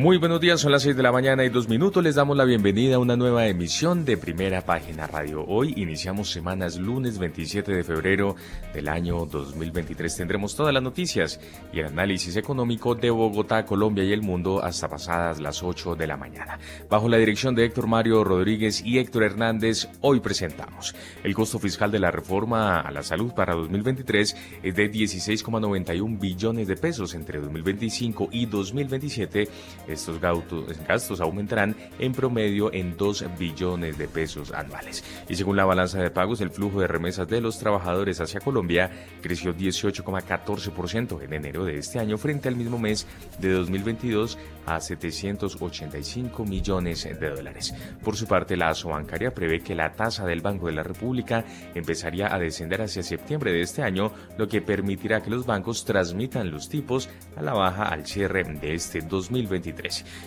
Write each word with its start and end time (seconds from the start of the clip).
Muy 0.00 0.16
buenos 0.16 0.40
días, 0.40 0.62
son 0.62 0.72
las 0.72 0.84
6 0.84 0.96
de 0.96 1.02
la 1.02 1.12
mañana 1.12 1.44
y 1.44 1.50
dos 1.50 1.68
minutos. 1.68 2.02
Les 2.02 2.14
damos 2.14 2.34
la 2.34 2.46
bienvenida 2.46 2.94
a 2.94 2.98
una 2.98 3.18
nueva 3.18 3.46
emisión 3.48 4.06
de 4.06 4.16
Primera 4.16 4.62
Página 4.62 5.06
Radio. 5.06 5.44
Hoy 5.46 5.74
iniciamos 5.76 6.30
semanas 6.30 6.78
lunes 6.78 7.18
27 7.18 7.70
de 7.70 7.84
febrero 7.84 8.34
del 8.72 8.88
año 8.88 9.26
2023. 9.26 10.16
Tendremos 10.16 10.56
todas 10.56 10.72
las 10.72 10.82
noticias 10.82 11.38
y 11.70 11.80
el 11.80 11.88
análisis 11.88 12.34
económico 12.36 12.94
de 12.94 13.10
Bogotá, 13.10 13.66
Colombia 13.66 14.02
y 14.02 14.14
el 14.14 14.22
mundo 14.22 14.64
hasta 14.64 14.88
pasadas 14.88 15.38
las 15.38 15.62
8 15.62 15.96
de 15.96 16.06
la 16.06 16.16
mañana. 16.16 16.58
Bajo 16.88 17.06
la 17.06 17.18
dirección 17.18 17.54
de 17.54 17.66
Héctor 17.66 17.86
Mario 17.86 18.24
Rodríguez 18.24 18.82
y 18.82 19.00
Héctor 19.00 19.24
Hernández, 19.24 19.86
hoy 20.00 20.20
presentamos 20.20 20.94
el 21.22 21.34
costo 21.34 21.58
fiscal 21.58 21.90
de 21.90 21.98
la 21.98 22.10
reforma 22.10 22.80
a 22.80 22.90
la 22.90 23.02
salud 23.02 23.34
para 23.34 23.52
2023 23.52 24.36
es 24.62 24.74
de 24.74 24.90
16,91 24.90 26.18
billones 26.18 26.68
de 26.68 26.76
pesos 26.76 27.12
entre 27.12 27.38
2025 27.38 28.30
y 28.32 28.46
2027 28.46 29.48
estos 29.92 30.20
gastos 30.20 31.20
aumentarán 31.20 31.76
en 31.98 32.12
promedio 32.12 32.72
en 32.72 32.96
2 32.96 33.26
billones 33.38 33.98
de 33.98 34.08
pesos 34.08 34.52
anuales. 34.52 35.04
Y 35.28 35.36
según 35.36 35.56
la 35.56 35.64
balanza 35.64 36.00
de 36.00 36.10
pagos, 36.10 36.40
el 36.40 36.50
flujo 36.50 36.80
de 36.80 36.86
remesas 36.86 37.28
de 37.28 37.40
los 37.40 37.58
trabajadores 37.58 38.20
hacia 38.20 38.40
Colombia 38.40 38.90
creció 39.20 39.54
18,14% 39.54 41.22
en 41.22 41.32
enero 41.32 41.64
de 41.64 41.78
este 41.78 41.98
año 41.98 42.18
frente 42.18 42.48
al 42.48 42.56
mismo 42.56 42.78
mes 42.78 43.06
de 43.38 43.52
2022 43.52 44.38
a 44.66 44.80
785 44.80 46.44
millones 46.44 47.04
de 47.04 47.30
dólares. 47.30 47.74
Por 48.02 48.16
su 48.16 48.26
parte, 48.26 48.56
la 48.56 48.70
bancaria 48.84 49.34
prevé 49.34 49.60
que 49.60 49.74
la 49.74 49.92
tasa 49.92 50.24
del 50.24 50.40
Banco 50.40 50.66
de 50.66 50.72
la 50.72 50.82
República 50.82 51.44
empezaría 51.74 52.32
a 52.32 52.38
descender 52.38 52.82
hacia 52.82 53.02
septiembre 53.02 53.52
de 53.52 53.62
este 53.62 53.82
año, 53.82 54.12
lo 54.38 54.48
que 54.48 54.62
permitirá 54.62 55.20
que 55.20 55.30
los 55.30 55.44
bancos 55.44 55.84
transmitan 55.84 56.50
los 56.50 56.68
tipos 56.68 57.08
a 57.36 57.42
la 57.42 57.52
baja 57.52 57.84
al 57.84 58.06
cierre 58.06 58.44
de 58.44 58.74
este 58.74 59.00
2023. 59.00 59.79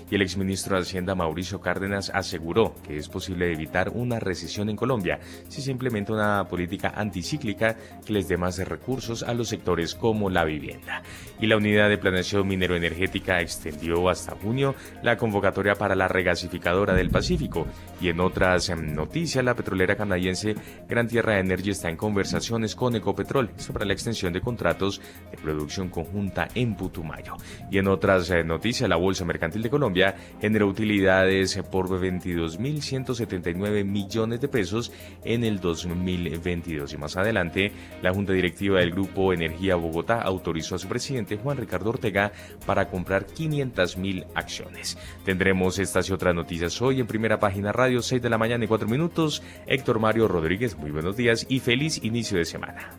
Y 0.09 0.15
el 0.15 0.21
exministro 0.21 0.75
de 0.75 0.81
Hacienda 0.81 1.15
Mauricio 1.15 1.61
Cárdenas 1.61 2.11
aseguró 2.13 2.75
que 2.85 2.97
es 2.97 3.09
posible 3.09 3.51
evitar 3.51 3.89
una 3.89 4.19
recesión 4.19 4.69
en 4.69 4.75
Colombia 4.75 5.19
si 5.47 5.61
se 5.61 5.71
implementa 5.71 6.13
una 6.13 6.47
política 6.47 6.93
anticíclica 6.95 7.75
que 8.05 8.13
les 8.13 8.27
dé 8.27 8.37
más 8.37 8.57
recursos 8.57 9.23
a 9.23 9.33
los 9.33 9.49
sectores 9.49 9.95
como 9.95 10.29
la 10.29 10.43
vivienda. 10.43 11.03
Y 11.39 11.47
la 11.47 11.57
unidad 11.57 11.89
de 11.89 11.97
planeación 11.97 12.47
minero-energética 12.47 13.41
extendió 13.41 14.09
hasta 14.09 14.35
junio 14.35 14.75
la 15.01 15.17
convocatoria 15.17 15.75
para 15.75 15.95
la 15.95 16.07
regasificadora 16.07 16.93
del 16.93 17.09
Pacífico. 17.09 17.67
Y 18.01 18.09
en 18.09 18.19
otras 18.19 18.69
em, 18.69 18.93
noticias, 18.93 19.43
la 19.43 19.55
petrolera 19.55 19.95
canadiense 19.95 20.55
Gran 20.87 21.07
Tierra 21.07 21.39
Energy 21.39 21.71
está 21.71 21.89
en 21.89 21.97
conversaciones 21.97 22.75
con 22.75 22.95
Ecopetrol 22.95 23.51
sobre 23.57 23.85
la 23.85 23.93
extensión 23.93 24.33
de 24.33 24.41
contratos 24.41 25.01
de 25.31 25.37
producción 25.37 25.89
conjunta 25.89 26.47
en 26.55 26.75
Putumayo. 26.75 27.35
Y 27.71 27.77
en 27.77 27.87
otras 27.87 28.29
eh, 28.29 28.43
noticias, 28.43 28.89
la 28.89 28.95
Bolsa 28.95 29.25
Mercantil 29.25 29.42
de 29.51 29.69
Colombia 29.69 30.15
generó 30.39 30.67
utilidades 30.67 31.59
por 31.69 31.89
22.179 31.89 33.83
millones 33.83 34.39
de 34.39 34.47
pesos 34.47 34.91
en 35.23 35.43
el 35.43 35.59
2022. 35.59 36.93
Y 36.93 36.97
más 36.97 37.17
adelante, 37.17 37.71
la 38.01 38.13
Junta 38.13 38.31
Directiva 38.33 38.79
del 38.79 38.91
Grupo 38.91 39.33
Energía 39.33 39.75
Bogotá 39.75 40.21
autorizó 40.21 40.75
a 40.75 40.79
su 40.79 40.87
presidente 40.87 41.35
Juan 41.37 41.57
Ricardo 41.57 41.89
Ortega 41.89 42.31
para 42.65 42.87
comprar 42.87 43.25
500 43.25 43.97
mil 43.97 44.25
acciones. 44.33 44.97
Tendremos 45.25 45.77
estas 45.77 46.09
y 46.09 46.13
otras 46.13 46.33
noticias 46.33 46.81
hoy 46.81 47.01
en 47.01 47.07
primera 47.07 47.39
página 47.39 47.71
radio, 47.71 48.01
6 48.01 48.21
de 48.21 48.29
la 48.29 48.37
mañana 48.37 48.63
y 48.63 48.67
4 48.67 48.87
minutos. 48.87 49.43
Héctor 49.67 49.99
Mario 49.99 50.27
Rodríguez, 50.27 50.77
muy 50.77 50.91
buenos 50.91 51.17
días 51.17 51.45
y 51.49 51.59
feliz 51.59 52.03
inicio 52.03 52.37
de 52.37 52.45
semana. 52.45 52.91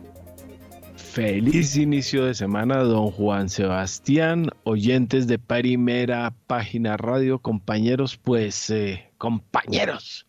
Feliz 1.15 1.77
inicio 1.77 2.25
de 2.25 2.33
semana, 2.33 2.79
don 2.79 3.09
Juan 3.09 3.47
Sebastián, 3.47 4.49
oyentes 4.65 5.27
de 5.27 5.39
Primera 5.39 6.33
Página 6.45 6.97
Radio, 6.97 7.39
compañeros, 7.39 8.17
pues 8.17 8.69
eh, 8.69 9.09
compañeros. 9.17 10.27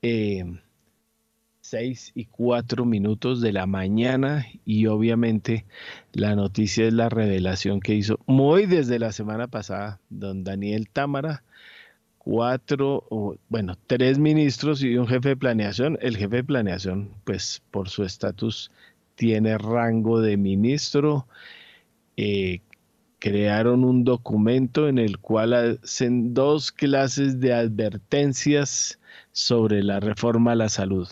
Eh, 0.00 0.44
6 1.62 2.12
y 2.14 2.26
4 2.26 2.84
minutos 2.84 3.40
de 3.40 3.52
la 3.52 3.66
mañana 3.66 4.46
y 4.64 4.86
obviamente 4.86 5.66
la 6.12 6.36
noticia 6.36 6.86
es 6.86 6.92
la 6.94 7.08
revelación 7.08 7.80
que 7.80 7.96
hizo 7.96 8.20
muy 8.26 8.66
desde 8.66 9.00
la 9.00 9.10
semana 9.10 9.48
pasada 9.48 10.00
don 10.08 10.44
Daniel 10.44 10.88
Támara, 10.88 11.42
cuatro, 12.16 13.38
bueno, 13.48 13.76
tres 13.88 14.20
ministros 14.20 14.84
y 14.84 14.98
un 14.98 15.08
jefe 15.08 15.30
de 15.30 15.36
planeación. 15.36 15.98
El 16.00 16.16
jefe 16.16 16.36
de 16.36 16.44
planeación, 16.44 17.10
pues 17.24 17.60
por 17.72 17.88
su 17.88 18.04
estatus, 18.04 18.70
tiene 19.18 19.58
rango 19.58 20.22
de 20.22 20.38
ministro. 20.38 21.26
Eh, 22.16 22.62
crearon 23.18 23.84
un 23.84 24.04
documento 24.04 24.88
en 24.88 24.98
el 24.98 25.18
cual 25.18 25.52
hacen 25.52 26.32
dos 26.32 26.72
clases 26.72 27.40
de 27.40 27.52
advertencias 27.52 28.98
sobre 29.32 29.82
la 29.82 30.00
reforma 30.00 30.52
a 30.52 30.56
la 30.56 30.68
salud 30.70 31.08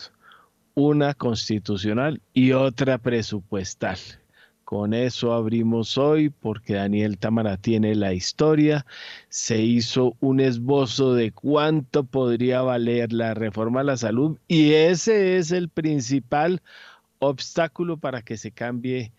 una 0.77 1.15
constitucional 1.15 2.21
y 2.35 2.51
otra 2.51 2.99
presupuestal. 2.99 3.97
Con 4.63 4.93
eso 4.93 5.33
abrimos 5.33 5.97
hoy 5.97 6.29
porque 6.29 6.75
Daniel 6.75 7.17
Tamara 7.17 7.57
tiene 7.57 7.95
la 7.95 8.13
historia. 8.13 8.85
Se 9.27 9.59
hizo 9.59 10.15
un 10.19 10.39
esbozo 10.39 11.15
de 11.15 11.31
cuánto 11.31 12.03
podría 12.03 12.61
valer 12.61 13.11
la 13.11 13.33
reforma 13.33 13.79
a 13.79 13.85
la 13.85 13.97
salud 13.97 14.37
y 14.47 14.73
ese 14.73 15.37
es 15.37 15.51
el 15.51 15.69
principal 15.69 16.61
obstáculo 17.19 17.97
para 17.97 18.21
que 18.21 18.37
se 18.37 18.51
cambie 18.51 19.11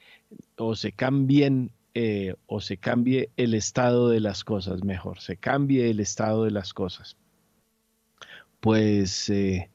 o 0.56 0.76
se 0.76 0.92
cambien 0.92 1.70
eh, 1.94 2.34
o 2.46 2.60
se 2.60 2.76
cambie 2.76 3.30
el 3.36 3.54
estado 3.54 4.08
de 4.08 4.20
las 4.20 4.44
cosas, 4.44 4.84
mejor, 4.84 5.20
se 5.20 5.36
cambie 5.36 5.90
el 5.90 6.00
estado 6.00 6.44
de 6.44 6.50
las 6.50 6.72
cosas. 6.72 7.16
Pues 8.60 9.28
eh, 9.30 9.70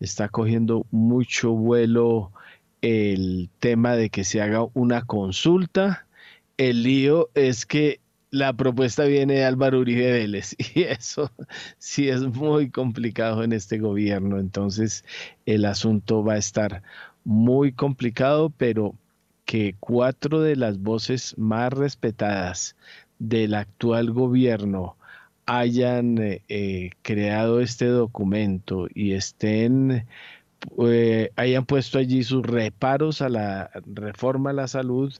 está 0.00 0.28
cogiendo 0.28 0.86
mucho 0.90 1.52
vuelo 1.52 2.32
el 2.82 3.48
tema 3.58 3.96
de 3.96 4.10
que 4.10 4.24
se 4.24 4.42
haga 4.42 4.66
una 4.74 5.02
consulta. 5.02 6.06
El 6.56 6.82
lío 6.82 7.30
es 7.34 7.64
que 7.64 8.00
la 8.30 8.52
propuesta 8.54 9.04
viene 9.04 9.34
de 9.34 9.44
Álvaro 9.44 9.78
Uribe 9.78 10.10
Vélez 10.10 10.56
y 10.74 10.82
eso 10.82 11.30
sí 11.78 12.08
es 12.08 12.22
muy 12.22 12.70
complicado 12.70 13.44
en 13.44 13.52
este 13.52 13.78
gobierno. 13.78 14.38
Entonces 14.38 15.04
el 15.46 15.64
asunto 15.64 16.24
va 16.24 16.34
a 16.34 16.38
estar 16.38 16.82
muy 17.24 17.72
complicado, 17.72 18.50
pero 18.56 18.94
que 19.44 19.74
cuatro 19.80 20.40
de 20.40 20.56
las 20.56 20.78
voces 20.78 21.36
más 21.38 21.72
respetadas 21.72 22.76
del 23.18 23.54
actual 23.54 24.12
gobierno 24.12 24.96
hayan 25.46 26.18
eh, 26.18 26.42
eh, 26.48 26.90
creado 27.02 27.60
este 27.60 27.86
documento 27.86 28.86
y 28.94 29.12
estén 29.12 30.06
eh, 30.84 31.32
hayan 31.36 31.66
puesto 31.66 31.98
allí 31.98 32.22
sus 32.22 32.42
reparos 32.44 33.20
a 33.20 33.28
la 33.28 33.70
reforma 33.86 34.50
a 34.50 34.54
la 34.54 34.68
salud 34.68 35.12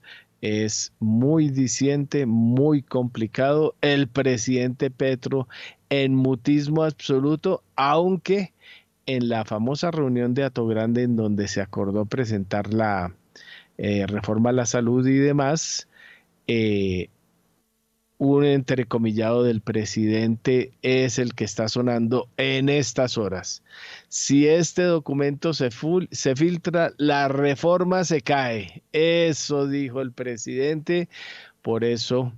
es 0.43 0.93
muy 0.99 1.49
diciente, 1.51 2.27
muy 2.27 2.83
complicado. 2.83 3.77
El 3.81 4.09
presidente 4.09 4.91
Petro 4.91 5.49
en 5.89 6.15
mutismo 6.15 6.83
absoluto, 6.83 7.63
aunque 7.77 8.52
en 9.07 9.29
la 9.29 9.45
famosa 9.45 9.91
reunión 9.91 10.35
de 10.35 10.45
Ato 10.45 10.67
Grande 10.67 11.03
en 11.03 11.17
donde 11.17 11.49
se 11.49 11.61
acordó 11.61 12.05
presentar 12.07 12.73
la 12.73 13.15
reforma 13.79 14.51
a 14.51 14.53
la 14.53 14.67
salud 14.67 15.07
y 15.07 15.19
demás, 15.19 15.89
un 18.19 18.45
entrecomillado 18.45 19.43
del 19.43 19.61
presidente 19.63 20.71
es 20.83 21.19
el 21.19 21.35
que 21.35 21.43
está 21.43 21.67
sonando 21.67 22.29
en 22.37 22.69
estas 22.69 23.19
horas. 23.19 23.65
Si 24.09 24.47
este 24.47 24.83
documento 24.83 25.53
se 25.55 25.71
filtra, 26.37 26.93
la 26.99 27.27
reforma 27.27 28.05
se 28.05 28.21
cae. 28.21 28.85
Eso 28.93 29.67
dijo 29.67 30.01
el 30.01 30.13
presidente. 30.13 31.09
Por 31.63 31.83
eso, 31.83 32.33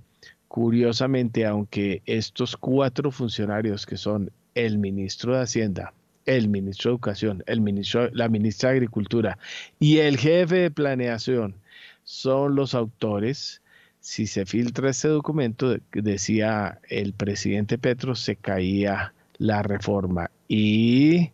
curiosamente, 0.47 1.45
aunque 1.45 2.01
estos 2.07 2.57
cuatro 2.57 3.11
funcionarios 3.11 3.85
que 3.85 3.97
son 3.97 4.31
el 4.55 4.79
ministro 4.79 5.35
de 5.35 5.43
Hacienda, 5.43 5.93
el 6.25 6.47
ministro 6.49 6.91
de 6.91 6.95
Educación, 6.95 7.43
el 7.47 7.61
ministro, 7.61 8.09
la 8.11 8.29
ministra 8.29 8.69
de 8.69 8.77
Agricultura 8.77 9.37
y 9.79 9.97
el 9.99 10.17
jefe 10.17 10.55
de 10.55 10.71
Planeación 10.71 11.55
son 12.03 12.55
los 12.55 12.73
autores, 12.75 13.61
si 13.99 14.27
se 14.27 14.45
filtra 14.45 14.91
ese 14.91 15.07
documento, 15.07 15.75
decía 15.91 16.79
el 16.89 17.13
presidente 17.13 17.77
Petro, 17.77 18.15
se 18.15 18.35
caía 18.35 19.13
la 19.37 19.63
reforma. 19.63 20.29
Y 20.47 21.31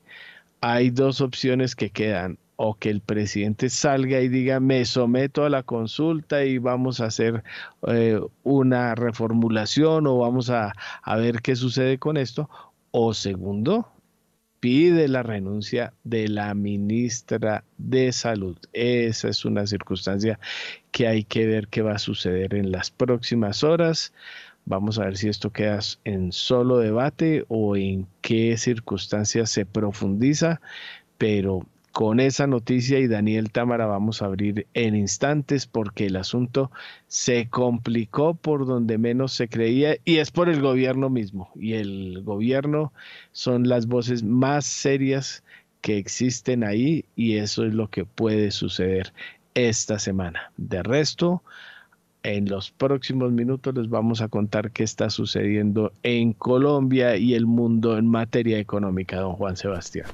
hay 0.61 0.89
dos 0.89 1.21
opciones 1.21 1.75
que 1.75 1.89
quedan. 1.89 2.37
o 2.63 2.75
que 2.75 2.91
el 2.91 3.01
presidente 3.01 3.69
salga 3.71 4.21
y 4.21 4.27
diga 4.29 4.59
me 4.59 4.85
someto 4.85 5.43
a 5.45 5.49
la 5.49 5.63
consulta 5.63 6.45
y 6.45 6.59
vamos 6.59 7.01
a 7.01 7.05
hacer 7.07 7.43
eh, 7.87 8.19
una 8.43 8.93
reformulación 8.95 10.05
o 10.05 10.19
vamos 10.19 10.51
a, 10.51 10.73
a 11.01 11.15
ver 11.17 11.41
qué 11.41 11.55
sucede 11.55 11.97
con 11.97 12.17
esto. 12.17 12.49
O 12.91 13.13
segundo, 13.15 13.91
pide 14.61 15.07
la 15.09 15.23
renuncia 15.23 15.93
de 16.05 16.29
la 16.29 16.53
ministra 16.53 17.65
de 17.77 18.13
Salud. 18.13 18.57
Esa 18.71 19.27
es 19.27 19.43
una 19.43 19.67
circunstancia 19.67 20.39
que 20.91 21.07
hay 21.07 21.23
que 21.25 21.47
ver 21.47 21.67
qué 21.67 21.81
va 21.81 21.93
a 21.93 21.99
suceder 21.99 22.53
en 22.53 22.71
las 22.71 22.91
próximas 22.91 23.63
horas. 23.63 24.13
Vamos 24.65 24.99
a 24.99 25.05
ver 25.05 25.17
si 25.17 25.27
esto 25.27 25.51
queda 25.51 25.79
en 26.05 26.31
solo 26.31 26.77
debate 26.77 27.43
o 27.47 27.75
en 27.75 28.07
qué 28.21 28.55
circunstancias 28.55 29.49
se 29.49 29.65
profundiza, 29.65 30.61
pero 31.17 31.65
con 31.91 32.19
esa 32.19 32.47
noticia 32.47 32.99
y 32.99 33.07
Daniel 33.07 33.51
Támara 33.51 33.85
vamos 33.85 34.21
a 34.21 34.25
abrir 34.25 34.67
en 34.73 34.95
instantes 34.95 35.67
porque 35.67 36.05
el 36.05 36.15
asunto 36.15 36.71
se 37.07 37.49
complicó 37.49 38.33
por 38.33 38.65
donde 38.65 38.97
menos 38.97 39.33
se 39.33 39.47
creía 39.47 39.97
y 40.05 40.17
es 40.17 40.31
por 40.31 40.49
el 40.49 40.61
gobierno 40.61 41.09
mismo. 41.09 41.51
Y 41.55 41.73
el 41.73 42.21
gobierno 42.23 42.93
son 43.33 43.67
las 43.67 43.87
voces 43.87 44.23
más 44.23 44.65
serias 44.65 45.43
que 45.81 45.97
existen 45.97 46.63
ahí 46.63 47.05
y 47.15 47.37
eso 47.37 47.65
es 47.65 47.73
lo 47.73 47.89
que 47.89 48.05
puede 48.05 48.51
suceder 48.51 49.13
esta 49.53 49.99
semana. 49.99 50.51
De 50.57 50.83
resto, 50.83 51.43
en 52.23 52.47
los 52.47 52.71
próximos 52.71 53.31
minutos 53.31 53.75
les 53.75 53.89
vamos 53.89 54.21
a 54.21 54.29
contar 54.29 54.71
qué 54.71 54.83
está 54.83 55.09
sucediendo 55.09 55.91
en 56.03 56.33
Colombia 56.33 57.17
y 57.17 57.33
el 57.33 57.45
mundo 57.45 57.97
en 57.97 58.07
materia 58.07 58.59
económica, 58.59 59.17
don 59.17 59.33
Juan 59.33 59.57
Sebastián. 59.57 60.07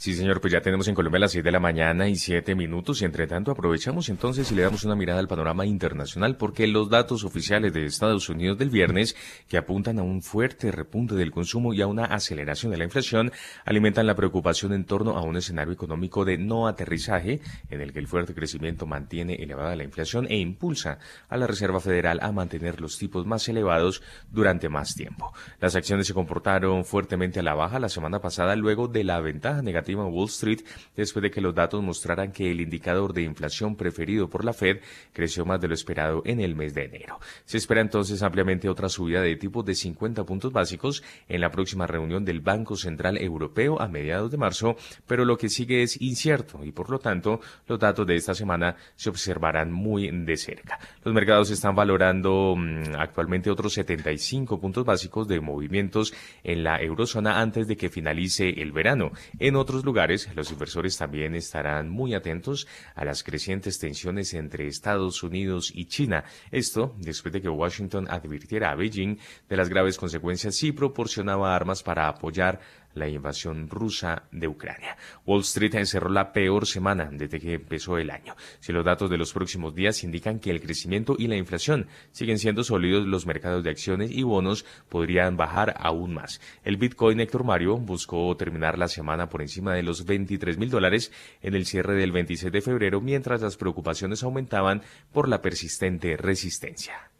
Sí, 0.00 0.14
señor, 0.14 0.40
pues 0.40 0.50
ya 0.50 0.62
tenemos 0.62 0.88
en 0.88 0.94
Colombia 0.94 1.18
las 1.18 1.32
6 1.32 1.44
de 1.44 1.52
la 1.52 1.60
mañana 1.60 2.08
y 2.08 2.16
7 2.16 2.54
minutos 2.54 3.02
y 3.02 3.04
entre 3.04 3.26
tanto 3.26 3.50
aprovechamos 3.50 4.08
entonces 4.08 4.50
y 4.50 4.54
le 4.54 4.62
damos 4.62 4.82
una 4.84 4.96
mirada 4.96 5.20
al 5.20 5.28
panorama 5.28 5.66
internacional 5.66 6.38
porque 6.38 6.66
los 6.66 6.88
datos 6.88 7.22
oficiales 7.22 7.74
de 7.74 7.84
Estados 7.84 8.30
Unidos 8.30 8.56
del 8.56 8.70
viernes 8.70 9.14
que 9.46 9.58
apuntan 9.58 9.98
a 9.98 10.02
un 10.02 10.22
fuerte 10.22 10.72
repunte 10.72 11.16
del 11.16 11.30
consumo 11.30 11.74
y 11.74 11.82
a 11.82 11.86
una 11.86 12.06
aceleración 12.06 12.72
de 12.72 12.78
la 12.78 12.84
inflación 12.84 13.30
alimentan 13.66 14.06
la 14.06 14.14
preocupación 14.14 14.72
en 14.72 14.86
torno 14.86 15.18
a 15.18 15.22
un 15.22 15.36
escenario 15.36 15.74
económico 15.74 16.24
de 16.24 16.38
no 16.38 16.66
aterrizaje 16.66 17.42
en 17.68 17.82
el 17.82 17.92
que 17.92 17.98
el 17.98 18.08
fuerte 18.08 18.34
crecimiento 18.34 18.86
mantiene 18.86 19.34
elevada 19.34 19.76
la 19.76 19.84
inflación 19.84 20.26
e 20.30 20.38
impulsa 20.38 20.98
a 21.28 21.36
la 21.36 21.46
Reserva 21.46 21.78
Federal 21.78 22.20
a 22.22 22.32
mantener 22.32 22.80
los 22.80 22.96
tipos 22.96 23.26
más 23.26 23.46
elevados 23.50 24.00
durante 24.30 24.70
más 24.70 24.94
tiempo. 24.94 25.34
Las 25.60 25.76
acciones 25.76 26.06
se 26.06 26.14
comportaron 26.14 26.86
fuertemente 26.86 27.40
a 27.40 27.42
la 27.42 27.52
baja 27.52 27.78
la 27.78 27.90
semana 27.90 28.22
pasada 28.22 28.56
luego 28.56 28.88
de 28.88 29.04
la 29.04 29.20
ventaja 29.20 29.60
negativa 29.60 29.89
Wall 29.94 30.28
Street 30.28 30.60
después 30.96 31.22
de 31.22 31.30
que 31.30 31.40
los 31.40 31.54
datos 31.54 31.82
mostraran 31.82 32.32
que 32.32 32.50
el 32.50 32.60
indicador 32.60 33.12
de 33.12 33.22
inflación 33.22 33.76
preferido 33.76 34.28
por 34.28 34.44
la 34.44 34.52
Fed 34.52 34.80
creció 35.12 35.44
más 35.44 35.60
de 35.60 35.68
lo 35.68 35.74
esperado 35.74 36.22
en 36.24 36.40
el 36.40 36.54
mes 36.54 36.74
de 36.74 36.84
enero. 36.84 37.18
Se 37.44 37.58
espera 37.58 37.80
entonces 37.80 38.22
ampliamente 38.22 38.68
otra 38.68 38.88
subida 38.88 39.20
de 39.22 39.36
tipos 39.36 39.64
de 39.64 39.74
50 39.74 40.24
puntos 40.24 40.52
básicos 40.52 41.02
en 41.28 41.40
la 41.40 41.50
próxima 41.50 41.86
reunión 41.86 42.24
del 42.24 42.40
Banco 42.40 42.76
Central 42.76 43.16
Europeo 43.18 43.80
a 43.80 43.88
mediados 43.88 44.30
de 44.30 44.36
marzo, 44.36 44.76
pero 45.06 45.24
lo 45.24 45.36
que 45.36 45.48
sigue 45.48 45.82
es 45.82 46.00
incierto 46.00 46.64
y 46.64 46.72
por 46.72 46.90
lo 46.90 46.98
tanto 46.98 47.40
los 47.66 47.78
datos 47.78 48.06
de 48.06 48.16
esta 48.16 48.34
semana 48.34 48.76
se 48.96 49.10
observarán 49.10 49.72
muy 49.72 50.10
de 50.10 50.36
cerca. 50.36 50.78
Los 51.04 51.14
mercados 51.14 51.50
están 51.50 51.74
valorando 51.74 52.54
mm, 52.56 52.94
actualmente 52.98 53.50
otros 53.50 53.74
75 53.74 54.60
puntos 54.60 54.84
básicos 54.84 55.28
de 55.28 55.40
movimientos 55.40 56.12
en 56.42 56.64
la 56.64 56.80
eurozona 56.80 57.40
antes 57.40 57.66
de 57.68 57.76
que 57.76 57.88
finalice 57.88 58.48
el 58.48 58.72
verano. 58.72 59.12
En 59.38 59.56
otros 59.56 59.79
lugares, 59.84 60.28
los 60.34 60.50
inversores 60.50 60.96
también 60.96 61.34
estarán 61.34 61.88
muy 61.88 62.14
atentos 62.14 62.66
a 62.94 63.04
las 63.04 63.22
crecientes 63.22 63.78
tensiones 63.78 64.34
entre 64.34 64.66
Estados 64.66 65.22
Unidos 65.22 65.72
y 65.74 65.86
China. 65.86 66.24
Esto 66.50 66.94
después 66.98 67.32
de 67.32 67.40
que 67.40 67.48
Washington 67.48 68.06
advirtiera 68.10 68.70
a 68.70 68.74
Beijing 68.74 69.16
de 69.48 69.56
las 69.56 69.68
graves 69.68 69.96
consecuencias 69.96 70.56
si 70.56 70.72
proporcionaba 70.72 71.54
armas 71.54 71.82
para 71.82 72.08
apoyar 72.08 72.60
la 72.94 73.08
invasión 73.08 73.68
rusa 73.68 74.24
de 74.32 74.48
Ucrania. 74.48 74.96
Wall 75.26 75.40
Street 75.40 75.74
encerró 75.74 76.10
la 76.10 76.32
peor 76.32 76.66
semana 76.66 77.08
desde 77.12 77.40
que 77.40 77.54
empezó 77.54 77.98
el 77.98 78.10
año. 78.10 78.34
Si 78.60 78.72
los 78.72 78.84
datos 78.84 79.10
de 79.10 79.18
los 79.18 79.32
próximos 79.32 79.74
días 79.74 80.02
indican 80.04 80.40
que 80.40 80.50
el 80.50 80.60
crecimiento 80.60 81.16
y 81.18 81.26
la 81.26 81.36
inflación 81.36 81.86
siguen 82.12 82.38
siendo 82.38 82.64
sólidos, 82.64 83.06
los 83.06 83.26
mercados 83.26 83.64
de 83.64 83.70
acciones 83.70 84.10
y 84.10 84.22
bonos 84.22 84.64
podrían 84.88 85.36
bajar 85.36 85.74
aún 85.78 86.14
más. 86.14 86.40
El 86.64 86.76
Bitcoin 86.76 87.20
Héctor 87.20 87.44
Mario 87.44 87.76
buscó 87.76 88.36
terminar 88.36 88.78
la 88.78 88.88
semana 88.88 89.28
por 89.28 89.42
encima 89.42 89.74
de 89.74 89.82
los 89.82 90.04
23 90.04 90.58
mil 90.58 90.70
dólares 90.70 91.12
en 91.42 91.54
el 91.54 91.66
cierre 91.66 91.94
del 91.94 92.12
26 92.12 92.52
de 92.52 92.60
febrero, 92.60 93.00
mientras 93.00 93.40
las 93.40 93.56
preocupaciones 93.56 94.22
aumentaban 94.22 94.82
por 95.12 95.28
la 95.28 95.42
persistente 95.42 96.16
resistencia. 96.16 97.10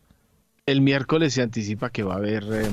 El 0.67 0.83
miércoles 0.83 1.35
se 1.35 1.43
anticipa 1.43 1.91
que 1.91 2.03
va 2.03 2.15
a 2.15 2.19
haber 2.19 2.45
eh, 2.53 2.71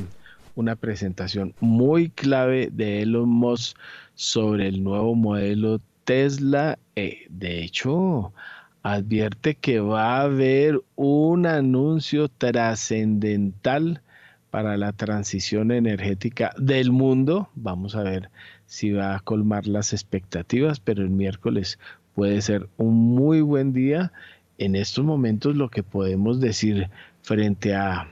una 0.57 0.75
presentación 0.75 1.53
muy 1.59 2.09
clave 2.09 2.69
de 2.71 3.03
Elon 3.03 3.29
Musk 3.29 3.77
sobre 4.15 4.67
el 4.67 4.83
nuevo 4.83 5.13
modelo 5.13 5.79
Tesla. 6.03 6.79
Eh, 6.95 7.27
de 7.29 7.63
hecho, 7.63 8.33
advierte 8.81 9.53
que 9.53 9.79
va 9.79 10.17
a 10.17 10.21
haber 10.23 10.81
un 10.95 11.45
anuncio 11.45 12.27
trascendental 12.27 14.01
para 14.49 14.77
la 14.77 14.93
transición 14.93 15.71
energética 15.71 16.51
del 16.57 16.91
mundo. 16.91 17.49
Vamos 17.53 17.95
a 17.95 18.01
ver 18.01 18.31
si 18.65 18.91
va 18.91 19.15
a 19.15 19.19
colmar 19.19 19.67
las 19.67 19.93
expectativas, 19.93 20.79
pero 20.79 21.03
el 21.03 21.11
miércoles 21.11 21.77
puede 22.15 22.41
ser 22.41 22.67
un 22.77 22.95
muy 22.95 23.41
buen 23.41 23.73
día. 23.73 24.11
En 24.57 24.75
estos 24.75 25.05
momentos 25.05 25.55
lo 25.55 25.69
que 25.69 25.83
podemos 25.83 26.39
decir 26.39 26.89
frente 27.21 27.75
a 27.75 28.07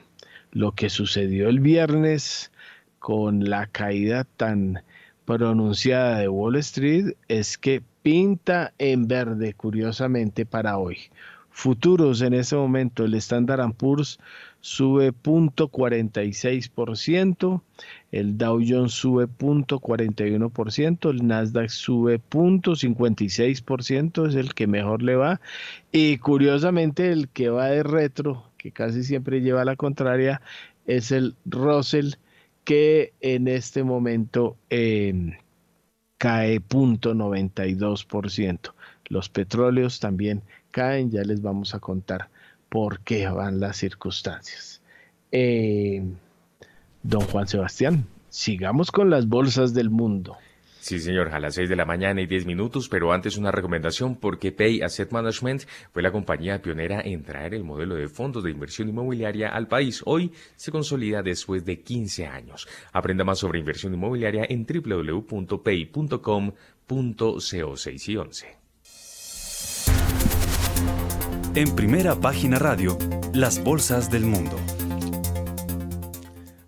lo 0.56 0.72
que 0.72 0.90
sucedió 0.90 1.48
el 1.50 1.60
viernes 1.60 2.52
con 3.00 3.48
la 3.50 3.68
caída 3.68 4.24
tan 4.24 4.82
pronunciada 5.26 6.20
de 6.20 6.30
Wall 6.30 6.56
Street 6.56 7.12
es 7.28 7.58
que 7.58 7.84
pinta 8.02 8.74
en 8.78 9.10
verde, 9.10 9.54
curiosamente, 9.54 10.46
para 10.46 10.78
hoy. 10.78 11.00
Futuros 11.50 12.22
en 12.22 12.34
ese 12.34 12.56
momento, 12.56 13.04
el 13.04 13.16
Standard 13.16 13.74
Poor's 13.74 14.18
sube 14.62 15.12
0.46%, 15.12 17.62
el 18.14 18.38
Dow 18.38 18.62
Jones 18.66 18.94
sube 18.94 19.28
0.41%, 19.28 21.10
el 21.10 21.28
Nasdaq 21.28 21.70
sube 21.70 22.22
0.56%, 22.30 24.30
es 24.30 24.36
el 24.36 24.54
que 24.54 24.68
mejor 24.68 25.04
le 25.04 25.18
va, 25.18 25.42
y 25.92 26.18
curiosamente 26.18 27.12
el 27.12 27.28
que 27.28 27.50
va 27.50 27.66
de 27.68 27.84
retro 27.84 28.55
que 28.66 28.72
casi 28.72 29.04
siempre 29.04 29.42
lleva 29.42 29.64
la 29.64 29.76
contraria, 29.76 30.42
es 30.88 31.12
el 31.12 31.36
Russell, 31.46 32.16
que 32.64 33.14
en 33.22 33.48
este 33.48 33.84
momento 33.84 34.58
eh, 34.72 35.38
cae 36.18 36.60
0.92%. 36.62 38.74
Los 39.06 39.30
petróleos 39.30 40.00
también 40.00 40.42
caen, 40.72 41.12
ya 41.12 41.22
les 41.22 41.44
vamos 41.44 41.76
a 41.76 41.80
contar 41.80 42.30
por 42.68 43.02
qué 43.02 43.28
van 43.28 43.60
las 43.60 43.78
circunstancias. 43.78 44.82
Eh, 45.32 46.04
don 47.04 47.22
Juan 47.22 47.48
Sebastián, 47.48 48.08
sigamos 48.30 48.90
con 48.90 49.12
las 49.12 49.28
bolsas 49.28 49.76
del 49.76 49.92
mundo. 49.92 50.38
Sí, 50.86 51.00
señor, 51.00 51.34
a 51.34 51.40
las 51.40 51.56
6 51.56 51.68
de 51.68 51.76
la 51.76 51.86
mañana 51.86 52.22
y 52.22 52.28
10 52.28 52.46
minutos, 52.46 52.90
pero 52.90 53.12
antes 53.12 53.38
una 53.38 53.50
recomendación 53.50 54.18
porque 54.18 54.52
Pay 54.52 54.84
Asset 54.84 55.12
Management 55.12 55.64
fue 55.92 56.04
la 56.04 56.12
compañía 56.12 56.62
pionera 56.62 57.02
en 57.02 57.24
traer 57.24 57.56
el 57.56 57.64
modelo 57.64 57.96
de 57.96 58.08
fondos 58.08 58.44
de 58.44 58.52
inversión 58.52 58.90
inmobiliaria 58.90 59.50
al 59.50 59.68
país. 59.68 60.04
Hoy 60.06 60.32
se 60.56 60.72
consolida 60.72 61.24
después 61.24 61.66
de 61.66 61.82
15 61.82 62.28
años. 62.28 62.68
Aprenda 62.94 63.24
más 63.24 63.40
sobre 63.40 63.58
inversión 63.58 63.96
inmobiliaria 63.96 64.46
en 64.48 64.64
www.pay.com.co 64.68 66.54
6 67.76 68.10
y 68.10 68.18
11. 68.18 68.58
En 71.56 71.76
primera 71.76 72.14
página 72.14 72.60
radio, 72.60 72.96
las 73.34 73.64
bolsas 73.64 74.12
del 74.12 74.26
mundo. 74.26 74.56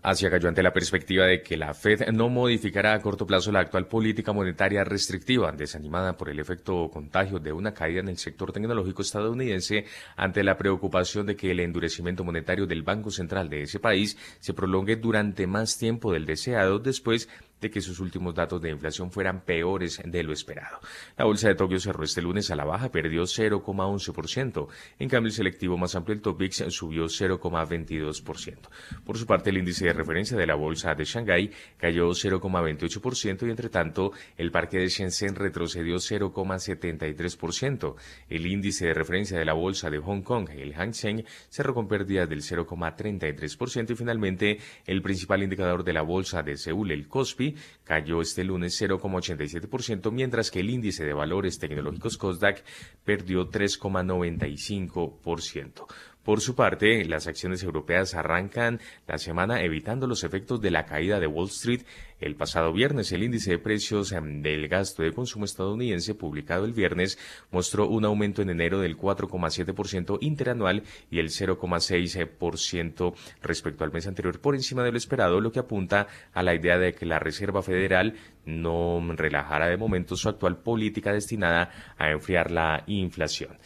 Asia 0.09 0.29
cayó 0.29 0.47
ante 0.47 0.63
la 0.63 0.71
perspectiva 0.71 1.25
de 1.25 1.41
que 1.41 1.57
la 1.57 1.73
Fed 1.73 2.11
no 2.13 2.29
modificará 2.29 2.93
a 2.93 3.01
corto 3.01 3.27
plazo 3.27 3.51
la 3.51 3.59
actual 3.59 3.87
política 3.87 4.31
monetaria 4.31 4.85
restrictiva, 4.85 5.51
desanimada 5.51 6.15
por 6.15 6.29
el 6.29 6.39
efecto 6.39 6.89
contagio 6.89 7.39
de 7.39 7.51
una 7.51 7.73
caída 7.73 7.99
en 7.99 8.07
el 8.07 8.17
sector 8.17 8.53
tecnológico 8.53 9.01
estadounidense 9.01 9.83
ante 10.15 10.45
la 10.45 10.55
preocupación 10.55 11.25
de 11.25 11.35
que 11.35 11.51
el 11.51 11.59
endurecimiento 11.59 12.23
monetario 12.23 12.65
del 12.65 12.83
Banco 12.83 13.11
Central 13.11 13.49
de 13.49 13.63
ese 13.63 13.81
país 13.81 14.17
se 14.39 14.53
prolongue 14.53 14.95
durante 14.95 15.45
más 15.45 15.77
tiempo 15.77 16.13
del 16.13 16.25
deseado 16.25 16.79
después 16.79 17.27
de 17.27 17.47
que 17.59 17.81
sus 17.81 17.99
últimos 17.99 18.35
datos 18.35 18.61
de 18.61 18.69
inflación 18.69 19.11
fueran 19.11 19.41
peores 19.41 19.99
de 20.03 20.23
lo 20.23 20.31
esperado. 20.31 20.79
La 21.17 21.25
bolsa 21.25 21.49
de 21.49 21.55
Tokio 21.55 21.79
cerró 21.79 22.03
este 22.03 22.21
lunes 22.21 22.51
a 22.51 22.55
la 22.55 22.65
baja, 22.65 22.89
perdió 22.89 23.23
0,11%. 23.23 24.67
En 24.99 25.09
cambio, 25.09 25.27
el 25.27 25.33
selectivo 25.33 25.77
más 25.77 25.95
amplio, 25.95 26.15
el 26.15 26.21
Topix, 26.21 26.63
subió 26.69 27.05
0,22%. 27.05 28.57
Por 29.03 29.17
su 29.17 29.25
parte, 29.25 29.49
el 29.49 29.57
índice 29.57 29.85
de 29.85 29.93
referencia 29.93 30.37
de 30.37 30.45
la 30.45 30.55
bolsa 30.55 30.93
de 30.93 31.03
Shanghái 31.03 31.51
cayó 31.77 32.09
0,28% 32.09 33.47
y, 33.47 33.49
entre 33.49 33.69
tanto, 33.69 34.11
el 34.37 34.51
parque 34.51 34.77
de 34.77 34.87
Shenzhen 34.87 35.35
retrocedió 35.35 35.97
0,73%. 35.97 37.95
El 38.29 38.45
índice 38.45 38.87
de 38.87 38.93
referencia 38.93 39.39
de 39.39 39.45
la 39.45 39.53
bolsa 39.53 39.89
de 39.89 39.99
Hong 39.99 40.21
Kong, 40.21 40.49
el 40.51 40.73
Hang 40.73 40.93
Seng, 40.93 41.23
cerró 41.49 41.73
con 41.73 41.87
pérdidas 41.87 42.29
del 42.29 42.41
0,33% 42.41 43.91
y 43.91 43.95
finalmente 43.95 44.59
el 44.85 45.01
principal 45.01 45.43
indicador 45.43 45.83
de 45.83 45.93
la 45.93 46.01
bolsa 46.01 46.43
de 46.43 46.57
Seúl, 46.57 46.91
el 46.91 47.07
Kospi, 47.07 47.47
cayó 47.84 48.22
este 48.22 48.44
lunes 48.44 48.80
0,87%, 48.82 50.12
mientras 50.12 50.51
que 50.51 50.60
el 50.60 50.70
índice 50.70 51.06
de 51.06 51.13
valores 51.13 51.58
tecnológicos 51.60 52.18
Kosdaq 52.18 52.63
perdió 53.04 53.50
3,95%. 53.50 55.88
Por 56.27 56.41
su 56.41 56.55
parte, 56.55 57.05
las 57.05 57.25
acciones 57.25 57.63
europeas 57.63 58.13
arrancan 58.13 58.81
la 59.07 59.17
semana 59.17 59.62
evitando 59.62 60.07
los 60.07 60.25
efectos 60.25 60.60
de 60.60 60.72
la 60.72 60.86
caída 60.86 61.22
de 61.22 61.27
Wall 61.27 61.48
Street. 61.48 61.84
El 62.19 62.36
pasado 62.36 62.74
viernes, 62.74 63.13
el 63.13 63.24
índice 63.24 63.51
de 63.51 63.60
precios 63.60 64.12
em, 64.12 64.41
del 64.41 64.67
gasto 64.67 65.03
de 65.03 65.13
consumo 65.13 65.46
estadounidense, 65.46 66.15
publicado 66.15 66.65
el 66.65 66.74
viernes, 66.74 67.17
mostró 67.50 67.88
un 67.88 68.03
aumento 68.03 68.41
en 68.41 68.50
enero 68.50 68.81
del 68.81 68.98
4,7% 68.98 70.17
interanual 70.19 70.84
y 71.10 71.19
el 71.19 71.29
0,6% 71.29 73.13
respecto 73.41 73.86
al 73.86 73.93
mes 73.93 74.05
anterior 74.05 74.41
por 74.41 74.55
encima 74.55 74.84
de 74.84 74.91
lo 74.91 74.98
esperado, 74.98 75.39
lo 75.39 75.53
que 75.53 75.60
apunta 75.60 76.07
a 76.34 76.43
la 76.43 76.53
idea 76.53 76.77
de 76.77 76.93
que 76.93 77.05
la 77.05 77.19
Reserva 77.19 77.63
Federal 77.63 78.15
no 78.43 79.01
relajara 79.15 79.67
de 79.67 79.77
momento 79.77 80.17
su 80.17 80.27
actual 80.27 80.57
política 80.57 81.13
destinada 81.13 81.72
a 81.98 82.12
enfriar 82.12 82.51
la 82.51 82.84
inflación. 82.88 83.57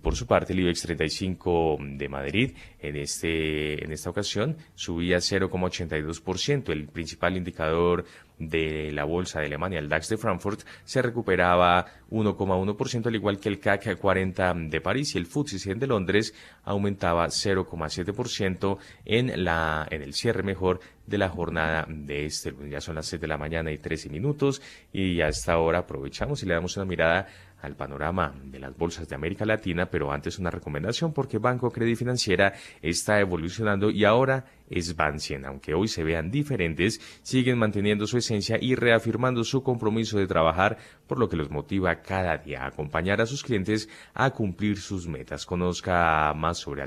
Por 0.00 0.16
su 0.16 0.26
parte, 0.26 0.54
el 0.54 0.60
IBEX 0.60 0.82
35 0.82 1.78
de 1.80 2.08
Madrid 2.08 2.56
en, 2.80 2.96
este, 2.96 3.84
en 3.84 3.92
esta 3.92 4.10
ocasión 4.10 4.56
subía 4.74 5.18
0,82%. 5.18 6.70
El 6.70 6.88
principal 6.88 7.36
indicador 7.36 8.04
de 8.38 8.90
la 8.92 9.04
bolsa 9.04 9.40
de 9.40 9.46
Alemania, 9.46 9.78
el 9.78 9.88
DAX 9.88 10.08
de 10.08 10.16
Frankfurt, 10.16 10.62
se 10.84 11.02
recuperaba 11.02 11.86
1,1%, 12.10 13.06
al 13.06 13.14
igual 13.14 13.38
que 13.38 13.48
el 13.48 13.60
CAC 13.60 13.96
40 13.98 14.54
de 14.54 14.80
París 14.80 15.14
y 15.14 15.18
el 15.18 15.26
FTSE 15.26 15.58
100 15.58 15.78
de 15.78 15.86
Londres 15.86 16.34
aumentaba 16.64 17.26
0,7% 17.26 18.78
en, 19.04 19.44
la, 19.44 19.86
en 19.90 20.02
el 20.02 20.14
cierre 20.14 20.42
mejor 20.42 20.80
de 21.06 21.18
la 21.18 21.28
jornada 21.28 21.86
de 21.88 22.26
este 22.26 22.54
Ya 22.70 22.80
son 22.80 22.94
las 22.94 23.06
6 23.06 23.20
de 23.20 23.28
la 23.28 23.36
mañana 23.36 23.72
y 23.72 23.78
13 23.78 24.08
minutos 24.08 24.62
y 24.92 25.20
hasta 25.20 25.52
ahora 25.52 25.80
aprovechamos 25.80 26.42
y 26.42 26.46
le 26.46 26.54
damos 26.54 26.76
una 26.76 26.86
mirada 26.86 27.26
al 27.62 27.76
panorama 27.76 28.34
de 28.44 28.58
las 28.58 28.76
bolsas 28.76 29.08
de 29.08 29.14
América 29.14 29.46
Latina, 29.46 29.86
pero 29.86 30.12
antes 30.12 30.38
una 30.38 30.50
recomendación 30.50 31.12
porque 31.12 31.38
Banco 31.38 31.70
Credit 31.70 31.96
Financiera 31.96 32.52
está 32.82 33.20
evolucionando 33.20 33.90
y 33.90 34.04
ahora 34.04 34.44
es 34.68 34.96
Bancien. 34.96 35.44
Aunque 35.44 35.74
hoy 35.74 35.88
se 35.88 36.04
vean 36.04 36.30
diferentes, 36.30 37.00
siguen 37.22 37.58
manteniendo 37.58 38.06
su 38.06 38.18
esencia 38.18 38.58
y 38.60 38.74
reafirmando 38.74 39.44
su 39.44 39.62
compromiso 39.62 40.18
de 40.18 40.26
trabajar, 40.26 40.78
por 41.06 41.18
lo 41.18 41.28
que 41.28 41.36
los 41.36 41.50
motiva 41.50 42.02
cada 42.02 42.38
día 42.38 42.64
a 42.64 42.68
acompañar 42.68 43.20
a 43.20 43.26
sus 43.26 43.42
clientes 43.42 43.90
a 44.14 44.30
cumplir 44.30 44.78
sus 44.78 45.06
metas. 45.06 45.44
Conozca 45.46 46.32
más 46.34 46.58
sobre 46.58 46.82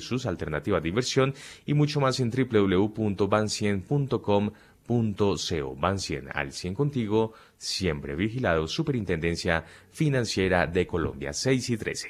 sus 0.00 0.26
alternativas 0.26 0.82
de 0.82 0.88
inversión 0.88 1.34
y 1.64 1.74
mucho 1.74 2.00
más 2.00 2.18
en 2.20 2.30
www.bancien.com 2.30 4.50
.co. 4.86 5.74
Van 5.76 5.98
100 5.98 6.28
al 6.32 6.52
100 6.52 6.74
contigo, 6.74 7.32
siempre 7.56 8.14
vigilado, 8.14 8.66
Superintendencia 8.68 9.64
Financiera 9.90 10.66
de 10.66 10.86
Colombia 10.86 11.32
6 11.32 11.70
y 11.70 11.76
13. 11.76 12.08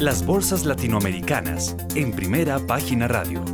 Las 0.00 0.26
bolsas 0.26 0.66
latinoamericanas 0.66 1.76
en 1.94 2.12
primera 2.12 2.58
página 2.66 3.06
radio. 3.06 3.44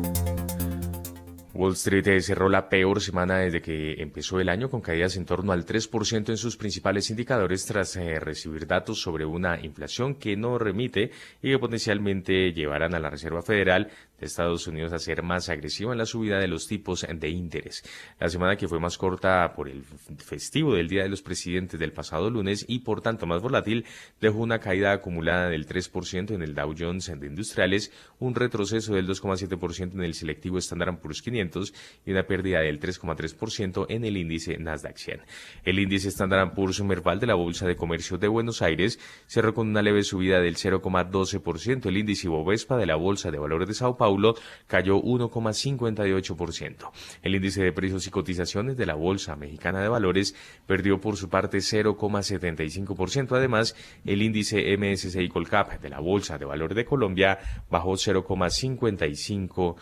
Wall 1.61 1.75
Street 1.75 2.23
cerró 2.23 2.49
la 2.49 2.71
peor 2.71 3.03
semana 3.03 3.37
desde 3.37 3.61
que 3.61 4.01
empezó 4.01 4.41
el 4.41 4.49
año 4.49 4.71
con 4.71 4.81
caídas 4.81 5.17
en 5.17 5.27
torno 5.27 5.53
al 5.53 5.67
3% 5.67 6.31
en 6.31 6.39
sus 6.39 6.57
principales 6.57 7.11
indicadores 7.11 7.67
tras 7.67 7.95
eh, 7.97 8.19
recibir 8.19 8.67
datos 8.67 9.03
sobre 9.03 9.27
una 9.27 9.61
inflación 9.63 10.15
que 10.15 10.39
no 10.39 10.59
remite 10.59 11.11
y 11.43 11.51
que 11.51 11.59
potencialmente 11.59 12.55
llevarán 12.55 12.95
a 12.95 12.99
la 12.99 13.11
Reserva 13.11 13.43
Federal 13.43 13.91
de 14.10 14.10
Estados 14.27 14.67
Unidos 14.67 14.93
a 14.93 14.99
ser 14.99 15.23
más 15.23 15.49
agresiva 15.49 15.93
en 15.93 15.99
la 15.99 16.07
subida 16.07 16.39
de 16.39 16.49
los 16.49 16.67
tipos 16.67 17.07
de 17.09 17.29
interés. 17.29 17.83
La 18.19 18.29
semana 18.29 18.57
que 18.57 18.69
fue 18.69 18.81
más 18.81 18.99
corta 18.99 19.53
por 19.55 19.69
el 19.69 19.83
festivo 20.19 20.75
del 20.75 20.89
Día 20.89 21.03
de 21.03 21.09
los 21.09 21.23
Presidentes 21.23 21.79
del 21.79 21.93
pasado 21.93 22.31
lunes 22.31 22.65
y 22.69 22.81
por 22.81 23.01
tanto 23.01 23.27
más 23.27 23.43
volátil 23.43 23.85
dejó 24.21 24.39
una 24.39 24.59
caída 24.59 24.93
acumulada 24.93 25.49
del 25.49 25.67
3% 25.67 26.35
en 26.35 26.43
el 26.43 26.55
Dow 26.55 26.75
Jones 26.79 27.13
de 27.19 27.27
Industriales, 27.27 27.93
un 28.19 28.35
retroceso 28.35 28.95
del 28.95 29.09
2,7% 29.09 29.95
en 29.95 30.03
el 30.03 30.15
selectivo 30.15 30.59
Standard 30.59 30.99
Poor's 30.99 31.23
500 31.23 31.73
y 32.07 32.13
una 32.13 32.27
pérdida 32.27 32.61
del 32.61 32.81
3,3% 32.81 33.87
en 33.89 34.05
el 34.05 34.17
índice 34.17 34.59
Nasdaq 34.59 34.97
100. 34.97 35.21
El 35.65 35.79
índice 35.79 36.09
Standard 36.09 36.55
Poor's 36.55 36.81
Merval 36.83 37.21
de 37.21 37.27
la 37.27 37.35
Bolsa 37.35 37.67
de 37.67 37.77
Comercio 37.77 38.19
de 38.19 38.29
Buenos 38.29 38.63
Aires 38.63 38.99
cerró 39.27 39.55
con 39.55 39.69
una 39.69 39.83
leve 39.83 40.03
subida 40.03 40.41
del 40.41 40.57
0,12%. 40.57 41.87
El 41.87 41.97
índice 41.97 42.29
Bovespa 42.29 42.77
de 42.77 42.87
la 42.87 42.97
Bolsa 42.97 43.31
de 43.31 43.39
Valores 43.39 43.69
de 43.69 43.75
Sao 43.75 43.97
Paulo 43.97 44.10
Paulo 44.11 44.35
cayó 44.67 45.01
1,58%. 45.01 46.91
El 47.23 47.37
índice 47.37 47.63
de 47.63 47.73
precios 47.73 48.09
y 48.09 48.11
cotizaciones 48.11 48.77
de 48.77 48.87
la 48.87 48.95
Bolsa 48.95 49.37
Mexicana 49.37 49.81
de 49.81 49.89
Valores 49.89 50.35
perdió 50.67 51.01
por 51.01 51.17
su 51.17 51.29
parte 51.29 51.59
0,75%. 51.59 53.37
Además, 53.37 53.77
el 54.05 54.23
índice 54.23 54.77
MSCI 54.77 55.29
Colcap 55.29 55.81
de 55.81 55.91
la 55.91 56.01
Bolsa 56.01 56.39
de 56.39 56.45
Valores 56.45 56.75
de 56.75 56.85
Colombia 56.85 57.39
bajó 57.71 57.93
0,55%. 57.93 59.77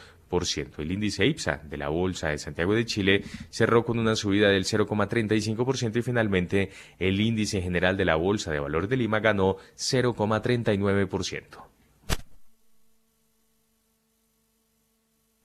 El 0.76 0.92
índice 0.92 1.24
IPSA 1.24 1.62
de 1.64 1.78
la 1.78 1.88
Bolsa 1.88 2.28
de 2.28 2.36
Santiago 2.36 2.74
de 2.74 2.84
Chile 2.84 3.24
cerró 3.48 3.82
con 3.82 3.98
una 3.98 4.14
subida 4.14 4.50
del 4.50 4.64
0,35% 4.64 5.96
y 5.96 6.02
finalmente 6.02 6.68
el 6.98 7.18
índice 7.18 7.62
general 7.62 7.96
de 7.96 8.04
la 8.04 8.16
Bolsa 8.16 8.52
de 8.52 8.60
Valores 8.60 8.90
de 8.90 8.98
Lima 8.98 9.20
ganó 9.20 9.56
0,39%. 9.74 11.77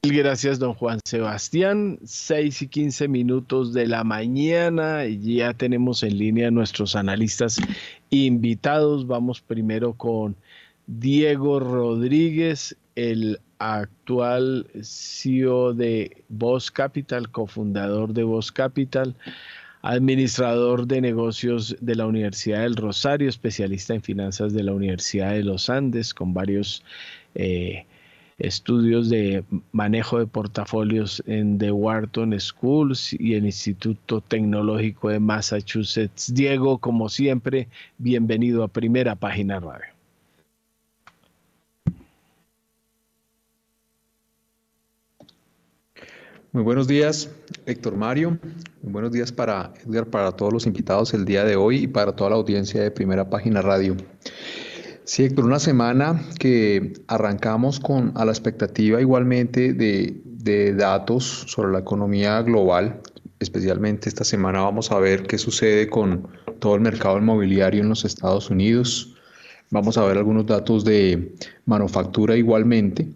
Gracias, 0.06 0.60
don 0.60 0.74
Juan 0.74 1.00
Sebastián. 1.06 1.98
6 2.04 2.64
y 2.64 2.68
15 2.68 3.08
minutos 3.08 3.74
de 3.74 3.88
la 3.88 4.04
mañana. 4.04 5.06
Y 5.06 5.36
ya 5.36 5.54
tenemos 5.54 6.04
en 6.04 6.18
línea 6.18 6.50
a 6.50 6.52
nuestros 6.52 6.98
analistas 6.98 7.56
invitados. 8.10 9.08
Vamos 9.08 9.40
primero 9.40 9.94
con 9.94 10.36
Diego 10.88 11.62
Rodríguez, 11.62 12.76
el 12.96 13.40
actual 13.60 14.68
CEO 14.82 15.74
de 15.74 16.24
Voz 16.28 16.70
Capital, 16.70 17.32
cofundador 17.32 18.14
de 18.14 18.24
Voz 18.24 18.52
Capital, 18.52 19.16
administrador 19.84 20.86
de 20.86 21.00
negocios 21.00 21.78
de 21.80 21.96
la 21.96 22.08
Universidad 22.08 22.64
del 22.64 22.76
Rosario, 22.76 23.30
especialista 23.30 23.94
en 23.94 24.02
finanzas 24.02 24.52
de 24.52 24.64
la 24.64 24.74
Universidad 24.74 25.32
de 25.32 25.44
los 25.44 25.70
Andes, 25.70 26.14
con 26.14 26.34
varios 26.34 26.84
eh, 27.36 27.86
estudios 28.38 29.10
de 29.10 29.44
manejo 29.72 30.20
de 30.20 30.28
portafolios 30.28 31.24
en 31.25 31.58
The 31.58 31.72
Wharton 31.72 32.40
Schools 32.40 33.13
y 33.20 33.36
el 33.36 33.46
Instituto 33.46 34.22
Tecnológico 34.22 35.10
de 35.10 35.20
Massachusetts. 35.20 36.34
Diego, 36.34 36.78
como 36.78 37.10
siempre, 37.10 37.68
bienvenido 37.98 38.63
a 38.63 38.68
Primera 38.68 39.16
Página 39.16 39.60
Radio. 39.60 39.94
Muy 46.54 46.62
buenos 46.62 46.88
días, 46.88 47.32
Héctor 47.66 47.96
Mario. 47.96 48.38
Muy 48.84 48.94
buenos 48.94 49.12
días 49.12 49.32
para 49.32 49.74
Edgar, 49.88 50.06
para 50.06 50.32
todos 50.34 50.54
los 50.54 50.68
invitados 50.68 51.12
el 51.16 51.25
día 51.25 51.44
de 51.44 51.56
hoy 51.56 51.78
y 51.78 51.88
para 51.88 52.16
toda 52.16 52.30
la 52.30 52.36
audiencia 52.36 52.80
de 52.80 52.92
Primera 52.92 53.28
Página 53.28 53.63
Radio. 53.63 53.98
Sí, 55.06 55.26
Héctor, 55.26 55.44
una 55.46 55.60
semana 55.60 56.24
que 56.40 56.94
arrancamos 57.08 57.82
con 57.82 58.14
a 58.16 58.24
la 58.24 58.32
expectativa 58.32 59.02
igualmente 59.02 59.74
de, 59.74 60.22
de 60.24 60.74
datos 60.74 61.44
sobre 61.48 61.74
la 61.74 61.80
economía 61.80 62.42
global. 62.42 63.02
Especialmente 63.40 64.08
esta 64.08 64.24
semana 64.24 64.62
vamos 64.62 64.92
a 64.92 65.00
ver 65.00 65.24
qué 65.24 65.38
sucede 65.38 65.90
con 65.90 66.30
todo 66.60 66.76
el 66.76 66.82
mercado 66.82 67.18
inmobiliario 67.18 67.82
en 67.82 67.90
los 67.90 68.06
Estados 68.06 68.50
Unidos. 68.50 69.14
Vamos 69.72 69.98
a 69.98 70.06
ver 70.06 70.18
algunos 70.18 70.46
datos 70.46 70.86
de 70.86 71.36
manufactura 71.66 72.38
igualmente. 72.38 73.10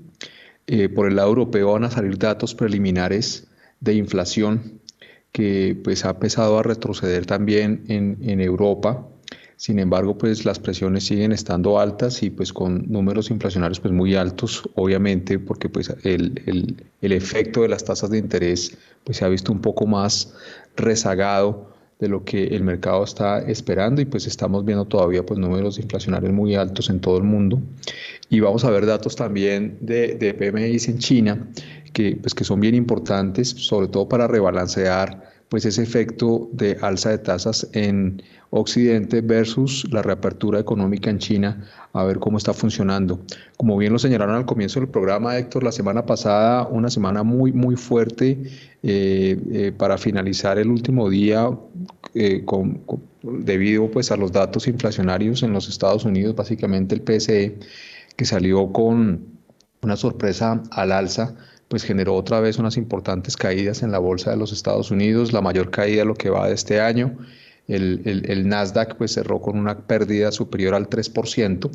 Eh, 0.67 0.89
por 0.89 1.08
el 1.08 1.15
lado 1.15 1.29
europeo 1.29 1.72
van 1.72 1.86
a 1.86 1.91
salir 1.91 2.17
datos 2.17 2.53
preliminares 2.53 3.48
de 3.79 3.94
inflación 3.94 4.82
que 5.32 5.79
pues 5.86 6.03
ha 6.03 6.10
empezado 6.10 6.60
a 6.60 6.63
retroceder 6.63 7.25
también 7.25 7.86
en, 7.88 8.17
en 8.24 8.41
Europa 8.41 9.08
Sin 9.57 9.79
embargo, 9.79 10.17
pues 10.17 10.45
las 10.45 10.59
presiones 10.59 11.05
siguen 11.05 11.31
estando 11.31 11.79
altas 11.79 12.21
y 12.21 12.29
pues 12.29 12.53
con 12.53 12.85
números 12.87 13.31
inflacionarios 13.31 13.79
pues 13.79 13.91
muy 13.91 14.15
altos, 14.15 14.69
obviamente, 14.75 15.39
porque 15.39 15.67
pues 15.67 15.93
el, 16.03 16.41
el, 16.45 16.85
el 17.01 17.11
efecto 17.11 17.63
de 17.63 17.69
las 17.69 17.83
tasas 17.83 18.11
de 18.11 18.19
interés 18.19 18.77
pues 19.03 19.17
se 19.17 19.25
ha 19.25 19.29
visto 19.29 19.51
un 19.51 19.59
poco 19.59 19.87
más 19.87 20.35
rezagado 20.75 21.75
de 21.99 22.07
lo 22.07 22.23
que 22.23 22.45
el 22.47 22.63
mercado 22.63 23.03
está 23.03 23.39
esperando 23.39 23.99
y 23.99 24.05
pues 24.05 24.27
estamos 24.27 24.63
viendo 24.63 24.85
todavía 24.85 25.25
pues 25.25 25.39
números 25.39 25.79
inflacionarios 25.79 26.31
muy 26.31 26.53
altos 26.53 26.91
en 26.91 26.99
todo 26.99 27.17
el 27.17 27.23
mundo. 27.23 27.59
Y 28.29 28.39
vamos 28.39 28.63
a 28.63 28.69
ver 28.69 28.85
datos 28.85 29.15
también 29.15 29.79
de, 29.81 30.15
de 30.15 30.35
PMI 30.35 30.77
en 30.87 30.97
China 30.99 31.47
que 31.93 32.15
pues 32.21 32.35
que 32.35 32.43
son 32.43 32.59
bien 32.59 32.75
importantes 32.75 33.49
sobre 33.49 33.87
todo 33.87 34.07
para 34.07 34.27
rebalancear 34.27 35.37
pues 35.49 35.65
ese 35.65 35.81
efecto 35.81 36.49
de 36.51 36.77
alza 36.81 37.09
de 37.09 37.19
tasas 37.19 37.67
en 37.73 38.21
Occidente 38.49 39.21
versus 39.21 39.85
la 39.91 40.01
reapertura 40.01 40.59
económica 40.59 41.09
en 41.09 41.19
China, 41.19 41.65
a 41.93 42.03
ver 42.03 42.19
cómo 42.19 42.37
está 42.37 42.53
funcionando. 42.53 43.19
Como 43.57 43.77
bien 43.77 43.93
lo 43.93 43.99
señalaron 43.99 44.35
al 44.35 44.45
comienzo 44.45 44.79
del 44.79 44.89
programa, 44.89 45.37
Héctor, 45.37 45.63
la 45.63 45.71
semana 45.71 46.05
pasada, 46.05 46.67
una 46.67 46.89
semana 46.89 47.23
muy, 47.23 47.51
muy 47.51 47.75
fuerte 47.75 48.43
eh, 48.83 49.37
eh, 49.51 49.71
para 49.77 49.97
finalizar 49.97 50.57
el 50.57 50.69
último 50.69 51.09
día 51.09 51.49
eh, 52.13 52.45
debido 53.23 53.91
pues, 53.91 54.11
a 54.11 54.17
los 54.17 54.31
datos 54.31 54.67
inflacionarios 54.67 55.43
en 55.43 55.53
los 55.53 55.67
Estados 55.67 56.05
Unidos, 56.05 56.35
básicamente 56.35 56.95
el 56.95 57.01
PSE, 57.01 57.57
que 58.15 58.25
salió 58.25 58.71
con 58.71 59.37
una 59.81 59.95
sorpresa 59.95 60.63
al 60.71 60.91
alza 60.91 61.35
pues 61.67 61.83
generó 61.83 62.15
otra 62.15 62.39
vez 62.39 62.57
unas 62.57 62.77
importantes 62.77 63.36
caídas 63.36 63.83
en 63.83 63.91
la 63.91 64.00
bolsa 64.00 64.31
de 64.31 64.38
los 64.38 64.51
Estados 64.51 64.91
Unidos, 64.91 65.33
la 65.33 65.41
mayor 65.41 65.69
caída 65.69 66.00
de 66.00 66.05
lo 66.05 66.15
que 66.15 66.29
va 66.29 66.47
de 66.47 66.53
este 66.53 66.79
año. 66.79 67.17
El, 67.67 68.47
Nasdaq 68.47 68.95
pues 68.95 69.13
cerró 69.13 69.41
con 69.41 69.57
una 69.57 69.77
pérdida 69.79 70.31
superior 70.31 70.74
al 70.74 70.89
3%. 70.89 71.69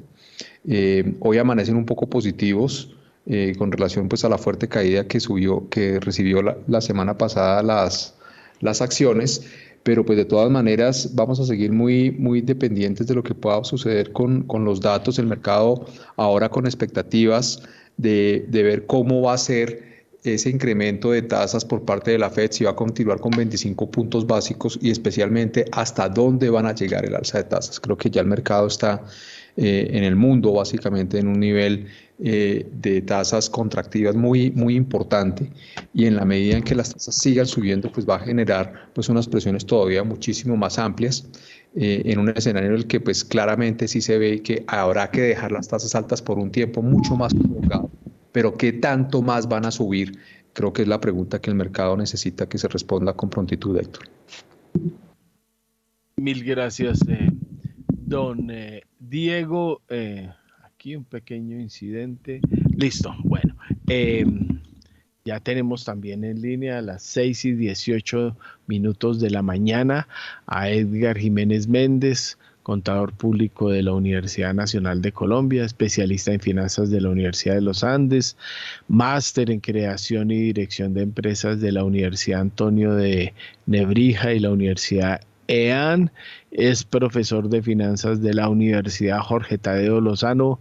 Eh, 0.68 1.14
hoy 1.20 1.38
amanecen 1.38 1.76
un 1.76 1.84
poco 1.84 2.06
positivos 2.08 2.94
eh, 3.26 3.54
con 3.58 3.70
relación 3.70 4.08
pues 4.08 4.24
a 4.24 4.28
la 4.30 4.38
fuerte 4.38 4.68
caída 4.68 5.06
que 5.06 5.20
subió, 5.20 5.68
que 5.68 6.00
recibió 6.00 6.40
la, 6.42 6.80
semana 6.80 7.18
pasada 7.18 7.62
las, 7.62 8.14
las 8.60 8.80
acciones, 8.80 9.46
pero 9.82 10.06
pues 10.06 10.16
de 10.16 10.24
todas 10.24 10.50
maneras 10.50 11.10
vamos 11.14 11.38
a 11.40 11.44
seguir 11.44 11.72
muy, 11.72 12.10
muy 12.10 12.40
dependientes 12.40 13.06
de 13.06 13.14
lo 13.14 13.22
que 13.22 13.34
pueda 13.34 13.62
suceder 13.64 14.12
con, 14.12 14.44
con 14.44 14.64
los 14.64 14.80
datos 14.80 15.16
del 15.16 15.26
mercado 15.26 15.84
ahora 16.16 16.48
con 16.48 16.64
expectativas 16.64 17.62
de, 17.96 18.46
ver 18.50 18.86
cómo 18.86 19.22
va 19.22 19.34
a 19.34 19.38
ser 19.38 19.92
ese 20.24 20.50
incremento 20.50 21.10
de 21.10 21.22
tasas 21.22 21.64
por 21.64 21.84
parte 21.84 22.12
de 22.12 22.18
la 22.18 22.30
Fed, 22.30 22.52
si 22.52 22.64
va 22.64 22.70
a 22.70 22.76
continuar 22.76 23.20
con 23.20 23.32
25 23.32 23.90
puntos 23.90 24.26
básicos 24.26 24.78
y 24.80 24.90
especialmente 24.90 25.64
hasta 25.72 26.08
dónde 26.08 26.48
van 26.48 26.66
a 26.66 26.74
llegar 26.74 27.04
el 27.04 27.14
alza 27.14 27.38
de 27.38 27.44
tasas. 27.44 27.80
Creo 27.80 27.96
que 27.96 28.08
ya 28.08 28.20
el 28.20 28.28
mercado 28.28 28.68
está 28.68 29.02
eh, 29.56 29.88
en 29.90 30.04
el 30.04 30.14
mundo 30.14 30.52
básicamente 30.52 31.18
en 31.18 31.26
un 31.26 31.40
nivel 31.40 31.88
eh, 32.24 32.66
de 32.72 33.02
tasas 33.02 33.50
contractivas 33.50 34.14
muy, 34.14 34.52
muy 34.52 34.76
importante 34.76 35.50
y 35.92 36.06
en 36.06 36.14
la 36.14 36.24
medida 36.24 36.56
en 36.56 36.62
que 36.62 36.76
las 36.76 36.92
tasas 36.94 37.16
sigan 37.16 37.46
subiendo, 37.46 37.90
pues 37.90 38.08
va 38.08 38.14
a 38.16 38.20
generar 38.20 38.90
pues 38.94 39.08
unas 39.08 39.26
presiones 39.26 39.66
todavía 39.66 40.04
muchísimo 40.04 40.56
más 40.56 40.78
amplias 40.78 41.26
eh, 41.74 42.02
en 42.04 42.18
un 42.18 42.28
escenario 42.28 42.68
en 42.68 42.76
el 42.76 42.86
que 42.86 43.00
pues 43.00 43.24
claramente 43.24 43.88
sí 43.88 44.02
se 44.02 44.18
ve 44.18 44.42
que 44.42 44.64
habrá 44.66 45.10
que 45.10 45.22
dejar 45.22 45.52
las 45.52 45.68
tasas 45.68 45.94
altas 45.94 46.20
por 46.20 46.38
un 46.38 46.50
tiempo 46.50 46.82
mucho 46.82 47.16
más 47.16 47.32
prolongado. 47.34 47.90
Pero 48.30 48.56
¿qué 48.56 48.72
tanto 48.72 49.22
más 49.22 49.48
van 49.48 49.64
a 49.64 49.70
subir? 49.70 50.18
Creo 50.52 50.72
que 50.72 50.82
es 50.82 50.88
la 50.88 51.00
pregunta 51.00 51.40
que 51.40 51.50
el 51.50 51.56
mercado 51.56 51.96
necesita 51.96 52.46
que 52.46 52.58
se 52.58 52.68
responda 52.68 53.14
con 53.14 53.30
prontitud, 53.30 53.78
Héctor. 53.78 54.04
Mil 56.16 56.44
gracias, 56.44 57.00
eh, 57.08 57.30
don 57.88 58.50
eh, 58.50 58.82
Diego. 58.98 59.80
aquí 60.62 60.94
un 60.94 61.04
pequeño 61.04 61.58
incidente. 61.58 62.40
Listo, 62.76 63.14
bueno. 63.24 63.56
Ya 65.24 65.38
tenemos 65.38 65.84
también 65.84 66.24
en 66.24 66.42
línea 66.42 66.78
a 66.78 66.82
las 66.82 67.04
6 67.04 67.44
y 67.44 67.52
18 67.52 68.36
minutos 68.72 69.20
de 69.20 69.28
la 69.28 69.42
mañana 69.42 70.08
a 70.46 70.70
Edgar 70.70 71.18
Jiménez 71.18 71.68
Méndez, 71.68 72.38
contador 72.62 73.12
público 73.12 73.68
de 73.68 73.82
la 73.82 73.92
Universidad 73.92 74.54
Nacional 74.54 75.02
de 75.02 75.12
Colombia, 75.12 75.66
especialista 75.66 76.32
en 76.32 76.40
finanzas 76.40 76.88
de 76.88 77.02
la 77.02 77.10
Universidad 77.10 77.56
de 77.56 77.60
los 77.60 77.84
Andes, 77.84 78.38
máster 78.88 79.50
en 79.50 79.60
creación 79.60 80.30
y 80.30 80.40
dirección 80.40 80.94
de 80.94 81.02
empresas 81.02 81.60
de 81.60 81.70
la 81.70 81.84
Universidad 81.84 82.40
Antonio 82.40 82.94
de 82.94 83.34
Nebrija 83.66 84.32
y 84.32 84.40
la 84.40 84.50
Universidad 84.50 85.20
EAN, 85.48 86.10
es 86.50 86.84
profesor 86.84 87.50
de 87.50 87.60
finanzas 87.60 88.22
de 88.22 88.32
la 88.32 88.48
Universidad 88.48 89.20
Jorge 89.20 89.58
Tadeo 89.58 90.00
Lozano. 90.00 90.60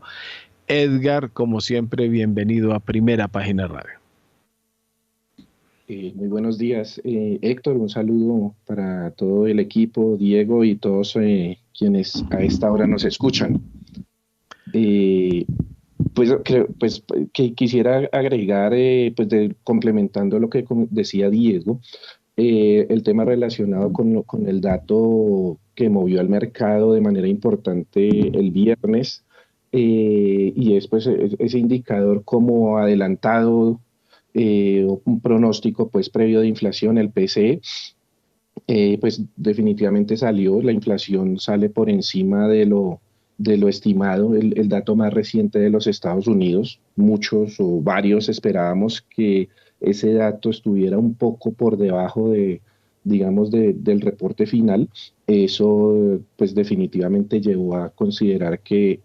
Edgar, 0.68 1.32
como 1.32 1.62
siempre, 1.62 2.10
bienvenido 2.10 2.74
a 2.74 2.82
Primera 2.82 3.30
Página 3.30 3.68
Radio. 3.68 4.01
Eh, 5.94 6.14
muy 6.16 6.30
buenos 6.30 6.58
días, 6.58 7.02
eh, 7.04 7.38
Héctor. 7.42 7.76
Un 7.76 7.90
saludo 7.90 8.56
para 8.66 9.12
todo 9.12 9.46
el 9.46 9.60
equipo, 9.60 10.16
Diego 10.16 10.64
y 10.64 10.78
todos 10.78 11.18
eh, 11.18 11.58
quienes 11.78 12.24
a 12.30 12.42
esta 12.42 12.72
hora 12.72 12.88
nos 12.88 13.04
escuchan. 13.04 13.62
pues, 16.14 16.34
pues 16.80 17.04
que 17.34 17.54
quisiera 17.56 18.08
agregar, 18.14 18.72
pues 19.18 19.28
complementando 19.66 20.40
lo 20.40 20.50
que 20.50 20.66
decía 20.92 21.30
Diego, 21.30 21.82
el 22.38 23.04
tema 23.04 23.26
relacionado 23.26 23.92
con, 23.92 24.24
con 24.24 24.48
el 24.48 24.62
dato 24.62 25.58
que 25.76 25.90
movió 25.90 26.22
al 26.22 26.30
mercado 26.30 26.94
de 26.94 27.02
manera 27.02 27.28
importante 27.28 28.30
el 28.30 28.52
viernes. 28.52 29.26
y 29.74 30.74
es 30.78 30.88
pues, 30.88 31.06
e-, 31.08 31.36
ese 31.38 31.60
indicador 31.60 32.24
como 32.24 32.78
adelantado 32.78 33.82
eh, 34.34 34.88
un 35.06 35.22
pronóstico 35.22 35.90
pues 35.90 36.10
previo 36.10 36.42
de 36.42 36.48
inflación, 36.48 36.98
el 36.98 37.12
PCE, 37.12 37.62
eh, 38.68 38.98
pues 39.00 39.24
definitivamente 39.36 40.18
salió, 40.18 40.62
la 40.62 40.72
inflación 40.72 41.40
sale 41.40 41.70
por 41.70 41.90
encima 41.90 42.48
de 42.48 42.66
lo, 42.66 43.02
de 43.38 43.58
lo 43.58 43.68
estimado, 43.70 44.36
el, 44.36 44.58
el, 44.58 44.70
dato 44.70 44.96
más 44.96 45.14
reciente 45.14 45.60
de 45.60 45.70
los 45.70 45.88
Estados 45.88 46.28
Unidos. 46.28 46.80
Muchos 46.96 47.60
o 47.60 47.82
varios 47.82 48.30
esperábamos 48.30 49.02
que 49.02 49.50
ese 49.80 50.14
dato 50.14 50.50
estuviera 50.50 50.98
un 50.98 51.16
poco 51.16 51.52
por 51.52 51.78
debajo 51.78 52.30
de, 52.30 52.62
digamos, 53.04 53.52
de, 53.52 53.74
del 53.74 54.02
reporte 54.02 54.46
final. 54.46 54.90
Eso, 55.28 56.22
pues 56.38 56.54
definitivamente 56.54 57.42
llevó 57.42 57.76
a 57.78 57.90
considerar 57.90 58.60
que 58.60 59.00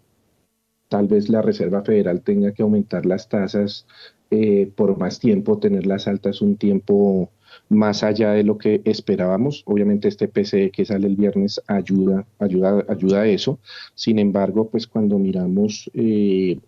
tal 0.87 1.07
vez 1.07 1.29
la 1.29 1.41
Reserva 1.41 1.83
Federal 1.83 2.21
tenga 2.21 2.51
que 2.51 2.63
aumentar 2.63 3.05
las 3.05 3.27
tasas 3.27 3.85
eh, 4.31 4.71
por 4.75 4.97
más 4.97 5.19
tiempo, 5.19 5.59
tenerlas 5.59 6.07
altas 6.07 6.41
un 6.41 6.57
tiempo 6.57 7.31
más 7.69 8.03
allá 8.03 8.31
de 8.31 8.43
lo 8.43 8.57
que 8.57 8.81
esperábamos. 8.85 9.63
Obviamente 9.65 10.07
este 10.07 10.27
PCE 10.27 10.71
que 10.71 10.85
sale 10.85 11.07
el 11.07 11.15
viernes 11.15 11.61
ayuda, 11.67 12.25
ayuda, 12.39 12.85
ayuda 12.87 13.21
a 13.21 13.27
eso. 13.27 13.59
Sin 13.95 14.19
embargo, 14.19 14.69
pues 14.69 14.87
cuando 14.87 15.17
miramos 15.19 15.89
eh, 15.93 16.59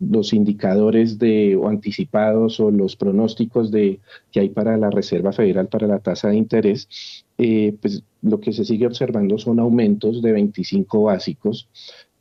los 0.00 0.32
indicadores 0.32 1.18
de 1.18 1.56
o 1.56 1.68
anticipados 1.68 2.58
o 2.60 2.70
los 2.70 2.96
pronósticos 2.96 3.70
de 3.70 4.00
que 4.32 4.40
hay 4.40 4.48
para 4.48 4.76
la 4.76 4.90
Reserva 4.90 5.32
Federal 5.32 5.68
para 5.68 5.86
la 5.86 6.00
tasa 6.00 6.28
de 6.28 6.36
interés, 6.36 7.24
eh, 7.38 7.76
pues 7.80 8.02
lo 8.22 8.40
que 8.40 8.52
se 8.52 8.64
sigue 8.64 8.86
observando 8.86 9.38
son 9.38 9.60
aumentos 9.60 10.22
de 10.22 10.32
25 10.32 11.04
básicos 11.04 11.68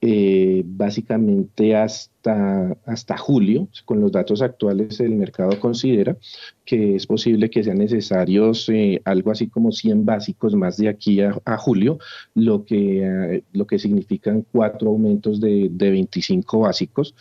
eh, 0.07 0.61
básicamente 0.63 1.75
hasta, 1.75 2.77
hasta 2.85 3.17
julio. 3.17 3.67
Con 3.85 4.01
los 4.01 4.11
datos 4.11 4.43
actuales, 4.43 4.99
el 4.99 5.15
mercado 5.15 5.59
considera 5.59 6.15
que 6.63 6.95
es 6.95 7.07
posible 7.07 7.49
que 7.49 7.63
sean 7.63 7.79
necesarios 7.79 8.69
eh, 8.69 9.01
algo 9.03 9.31
así 9.31 9.47
como 9.47 9.71
100 9.71 10.05
básicos 10.05 10.53
más 10.53 10.77
de 10.77 10.89
aquí 10.89 11.21
a, 11.21 11.57
julio, 11.57 11.97
lo 12.35 12.65
que, 12.65 13.01
eh, 13.03 13.43
lo 13.53 13.65
que 13.65 13.79
significan 13.79 14.45
cuatro 14.51 14.91
aumentos 14.91 15.41
de, 15.41 15.69
de 15.71 15.89
25 15.89 16.59
básicos. 16.59 17.15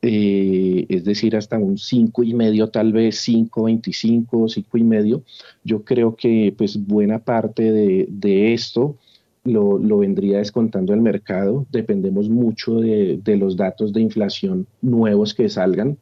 es 0.00 1.04
decir, 1.04 1.36
hasta 1.36 1.58
un 1.58 1.76
5 1.76 2.22
y 2.22 2.32
medio, 2.32 2.70
tal 2.70 2.94
vez 2.94 3.18
5, 3.18 3.64
25, 3.64 4.48
5 4.48 4.78
y 4.78 4.84
medio. 4.84 5.24
Yo 5.62 5.84
creo 5.84 6.16
que 6.16 6.54
pues 6.56 6.78
buena 6.86 7.18
parte 7.18 7.70
de, 7.70 8.06
de 8.08 8.54
esto 8.54 8.96
lo, 9.44 9.98
vendría 9.98 10.38
descontando 10.38 10.92
el 10.94 11.00
mercado. 11.00 11.66
Dependemos 11.70 12.28
mucho 12.28 12.80
de, 12.80 13.20
los 13.38 13.56
datos 13.56 13.92
de 13.92 14.00
inflación 14.00 14.66
nuevos 14.82 15.34
que 15.34 15.48
salgan. 15.48 15.98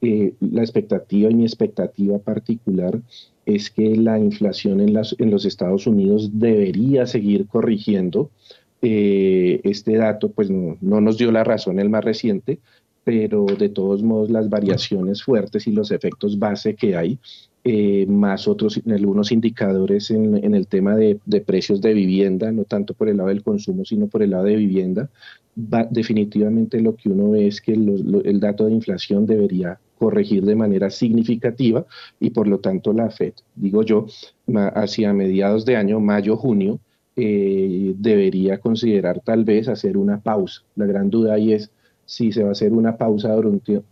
Eh, 0.00 0.34
la 0.40 0.62
expectativa 0.62 1.30
y 1.30 1.34
mi 1.34 1.44
expectativa 1.44 2.18
particular 2.18 3.00
es 3.46 3.70
que 3.70 3.96
la 3.96 4.18
inflación 4.18 4.80
en, 4.80 4.94
las, 4.94 5.14
en 5.18 5.30
los 5.30 5.44
Estados 5.44 5.86
Unidos 5.86 6.30
debería 6.32 7.06
seguir 7.06 7.46
corrigiendo. 7.46 8.30
Eh, 8.82 9.60
este 9.62 9.96
dato 9.96 10.30
pues 10.30 10.50
no, 10.50 10.76
no, 10.80 11.00
nos 11.00 11.16
dio 11.16 11.30
la 11.30 11.44
razón 11.44 11.78
el 11.78 11.88
más 11.88 12.04
reciente, 12.04 12.58
pero 13.04 13.46
de 13.46 13.68
todos 13.68 14.02
modos 14.02 14.30
las 14.30 14.48
variaciones 14.48 15.22
fuertes 15.22 15.66
y 15.66 15.72
los 15.72 15.92
efectos 15.92 16.38
base 16.38 16.74
que 16.74 16.96
hay 16.96 17.18
eh, 17.64 18.06
más 18.06 18.48
otros 18.48 18.80
algunos 18.86 19.30
indicadores 19.30 20.10
en, 20.10 20.54
el 20.54 20.66
tema 20.66 20.96
de, 20.96 21.20
precios 21.46 21.80
de 21.80 21.94
vivienda, 21.94 22.50
no 22.50 22.64
tanto 22.64 22.92
por 22.94 23.08
el 23.08 23.18
lado 23.18 23.28
del 23.28 23.44
consumo, 23.44 23.84
sino 23.84 24.08
por 24.08 24.22
el 24.22 24.30
lado 24.30 24.44
de 24.44 24.56
vivienda, 24.56 25.08
definitivamente 25.54 26.80
lo 26.80 26.96
que 26.96 27.08
uno 27.08 27.30
ve 27.30 27.46
es 27.46 27.60
que 27.60 27.72
el 27.72 28.40
dato 28.40 28.66
de 28.66 28.72
inflación 28.72 29.26
debería 29.26 29.78
corregir 30.02 30.44
de 30.44 30.56
manera 30.56 30.90
significativa 30.90 31.86
y 32.18 32.30
por 32.30 32.48
lo 32.48 32.58
tanto 32.58 32.92
la 32.92 33.10
FED, 33.10 33.34
digo 33.54 33.84
yo, 33.84 34.06
hacia 34.74 35.12
mediados 35.12 35.64
de 35.64 35.76
año, 35.76 36.00
mayo, 36.00 36.36
junio, 36.36 36.80
eh, 37.14 37.94
debería 37.96 38.58
considerar 38.58 39.20
tal 39.20 39.44
vez 39.44 39.68
hacer 39.68 39.96
una 39.96 40.20
pausa. 40.20 40.62
La 40.74 40.86
gran 40.86 41.10
duda 41.10 41.34
ahí 41.34 41.52
es 41.52 41.70
si 42.06 42.32
se 42.32 42.42
va 42.42 42.48
a 42.48 42.52
hacer 42.52 42.72
una 42.72 42.96
pausa 42.96 43.32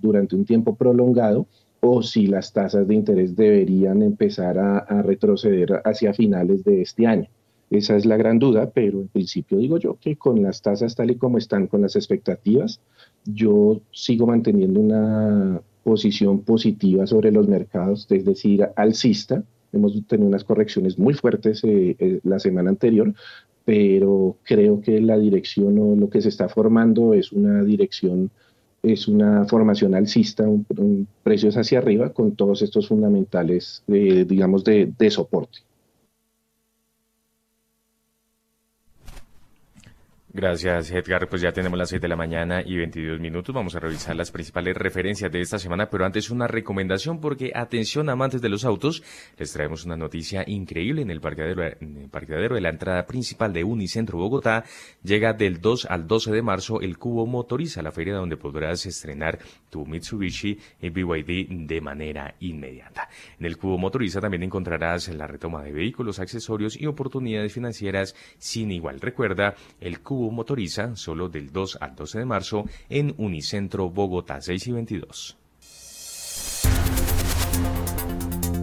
durante 0.00 0.34
un 0.34 0.44
tiempo 0.44 0.74
prolongado 0.74 1.46
o 1.80 2.02
si 2.02 2.26
las 2.26 2.52
tasas 2.52 2.86
de 2.86 2.94
interés 2.94 3.34
deberían 3.34 4.02
empezar 4.02 4.58
a, 4.58 5.02
retroceder 5.02 5.80
hacia 5.84 6.12
finales 6.12 6.62
de 6.64 6.82
este 6.82 7.06
año. 7.06 7.28
Esa 7.70 7.96
es 7.96 8.04
la 8.04 8.16
gran 8.16 8.38
duda, 8.38 8.70
pero 8.70 9.00
en 9.00 9.08
principio 9.08 9.58
digo 9.58 9.78
yo 9.78 9.96
que 10.00 10.16
con 10.16 10.42
las 10.42 10.60
tasas 10.60 10.94
tal 10.94 11.10
y 11.10 11.16
como 11.16 11.38
están, 11.38 11.68
con 11.68 11.82
las 11.82 11.96
expectativas, 11.96 12.80
yo 13.24 13.80
sigo 13.92 14.26
manteniendo 14.26 14.80
una 14.80 15.62
posición 15.84 16.40
positiva 16.40 17.06
sobre 17.06 17.32
los 17.32 17.48
mercados, 17.48 18.06
es 18.10 18.24
decir, 18.24 18.68
alcista. 18.76 19.42
Hemos 19.72 19.92
tenido 20.06 20.28
unas 20.28 20.44
correcciones 20.44 20.98
muy 20.98 21.14
fuertes 21.14 21.62
eh, 21.64 21.96
eh, 21.98 22.20
la 22.24 22.40
semana 22.40 22.70
anterior, 22.70 23.14
pero 23.64 24.36
creo 24.42 24.80
que 24.80 25.00
la 25.00 25.16
dirección 25.16 25.78
o 25.78 25.94
lo 25.94 26.10
que 26.10 26.20
se 26.20 26.28
está 26.28 26.48
formando 26.48 27.14
es 27.14 27.30
una 27.30 27.62
dirección 27.62 28.30
es 28.82 29.08
una 29.08 29.44
formación 29.46 29.94
alcista, 29.94 30.44
un, 30.44 31.06
precios 31.22 31.56
hacia 31.56 31.78
arriba 31.78 32.12
con 32.12 32.34
todos 32.36 32.62
estos 32.62 32.88
fundamentales, 32.88 33.82
digamos, 33.86 34.64
de, 34.64 34.92
de 34.98 35.10
soporte. 35.10 35.60
Gracias, 40.32 40.92
Edgar. 40.92 41.28
Pues 41.28 41.42
ya 41.42 41.50
tenemos 41.50 41.76
las 41.76 41.88
6 41.88 42.00
de 42.00 42.06
la 42.06 42.14
mañana 42.14 42.62
y 42.64 42.76
22 42.76 43.18
minutos. 43.18 43.52
Vamos 43.52 43.74
a 43.74 43.80
revisar 43.80 44.14
las 44.14 44.30
principales 44.30 44.76
referencias 44.76 45.32
de 45.32 45.40
esta 45.40 45.58
semana, 45.58 45.90
pero 45.90 46.04
antes 46.04 46.30
una 46.30 46.46
recomendación 46.46 47.20
porque, 47.20 47.50
atención 47.52 48.08
amantes 48.08 48.40
de 48.40 48.48
los 48.48 48.64
autos, 48.64 49.02
les 49.36 49.52
traemos 49.52 49.84
una 49.84 49.96
noticia 49.96 50.44
increíble 50.46 51.02
en 51.02 51.10
el 51.10 51.20
parqueadero, 51.20 51.64
en 51.80 52.08
parqueadero 52.10 52.54
de 52.54 52.60
la 52.60 52.68
entrada 52.68 53.06
principal 53.06 53.52
de 53.52 53.64
Unicentro 53.64 54.18
Bogotá. 54.18 54.62
Llega 55.02 55.32
del 55.32 55.60
2 55.60 55.86
al 55.86 56.06
12 56.06 56.30
de 56.30 56.42
marzo 56.42 56.80
el 56.80 56.96
Cubo 56.96 57.26
Motoriza, 57.26 57.82
la 57.82 57.90
feria 57.90 58.14
donde 58.14 58.36
podrás 58.36 58.86
estrenar 58.86 59.40
tu 59.68 59.84
Mitsubishi 59.84 60.56
BYD 60.80 61.66
de 61.66 61.80
manera 61.80 62.36
inmediata. 62.38 63.08
En 63.36 63.46
el 63.46 63.56
Cubo 63.56 63.78
Motoriza 63.78 64.20
también 64.20 64.44
encontrarás 64.44 65.08
la 65.08 65.26
retoma 65.26 65.64
de 65.64 65.72
vehículos, 65.72 66.20
accesorios 66.20 66.80
y 66.80 66.86
oportunidades 66.86 67.52
financieras 67.52 68.14
sin 68.38 68.70
igual. 68.70 69.00
Recuerda, 69.00 69.56
el 69.80 70.00
Cubo 70.00 70.19
motoriza 70.30 70.96
solo 70.96 71.28
del 71.28 71.52
2 71.52 71.78
al 71.80 71.94
12 71.94 72.18
de 72.18 72.24
marzo 72.24 72.64
en 72.88 73.14
Unicentro 73.16 73.88
Bogotá 73.88 74.40
6 74.40 74.66
y 74.66 74.72
22. 74.72 75.36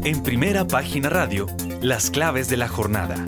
En 0.03 0.23
primera 0.23 0.65
página 0.65 1.09
radio, 1.09 1.47
las 1.81 2.11
claves 2.11 2.47
de 2.47 2.57
la 2.57 2.67
jornada. 2.67 3.25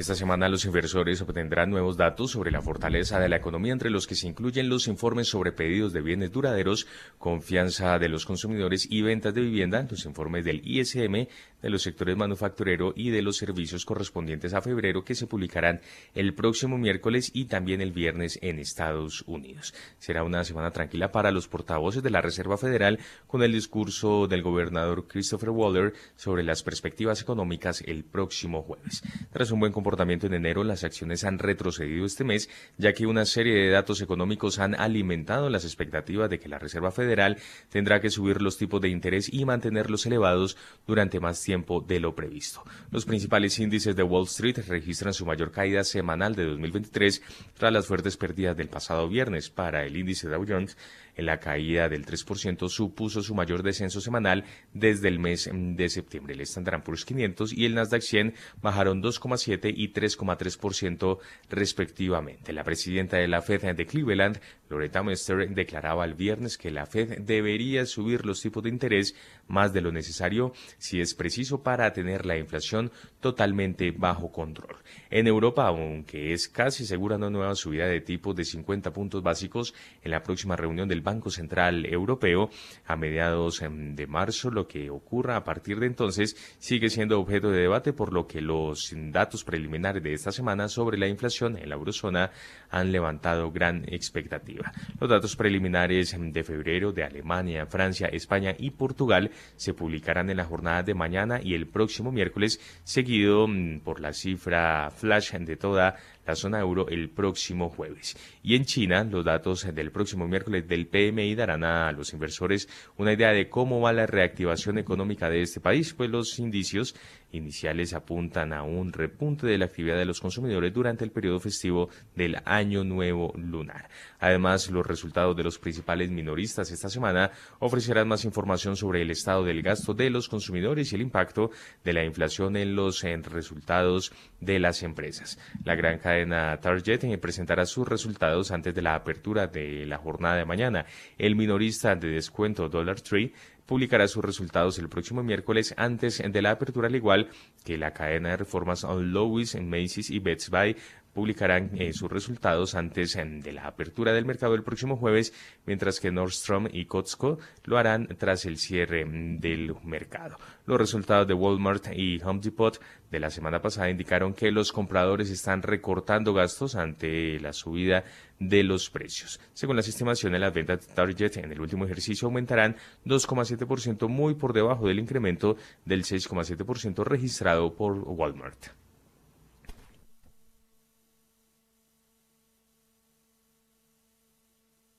Esta 0.00 0.14
semana 0.14 0.48
los 0.48 0.64
inversores 0.64 1.20
obtendrán 1.20 1.68
nuevos 1.68 1.98
datos 1.98 2.30
sobre 2.30 2.50
la 2.50 2.62
fortaleza 2.62 3.20
de 3.20 3.28
la 3.28 3.36
economía, 3.36 3.74
entre 3.74 3.90
los 3.90 4.06
que 4.06 4.14
se 4.14 4.28
incluyen 4.28 4.70
los 4.70 4.88
informes 4.88 5.28
sobre 5.28 5.52
pedidos 5.52 5.92
de 5.92 6.00
bienes 6.00 6.32
duraderos, 6.32 6.86
confianza 7.18 7.98
de 7.98 8.08
los 8.08 8.24
consumidores 8.24 8.86
y 8.90 9.02
ventas 9.02 9.34
de 9.34 9.42
vivienda, 9.42 9.86
los 9.90 10.06
informes 10.06 10.46
del 10.46 10.62
ISM, 10.64 11.26
de 11.60 11.68
los 11.68 11.82
sectores 11.82 12.16
manufacturero 12.16 12.94
y 12.96 13.10
de 13.10 13.20
los 13.20 13.36
servicios 13.36 13.84
correspondientes 13.84 14.54
a 14.54 14.62
febrero 14.62 15.04
que 15.04 15.14
se 15.14 15.26
publicarán 15.26 15.82
el 16.14 16.32
próximo 16.32 16.78
miércoles 16.78 17.30
y 17.34 17.44
también 17.44 17.82
el 17.82 17.92
viernes 17.92 18.38
en 18.40 18.58
Estados 18.58 19.22
Unidos. 19.26 19.74
Será 19.98 20.24
una 20.24 20.44
semana 20.44 20.70
tranquila 20.70 21.12
para 21.12 21.30
los 21.30 21.46
portavoces 21.46 22.02
de 22.02 22.08
la 22.08 22.22
Reserva 22.22 22.56
Federal 22.56 23.00
con 23.26 23.42
el 23.42 23.52
discurso 23.52 24.28
del 24.28 24.40
gobernador 24.40 25.06
Christopher 25.06 25.50
Waller 25.50 25.92
sobre 26.16 26.42
las 26.42 26.62
perspectivas 26.62 27.20
económicas 27.20 27.82
el 27.82 28.02
próximo 28.02 28.62
jueves. 28.62 29.02
Tras 29.30 29.50
un 29.50 29.60
buen 29.60 29.72
comportamiento 29.72 29.89
en 29.98 30.34
enero, 30.34 30.64
las 30.64 30.84
acciones 30.84 31.24
han 31.24 31.38
retrocedido 31.38 32.06
este 32.06 32.24
mes, 32.24 32.48
ya 32.78 32.92
que 32.92 33.06
una 33.06 33.24
serie 33.24 33.54
de 33.54 33.70
datos 33.70 34.00
económicos 34.00 34.58
han 34.58 34.74
alimentado 34.74 35.50
las 35.50 35.64
expectativas 35.64 36.30
de 36.30 36.38
que 36.38 36.48
la 36.48 36.58
Reserva 36.58 36.90
Federal 36.90 37.38
tendrá 37.70 38.00
que 38.00 38.10
subir 38.10 38.40
los 38.40 38.56
tipos 38.56 38.80
de 38.80 38.88
interés 38.88 39.32
y 39.32 39.44
mantenerlos 39.44 40.06
elevados 40.06 40.56
durante 40.86 41.20
más 41.20 41.42
tiempo 41.42 41.80
de 41.80 42.00
lo 42.00 42.14
previsto. 42.14 42.62
Los 42.90 43.04
principales 43.04 43.58
índices 43.58 43.96
de 43.96 44.02
Wall 44.02 44.24
Street 44.24 44.58
registran 44.68 45.14
su 45.14 45.26
mayor 45.26 45.50
caída 45.50 45.84
semanal 45.84 46.34
de 46.34 46.44
2023 46.44 47.22
tras 47.58 47.72
las 47.72 47.86
fuertes 47.86 48.16
pérdidas 48.16 48.56
del 48.56 48.68
pasado 48.68 49.08
viernes. 49.08 49.50
Para 49.50 49.84
el 49.84 49.96
índice 49.96 50.28
Dow 50.28 50.44
Jones, 50.48 50.76
la 51.22 51.38
caída 51.38 51.88
del 51.88 52.04
3% 52.04 52.68
supuso 52.68 53.22
su 53.22 53.34
mayor 53.34 53.62
descenso 53.62 54.00
semanal 54.00 54.44
desde 54.72 55.08
el 55.08 55.18
mes 55.18 55.50
de 55.52 55.88
septiembre. 55.88 56.34
El 56.34 56.40
Standard 56.42 56.82
Poor's 56.82 57.04
500 57.04 57.52
y 57.52 57.64
el 57.64 57.74
Nasdaq 57.74 58.02
100 58.02 58.34
bajaron 58.60 59.02
2,7 59.02 59.72
y 59.74 59.92
3,3% 59.92 61.18
respectivamente. 61.48 62.52
La 62.52 62.64
presidenta 62.64 63.16
de 63.16 63.28
la 63.28 63.42
Fed 63.42 63.60
de 63.76 63.86
Cleveland, 63.86 64.40
Loretta 64.70 65.02
Mester, 65.02 65.48
declaraba 65.50 66.04
el 66.04 66.14
viernes 66.14 66.56
que 66.56 66.70
la 66.70 66.86
Fed 66.86 67.18
debería 67.20 67.84
subir 67.86 68.24
los 68.24 68.40
tipos 68.40 68.62
de 68.62 68.70
interés 68.70 69.14
más 69.48 69.72
de 69.72 69.80
lo 69.80 69.90
necesario 69.92 70.52
si 70.78 71.00
es 71.00 71.14
preciso 71.14 71.62
para 71.62 71.92
tener 71.92 72.24
la 72.24 72.38
inflación 72.38 72.92
totalmente 73.20 73.90
bajo 73.90 74.30
control. 74.30 74.76
En 75.10 75.26
Europa, 75.26 75.66
aunque 75.66 76.32
es 76.32 76.48
casi 76.48 76.86
segura 76.86 77.16
una 77.16 77.30
nueva 77.30 77.54
subida 77.56 77.86
de 77.86 78.00
tipos 78.00 78.34
de 78.36 78.44
50 78.44 78.92
puntos 78.92 79.22
básicos 79.22 79.74
en 80.02 80.12
la 80.12 80.22
próxima 80.22 80.56
reunión 80.56 80.88
del 80.88 81.00
Banco 81.00 81.30
Central 81.30 81.84
Europeo 81.84 82.50
a 82.86 82.96
mediados 82.96 83.62
em, 83.62 83.94
de 83.96 84.06
marzo. 84.06 84.50
Lo 84.50 84.68
que 84.68 84.88
ocurra 84.88 85.36
a 85.36 85.44
partir 85.44 85.80
de 85.80 85.86
entonces 85.86 86.36
sigue 86.58 86.90
siendo 86.90 87.20
objeto 87.20 87.50
de 87.50 87.60
debate, 87.60 87.92
por 87.92 88.12
lo 88.12 88.26
que 88.26 88.40
los 88.40 88.94
datos 88.94 89.44
preliminares 89.44 90.02
de 90.02 90.12
esta 90.12 90.32
semana 90.32 90.68
sobre 90.68 90.96
la 90.96 91.08
inflación 91.08 91.56
en 91.56 91.68
la 91.68 91.74
eurozona 91.74 92.30
han 92.70 92.92
levantado 92.92 93.50
gran 93.50 93.84
expectativa. 93.86 94.72
Los 95.00 95.10
datos 95.10 95.36
preliminares 95.36 96.16
de 96.18 96.44
febrero 96.44 96.92
de 96.92 97.04
Alemania, 97.04 97.66
Francia, 97.66 98.08
España 98.08 98.54
y 98.58 98.70
Portugal 98.70 99.30
se 99.56 99.74
publicarán 99.74 100.30
en 100.30 100.36
la 100.36 100.44
jornada 100.44 100.82
de 100.82 100.94
mañana 100.94 101.40
y 101.42 101.54
el 101.54 101.66
próximo 101.66 102.12
miércoles, 102.12 102.60
seguido 102.84 103.46
mm, 103.46 103.80
por 103.80 104.00
la 104.00 104.12
cifra 104.12 104.90
flash 104.90 105.32
de 105.32 105.56
toda 105.56 105.96
la 106.26 106.34
zona 106.36 106.60
euro 106.60 106.88
el 106.88 107.10
próximo 107.10 107.68
jueves. 107.68 108.16
Y 108.42 108.54
en 108.54 108.64
China, 108.64 109.04
los 109.04 109.24
datos 109.24 109.66
del 109.74 109.90
próximo 109.90 110.28
miércoles 110.28 110.66
del 110.68 110.86
PMI 110.86 111.34
darán 111.34 111.64
a 111.64 111.92
los 111.92 112.12
inversores 112.12 112.68
una 112.96 113.12
idea 113.12 113.32
de 113.32 113.48
cómo 113.48 113.80
va 113.80 113.92
la 113.92 114.06
reactivación 114.06 114.78
económica 114.78 115.28
de 115.28 115.42
este 115.42 115.60
país, 115.60 115.94
pues 115.94 116.10
los 116.10 116.38
indicios 116.38 116.94
iniciales 117.32 117.92
apuntan 117.92 118.52
a 118.52 118.62
un 118.62 118.92
repunte 118.92 119.46
de 119.46 119.58
la 119.58 119.66
actividad 119.66 119.96
de 119.96 120.04
los 120.04 120.20
consumidores 120.20 120.72
durante 120.72 121.04
el 121.04 121.10
periodo 121.10 121.40
festivo 121.40 121.88
del 122.14 122.36
Año 122.44 122.84
Nuevo 122.84 123.32
Lunar. 123.36 123.88
Además, 124.18 124.70
los 124.70 124.86
resultados 124.86 125.36
de 125.36 125.44
los 125.44 125.58
principales 125.58 126.10
minoristas 126.10 126.70
esta 126.70 126.88
semana 126.88 127.30
ofrecerán 127.58 128.08
más 128.08 128.24
información 128.24 128.76
sobre 128.76 129.02
el 129.02 129.10
estado 129.10 129.44
del 129.44 129.62
gasto 129.62 129.94
de 129.94 130.10
los 130.10 130.28
consumidores 130.28 130.92
y 130.92 130.94
el 130.96 131.02
impacto 131.02 131.50
de 131.84 131.92
la 131.92 132.04
inflación 132.04 132.56
en 132.56 132.74
los 132.74 133.02
resultados 133.02 134.12
de 134.40 134.58
las 134.58 134.82
empresas. 134.82 135.38
La 135.64 135.74
gran 135.74 135.98
cadena 135.98 136.58
Target 136.60 137.18
presentará 137.20 137.66
sus 137.66 137.86
resultados 137.86 138.50
antes 138.50 138.74
de 138.74 138.82
la 138.82 138.94
apertura 138.94 139.46
de 139.46 139.86
la 139.86 139.98
jornada 139.98 140.36
de 140.36 140.44
mañana. 140.44 140.86
El 141.18 141.36
minorista 141.36 141.94
de 141.94 142.08
descuento 142.08 142.68
Dollar 142.68 143.00
Tree 143.00 143.32
publicará 143.70 144.08
sus 144.08 144.24
resultados 144.24 144.80
el 144.80 144.88
próximo 144.88 145.22
miércoles 145.22 145.74
antes 145.76 146.20
de 146.20 146.42
la 146.42 146.50
apertura, 146.50 146.88
al 146.88 146.96
igual 146.96 147.28
que 147.64 147.78
la 147.78 147.92
cadena 147.92 148.30
de 148.30 148.38
reformas 148.38 148.82
Lois, 148.82 149.56
Macy's 149.62 150.10
y 150.10 150.18
Best 150.18 150.48
Buy 150.48 150.74
publicarán 151.12 151.70
eh, 151.80 151.92
sus 151.92 152.10
resultados 152.10 152.74
antes 152.74 153.16
de 153.16 153.52
la 153.52 153.68
apertura 153.68 154.12
del 154.12 154.26
mercado 154.26 154.54
el 154.54 154.64
próximo 154.64 154.96
jueves, 154.96 155.32
mientras 155.66 156.00
que 156.00 156.10
Nordstrom 156.10 156.66
y 156.72 156.86
Costco 156.86 157.38
lo 157.62 157.78
harán 157.78 158.08
tras 158.18 158.44
el 158.44 158.58
cierre 158.58 159.04
del 159.04 159.76
mercado. 159.84 160.36
Los 160.70 160.78
resultados 160.78 161.26
de 161.26 161.34
Walmart 161.34 161.88
y 161.96 162.22
Home 162.22 162.38
Depot 162.40 162.80
de 163.10 163.18
la 163.18 163.28
semana 163.30 163.60
pasada 163.60 163.90
indicaron 163.90 164.32
que 164.32 164.52
los 164.52 164.70
compradores 164.70 165.28
están 165.28 165.62
recortando 165.62 166.32
gastos 166.32 166.76
ante 166.76 167.40
la 167.40 167.52
subida 167.52 168.04
de 168.38 168.62
los 168.62 168.88
precios. 168.88 169.40
Según 169.52 169.74
las 169.74 169.88
estimaciones, 169.88 170.40
las 170.40 170.54
ventas 170.54 170.86
de 170.86 170.94
Target 170.94 171.38
en 171.38 171.50
el 171.50 171.60
último 171.60 171.86
ejercicio 171.86 172.28
aumentarán 172.28 172.76
2,7%, 173.04 174.06
muy 174.06 174.34
por 174.34 174.52
debajo 174.52 174.86
del 174.86 175.00
incremento 175.00 175.56
del 175.84 176.04
6,7% 176.04 177.02
registrado 177.02 177.74
por 177.74 177.94
Walmart. 178.06 178.68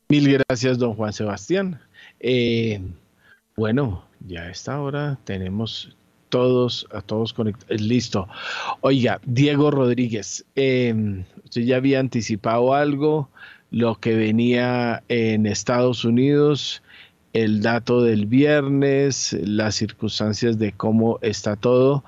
Mil 0.10 0.38
gracias, 0.38 0.78
don 0.78 0.96
Juan 0.96 1.14
Sebastián. 1.14 1.80
Eh, 2.20 2.82
Bueno, 3.56 4.11
ya 4.28 4.44
a 4.44 4.50
esta 4.50 4.80
hora 4.82 5.18
tenemos 5.24 5.96
todos, 6.30 6.88
a 6.92 7.02
todos 7.02 7.34
conectados. 7.34 7.82
Listo. 7.82 8.28
Oiga, 8.82 9.20
Diego 9.26 9.70
Rodríguez, 9.70 10.46
em, 10.56 11.26
usted 11.44 11.62
ya 11.62 11.76
había 11.76 12.00
anticipado 12.00 12.74
algo, 12.74 13.30
lo 13.70 13.96
que 13.96 14.16
venía 14.16 15.04
en 15.08 15.46
Estados 15.46 16.04
Unidos, 16.06 16.82
el 17.34 17.62
dato 17.62 18.02
del 18.02 18.26
viernes, 18.26 19.38
las 19.44 19.76
circunstancias 19.76 20.58
de 20.58 20.72
cómo 20.72 21.20
está 21.22 21.56
todo. 21.56 22.04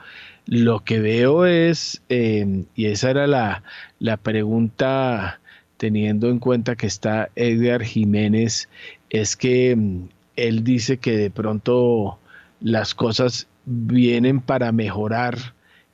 Lo 0.46 0.84
que 0.84 1.00
veo 1.00 1.46
es, 1.46 2.02
em, 2.10 2.66
y 2.76 2.88
esa 2.88 3.12
era 3.12 3.28
la, 3.28 3.64
la 4.00 4.18
pregunta 4.18 5.40
teniendo 5.78 6.30
en 6.30 6.40
cuenta 6.40 6.76
que 6.76 6.88
está 6.88 7.30
Edgar 7.36 7.84
Jiménez, 7.84 8.70
es 9.10 9.36
que 9.36 9.76
mm, 9.76 10.08
él 10.36 10.64
dice 10.64 10.98
que 10.98 11.18
de 11.18 11.30
pronto 11.30 12.20
las 12.60 12.96
cosas 12.96 13.48
vienen 13.66 14.42
para 14.42 14.72
mejorar 14.72 15.38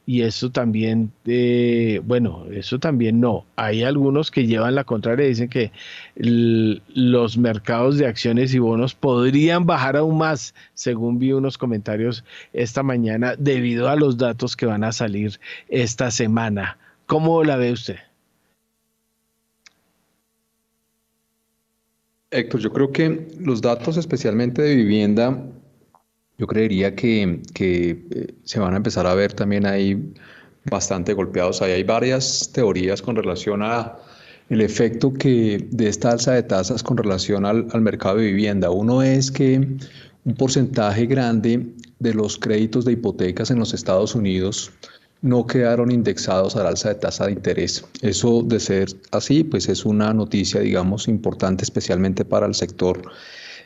y 0.10 0.24
eso 0.24 0.50
también, 0.50 1.12
eh, 1.28 2.02
bueno, 2.04 2.48
eso 2.52 2.80
también 2.80 3.20
no. 3.20 3.46
Hay 3.56 3.84
algunos 3.84 4.32
que 4.32 4.48
llevan 4.48 4.74
la 4.74 4.84
contraria 4.84 5.28
y 5.28 5.30
dicen 5.30 5.50
que 5.50 5.72
los 6.16 7.38
mercados 7.38 8.00
de 8.00 8.08
acciones 8.08 8.52
y 8.56 8.58
bonos 8.58 8.96
podrían 8.96 9.68
bajar 9.68 9.98
aún 9.98 10.18
más, 10.18 10.56
según 10.74 11.20
vi 11.20 11.34
unos 11.34 11.60
comentarios 11.60 12.26
esta 12.54 12.82
mañana, 12.82 13.36
debido 13.38 13.88
a 13.88 13.96
los 13.96 14.18
datos 14.18 14.56
que 14.56 14.66
van 14.66 14.84
a 14.84 14.94
salir 14.94 15.40
esta 15.68 16.10
semana. 16.10 16.80
¿Cómo 17.06 17.44
la 17.44 17.58
ve 17.58 17.72
usted? 17.72 18.09
Héctor, 22.32 22.62
yo 22.62 22.72
creo 22.72 22.92
que 22.92 23.28
los 23.40 23.62
datos 23.62 23.98
especialmente 23.98 24.62
de 24.62 24.76
vivienda, 24.76 25.46
yo 26.38 26.46
creería 26.46 26.96
que, 26.96 27.42
eh, 27.60 28.34
se 28.44 28.60
van 28.60 28.74
a 28.74 28.78
empezar 28.78 29.08
a 29.08 29.16
ver 29.16 29.34
también 29.34 29.66
ahí 29.66 30.14
bastante 30.70 31.14
golpeados. 31.14 31.62
Ahí 31.62 31.72
hay 31.72 31.84
varias 31.84 32.52
teorías 32.54 33.02
con 33.02 33.16
relación 33.16 33.64
a 33.64 33.98
el 34.50 34.62
efecto 34.62 35.12
que 35.14 35.68
de 35.72 35.88
esta 35.88 36.12
alza 36.12 36.34
de 36.34 36.44
tasas 36.44 36.84
con 36.84 36.98
relación 36.98 37.46
al, 37.46 37.68
al 37.72 37.82
mercado 37.82 38.18
de 38.18 38.26
vivienda. 38.28 38.70
Uno 38.70 39.02
es 39.02 39.32
que 39.32 39.56
un 40.26 40.36
porcentaje 40.36 41.08
grande 41.08 41.74
de 41.98 42.14
los 42.14 42.38
créditos 42.38 42.86
de 42.86 42.94
hipotecas 42.94 43.50
en 43.50 43.60
los 43.60 43.74
Estados 43.74 44.14
Unidos 44.14 44.72
no 45.22 45.46
quedaron 45.46 45.92
indexados 45.92 46.56
al 46.56 46.68
alza 46.68 46.90
de 46.90 46.96
tasa 46.96 47.26
de 47.26 47.34
interés. 47.34 47.86
Eso 48.02 48.42
de 48.44 48.60
ser 48.60 48.88
así, 49.12 49.44
pues 49.44 49.68
es 49.68 49.86
una 49.86 50.14
noticia, 50.14 50.62
digamos, 50.62 51.08
importante 51.08 51.64
especialmente 51.64 52.24
para 52.24 52.46
el 52.46 52.56
sector 52.56 53.02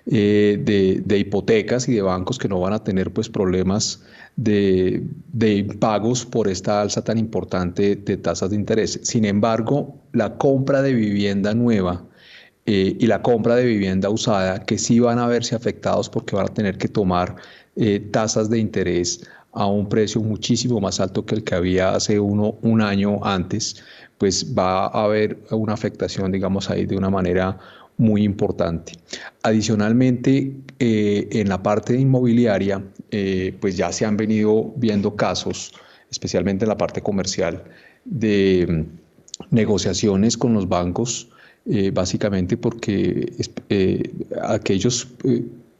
eh, 0.05 0.59
de, 1.05 1.17
hipotecas 1.17 1.87
y 1.87 1.93
de 1.93 2.01
bancos 2.01 2.37
que 2.37 2.49
no 2.49 2.59
van 2.59 2.73
a 2.73 2.83
tener 2.83 3.13
pues 3.13 3.29
problemas 3.29 4.01
de, 4.35 5.01
impagos 5.39 6.25
por 6.25 6.49
esta 6.49 6.81
alza 6.81 7.03
tan 7.03 7.17
importante 7.17 7.95
de 7.95 8.17
tasas 8.17 8.49
de 8.49 8.57
interés. 8.57 8.99
Sin 9.03 9.23
embargo, 9.23 9.95
la 10.11 10.37
compra 10.37 10.81
de 10.81 10.93
vivienda 10.93 11.53
nueva 11.53 12.03
eh, 12.65 12.97
y 12.99 13.07
la 13.07 13.21
compra 13.21 13.55
de 13.55 13.65
vivienda 13.65 14.09
usada, 14.09 14.65
que 14.65 14.77
sí 14.77 14.99
van 14.99 15.19
a 15.19 15.27
verse 15.27 15.55
afectados 15.55 16.09
porque 16.09 16.35
van 16.35 16.47
a 16.47 16.53
tener 16.53 16.77
que 16.77 16.89
tomar 16.89 17.37
eh, 17.75 17.99
tasas 17.99 18.49
de 18.49 18.59
interés 18.59 19.21
a 19.53 19.67
un 19.67 19.87
precio 19.87 20.21
muchísimo 20.21 20.79
más 20.79 20.99
alto 20.99 21.25
que 21.25 21.35
el 21.35 21.43
que 21.43 21.55
había 21.55 21.93
hace 21.93 22.19
uno, 22.19 22.55
un 22.61 22.81
año 22.81 23.23
antes, 23.23 23.83
pues 24.17 24.53
va 24.57 24.87
a 24.87 25.03
haber 25.03 25.37
una 25.51 25.73
afectación, 25.73 26.31
digamos, 26.31 26.69
ahí 26.69 26.85
de 26.85 26.97
una 26.97 27.09
manera 27.09 27.59
muy 27.97 28.23
importante. 28.23 28.93
Adicionalmente, 29.43 30.55
eh, 30.79 31.27
en 31.31 31.49
la 31.49 31.61
parte 31.61 31.95
inmobiliaria, 31.99 32.83
eh, 33.11 33.55
pues 33.59 33.77
ya 33.77 33.91
se 33.91 34.05
han 34.05 34.17
venido 34.17 34.73
viendo 34.75 35.15
casos, 35.15 35.73
especialmente 36.09 36.65
en 36.65 36.69
la 36.69 36.77
parte 36.77 37.01
comercial, 37.01 37.63
de 38.05 38.65
mm, 38.67 39.55
negociaciones 39.55 40.37
con 40.37 40.53
los 40.53 40.67
bancos, 40.67 41.29
eh, 41.65 41.91
básicamente 41.91 42.57
porque 42.57 43.31
aquellos 44.41 45.07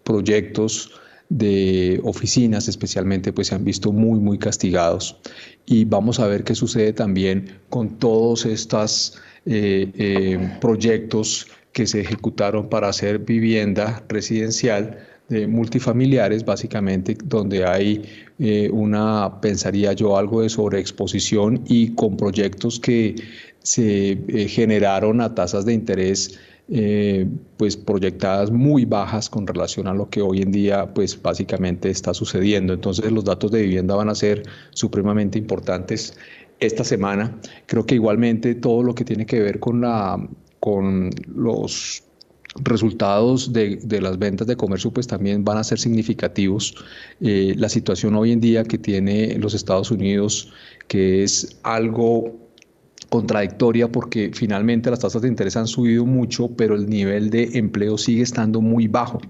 proyectos 0.03 0.91
de 1.38 2.00
oficinas 2.04 2.67
especialmente 2.67 3.34
pues 3.34 3.48
se 3.48 3.56
han 3.56 3.65
visto 3.65 3.91
muy 3.91 4.19
muy 4.19 4.38
castigados. 4.38 5.17
Y 5.65 5.86
vamos 5.86 6.19
a 6.19 6.28
ver 6.28 6.43
qué 6.43 6.54
sucede 6.54 6.93
también 6.93 7.58
con 7.69 7.98
todos 7.98 8.46
estos 8.46 9.17
eh, 9.46 9.91
eh, 9.96 10.58
proyectos 10.62 11.48
que 11.72 11.88
se 11.88 12.02
ejecutaron 12.02 12.69
para 12.69 12.89
hacer 12.89 13.19
vivienda 13.19 14.04
residencial 14.08 15.00
de 15.28 15.48
multifamiliares 15.48 16.46
básicamente 16.46 17.17
donde 17.24 17.65
hay 17.65 18.04
eh, 18.38 18.69
una 18.72 19.41
pensaría 19.41 19.93
yo 19.93 20.17
algo 20.17 20.41
de 20.41 20.50
sobreexposición 20.50 21.63
y 21.65 21.96
con 21.96 22.15
proyectos 22.15 22.80
que 22.80 23.15
se 23.63 24.17
generaron 24.50 25.22
a 25.22 25.34
tasas 25.34 25.65
de 25.65 25.74
interés 25.74 26.38
eh, 26.69 27.28
pues 27.58 27.76
proyectadas 27.76 28.49
muy 28.49 28.86
bajas 28.86 29.30
con 29.30 29.45
relación 29.45 29.88
a 29.88 29.93
lo 29.93 30.10
que 30.10 30.21
hoy 30.21 30.41
en 30.41 30.52
día 30.52 30.93
pues 30.93 31.21
básicamente 31.21 31.89
está 31.89 32.13
sucediendo. 32.13 32.73
Entonces 32.73 33.12
los 33.12 33.26
datos 33.26 33.52
de 33.52 33.63
vivienda 33.63 33.95
van 33.95 34.10
a 34.10 34.15
ser 34.15 34.43
supremamente 34.71 35.38
importantes 35.38 36.17
esta 36.60 36.84
semana. 36.84 37.38
Creo 37.65 37.86
que 37.86 37.95
igualmente 37.95 38.56
todo 38.56 38.84
lo 38.84 38.95
que 38.95 39.04
tiene 39.04 39.26
que 39.26 39.39
ver 39.41 39.60
con, 39.60 39.82
la, 39.82 40.17
con 40.60 41.10
los 41.28 42.04
resultados 42.56 43.52
de, 43.52 43.78
de, 43.78 43.99
las 44.02 44.17
ventas 44.17 44.47
de 44.47 44.56
comercio 44.56 44.91
pues 44.91 45.08
también 45.08 45.43
van 45.43 45.58
a 45.58 45.63
ser 45.63 45.80
significativos. 45.80 46.76
Eh, 47.19 47.56
la 47.58 47.67
situación 47.67 48.15
hoy 48.15 48.32
en 48.32 48.39
día 48.39 48.63
que 48.63 48.78
tiene 48.78 49.38
los 49.38 49.54
Estados 49.54 49.91
Unidos, 49.91 50.54
que 50.88 51.23
es 51.23 51.60
algo 51.63 52.42
contradictoria 53.13 53.91
porque 53.91 54.32
finalmente 54.34 54.89
las 54.89 55.02
tasas 55.02 55.21
de 55.21 55.28
interés 55.28 55.56
han 55.56 55.67
subido 55.67 56.04
mucho, 56.04 56.47
pero 56.47 56.73
el 56.73 56.89
nivel 56.89 57.30
de 57.30 57.47
empleo 57.54 57.95
sigue 57.95 58.23
estando 58.23 58.60
muy 58.60 58.88
bajo. 58.88 59.21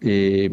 Eh, 0.00 0.50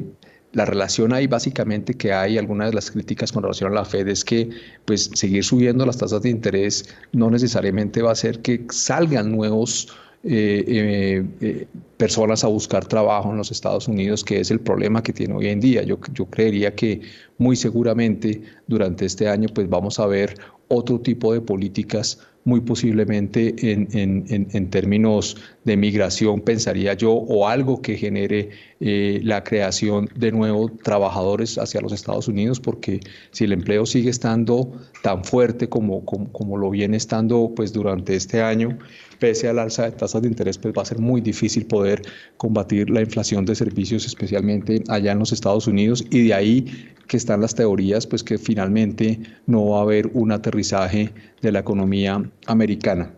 la 0.54 0.66
relación 0.66 1.12
ahí 1.12 1.26
básicamente 1.26 1.96
que 1.96 2.14
hay, 2.14 2.38
algunas 2.38 2.70
de 2.70 2.76
las 2.76 2.92
críticas 2.92 3.32
con 3.32 3.42
relación 3.42 3.72
a 3.72 3.74
la 3.74 3.84
Fed 3.84 4.08
es 4.10 4.24
que 4.24 4.52
pues 4.86 5.10
seguir 5.16 5.44
subiendo 5.44 5.88
las 5.88 5.98
tasas 5.98 6.22
de 6.22 6.30
interés 6.30 6.88
no 7.14 7.32
necesariamente 7.32 8.04
va 8.04 8.10
a 8.10 8.14
hacer 8.14 8.44
que 8.44 8.64
salgan 8.70 9.32
nuevos 9.32 9.88
eh, 10.24 11.26
eh, 11.42 11.66
personas 11.98 12.44
a 12.44 12.48
buscar 12.48 12.86
trabajo 12.86 13.32
en 13.32 13.38
los 13.38 13.50
Estados 13.50 13.88
Unidos, 13.88 14.24
que 14.24 14.40
es 14.40 14.52
el 14.52 14.60
problema 14.60 15.02
que 15.02 15.14
tiene 15.14 15.34
hoy 15.34 15.48
en 15.48 15.60
día. 15.60 15.82
Yo, 15.82 15.98
yo 16.14 16.28
creería 16.28 16.76
que 16.76 17.02
muy 17.40 17.56
seguramente 17.56 18.44
durante 18.68 19.08
este 19.08 19.28
año 19.28 19.48
pues 19.52 19.68
vamos 19.68 20.00
a 20.00 20.06
ver 20.06 20.36
otro 20.68 21.02
tipo 21.02 21.34
de 21.34 21.42
políticas 21.42 22.20
muy 22.44 22.62
posiblemente 22.62 23.54
en, 23.72 23.88
en, 23.92 24.48
en, 24.52 24.70
términos 24.70 25.38
de 25.64 25.78
migración, 25.78 26.42
pensaría 26.42 26.94
yo, 26.94 27.12
o 27.14 27.48
algo 27.48 27.82
que 27.82 27.98
genere 27.98 28.50
eh, 28.80 29.20
la 29.24 29.44
creación 29.44 30.10
de 30.16 30.32
nuevos 30.32 30.72
trabajadores 30.84 31.58
hacia 31.58 31.82
los 31.82 31.92
Estados 31.92 32.28
Unidos, 32.28 32.60
porque 32.60 33.00
si 33.32 33.44
el 33.44 33.54
empleo 33.54 33.86
sigue 33.86 34.10
estando 34.10 34.72
tan 35.04 35.24
fuerte 35.24 35.70
como, 35.70 36.04
como, 36.04 36.32
como, 36.32 36.58
lo 36.58 36.72
viene 36.72 36.98
estando 36.98 37.52
pues, 37.56 37.74
durante 37.74 38.16
este 38.16 38.42
año, 38.42 38.78
pese 39.22 39.48
al 39.48 39.60
alza 39.60 39.84
de 39.84 39.92
tasas 39.92 40.24
de 40.24 40.28
interés, 40.28 40.58
pues 40.58 40.74
va 40.76 40.82
a 40.82 40.86
ser 40.86 40.98
muy 40.98 41.22
difícil 41.22 41.68
poder 41.68 42.02
combatir 42.38 42.90
la 42.90 43.02
inflación 43.02 43.46
de 43.46 43.54
servicios, 43.54 44.04
especialmente 44.08 44.84
allá 44.88 45.12
en 45.12 45.20
los 45.20 45.32
Estados 45.32 45.68
Unidos, 45.68 46.04
y 46.10 46.24
de 46.28 46.34
ahí 46.34 46.66
que 47.08 47.18
están 47.18 47.40
las 47.40 47.54
teorías, 47.54 48.08
pues 48.08 48.24
que 48.24 48.40
finalmente 48.40 49.20
no 49.46 49.70
va 49.70 49.78
a 49.78 49.82
haber 49.84 50.10
un 50.16 50.32
aterrizaje 50.32 51.12
de 51.40 51.52
la 51.52 51.60
economía 51.60 52.32
americana. 52.48 53.14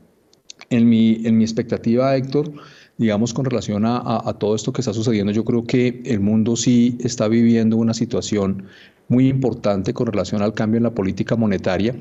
En 0.70 0.90
mi, 0.90 1.22
en 1.24 1.38
mi 1.38 1.46
expectativa, 1.46 2.14
Héctor, 2.18 2.52
digamos, 2.98 3.34
con 3.34 3.46
relación 3.46 3.86
a, 3.86 4.22
a, 4.26 4.34
todo 4.34 4.56
esto 4.56 4.74
que 4.74 4.82
está 4.82 4.94
sucediendo, 4.94 5.32
yo 5.32 5.46
creo 5.46 5.64
que 5.64 6.02
el 6.04 6.20
mundo 6.20 6.58
sí 6.58 6.98
está 7.00 7.30
viviendo 7.30 7.78
una 7.78 7.94
situación 7.94 8.66
muy 9.08 9.30
importante 9.30 9.94
con 9.94 10.08
relación 10.08 10.42
al 10.42 10.54
cambio 10.54 10.80
en 10.80 10.84
la 10.84 10.94
política 10.94 11.38
monetaria. 11.38 11.96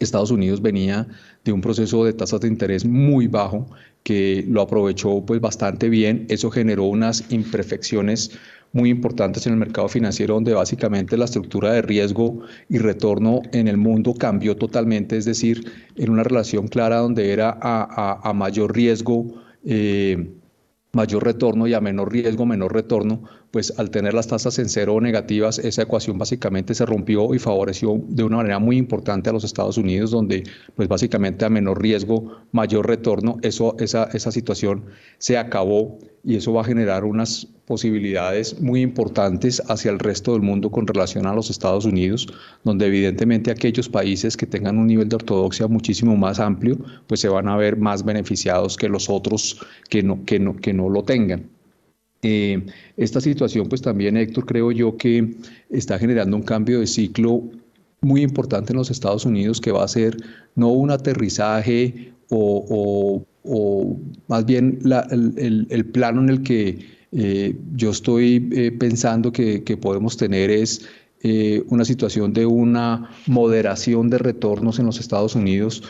Estados 0.00 0.30
Unidos 0.30 0.62
venía 0.62 1.06
de 1.44 1.52
un 1.52 1.60
proceso 1.60 2.04
de 2.04 2.12
tasas 2.12 2.40
de 2.40 2.48
interés 2.48 2.84
muy 2.84 3.26
bajo 3.26 3.66
que 4.02 4.44
lo 4.48 4.62
aprovechó 4.62 5.24
pues 5.24 5.40
bastante 5.40 5.88
bien. 5.88 6.26
Eso 6.28 6.50
generó 6.50 6.84
unas 6.84 7.30
imperfecciones 7.30 8.32
muy 8.72 8.88
importantes 8.88 9.46
en 9.46 9.52
el 9.52 9.58
mercado 9.58 9.88
financiero, 9.88 10.34
donde 10.34 10.54
básicamente 10.54 11.16
la 11.16 11.24
estructura 11.26 11.72
de 11.72 11.82
riesgo 11.82 12.40
y 12.68 12.78
retorno 12.78 13.42
en 13.52 13.68
el 13.68 13.76
mundo 13.76 14.14
cambió 14.14 14.56
totalmente, 14.56 15.16
es 15.16 15.24
decir, 15.24 15.70
en 15.96 16.10
una 16.10 16.22
relación 16.22 16.68
clara 16.68 16.98
donde 16.98 17.32
era 17.32 17.58
a, 17.60 18.32
mayor 18.32 18.74
riesgo. 18.74 19.34
Eh, 19.64 20.39
mayor 20.92 21.24
retorno 21.24 21.66
y 21.66 21.74
a 21.74 21.80
menor 21.80 22.12
riesgo, 22.12 22.46
menor 22.46 22.74
retorno, 22.74 23.22
pues 23.50 23.72
al 23.78 23.90
tener 23.90 24.14
las 24.14 24.26
tasas 24.26 24.58
en 24.58 24.68
cero 24.68 24.94
o 24.94 25.00
negativas, 25.00 25.58
esa 25.58 25.82
ecuación 25.82 26.18
básicamente 26.18 26.74
se 26.74 26.86
rompió 26.86 27.34
y 27.34 27.38
favoreció 27.38 28.00
de 28.08 28.24
una 28.24 28.38
manera 28.38 28.58
muy 28.58 28.76
importante 28.76 29.30
a 29.30 29.32
los 29.32 29.44
Estados 29.44 29.78
Unidos, 29.78 30.10
donde 30.10 30.44
pues 30.74 30.88
básicamente 30.88 31.44
a 31.44 31.50
menor 31.50 31.80
riesgo, 31.80 32.38
mayor 32.52 32.86
retorno, 32.88 33.38
eso, 33.42 33.76
esa, 33.78 34.04
esa 34.12 34.32
situación 34.32 34.84
se 35.18 35.38
acabó 35.38 35.98
y 36.22 36.36
eso 36.36 36.52
va 36.52 36.62
a 36.62 36.64
generar 36.64 37.04
unas 37.04 37.46
posibilidades 37.66 38.60
muy 38.60 38.80
importantes 38.80 39.62
hacia 39.68 39.90
el 39.90 39.98
resto 39.98 40.32
del 40.32 40.42
mundo 40.42 40.70
con 40.70 40.86
relación 40.86 41.26
a 41.26 41.34
los 41.34 41.50
Estados 41.50 41.84
Unidos, 41.84 42.26
donde 42.64 42.86
evidentemente 42.86 43.50
aquellos 43.50 43.88
países 43.88 44.36
que 44.36 44.46
tengan 44.46 44.78
un 44.78 44.86
nivel 44.86 45.08
de 45.08 45.16
ortodoxia 45.16 45.68
muchísimo 45.68 46.16
más 46.16 46.40
amplio, 46.40 46.78
pues 47.06 47.20
se 47.20 47.28
van 47.28 47.48
a 47.48 47.56
ver 47.56 47.76
más 47.76 48.04
beneficiados 48.04 48.76
que 48.76 48.88
los 48.88 49.08
otros 49.08 49.60
que 49.88 50.02
no, 50.02 50.24
que 50.24 50.38
no, 50.38 50.56
que 50.56 50.72
no 50.72 50.88
lo 50.88 51.04
tengan. 51.04 51.48
Eh, 52.22 52.66
esta 52.96 53.20
situación, 53.20 53.68
pues 53.68 53.80
también, 53.80 54.16
Héctor, 54.16 54.44
creo 54.44 54.72
yo 54.72 54.96
que 54.96 55.36
está 55.70 55.98
generando 55.98 56.36
un 56.36 56.42
cambio 56.42 56.80
de 56.80 56.86
ciclo 56.86 57.44
muy 58.02 58.22
importante 58.22 58.72
en 58.72 58.78
los 58.78 58.90
Estados 58.90 59.24
Unidos 59.24 59.60
que 59.60 59.72
va 59.72 59.84
a 59.84 59.88
ser 59.88 60.16
no 60.54 60.68
un 60.68 60.90
aterrizaje 60.90 62.12
o, 62.30 63.24
más 64.28 64.44
bien 64.44 64.78
el, 65.10 65.86
plano 65.92 66.22
en 66.22 66.28
el 66.28 66.42
que 66.42 66.78
eh, 67.12 67.56
yo 67.74 67.90
estoy 67.90 68.48
eh, 68.52 68.72
pensando 68.72 69.32
que, 69.32 69.60
podemos 69.80 70.16
tener 70.16 70.50
es 70.50 70.86
eh, 71.22 71.62
una 71.68 71.84
situación 71.84 72.32
de 72.32 72.46
una 72.46 73.10
moderación 73.26 74.10
de 74.10 74.18
retornos 74.18 74.78
en 74.78 74.86
los 74.86 75.00
Estados 75.00 75.34
Unidos 75.34 75.82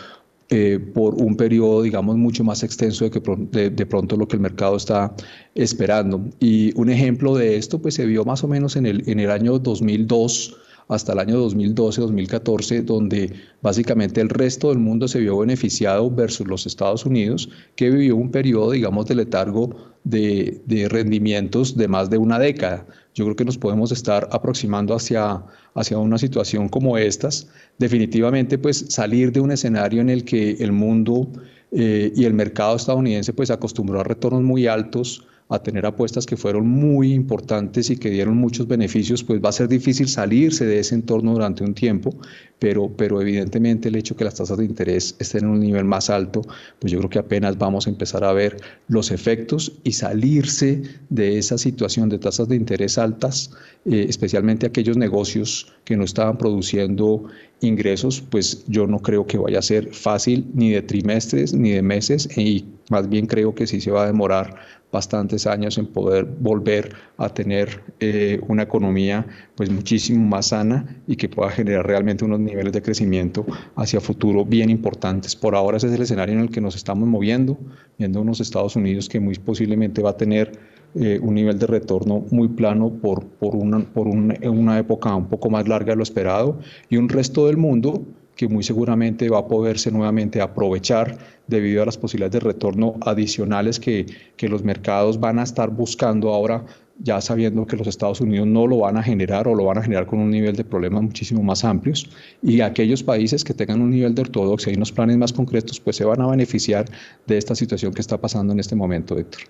por 0.95 1.15
un 1.15 1.37
periodo, 1.37 1.83
digamos, 1.83 2.17
mucho 2.17 2.43
más 2.43 2.65
extenso 2.65 3.05
de, 3.05 3.13
que 3.13 3.71
de, 3.71 3.87
pronto 3.87 4.17
lo 4.17 4.27
que 4.27 4.35
el 4.35 4.43
mercado 4.43 4.77
está 4.77 5.15
esperando. 5.55 6.29
Y 6.41 6.77
un 6.77 6.91
ejemplo 6.91 7.37
de 7.37 7.57
esto, 7.57 7.81
pues 7.81 7.95
se 7.95 8.05
vio 8.05 8.25
más 8.25 8.43
o 8.43 8.49
menos 8.49 8.75
en 8.75 8.85
el, 8.85 9.09
en 9.09 9.21
el 9.21 9.31
año 9.31 9.61
2002 9.61 10.57
hasta 10.91 11.13
el 11.13 11.21
año 11.21 11.49
2012-2014, 11.49 12.85
donde 12.85 13.33
básicamente 13.63 14.21
el 14.21 14.29
resto 14.29 14.71
del 14.71 14.79
mundo 14.79 15.07
se 15.07 15.21
vio 15.21 15.39
beneficiado 15.39 16.11
versus 16.11 16.49
los 16.49 16.67
Estados 16.67 17.07
Unidos, 17.07 17.49
que 17.77 17.91
vivió 17.91 18.17
un 18.17 18.31
periodo, 18.31 18.73
digamos, 18.73 19.07
de 19.07 19.15
letargo 19.15 19.77
de, 20.03 20.61
de 20.67 20.89
rendimientos 20.89 21.77
de 21.77 21.87
más 21.87 22.11
de 22.11 22.19
una 22.19 22.41
década. 22.41 22.87
Yo 23.15 23.25
creo 23.25 23.37
que 23.37 23.45
nos 23.45 23.57
podemos 23.57 23.93
estar 23.93 24.29
aproximando 24.33 24.93
hacia, 24.93 25.45
hacia 25.75 25.97
una 25.99 26.19
situación 26.19 26.69
como 26.69 26.99
estas. 26.99 27.49
Definitivamente, 27.79 28.59
pues 28.59 28.87
salir 28.89 29.31
de 29.31 29.41
un 29.41 29.53
escenario 29.53 30.01
en 30.01 30.11
el 30.11 30.25
que 30.25 30.53
el 30.59 30.73
mundo 30.73 31.31
eh, 31.71 32.13
y 32.17 32.25
el 32.25 32.35
mercado 32.35 32.75
estadounidense 32.75 33.33
pues 33.33 33.51
acostumbró 33.51 34.01
a 34.01 34.05
retornos 34.05 34.43
muy 34.43 34.67
altos, 34.67 35.25
a 35.51 35.63
tener 35.63 35.85
apuestas 35.85 36.27
que 36.27 36.37
fueron 36.37 36.69
muy 36.69 37.13
importantes 37.13 37.91
y 37.91 37.97
que 37.97 38.09
dieron 38.09 38.37
muchos 38.37 38.69
beneficios, 38.69 39.25
pues 39.25 39.43
va 39.45 39.49
a 39.49 39.53
ser 39.53 39.69
difícil 39.69 40.09
salirse 40.09 40.65
de 40.65 40.79
ese 40.79 40.95
entorno 40.95 41.33
durante 41.33 41.65
un 41.65 41.75
tiempo, 41.75 42.15
pero, 42.61 42.89
pero 42.97 43.21
evidentemente 43.21 43.89
el 43.89 43.97
hecho 43.97 44.17
que 44.17 44.25
las 44.25 44.37
tasas 44.37 44.59
de 44.59 44.65
interés 44.65 45.17
estén 45.19 45.45
en 45.45 45.51
un 45.51 45.61
nivel 45.61 45.85
más 45.85 46.09
alto, 46.09 46.43
pues 46.79 46.93
yo 46.93 46.99
creo 46.99 47.11
que 47.11 47.19
apenas 47.19 47.59
vamos 47.59 47.87
a 47.87 47.91
empezar 47.91 48.23
a 48.23 48.33
ver 48.33 48.59
los 48.87 49.11
efectos 49.11 49.73
y 49.83 49.93
salirse 49.93 50.83
de 51.09 51.39
esa 51.39 51.59
situación 51.59 52.09
de 52.09 52.19
tasas 52.19 52.49
de 52.49 52.55
interés 52.55 52.97
altas, 52.97 53.51
eh, 53.87 54.07
especialmente 54.09 54.67
aquellos 54.67 54.97
negocios 54.97 55.73
que 55.85 55.97
no 55.97 56.05
estaban 56.05 56.39
produciendo 56.39 57.25
ingresos, 57.61 58.21
pues 58.21 58.65
yo 58.69 58.87
no 58.87 59.01
creo 59.01 59.27
que 59.27 59.37
vaya 59.37 59.59
a 59.59 59.63
ser 59.63 59.93
fácil 59.93 60.47
ni 60.55 60.71
de 60.71 60.83
trimestres 60.83 61.53
ni 61.53 61.71
de 61.71 61.83
meses 61.83 62.29
y 62.39 62.67
más 62.89 63.09
bien 63.09 63.27
creo 63.27 63.55
que 63.55 63.67
sí 63.67 63.81
se 63.81 63.91
va 63.91 64.05
a 64.05 64.07
demorar 64.07 64.80
bastantes 64.93 65.47
años 65.47 65.79
en 65.79 65.87
poder 65.87 66.25
volver 66.25 66.95
a 67.17 67.29
tener 67.29 67.83
eh, 68.01 68.41
una 68.49 68.65
economía 68.65 69.27
pues 69.55 69.71
muchísimo 69.71 70.27
más 70.27 70.47
sana 70.47 71.03
y 71.07 71.17
que 71.17 71.29
pueda 71.29 71.51
generar 71.51 71.87
realmente 71.87 72.25
unos 72.25 72.41
niveles 72.41 72.73
de 72.73 72.83
crecimiento 72.83 73.47
hacia 73.77 74.01
futuro 74.01 74.45
bien 74.45 74.71
importantes. 74.71 75.37
Por 75.37 75.55
ahora 75.55 75.77
ese 75.77 75.89
es 75.89 75.93
el 75.93 76.03
escenario 76.03 76.35
en 76.35 76.41
el 76.41 76.51
que 76.51 76.61
nos 76.61 76.75
estamos 76.77 77.09
moviendo, 77.09 77.59
viendo 77.99 78.21
unos 78.21 78.41
Estados 78.41 78.77
Unidos 78.77 79.09
que 79.09 79.21
muy 79.21 79.35
posiblemente 79.37 80.03
va 80.03 80.11
a 80.11 80.17
tener 80.17 80.53
eh, 80.95 81.21
un 81.23 81.35
nivel 81.35 81.57
de 81.57 81.69
retorno 81.69 82.25
muy 82.31 82.49
plano 82.49 82.91
por, 82.91 83.25
por, 83.25 83.55
una, 83.55 83.79
por 83.79 84.09
una 84.09 84.79
época 84.79 85.15
un 85.15 85.29
poco 85.29 85.49
más 85.49 85.69
larga 85.69 85.93
de 85.93 85.97
lo 85.97 86.03
esperado 86.03 86.59
y 86.89 86.97
un 86.97 87.09
resto 87.09 87.47
del 87.47 87.57
mundo 87.57 88.03
que 88.41 88.49
muy 88.49 88.63
seguramente 88.63 89.29
va 89.29 89.41
a 89.41 89.47
poderse 89.47 89.91
nuevamente 89.91 90.41
aprovechar 90.41 91.19
debido 91.47 91.83
a 91.83 91.85
las 91.85 91.99
posibilidades 91.99 92.33
de 92.33 92.41
retorno 92.41 92.95
adicionales 93.03 93.79
que, 93.79 94.07
que 94.39 94.49
los 94.49 94.65
mercados 94.65 95.21
van 95.21 95.39
a 95.39 95.43
estar 95.43 95.69
buscando 95.69 96.33
ahora 96.33 96.65
ya 96.99 97.21
sabiendo 97.21 97.67
que 97.67 97.77
los 97.77 97.87
Estados 97.87 98.23
Unidos 98.23 98.47
no 98.47 98.67
lo 98.67 98.79
van 98.79 98.97
a 98.97 99.03
generar 99.03 99.47
o 99.47 99.55
lo 99.55 99.67
van 99.67 99.77
a 99.77 99.83
generar 99.83 100.07
con 100.07 100.21
un 100.21 100.31
nivel 100.31 100.57
de 100.57 100.65
problemas 100.65 101.03
muchísimo 101.03 101.43
más 101.43 101.67
amplios 101.67 102.09
y 102.43 102.63
aquellos 102.63 103.03
países 103.03 103.45
que 103.45 103.53
tengan 103.53 103.83
un 103.83 103.91
nivel 103.91 104.15
de 104.15 104.23
ortodoxia 104.23 104.73
y 104.73 104.77
unos 104.77 104.91
planes 104.91 105.19
más 105.19 105.35
concretos 105.35 105.79
pues 105.79 105.97
se 105.97 106.07
van 106.07 106.23
a 106.23 106.27
beneficiar 106.27 106.87
de 107.27 107.37
esta 107.37 107.55
situación 107.55 107.93
que 107.93 108.01
está 108.01 108.17
pasando 108.17 108.55
en 108.55 108.61
este 108.61 108.75
momento, 108.75 109.19
Héctor. 109.19 109.43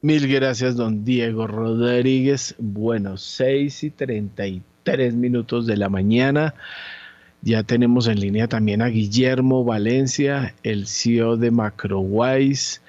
Mil 0.00 0.28
gracias, 0.28 0.76
don 0.76 1.04
Diego 1.04 1.48
Rodríguez. 1.48 2.54
Bueno, 2.58 3.16
6 3.16 3.82
y 3.82 3.90
33 3.90 5.14
minutos 5.16 5.66
de 5.66 5.76
la 5.76 5.88
mañana. 5.88 6.54
Ya 7.42 7.64
tenemos 7.64 8.06
en 8.06 8.20
línea 8.20 8.46
también 8.46 8.80
a 8.80 8.86
Guillermo 8.86 9.64
Valencia, 9.64 10.54
el 10.62 10.86
CEO 10.86 11.36
de 11.36 11.50
MacroWise. 11.50 12.80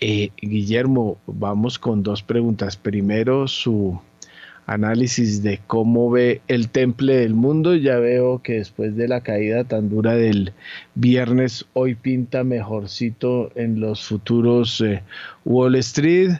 Eh, 0.00 0.28
Guillermo, 0.42 1.16
vamos 1.26 1.78
con 1.78 2.02
dos 2.02 2.22
preguntas. 2.22 2.76
Primero, 2.76 3.48
su 3.48 3.98
análisis 4.66 5.42
de 5.42 5.60
cómo 5.66 6.10
ve 6.10 6.40
el 6.48 6.68
temple 6.68 7.16
del 7.16 7.34
mundo. 7.34 7.74
Ya 7.74 7.98
veo 7.98 8.42
que 8.42 8.54
después 8.54 8.96
de 8.96 9.08
la 9.08 9.22
caída 9.22 9.64
tan 9.64 9.88
dura 9.88 10.14
del 10.14 10.52
viernes, 10.94 11.66
hoy 11.72 11.94
pinta 11.94 12.44
mejorcito 12.44 13.50
en 13.54 13.80
los 13.80 14.04
futuros 14.04 14.80
eh, 14.80 15.02
Wall 15.44 15.76
Street, 15.76 16.32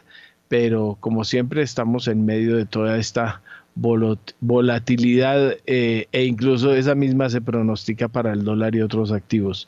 pero 0.47 0.97
como 0.99 1.23
siempre 1.23 1.61
estamos 1.61 2.07
en 2.07 2.25
medio 2.25 2.57
de 2.57 2.65
toda 2.65 2.97
esta 2.97 3.41
volatilidad 3.75 5.57
eh, 5.65 6.07
e 6.11 6.25
incluso 6.25 6.75
esa 6.75 6.93
misma 6.93 7.29
se 7.29 7.41
pronostica 7.41 8.07
para 8.07 8.33
el 8.33 8.43
dólar 8.43 8.75
y 8.75 8.81
otros 8.81 9.11
activos. 9.11 9.67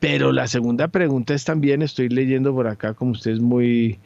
Pero 0.00 0.32
la 0.32 0.46
segunda 0.48 0.88
pregunta 0.88 1.34
es 1.34 1.44
también, 1.44 1.82
estoy 1.82 2.08
leyendo 2.08 2.54
por 2.54 2.66
acá, 2.66 2.94
como 2.94 3.12
usted 3.12 3.32
es 3.32 3.40
muy 3.40 3.98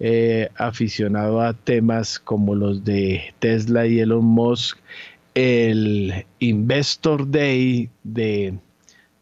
eh, 0.00 0.48
aficionado 0.56 1.42
a 1.42 1.52
temas 1.52 2.18
como 2.18 2.54
los 2.54 2.84
de 2.84 3.34
Tesla 3.38 3.86
y 3.86 4.00
Elon 4.00 4.24
Musk, 4.24 4.78
el 5.34 6.24
Investor 6.38 7.30
Day 7.30 7.90
de 8.02 8.58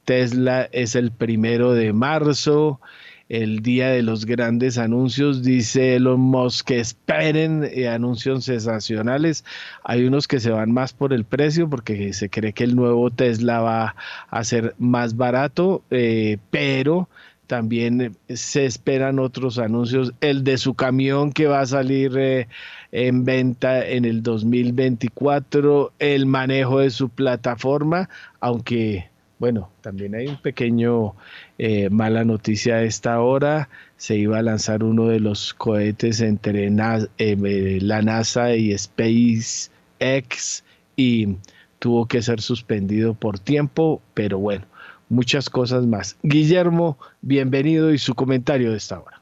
Tesla 0.04 0.68
es 0.72 0.94
el 0.94 1.10
primero 1.10 1.72
de 1.72 1.92
marzo, 1.92 2.80
el 3.28 3.60
día 3.60 3.90
de 3.90 4.02
los 4.02 4.24
grandes 4.24 4.78
anuncios, 4.78 5.42
dice 5.42 5.96
Elon 5.96 6.20
Musk 6.20 6.68
que 6.68 6.80
esperen 6.80 7.68
eh, 7.70 7.88
anuncios 7.88 8.44
sensacionales. 8.44 9.44
Hay 9.84 10.04
unos 10.04 10.28
que 10.28 10.40
se 10.40 10.50
van 10.50 10.72
más 10.72 10.92
por 10.92 11.12
el 11.12 11.24
precio 11.24 11.68
porque 11.68 12.12
se 12.12 12.30
cree 12.30 12.52
que 12.52 12.64
el 12.64 12.76
nuevo 12.76 13.10
Tesla 13.10 13.60
va 13.60 13.96
a 14.30 14.44
ser 14.44 14.74
más 14.78 15.16
barato, 15.16 15.82
eh, 15.90 16.38
pero 16.50 17.08
también 17.48 18.16
se 18.28 18.66
esperan 18.66 19.18
otros 19.18 19.58
anuncios. 19.58 20.12
El 20.20 20.44
de 20.44 20.58
su 20.58 20.74
camión 20.74 21.32
que 21.32 21.46
va 21.46 21.60
a 21.60 21.66
salir 21.66 22.16
eh, 22.16 22.46
en 22.92 23.24
venta 23.24 23.84
en 23.84 24.04
el 24.04 24.22
2024. 24.22 25.92
El 25.98 26.26
manejo 26.26 26.80
de 26.80 26.90
su 26.90 27.08
plataforma, 27.08 28.10
aunque, 28.38 29.08
bueno, 29.38 29.70
también 29.80 30.14
hay 30.14 30.28
un 30.28 30.36
pequeño 30.36 31.14
eh, 31.56 31.88
mala 31.90 32.22
noticia 32.24 32.76
a 32.76 32.82
esta 32.82 33.18
hora. 33.20 33.70
Se 33.96 34.16
iba 34.16 34.38
a 34.38 34.42
lanzar 34.42 34.84
uno 34.84 35.08
de 35.08 35.18
los 35.18 35.54
cohetes 35.54 36.20
entre 36.20 36.66
eh, 36.68 37.78
la 37.80 38.02
NASA 38.02 38.54
y 38.54 38.76
SpaceX 38.76 40.64
y 40.96 41.36
tuvo 41.78 42.06
que 42.06 42.20
ser 42.20 42.42
suspendido 42.42 43.14
por 43.14 43.38
tiempo, 43.38 44.02
pero 44.12 44.38
bueno 44.38 44.66
muchas 45.08 45.48
cosas 45.50 45.86
más. 45.86 46.18
Guillermo, 46.22 46.98
bienvenido 47.20 47.92
y 47.92 47.98
su 47.98 48.14
comentario 48.14 48.70
de 48.70 48.76
esta 48.76 49.00
hora. 49.00 49.20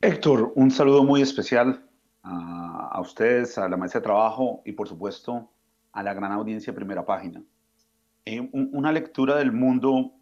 Héctor, 0.00 0.52
un 0.54 0.70
saludo 0.70 1.04
muy 1.04 1.22
especial 1.22 1.82
a, 2.22 3.00
ustedes, 3.00 3.56
a 3.58 3.68
la 3.68 3.76
maestra 3.76 4.00
de 4.00 4.04
trabajo 4.04 4.62
y 4.64 4.72
por 4.72 4.88
supuesto 4.88 5.50
a 5.92 6.02
la 6.02 6.14
gran 6.14 6.32
audiencia 6.32 6.72
de 6.72 6.76
primera 6.76 7.04
página. 7.04 7.42
Eh, 8.24 8.48
una 8.52 8.92
lectura 8.92 9.36
del 9.36 9.52
mundo 9.52 10.12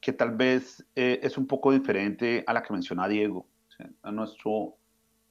que 0.00 0.12
tal 0.12 0.36
vez 0.36 0.84
eh, 0.94 1.20
es 1.22 1.38
un 1.38 1.46
poco 1.46 1.72
diferente 1.72 2.44
a 2.46 2.52
la 2.52 2.62
que 2.62 2.72
menciona 2.72 3.08
Diego. 3.08 3.46
nuestro, 4.04 4.76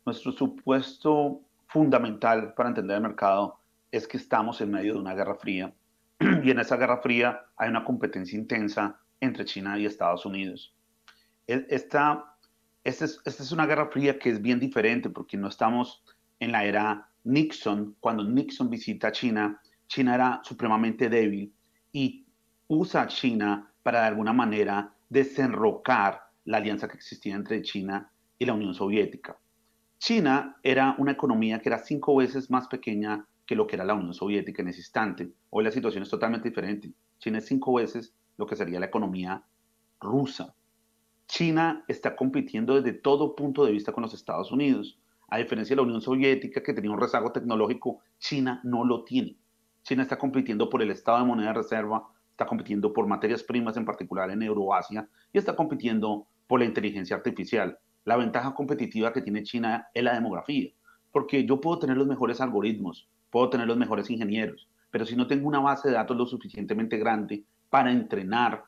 nuestro 0.06 0.32
supuesto 0.32 1.42
fundamental 1.68 2.54
para 2.54 2.70
entender 2.70 2.98
el 2.98 3.04
mercado 3.04 3.60
es 3.92 4.08
que 4.08 4.18
estamos 4.18 4.60
en 4.62 4.72
medio 4.72 4.94
de 4.94 5.00
una 5.00 5.14
guerra 5.14 5.36
fría 5.36 5.74
y 6.44 6.52
en 6.52 6.60
esa 6.60 6.78
Guerra 6.78 7.02
Fría 7.02 7.46
hay 7.58 7.70
una 7.70 7.84
competencia 7.84 8.38
intensa 8.38 9.00
entre 9.20 9.46
China 9.46 9.78
y 9.78 9.86
Estados 9.86 10.26
Unidos. 10.26 10.76
E, 11.48 11.66
esta, 11.70 12.36
esta, 12.84 13.06
es, 13.06 13.22
esta 13.26 13.44
es 13.44 13.52
una 13.52 13.66
Guerra 13.66 13.88
Fría 13.88 14.18
que 14.18 14.30
es 14.30 14.42
bien 14.42 14.60
diferente 14.60 15.10
porque 15.10 15.38
no 15.38 15.48
estamos 15.48 16.04
en 16.40 16.52
la 16.52 16.66
era 16.66 17.10
Nixon. 17.24 17.96
Cuando 18.00 18.24
Nixon 18.24 18.70
visita 18.70 19.12
China, 19.12 19.62
China 19.88 20.16
era 20.16 20.42
supremamente 20.44 21.10
débil 21.10 21.54
y 21.92 22.26
usa 22.68 23.04
a 23.04 23.08
China 23.08 23.72
para 23.84 24.02
de 24.02 24.08
alguna 24.08 24.34
manera 24.34 24.94
desenrocar 25.10 26.22
la 26.46 26.58
alianza 26.58 26.88
que 26.88 26.98
existía 26.98 27.36
entre 27.36 27.62
China 27.62 28.12
y 28.38 28.46
la 28.46 28.54
Unión 28.54 28.74
Soviética. 28.74 29.38
China 29.98 30.58
era 30.62 30.96
una 30.98 31.12
economía 31.12 31.60
que 31.60 31.70
era 31.70 31.80
cinco 31.80 32.16
veces 32.16 32.50
más 32.52 32.68
pequeña 32.68 33.26
que 33.48 33.56
lo 33.56 33.66
que 33.66 33.78
era 33.78 33.86
la 33.86 33.96
Unión 33.96 34.14
Soviética 34.14 34.62
en 34.62 34.68
ese 34.68 34.82
instante. 34.82 35.32
Hoy 35.50 35.64
la 35.64 35.72
situación 35.72 36.04
es 36.04 36.10
totalmente 36.10 36.50
diferente. 36.50 36.92
China 37.18 37.38
es 37.38 37.46
cinco 37.46 37.74
veces 37.74 38.14
lo 38.38 38.46
que 38.46 38.58
sería 38.58 38.80
la 38.80 38.88
economía 38.88 39.42
rusa. 40.02 40.54
China 41.28 41.84
está 41.88 42.16
compitiendo 42.16 42.76
desde 42.76 42.94
todo 42.94 43.36
punto 43.36 43.66
de 43.66 43.72
vista 43.72 43.94
con 43.94 44.04
los 44.04 44.14
Estados 44.14 44.52
Unidos. 44.52 45.00
A 45.30 45.38
diferencia 45.38 45.76
de 45.76 45.82
la 45.82 45.88
Unión 45.88 46.02
Soviética, 46.02 46.62
que 46.62 46.74
tenía 46.74 46.92
un 46.92 47.00
rezago 47.00 47.32
tecnológico, 47.32 48.02
China 48.20 48.62
no 48.64 48.86
lo 48.86 49.04
tiene. 49.04 49.38
China 49.84 50.04
está 50.04 50.18
compitiendo 50.18 50.70
por 50.70 50.82
el 50.82 50.92
estado 50.92 51.20
de 51.20 51.26
moneda 51.26 51.48
de 51.48 51.54
reserva, 51.54 52.06
está 52.32 52.46
compitiendo 52.46 52.92
por 52.94 53.08
materias 53.08 53.44
primas, 53.44 53.78
en 53.78 53.86
particular 53.86 54.30
en 54.30 54.42
Euroasia, 54.42 55.10
y 55.32 55.38
está 55.38 55.56
compitiendo 55.56 56.28
por 56.48 56.60
la 56.60 56.66
inteligencia 56.66 57.16
artificial. 57.16 57.80
La 58.04 58.18
ventaja 58.18 58.54
competitiva 58.54 59.12
que 59.12 59.22
tiene 59.22 59.44
China 59.44 59.88
es 59.94 60.04
la 60.04 60.14
demografía, 60.14 60.70
porque 61.12 61.46
yo 61.46 61.60
puedo 61.60 61.80
tener 61.80 61.98
los 61.98 62.08
mejores 62.08 62.40
algoritmos, 62.40 63.10
puedo 63.30 63.50
tener 63.50 63.68
los 63.68 63.78
mejores 63.78 64.10
ingenieros, 64.10 64.70
pero 64.92 65.06
si 65.06 65.16
no 65.16 65.28
tengo 65.28 65.48
una 65.48 65.60
base 65.60 65.90
de 65.90 65.96
datos 65.96 66.18
lo 66.18 66.26
suficientemente 66.26 66.98
grande 66.98 67.44
para 67.70 67.92
entrenar 67.92 68.64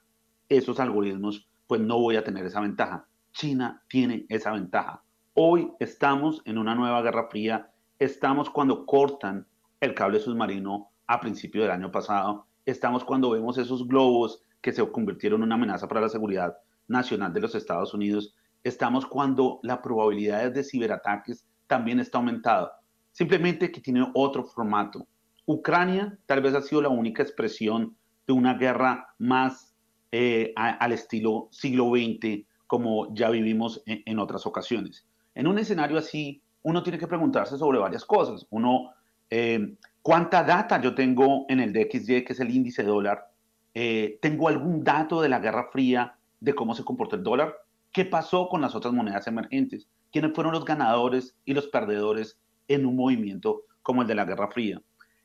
esos 0.47 0.79
algoritmos, 0.79 1.47
pues 1.67 1.81
no 1.81 1.99
voy 1.99 2.15
a 2.15 2.23
tener 2.23 2.45
esa 2.45 2.61
ventaja. 2.61 3.05
China 3.31 3.83
tiene 3.87 4.25
esa 4.29 4.51
ventaja. 4.51 5.03
Hoy 5.33 5.71
estamos 5.79 6.41
en 6.45 6.57
una 6.57 6.75
nueva 6.75 7.01
guerra 7.01 7.29
fría, 7.29 7.71
estamos 7.99 8.49
cuando 8.49 8.85
cortan 8.85 9.45
el 9.79 9.93
cable 9.93 10.19
submarino 10.19 10.89
a 11.07 11.19
principio 11.19 11.61
del 11.61 11.71
año 11.71 11.91
pasado, 11.91 12.47
estamos 12.65 13.03
cuando 13.03 13.29
vemos 13.29 13.57
esos 13.57 13.87
globos 13.87 14.43
que 14.61 14.73
se 14.73 14.85
convirtieron 14.91 15.41
en 15.41 15.45
una 15.45 15.55
amenaza 15.55 15.87
para 15.87 16.01
la 16.01 16.09
seguridad 16.09 16.57
nacional 16.87 17.31
de 17.33 17.39
los 17.39 17.55
Estados 17.55 17.93
Unidos, 17.93 18.35
estamos 18.63 19.05
cuando 19.05 19.59
la 19.63 19.81
probabilidad 19.81 20.51
de 20.51 20.63
ciberataques 20.63 21.45
también 21.67 21.99
está 21.99 22.17
aumentada, 22.17 22.78
simplemente 23.11 23.71
que 23.71 23.81
tiene 23.81 24.09
otro 24.13 24.43
formato. 24.43 25.07
Ucrania 25.45 26.17
tal 26.25 26.41
vez 26.41 26.53
ha 26.53 26.61
sido 26.61 26.81
la 26.81 26.89
única 26.89 27.23
expresión 27.23 27.95
de 28.27 28.33
una 28.33 28.53
guerra 28.53 29.13
más 29.17 29.73
eh, 30.11 30.53
al 30.55 30.91
estilo 30.91 31.47
siglo 31.51 31.89
XX, 31.89 32.45
como 32.67 33.13
ya 33.13 33.29
vivimos 33.29 33.81
en 33.85 34.19
otras 34.19 34.45
ocasiones. 34.45 35.05
En 35.33 35.47
un 35.47 35.57
escenario 35.57 35.97
así, 35.97 36.41
uno 36.63 36.83
tiene 36.83 36.97
que 36.97 37.07
preguntarse 37.07 37.57
sobre 37.57 37.79
varias 37.79 38.05
cosas. 38.05 38.45
Uno, 38.49 38.91
eh, 39.29 39.75
¿cuánta 40.01 40.43
data 40.43 40.81
yo 40.81 40.93
tengo 40.93 41.45
en 41.49 41.59
el 41.59 41.73
DXY, 41.73 42.23
que 42.23 42.33
es 42.33 42.39
el 42.39 42.53
índice 42.53 42.83
dólar? 42.83 43.31
Eh, 43.73 44.19
¿Tengo 44.21 44.47
algún 44.47 44.83
dato 44.83 45.21
de 45.21 45.29
la 45.29 45.39
Guerra 45.39 45.69
Fría 45.71 46.15
de 46.39 46.53
cómo 46.53 46.75
se 46.75 46.83
comportó 46.83 47.15
el 47.15 47.23
dólar? 47.23 47.55
¿Qué 47.91 48.05
pasó 48.05 48.49
con 48.49 48.61
las 48.61 48.75
otras 48.75 48.93
monedas 48.93 49.27
emergentes? 49.27 49.87
¿Quiénes 50.11 50.33
fueron 50.33 50.53
los 50.53 50.65
ganadores 50.65 51.35
y 51.45 51.53
los 51.53 51.67
perdedores 51.67 52.39
en 52.69 52.85
un 52.85 52.95
movimiento 52.95 53.63
como 53.81 54.01
el 54.01 54.07
de 54.07 54.15
la 54.15 54.25
Guerra 54.25 54.49
Fría? 54.49 54.81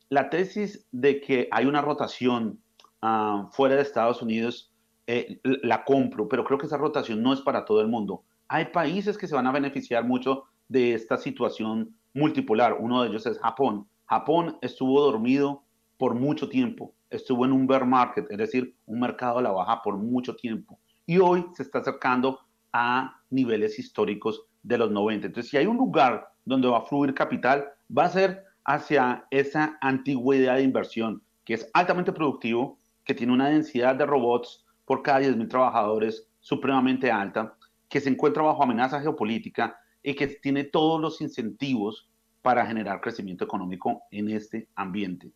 La 0.09 0.29
tesis 0.29 0.87
de 0.91 1.21
que 1.21 1.49
hay 1.53 1.67
una 1.67 1.81
rotación 1.81 2.61
ah, 3.01 3.49
fuera 3.53 3.77
de 3.77 3.83
Estados 3.83 4.21
Unidos 4.21 4.73
eh, 5.07 5.41
la 5.43 5.85
compro, 5.85 6.29
pero 6.29 6.45
creo 6.45 6.59
que 6.59 6.67
esa 6.67 6.79
rotación 6.79 7.23
no 7.23 7.33
es 7.33 7.41
para 7.41 7.65
todo 7.65 7.81
el 7.81 7.89
mundo. 7.89 8.25
Hay 8.49 8.67
países 8.67 9.19
que 9.19 9.27
se 9.27 9.35
van 9.35 9.47
a 9.47 9.53
beneficiar 9.53 10.05
mucho 10.05 10.45
de 10.69 10.95
esta 10.95 11.19
situación 11.19 11.95
multipolar. 12.15 12.79
Uno 12.81 13.03
de 13.03 13.11
ellos 13.11 13.27
es 13.27 13.39
Japón. 13.39 13.87
Japón 14.07 14.59
estuvo 14.63 15.01
dormido 15.03 15.63
por 15.99 16.15
mucho 16.15 16.49
tiempo, 16.49 16.95
estuvo 17.11 17.45
en 17.45 17.53
un 17.53 17.67
bear 17.67 17.87
market, 17.87 18.27
es 18.31 18.39
decir, 18.39 18.75
un 18.87 19.01
mercado 19.01 19.39
a 19.39 19.43
la 19.43 19.53
baja 19.53 19.83
por 19.83 19.97
mucho 19.97 20.37
tiempo. 20.37 20.79
Y 21.07 21.19
hoy 21.19 21.47
se 21.55 21.63
está 21.63 21.79
acercando 21.79 22.41
a 22.73 23.21
niveles 23.31 23.79
históricos 23.79 24.47
de 24.63 24.79
los 24.79 24.91
90. 24.91 25.27
Entonces, 25.27 25.51
si 25.51 25.57
hay 25.57 25.67
un 25.67 25.77
lugar 25.77 26.29
donde 26.45 26.69
va 26.69 26.79
a 26.79 26.87
fluir 26.87 27.15
capital, 27.15 27.67
va 27.97 28.05
a 28.05 28.11
ser 28.11 28.45
hacia 28.65 29.27
esa 29.31 29.79
antigüedad 29.81 30.57
de 30.57 30.63
inversión, 30.63 31.23
que 31.45 31.55
es 31.55 31.71
altamente 31.75 32.13
productivo, 32.13 32.79
que 33.05 33.15
tiene 33.15 33.33
una 33.33 33.49
densidad 33.49 33.95
de 33.95 34.07
robots 34.07 34.65
por 34.85 35.03
cada 35.03 35.21
10.000 35.21 35.49
trabajadores 35.49 36.29
supremamente 36.41 37.11
alta, 37.11 37.57
que 37.89 38.01
se 38.01 38.09
encuentra 38.11 38.43
bajo 38.43 38.63
amenaza 38.63 39.01
geopolítica 39.01 39.79
y 40.03 40.15
que 40.15 40.27
tiene 40.27 40.65
todos 40.65 41.01
los 41.01 41.21
incentivos 41.21 42.09
para 42.43 42.67
generar 42.67 43.01
crecimiento 43.01 43.45
económico 43.45 44.03
en 44.11 44.29
este 44.29 44.69
ambiente. 44.75 45.33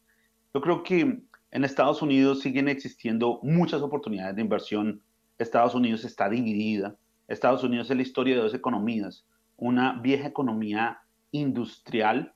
Yo 0.53 0.61
creo 0.61 0.83
que 0.83 1.23
en 1.51 1.65
Estados 1.65 2.03
Unidos 2.03 2.41
siguen 2.41 2.69
existiendo 2.69 3.41
muchas 3.43 3.81
oportunidades 3.81 4.37
de 4.37 4.43
inversión. 4.43 5.03
Estados 5.39 5.75
Unidos 5.75 6.05
está 6.05 6.29
dividida. 6.29 6.97
Estados 7.27 7.65
Unidos 7.65 7.91
es 7.91 7.97
la 7.97 8.03
historia 8.03 8.37
de 8.37 8.43
dos 8.43 8.55
economías. 8.55 9.25
Una 9.59 9.93
vieja 10.01 10.29
economía 10.29 11.01
industrial 11.33 12.33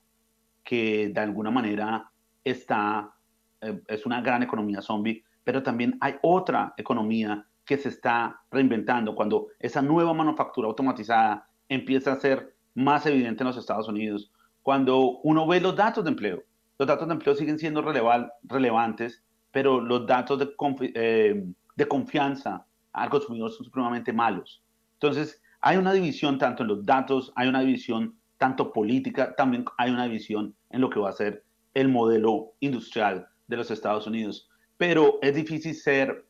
que 0.63 1.09
de 1.13 1.19
alguna 1.19 1.51
manera 1.51 2.11
está, 2.43 3.13
eh, 3.61 3.81
es 3.87 4.05
una 4.05 4.21
gran 4.21 4.43
economía 4.43 4.81
zombie, 4.81 5.23
pero 5.43 5.63
también 5.63 5.97
hay 5.99 6.15
otra 6.21 6.73
economía 6.77 7.45
que 7.65 7.77
se 7.77 7.89
está 7.89 8.41
reinventando, 8.51 9.15
cuando 9.15 9.47
esa 9.59 9.81
nueva 9.81 10.13
manufactura 10.13 10.67
automatizada 10.67 11.47
empieza 11.69 12.11
a 12.11 12.19
ser 12.19 12.55
más 12.75 13.05
evidente 13.05 13.43
en 13.43 13.47
los 13.47 13.57
Estados 13.57 13.87
Unidos, 13.87 14.31
cuando 14.61 15.19
uno 15.23 15.47
ve 15.47 15.61
los 15.61 15.75
datos 15.75 16.03
de 16.03 16.09
empleo, 16.11 16.43
los 16.77 16.87
datos 16.87 17.07
de 17.07 17.13
empleo 17.13 17.35
siguen 17.35 17.59
siendo 17.59 17.81
relevantes, 17.81 19.23
pero 19.51 19.79
los 19.79 20.07
datos 20.07 20.39
de, 20.39 20.53
eh, 20.95 21.45
de 21.75 21.87
confianza 21.87 22.65
al 22.91 23.09
consumidor 23.09 23.51
son 23.51 23.65
supremamente 23.65 24.11
malos. 24.11 24.63
Entonces, 24.93 25.42
hay 25.63 25.77
una 25.77 25.93
división 25.93 26.37
tanto 26.37 26.63
en 26.63 26.69
los 26.69 26.85
datos, 26.85 27.31
hay 27.35 27.47
una 27.47 27.61
división 27.61 28.15
tanto 28.37 28.73
política, 28.73 29.33
también 29.35 29.63
hay 29.77 29.91
una 29.91 30.03
división 30.03 30.53
en 30.69 30.81
lo 30.81 30.89
que 30.89 30.99
va 30.99 31.09
a 31.09 31.13
ser 31.13 31.45
el 31.73 31.87
modelo 31.87 32.51
industrial 32.59 33.27
de 33.47 33.57
los 33.57 33.71
Estados 33.71 34.05
Unidos. 34.05 34.49
Pero 34.77 35.19
es 35.21 35.35
difícil 35.35 35.73
ser 35.73 36.27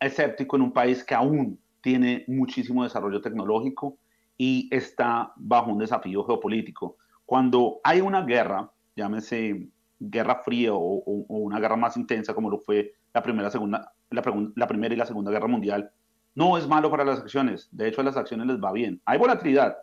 escéptico 0.00 0.56
en 0.56 0.62
un 0.62 0.72
país 0.72 1.04
que 1.04 1.14
aún 1.14 1.60
tiene 1.82 2.24
muchísimo 2.26 2.84
desarrollo 2.84 3.20
tecnológico 3.20 3.98
y 4.38 4.74
está 4.74 5.32
bajo 5.36 5.70
un 5.70 5.78
desafío 5.78 6.24
geopolítico. 6.24 6.96
Cuando 7.26 7.80
hay 7.84 8.00
una 8.00 8.22
guerra, 8.22 8.72
llámese 8.96 9.68
guerra 10.00 10.42
fría 10.42 10.72
o, 10.72 11.02
una 11.28 11.60
guerra 11.60 11.76
más 11.76 11.98
intensa 11.98 12.32
como 12.32 12.48
lo 12.48 12.58
fue 12.58 12.94
la 13.12 13.22
primera, 13.22 13.50
segunda, 13.50 13.92
la, 14.10 14.22
primera 14.66 14.94
y 14.94 14.96
la 14.96 15.04
segunda 15.04 15.30
guerra 15.30 15.48
mundial, 15.48 15.90
no 16.38 16.56
es 16.56 16.68
malo 16.68 16.88
para 16.88 17.04
las 17.04 17.18
acciones. 17.18 17.68
De 17.72 17.88
hecho, 17.88 18.00
a 18.00 18.04
las 18.04 18.16
acciones 18.16 18.46
les 18.46 18.60
va 18.60 18.70
bien. 18.70 19.02
Hay 19.06 19.18
volatilidad. 19.18 19.76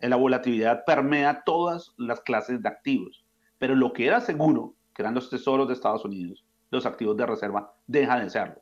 La 0.00 0.16
volatilidad 0.16 0.82
permea 0.84 1.44
todas 1.46 1.94
las 1.96 2.20
clases 2.22 2.60
de 2.60 2.68
activos. 2.68 3.24
Pero 3.58 3.76
lo 3.76 3.92
que 3.92 4.08
era 4.08 4.20
seguro, 4.20 4.74
que 4.92 5.02
eran 5.02 5.14
los 5.14 5.30
tesoros 5.30 5.68
de 5.68 5.74
Estados 5.74 6.04
Unidos, 6.04 6.44
los 6.72 6.86
activos 6.86 7.16
de 7.16 7.24
reserva, 7.24 7.72
deja 7.86 8.18
de 8.18 8.28
serlo. 8.30 8.60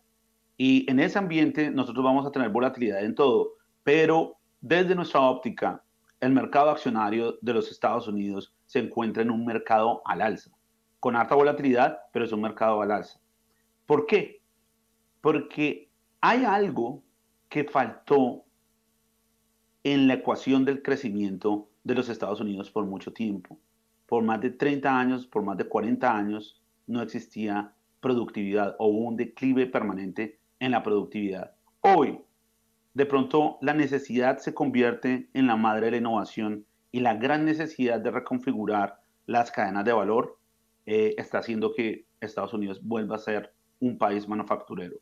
Y 0.59 0.85
en 0.91 1.01
ese 1.01 1.19
ambiente 1.19 1.71
nosotros 1.71 2.05
vamos 2.05 2.27
a 2.27 2.31
tener 2.31 2.51
volatilidad 2.51 3.03
en 3.03 3.15
todo, 3.15 3.53
pero 3.85 4.37
desde 4.61 4.95
nuestra 4.95 5.23
óptica, 5.23 5.83
el 6.21 6.33
mercado 6.33 6.69
accionario 6.69 7.39
de 7.41 7.55
los 7.55 7.71
Estados 7.71 8.07
Unidos 8.07 8.55
se 8.67 8.81
encuentra 8.81 9.23
en 9.23 9.31
un 9.31 9.47
mercado 9.47 10.03
al 10.05 10.21
alza, 10.21 10.51
con 10.99 11.17
alta 11.17 11.37
volatilidad, 11.37 12.01
pero 12.13 12.27
es 12.27 12.33
un 12.33 12.43
mercado 12.43 12.83
al 12.83 12.91
alza. 12.91 13.19
¿Por 13.87 14.05
qué? 14.05 14.43
Porque 15.23 15.91
hay 16.21 16.45
algo 16.45 17.03
que 17.51 17.65
faltó 17.65 18.45
en 19.83 20.07
la 20.07 20.15
ecuación 20.15 20.65
del 20.65 20.83
crecimiento 20.83 21.69
de 21.85 21.97
los 21.97 22.09
Estados 22.09 22.41
Unidos 22.41 22.71
por 22.71 22.87
mucho 22.87 23.13
tiempo. 23.13 23.59
Por 24.07 24.23
más 24.23 24.41
de 24.41 24.51
30 24.51 24.99
años, 24.99 25.27
por 25.27 25.43
más 25.43 25.59
de 25.59 25.65
40 25.65 26.17
años, 26.17 26.63
no 26.87 27.03
existía 27.03 27.75
productividad 28.01 28.77
o 28.79 28.87
un 28.87 29.17
declive 29.17 29.67
permanente 29.67 30.39
en 30.61 30.71
la 30.71 30.83
productividad. 30.83 31.53
Hoy, 31.81 32.21
de 32.95 33.07
pronto, 33.07 33.59
la 33.61 33.75
necesidad 33.75 34.39
se 34.39 34.55
convierte 34.55 35.29
en 35.35 35.49
la 35.49 35.57
madre 35.57 35.87
de 35.87 35.91
la 35.93 35.97
innovación 35.99 36.65
y 36.93 37.01
la 37.01 37.15
gran 37.15 37.45
necesidad 37.45 38.01
de 38.01 38.13
reconfigurar 38.13 39.01
las 39.27 39.51
cadenas 39.51 39.85
de 39.85 39.93
valor 39.93 40.39
eh, 40.87 41.15
está 41.19 41.39
haciendo 41.39 41.73
que 41.75 42.05
Estados 42.21 42.53
Unidos 42.53 42.81
vuelva 42.83 43.17
a 43.17 43.21
ser 43.21 43.53
un 43.81 43.99
país 43.99 44.29
manufacturero. 44.29 44.97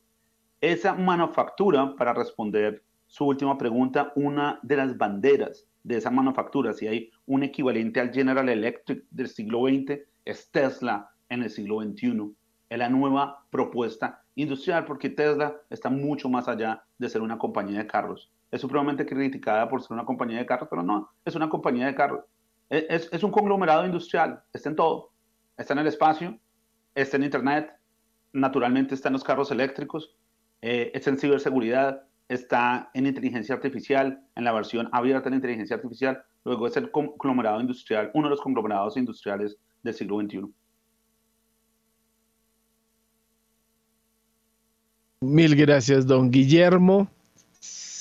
Esa 0.60 0.92
manufactura, 0.94 1.94
para 1.94 2.12
responder 2.12 2.82
su 3.06 3.26
última 3.26 3.56
pregunta, 3.56 4.12
una 4.16 4.58
de 4.62 4.76
las 4.76 4.98
banderas 4.98 5.68
de 5.84 5.98
esa 5.98 6.10
manufactura, 6.10 6.72
si 6.72 6.88
hay 6.88 7.12
un 7.26 7.44
equivalente 7.44 8.00
al 8.00 8.12
General 8.12 8.48
Electric 8.48 9.04
del 9.10 9.28
siglo 9.28 9.68
XX, 9.68 10.00
es 10.24 10.50
Tesla 10.50 11.10
en 11.28 11.44
el 11.44 11.50
siglo 11.50 11.80
XXI. 11.80 12.34
Es 12.68 12.78
la 12.78 12.88
nueva 12.88 13.44
propuesta 13.50 14.24
industrial, 14.34 14.84
porque 14.84 15.10
Tesla 15.10 15.56
está 15.70 15.90
mucho 15.90 16.28
más 16.28 16.48
allá 16.48 16.82
de 16.98 17.08
ser 17.08 17.22
una 17.22 17.38
compañía 17.38 17.78
de 17.78 17.86
carros. 17.86 18.32
Es 18.50 18.60
supremamente 18.60 19.06
criticada 19.06 19.68
por 19.68 19.80
ser 19.80 19.92
una 19.92 20.04
compañía 20.04 20.38
de 20.38 20.46
carros, 20.46 20.68
pero 20.68 20.82
no, 20.82 21.08
es 21.24 21.36
una 21.36 21.48
compañía 21.48 21.86
de 21.86 21.94
carros. 21.94 22.24
Es, 22.68 23.08
es 23.12 23.22
un 23.22 23.30
conglomerado 23.30 23.86
industrial, 23.86 24.42
está 24.52 24.70
en 24.70 24.76
todo. 24.76 25.12
Está 25.56 25.72
en 25.74 25.78
el 25.78 25.86
espacio, 25.86 26.38
está 26.94 27.16
en 27.16 27.24
Internet, 27.24 27.72
naturalmente 28.32 28.94
está 28.94 29.08
en 29.08 29.14
los 29.14 29.24
carros 29.24 29.50
eléctricos, 29.50 30.17
eh, 30.62 30.90
está 30.94 31.10
en 31.10 31.18
ciberseguridad, 31.18 32.02
está 32.28 32.90
en 32.94 33.06
inteligencia 33.06 33.54
artificial, 33.54 34.22
en 34.34 34.44
la 34.44 34.52
versión 34.52 34.88
abierta 34.92 35.30
de 35.30 35.36
inteligencia 35.36 35.76
artificial, 35.76 36.22
luego 36.44 36.66
es 36.66 36.76
el 36.76 36.90
conglomerado 36.90 37.60
industrial, 37.60 38.10
uno 38.14 38.28
de 38.28 38.30
los 38.30 38.40
conglomerados 38.40 38.96
industriales 38.96 39.56
del 39.82 39.94
siglo 39.94 40.20
XXI. 40.20 40.44
Mil 45.20 45.56
gracias, 45.56 46.06
don 46.06 46.30
Guillermo. 46.30 47.08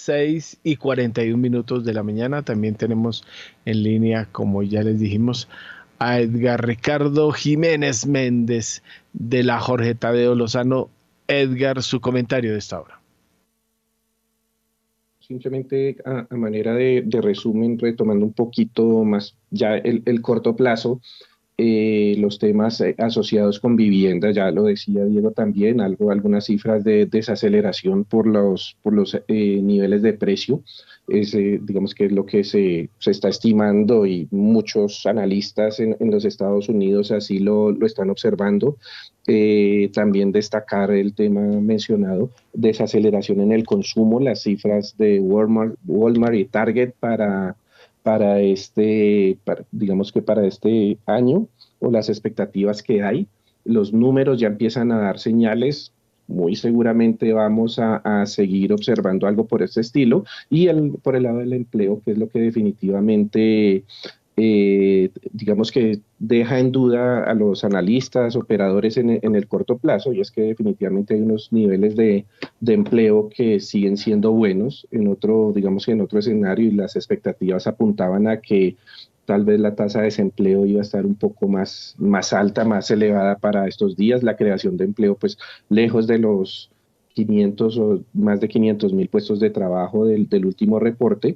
6 0.08 0.60
y 0.64 0.78
41 0.78 1.38
minutos 1.38 1.84
de 1.84 1.94
la 1.94 2.02
mañana. 2.02 2.42
También 2.42 2.76
tenemos 2.76 3.26
en 3.66 3.84
línea, 3.84 4.26
como 4.32 4.64
ya 4.64 4.82
les 4.82 5.00
dijimos, 5.00 5.50
a 6.00 6.22
Edgar 6.22 6.66
Ricardo 6.66 7.34
Jiménez 7.34 8.06
Méndez 8.08 8.84
de 9.12 9.44
la 9.44 9.60
Jorge 9.60 9.96
Tadeo 9.96 10.34
Lozano. 10.34 10.90
Edgar, 11.28 11.82
su 11.84 12.00
comentario 12.00 12.52
de 12.54 12.60
esta 12.60 12.82
hora. 12.82 13.02
Simplemente 15.20 15.98
a, 16.06 16.36
manera 16.36 16.74
de, 16.74 17.04
resumen, 17.22 17.78
retomando 17.78 18.26
un 18.26 18.34
poquito 18.34 19.04
más 19.04 19.36
ya 19.52 19.76
el 19.76 20.22
corto 20.22 20.56
plazo, 20.56 21.02
eh, 21.60 22.16
los 22.20 22.38
temas 22.38 22.80
eh, 22.82 22.94
asociados 23.00 23.60
con 23.60 23.76
vivienda, 23.76 24.30
ya 24.30 24.52
lo 24.52 24.66
decía 24.66 25.06
Diego 25.06 25.32
también, 25.32 25.82
algo, 25.82 26.12
algunas 26.12 26.46
cifras 26.46 26.84
de 26.84 27.08
desaceleración 27.08 28.04
por 28.04 28.28
los, 28.28 28.78
por 28.84 28.94
los 28.94 29.16
eh, 29.28 29.60
niveles 29.64 30.04
de 30.04 30.14
precio, 30.14 30.62
es, 31.08 31.32
digamos 31.32 31.96
que 31.96 32.06
es 32.06 32.12
lo 32.12 32.28
que 32.28 32.44
se, 32.44 32.92
se, 33.00 33.10
está 33.10 33.30
estimando 33.30 34.06
y 34.06 34.28
muchos 34.30 35.08
analistas 35.08 35.80
en, 35.80 35.98
en 36.00 36.12
los 36.12 36.26
Estados 36.26 36.70
Unidos 36.70 37.12
así 37.12 37.40
lo, 37.40 37.72
lo 37.72 37.88
están 37.88 38.12
observando. 38.12 38.78
también 39.94 40.32
destacar 40.32 40.92
el 40.92 41.16
tema 41.16 41.42
mencionado, 41.42 42.30
desaceleración 42.54 43.42
en 43.42 43.52
el 43.52 43.66
consumo, 43.66 44.20
las 44.20 44.44
cifras 44.44 44.96
de 44.98 45.20
Walmart, 45.20 45.76
Walmart 45.88 46.36
y 46.36 46.46
Target 46.46 46.92
para 47.00 47.56
para 48.08 48.40
este, 48.40 49.38
digamos 49.70 50.14
que 50.14 50.22
para 50.22 50.48
este 50.48 50.98
año 51.06 51.50
o 51.80 51.92
las 51.92 52.08
expectativas 52.08 52.82
que 52.82 53.04
hay. 53.04 53.28
Los 53.66 53.92
números 53.92 54.40
ya 54.40 54.48
empiezan 54.48 54.94
a 54.94 54.98
dar 54.98 55.20
señales. 55.20 55.92
Muy 56.26 56.56
seguramente 56.56 57.34
vamos 57.34 57.80
a, 57.80 58.26
seguir 58.26 58.72
observando 58.72 59.28
algo 59.28 59.46
por 59.46 59.62
este 59.62 59.82
estilo. 59.82 60.24
Y 60.50 60.68
el, 60.68 60.92
por 61.04 61.18
el 61.18 61.24
lado 61.24 61.40
del 61.40 61.52
empleo, 61.52 62.02
que 62.06 62.12
es 62.12 62.18
lo 62.18 62.30
que 62.30 62.40
definitivamente 62.40 63.84
eh, 64.40 65.10
digamos 65.32 65.72
que 65.72 66.00
deja 66.20 66.60
en 66.60 66.72
duda 66.72 67.24
a 67.24 67.34
los 67.34 67.64
analistas, 67.64 68.36
operadores 68.36 68.98
en, 68.98 69.10
el 69.36 69.48
corto 69.48 69.80
plazo, 69.80 70.14
y 70.14 70.22
es 70.22 70.30
que 70.30 70.42
definitivamente 70.42 71.16
hay 71.16 71.22
unos 71.22 71.52
niveles 71.52 71.96
de, 71.96 72.26
empleo 72.68 73.30
que 73.30 73.60
siguen 73.60 73.98
siendo 73.98 74.32
buenos 74.32 74.88
en 74.92 75.08
otro, 75.08 75.54
digamos 75.56 75.88
que 75.88 75.94
en 75.94 76.02
otro 76.02 76.20
escenario, 76.20 76.68
y 76.68 76.72
las 76.72 76.96
expectativas 76.96 77.66
apuntaban 77.66 78.28
a 78.28 78.40
que 78.40 78.76
tal 79.26 79.44
vez 79.44 79.60
la 79.60 79.74
tasa 79.74 80.00
de 80.00 80.06
desempleo 80.06 80.68
iba 80.68 80.82
a 80.82 80.84
estar 80.84 81.06
un 81.06 81.16
poco 81.16 81.48
más, 81.48 81.96
más 81.98 82.32
alta, 82.32 82.64
más 82.64 82.92
elevada 82.92 83.38
para 83.40 83.68
estos 83.68 83.98
días, 83.98 84.22
la 84.22 84.38
creación 84.38 84.78
de 84.78 84.86
empleo 84.86 85.16
pues 85.16 85.40
lejos 85.68 86.06
de 86.06 86.20
los 86.20 86.70
500 87.16 87.78
o 87.80 88.04
más 88.14 88.40
de 88.40 88.48
500 88.48 88.94
mil 88.94 89.10
puestos 89.10 89.40
de 89.40 89.50
trabajo 89.50 90.06
del 90.06 90.46
último 90.46 90.80
reporte, 90.80 91.36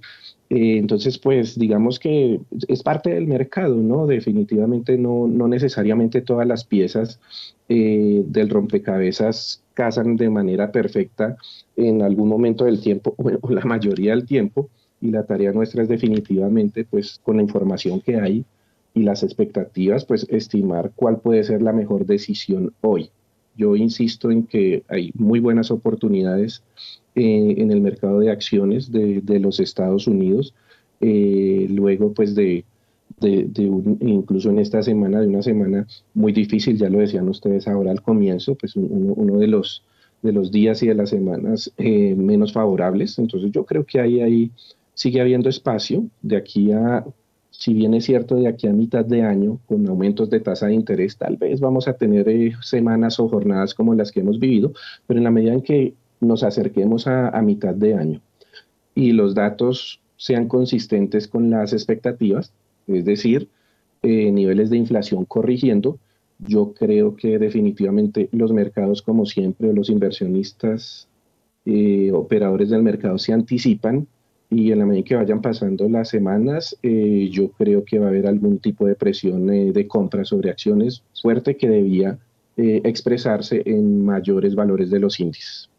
eh, 0.53 0.77
entonces, 0.77 1.17
pues 1.17 1.57
digamos 1.57 1.97
que 1.97 2.41
es 2.67 2.83
parte 2.83 3.11
del 3.11 3.25
mercado, 3.25 3.77
¿no? 3.77 4.05
Definitivamente 4.05 4.97
no, 4.97 5.25
no 5.25 5.47
necesariamente 5.47 6.19
todas 6.19 6.45
las 6.45 6.65
piezas 6.65 7.21
eh, 7.69 8.21
del 8.25 8.49
rompecabezas 8.49 9.63
casan 9.73 10.17
de 10.17 10.29
manera 10.29 10.73
perfecta 10.73 11.37
en 11.77 12.01
algún 12.01 12.27
momento 12.27 12.65
del 12.65 12.81
tiempo 12.81 13.15
o 13.41 13.49
la 13.49 13.63
mayoría 13.63 14.11
del 14.11 14.25
tiempo 14.25 14.69
y 14.99 15.11
la 15.11 15.25
tarea 15.25 15.53
nuestra 15.53 15.83
es 15.83 15.87
definitivamente, 15.87 16.83
pues 16.83 17.21
con 17.23 17.37
la 17.37 17.43
información 17.43 18.01
que 18.01 18.17
hay 18.17 18.43
y 18.93 19.03
las 19.03 19.23
expectativas, 19.23 20.03
pues 20.03 20.27
estimar 20.29 20.91
cuál 20.93 21.21
puede 21.21 21.45
ser 21.45 21.61
la 21.61 21.71
mejor 21.71 22.05
decisión 22.05 22.73
hoy. 22.81 23.09
Yo 23.55 23.77
insisto 23.77 24.29
en 24.29 24.43
que 24.43 24.83
hay 24.89 25.11
muy 25.13 25.39
buenas 25.39 25.71
oportunidades 25.71 26.61
eh, 27.15 27.55
en 27.57 27.71
el 27.71 27.81
mercado 27.81 28.19
de 28.19 28.31
acciones 28.31 28.91
de, 28.91 29.39
los 29.39 29.59
Estados 29.59 30.07
Unidos, 30.07 30.53
eh, 30.99 31.67
luego 31.69 32.13
pues 32.13 32.35
de, 32.35 32.65
incluso 34.01 34.49
en 34.49 34.59
esta 34.59 34.81
semana, 34.81 35.19
de 35.19 35.27
una 35.27 35.41
semana 35.41 35.87
muy 36.13 36.31
difícil, 36.31 36.77
ya 36.77 36.89
lo 36.89 36.99
decían 36.99 37.27
ustedes 37.29 37.67
ahora 37.67 37.91
al 37.91 38.01
comienzo, 38.01 38.55
pues 38.55 38.75
uno, 38.75 39.37
de, 39.37 39.47
los, 39.47 39.83
de 40.21 40.31
los 40.31 40.51
días 40.51 40.81
y 40.83 40.87
de 40.87 40.95
las 40.95 41.09
semanas 41.09 41.71
eh, 41.77 42.15
menos 42.15 42.53
favorables, 42.53 43.19
entonces 43.19 43.51
yo 43.51 43.65
creo 43.65 43.85
que 43.85 43.99
ahí, 43.99 44.21
ahí 44.21 44.51
sigue 44.93 45.21
habiendo 45.21 45.49
espacio 45.49 46.05
de 46.21 46.37
aquí 46.37 46.71
a 46.71 47.05
si 47.61 47.75
bien 47.75 47.93
es 47.93 48.05
cierto, 48.05 48.37
de 48.37 48.47
aquí 48.47 48.65
a 48.65 48.73
mitad 48.73 49.05
de 49.05 49.21
año, 49.21 49.59
con 49.67 49.87
aumentos 49.87 50.31
de 50.31 50.39
tasa 50.39 50.65
de 50.65 50.73
interés, 50.73 51.15
tal 51.15 51.37
vez 51.37 51.59
vamos 51.59 51.87
a 51.87 51.93
tener 51.93 52.25
semanas 52.63 53.19
o 53.19 53.29
jornadas 53.29 53.75
como 53.75 53.93
las 53.93 54.11
que 54.11 54.21
hemos 54.21 54.39
vivido, 54.39 54.73
pero 55.05 55.19
en 55.19 55.25
la 55.25 55.29
medida 55.29 55.53
en 55.53 55.61
que 55.61 55.93
nos 56.21 56.43
acerquemos 56.43 57.07
a, 57.07 57.41
mitad 57.41 57.73
de 57.73 57.95
año 57.95 58.21
y 58.95 59.11
los 59.11 59.35
datos 59.35 59.99
sean 60.15 60.47
consistentes 60.47 61.27
con 61.27 61.49
las 61.49 61.73
expectativas, 61.73 62.53
es 62.87 63.03
decir, 63.05 63.49
eh, 64.03 64.31
niveles 64.31 64.69
de 64.69 64.77
inflación 64.77 65.25
corrigiendo, 65.25 65.97
yo 66.39 66.73
creo 66.73 67.15
que 67.15 67.39
definitivamente 67.39 68.29
los 68.31 68.51
mercados, 68.53 69.01
como 69.01 69.25
siempre, 69.25 69.73
los 69.73 69.89
inversionistas, 69.89 71.07
eh, 71.65 72.11
operadores 72.13 72.69
del 72.69 72.83
mercado 72.83 73.17
se 73.17 73.33
anticipan 73.33 74.07
y 74.49 74.71
en 74.71 74.79
la 74.79 74.85
medida 74.85 75.05
que 75.05 75.15
vayan 75.15 75.41
pasando 75.41 75.87
las 75.87 76.09
semanas, 76.09 76.77
eh, 76.83 77.29
yo 77.31 77.49
creo 77.51 77.83
que 77.83 77.99
va 77.99 78.07
a 78.07 78.09
haber 78.09 78.27
algún 78.27 78.59
tipo 78.59 78.85
de 78.85 78.95
presión 78.95 79.47
de 79.47 79.87
compra 79.87 80.25
sobre 80.25 80.49
acciones 80.49 81.03
fuerte 81.19 81.57
que 81.57 81.69
debía 81.69 82.17
expresarse 82.57 83.63
en 83.65 84.05
mayores 84.05 84.53
valores 84.53 84.91
de 84.91 84.99
los 84.99 85.19
índices. 85.19 85.70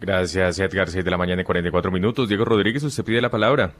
Gracias, 0.00 0.58
Edgar. 0.58 0.88
6 0.88 1.04
de 1.04 1.10
la 1.10 1.18
mañana 1.18 1.42
y 1.42 1.44
44 1.44 1.90
minutos. 1.90 2.28
Diego 2.28 2.44
Rodríguez, 2.44 2.82
usted 2.84 3.04
pide 3.04 3.20
la 3.20 3.30
palabra. 3.30 3.72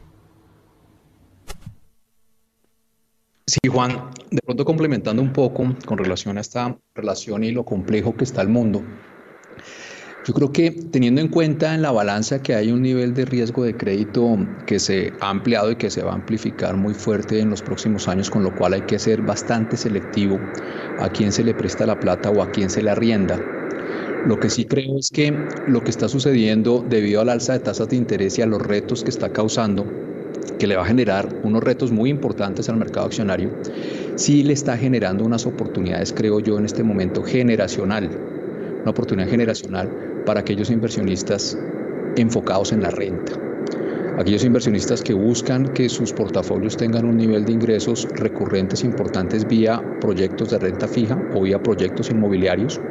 Sí, 3.47 3.69
Juan, 3.71 4.11
de 4.31 4.41
pronto 4.45 4.65
complementando 4.65 5.23
un 5.23 5.33
poco 5.33 5.75
con 5.87 5.97
relación 5.97 6.37
a 6.37 6.43
esta 6.43 6.77
relación 6.95 7.45
y 7.45 7.53
lo 7.53 7.65
complejo 7.65 8.15
que 8.15 8.25
está 8.25 8.43
el 8.43 8.49
mundo. 8.49 8.83
Yo 10.27 10.35
creo 10.35 10.53
que 10.53 10.71
teniendo 10.71 11.23
en 11.23 11.29
cuenta 11.29 11.75
en 11.75 11.81
la 11.81 11.91
balanza 11.91 12.43
que 12.43 12.55
hay 12.55 12.71
un 12.71 12.83
nivel 12.83 13.15
de 13.15 13.25
riesgo 13.25 13.65
de 13.65 13.75
crédito 13.75 14.37
que 14.67 14.79
se 14.79 15.15
ha 15.21 15.31
ampliado 15.31 15.71
y 15.71 15.77
que 15.77 15.89
se 15.89 16.03
va 16.03 16.11
a 16.11 16.17
amplificar 16.17 16.77
muy 16.77 16.93
fuerte 16.93 17.41
en 17.41 17.49
los 17.49 17.63
próximos 17.63 18.09
años, 18.09 18.29
con 18.29 18.43
lo 18.43 18.55
cual 18.55 18.75
hay 18.75 18.83
que 18.83 18.99
ser 18.99 19.23
bastante 19.23 19.79
selectivo 19.79 20.39
a 20.99 21.09
quién 21.09 21.33
se 21.33 21.45
le 21.45 21.55
presta 21.55 21.87
la 21.87 21.99
plata 21.99 22.29
o 22.29 22.43
a 22.43 22.51
quién 22.51 22.69
se 22.69 22.83
le 22.83 22.91
arrienda 22.91 23.41
lo 24.23 24.39
que 24.39 24.51
sí 24.51 24.67
creo 24.67 24.99
es 24.99 25.11
que 25.11 25.47
lo 25.65 25.83
que 25.83 25.91
está 25.91 26.09
sucediendo 26.09 26.85
debido 26.87 27.21
al 27.21 27.29
alza 27.29 27.53
de 27.53 27.61
tasas 27.61 27.89
de 27.89 27.97
interés 27.97 28.39
y 28.39 28.43
a 28.43 28.47
los 28.47 28.61
retos 28.61 29.05
que 29.05 29.11
está 29.11 29.31
causando, 29.31 29.93
que 30.59 30.67
le 30.67 30.77
va 30.77 30.83
a 30.83 30.87
generar 30.87 31.37
unos 31.43 31.63
retos 31.63 31.93
muy 31.93 32.11
importantes 32.11 32.69
al 32.69 32.77
mercado 32.77 33.07
accionario, 33.07 33.53
sí 34.17 34.43
le 34.43 34.53
está 34.55 34.77
generando 34.77 35.25
unas 35.25 35.47
oportunidades, 35.47 36.13
creo 36.13 36.41
yo, 36.41 36.59
en 36.59 36.65
este 36.65 36.83
momento 36.83 37.23
generacional, 37.23 38.19
una 38.85 38.91
oportunidad 38.93 39.29
generacional 39.29 39.95
para 40.25 40.41
aquellos 40.41 40.71
inversionistas 40.71 41.65
enfocados 42.15 42.73
en 42.73 42.83
la 42.83 42.91
renta. 42.91 43.33
Aquellos 44.17 44.43
inversionistas 44.45 45.03
que 45.03 45.15
buscan 45.15 45.67
que 45.73 45.89
sus 45.89 46.13
portafolios 46.13 46.77
tengan 46.77 47.05
un 47.05 47.17
nivel 47.17 47.45
de 47.45 47.53
ingresos 47.53 48.09
recurrentes 48.13 48.83
importantes 48.83 49.47
vía 49.47 49.85
proyectos 50.01 50.49
de 50.51 50.59
renta 50.59 50.89
fija 50.89 51.23
o 51.31 51.43
vía 51.43 51.61
proyectos 51.61 52.11
inmobiliarios 52.11 52.83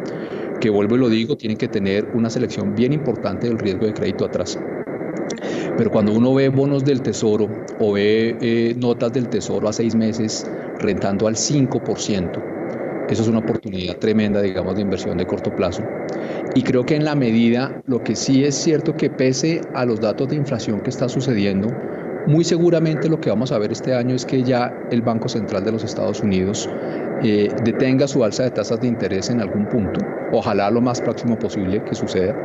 que 0.60 0.70
vuelvo 0.70 0.96
y 0.96 1.00
lo 1.00 1.10
digo, 1.10 1.38
tienen 1.38 1.58
que 1.58 1.68
tener 1.68 2.08
una 2.14 2.30
selección 2.30 2.76
bien 2.76 2.94
importante 2.94 3.48
del 3.48 3.60
riesgo 3.60 3.86
de 3.86 3.94
crédito 3.94 4.26
atrás. 4.26 4.58
Pero 5.78 5.92
cuando 5.92 6.14
uno 6.14 6.34
ve 6.34 6.50
bonos 6.50 6.84
del 6.84 7.02
tesoro 7.02 7.50
o 7.80 7.94
ve 7.94 8.36
eh, 8.42 8.76
notas 8.78 9.14
del 9.14 9.28
tesoro 9.28 9.70
a 9.70 9.74
seis 9.74 9.94
meses 9.96 10.50
rentando 10.80 11.28
al 11.28 11.36
5%, 11.36 12.58
eso 13.10 13.22
es 13.22 13.28
una 13.28 13.40
oportunidad 13.40 13.98
tremenda, 13.98 14.42
digamos, 14.42 14.76
de 14.76 14.82
inversión 14.82 15.18
de 15.18 15.26
corto 15.26 15.56
plazo. 15.56 15.84
Y 16.56 16.64
creo 16.64 16.86
que 16.86 16.96
en 16.96 17.06
la 17.06 17.16
medida, 17.16 17.82
lo 17.86 18.04
que 18.04 18.16
sí 18.16 18.44
es 18.44 18.56
cierto 18.56 18.98
que 18.98 19.10
pese 19.10 19.62
a 19.74 19.86
los 19.86 20.02
datos 20.02 20.28
de 20.28 20.36
inflación 20.36 20.82
que 20.82 20.90
está 20.90 21.08
sucediendo, 21.08 21.70
muy 22.26 22.44
seguramente 22.44 23.08
lo 23.08 23.22
que 23.22 23.30
vamos 23.30 23.54
a 23.54 23.58
ver 23.58 23.72
este 23.72 23.94
año 23.94 24.14
es 24.14 24.26
que 24.26 24.44
ya 24.44 24.74
el 24.92 25.02
Banco 25.02 25.30
Central 25.30 25.64
de 25.64 25.72
los 25.72 25.86
Estados 25.86 26.22
Unidos 26.22 26.70
eh, 27.20 27.50
detenga 27.64 28.08
su 28.08 28.24
alza 28.24 28.44
de 28.44 28.52
tasas 28.52 28.80
de 28.80 28.88
interés 28.88 29.30
en 29.30 29.42
algún 29.42 29.68
punto, 29.68 30.00
ojalá 30.32 30.70
lo 30.70 30.82
más 30.82 31.02
próximo 31.02 31.38
posible 31.40 31.84
que 31.84 31.96
suceda, 31.96 32.36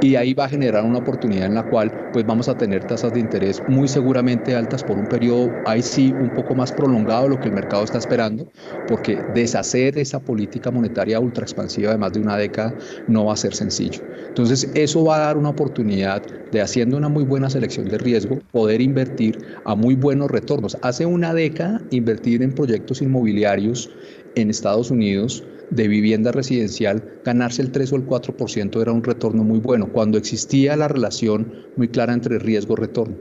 y 0.00 0.14
ahí 0.16 0.34
va 0.34 0.44
a 0.44 0.48
generar 0.48 0.84
una 0.84 0.98
oportunidad 0.98 1.46
en 1.46 1.54
la 1.54 1.62
cual 1.62 1.92
pues 2.12 2.24
vamos 2.24 2.48
a 2.48 2.56
tener 2.56 2.84
tasas 2.84 3.12
de 3.12 3.20
interés 3.20 3.62
muy 3.66 3.88
seguramente 3.88 4.54
altas 4.54 4.82
por 4.82 4.98
un 4.98 5.06
periodo 5.06 5.60
ahí 5.64 5.82
sí 5.82 6.14
un 6.18 6.30
poco 6.30 6.54
más 6.54 6.72
prolongado 6.72 7.24
de 7.24 7.30
lo 7.30 7.40
que 7.40 7.48
el 7.48 7.54
mercado 7.54 7.84
está 7.84 7.98
esperando, 7.98 8.50
porque 8.86 9.24
deshacer 9.28 9.98
esa 9.98 10.20
política 10.20 10.70
monetaria 10.70 11.20
ultra 11.20 11.44
expansiva 11.44 11.92
de 11.92 11.98
más 11.98 12.12
de 12.12 12.20
una 12.20 12.36
década 12.36 12.74
no 13.06 13.26
va 13.26 13.34
a 13.34 13.36
ser 13.36 13.54
sencillo. 13.54 14.00
Entonces 14.28 14.70
eso 14.74 15.04
va 15.04 15.16
a 15.16 15.20
dar 15.20 15.36
una 15.36 15.50
oportunidad 15.50 16.22
de 16.50 16.60
haciendo 16.60 16.96
una 16.96 17.08
muy 17.08 17.24
buena 17.24 17.50
selección 17.50 17.88
de 17.88 17.98
riesgo 17.98 18.38
poder 18.50 18.80
invertir 18.80 19.38
a 19.64 19.74
muy 19.74 19.94
buenos 19.94 20.30
retornos. 20.30 20.76
Hace 20.82 21.04
una 21.06 21.34
década 21.34 21.82
invertir 21.90 22.42
en 22.42 22.54
proyectos 22.54 23.02
inmobiliarios 23.02 23.90
en 24.34 24.50
Estados 24.50 24.90
Unidos 24.90 25.44
de 25.70 25.88
vivienda 25.88 26.32
residencial, 26.32 27.02
ganarse 27.24 27.62
el 27.62 27.72
3 27.72 27.92
o 27.92 27.96
el 27.96 28.06
4% 28.06 28.80
era 28.80 28.92
un 28.92 29.02
retorno 29.02 29.44
muy 29.44 29.58
bueno, 29.60 29.92
cuando 29.92 30.18
existía 30.18 30.76
la 30.76 30.88
relación 30.88 31.52
muy 31.76 31.88
clara 31.88 32.14
entre 32.14 32.38
riesgo-retorno. 32.38 33.16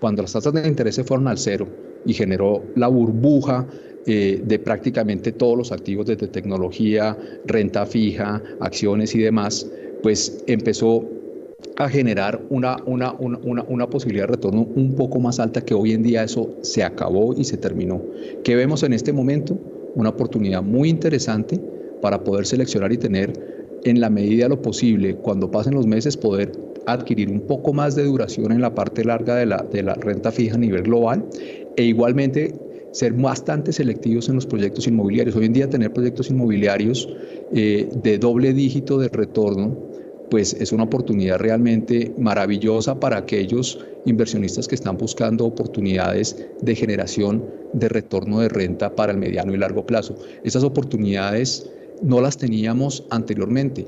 Cuando 0.00 0.22
las 0.22 0.32
tasas 0.32 0.54
de 0.54 0.66
interés 0.66 0.94
se 0.94 1.04
fueron 1.04 1.28
al 1.28 1.36
cero 1.36 1.68
y 2.06 2.14
generó 2.14 2.64
la 2.74 2.88
burbuja 2.88 3.66
eh, 4.06 4.42
de 4.42 4.58
prácticamente 4.58 5.32
todos 5.32 5.58
los 5.58 5.72
activos 5.72 6.06
desde 6.06 6.26
tecnología, 6.26 7.18
renta 7.44 7.84
fija, 7.84 8.42
acciones 8.60 9.14
y 9.14 9.18
demás, 9.18 9.70
pues 10.02 10.42
empezó 10.46 11.06
a 11.76 11.88
generar 11.88 12.40
una, 12.48 12.78
una, 12.86 13.12
una, 13.12 13.62
una, 13.68 13.90
posibilidad 13.90 14.24
de 14.24 14.32
retorno 14.32 14.66
un 14.74 14.94
poco 14.94 15.20
más 15.20 15.38
alta 15.38 15.62
que 15.62 15.74
hoy 15.74 15.92
en 15.92 16.02
día 16.02 16.22
eso 16.22 16.56
se 16.62 16.82
acabó 16.82 17.34
y 17.34 17.44
se 17.44 17.58
terminó. 17.58 18.00
¿Qué 18.42 18.56
vemos 18.56 18.82
en 18.82 18.94
este 18.94 19.12
momento? 19.12 19.58
Una 19.94 20.10
oportunidad 20.10 20.62
muy 20.62 20.88
interesante 20.88 21.58
para 22.00 22.22
poder 22.24 22.46
seleccionar 22.46 22.92
y 22.92 22.98
tener 22.98 23.78
en 23.84 24.00
la 24.00 24.10
medida 24.10 24.48
lo 24.48 24.60
posible, 24.60 25.16
cuando 25.16 25.50
pasen 25.50 25.74
los 25.74 25.86
meses, 25.86 26.16
poder 26.16 26.52
adquirir 26.86 27.30
un 27.30 27.40
poco 27.40 27.72
más 27.72 27.94
de 27.94 28.04
duración 28.04 28.52
en 28.52 28.60
la 28.60 28.74
parte 28.74 29.04
larga 29.04 29.36
de 29.36 29.46
la, 29.46 29.58
de 29.70 29.82
la 29.82 29.94
renta 29.94 30.30
fija 30.30 30.56
a 30.56 30.58
nivel 30.58 30.82
global 30.82 31.24
e 31.76 31.84
igualmente 31.84 32.54
ser 32.92 33.12
bastante 33.12 33.72
selectivos 33.72 34.28
en 34.28 34.34
los 34.34 34.46
proyectos 34.46 34.86
inmobiliarios. 34.86 35.36
Hoy 35.36 35.46
en 35.46 35.52
día 35.52 35.70
tener 35.70 35.92
proyectos 35.92 36.30
inmobiliarios 36.30 37.08
eh, 37.52 37.88
de 37.94 38.18
doble 38.18 38.52
dígito 38.52 38.98
de 38.98 39.08
retorno, 39.08 39.76
pues 40.30 40.54
es 40.54 40.72
una 40.72 40.84
oportunidad 40.84 41.38
realmente 41.38 42.14
maravillosa 42.16 43.00
para 43.00 43.18
aquellos 43.18 43.84
inversionistas 44.06 44.68
que 44.68 44.76
están 44.76 44.96
buscando 44.96 45.44
oportunidades 45.44 46.46
de 46.62 46.74
generación 46.74 47.44
de 47.72 47.88
retorno 47.88 48.40
de 48.40 48.48
renta 48.48 48.94
para 48.94 49.12
el 49.12 49.18
mediano 49.18 49.52
y 49.52 49.58
largo 49.58 49.84
plazo. 49.84 50.16
Esas 50.44 50.62
oportunidades 50.62 51.70
no 52.02 52.20
las 52.20 52.38
teníamos 52.38 53.04
anteriormente. 53.10 53.86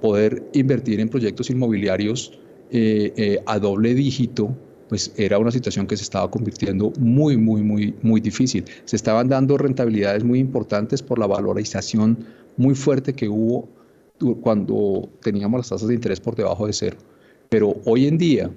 Poder 0.00 0.42
invertir 0.52 1.00
en 1.00 1.08
proyectos 1.08 1.48
inmobiliarios 1.50 2.38
eh, 2.70 3.12
eh, 3.16 3.42
a 3.46 3.58
doble 3.58 3.94
dígito, 3.94 4.54
pues 4.88 5.12
era 5.16 5.38
una 5.38 5.50
situación 5.50 5.86
que 5.86 5.96
se 5.96 6.02
estaba 6.02 6.30
convirtiendo 6.30 6.92
muy, 6.98 7.36
muy, 7.36 7.62
muy, 7.62 7.94
muy 8.02 8.20
difícil. 8.20 8.64
Se 8.84 8.96
estaban 8.96 9.28
dando 9.28 9.56
rentabilidades 9.56 10.24
muy 10.24 10.38
importantes 10.38 11.02
por 11.02 11.18
la 11.18 11.26
valorización 11.26 12.18
muy 12.56 12.74
fuerte 12.74 13.14
que 13.14 13.28
hubo 13.28 13.68
cuando 14.40 15.08
teníamos 15.22 15.58
las 15.58 15.68
tasas 15.68 15.88
de 15.88 15.94
interés 15.94 16.20
por 16.20 16.34
debajo 16.34 16.66
de 16.66 16.72
cero. 16.72 16.96
Pero 17.48 17.76
hoy 17.84 18.06
en 18.06 18.18
día, 18.18 18.50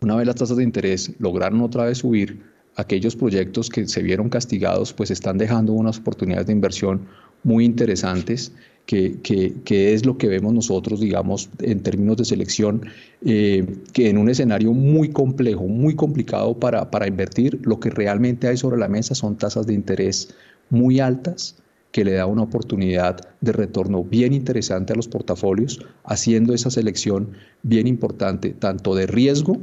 una 0.00 0.16
vez 0.16 0.26
las 0.26 0.36
tasas 0.36 0.56
de 0.56 0.64
interés 0.64 1.12
lograron 1.18 1.60
otra 1.60 1.84
vez 1.84 1.98
subir, 1.98 2.42
aquellos 2.76 3.16
proyectos 3.16 3.68
que 3.68 3.86
se 3.86 4.02
vieron 4.02 4.28
castigados, 4.28 4.92
pues 4.92 5.10
están 5.10 5.38
dejando 5.38 5.72
unas 5.72 5.98
oportunidades 5.98 6.46
de 6.46 6.52
inversión 6.52 7.06
muy 7.42 7.64
interesantes, 7.64 8.52
que, 8.86 9.20
que, 9.22 9.94
es 9.94 10.04
lo 10.04 10.18
que 10.18 10.26
vemos 10.26 10.52
nosotros, 10.52 10.98
digamos, 10.98 11.48
en 11.60 11.80
términos 11.80 12.16
de 12.16 12.24
selección, 12.24 12.86
eh, 13.24 13.64
que 13.92 14.10
en 14.10 14.18
un 14.18 14.28
escenario 14.28 14.72
muy 14.72 15.10
complejo, 15.10 15.68
muy 15.68 15.94
complicado 15.94 16.58
para, 16.58 16.90
para 16.90 17.06
invertir, 17.06 17.60
lo 17.62 17.78
que 17.78 17.90
realmente 17.90 18.48
hay 18.48 18.56
sobre 18.56 18.78
la 18.78 18.88
mesa 18.88 19.14
son 19.14 19.36
tasas 19.36 19.66
de 19.68 19.74
interés 19.74 20.34
muy 20.70 20.98
altas, 20.98 21.59
que 21.92 22.04
le 22.04 22.12
da 22.12 22.26
una 22.26 22.42
oportunidad 22.42 23.20
de 23.40 23.52
retorno 23.52 24.04
bien 24.04 24.32
interesante 24.32 24.92
a 24.92 24.96
los 24.96 25.08
portafolios, 25.08 25.84
haciendo 26.04 26.54
esa 26.54 26.70
selección 26.70 27.32
bien 27.62 27.86
importante, 27.86 28.50
tanto 28.50 28.94
de 28.94 29.06
riesgo 29.06 29.58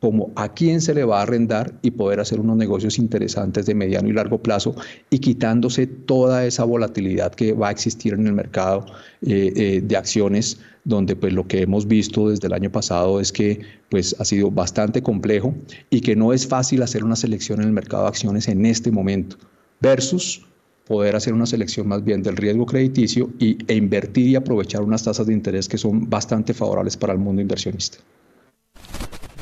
como 0.00 0.30
a 0.36 0.52
quién 0.52 0.82
se 0.82 0.94
le 0.94 1.04
va 1.04 1.20
a 1.20 1.22
arrendar 1.22 1.72
y 1.80 1.90
poder 1.92 2.20
hacer 2.20 2.38
unos 2.38 2.56
negocios 2.56 2.98
interesantes 2.98 3.64
de 3.64 3.74
mediano 3.74 4.08
y 4.08 4.12
largo 4.12 4.38
plazo 4.38 4.74
y 5.08 5.20
quitándose 5.20 5.86
toda 5.86 6.44
esa 6.44 6.64
volatilidad 6.64 7.34
que 7.34 7.54
va 7.54 7.68
a 7.68 7.70
existir 7.70 8.12
en 8.12 8.26
el 8.26 8.34
mercado 8.34 8.84
eh, 9.22 9.52
eh, 9.56 9.80
de 9.82 9.96
acciones, 9.96 10.60
donde 10.84 11.16
pues 11.16 11.32
lo 11.32 11.48
que 11.48 11.62
hemos 11.62 11.88
visto 11.88 12.28
desde 12.28 12.46
el 12.46 12.52
año 12.52 12.70
pasado 12.70 13.20
es 13.20 13.32
que 13.32 13.60
pues 13.88 14.14
ha 14.18 14.24
sido 14.24 14.50
bastante 14.50 15.02
complejo 15.02 15.54
y 15.88 16.02
que 16.02 16.14
no 16.14 16.32
es 16.32 16.46
fácil 16.46 16.82
hacer 16.82 17.02
una 17.02 17.16
selección 17.16 17.60
en 17.60 17.68
el 17.68 17.72
mercado 17.72 18.02
de 18.02 18.08
acciones 18.08 18.48
en 18.48 18.66
este 18.66 18.90
momento 18.90 19.36
versus 19.80 20.46
poder 20.86 21.16
hacer 21.16 21.32
una 21.34 21.46
selección 21.46 21.88
más 21.88 22.04
bien 22.04 22.22
del 22.22 22.36
riesgo 22.36 22.64
crediticio 22.66 23.30
y, 23.38 23.58
e 23.66 23.74
invertir 23.74 24.28
y 24.28 24.36
aprovechar 24.36 24.82
unas 24.82 25.02
tasas 25.02 25.26
de 25.26 25.32
interés 25.32 25.68
que 25.68 25.78
son 25.78 26.08
bastante 26.08 26.54
favorables 26.54 26.96
para 26.96 27.12
el 27.12 27.18
mundo 27.18 27.42
inversionista. 27.42 27.98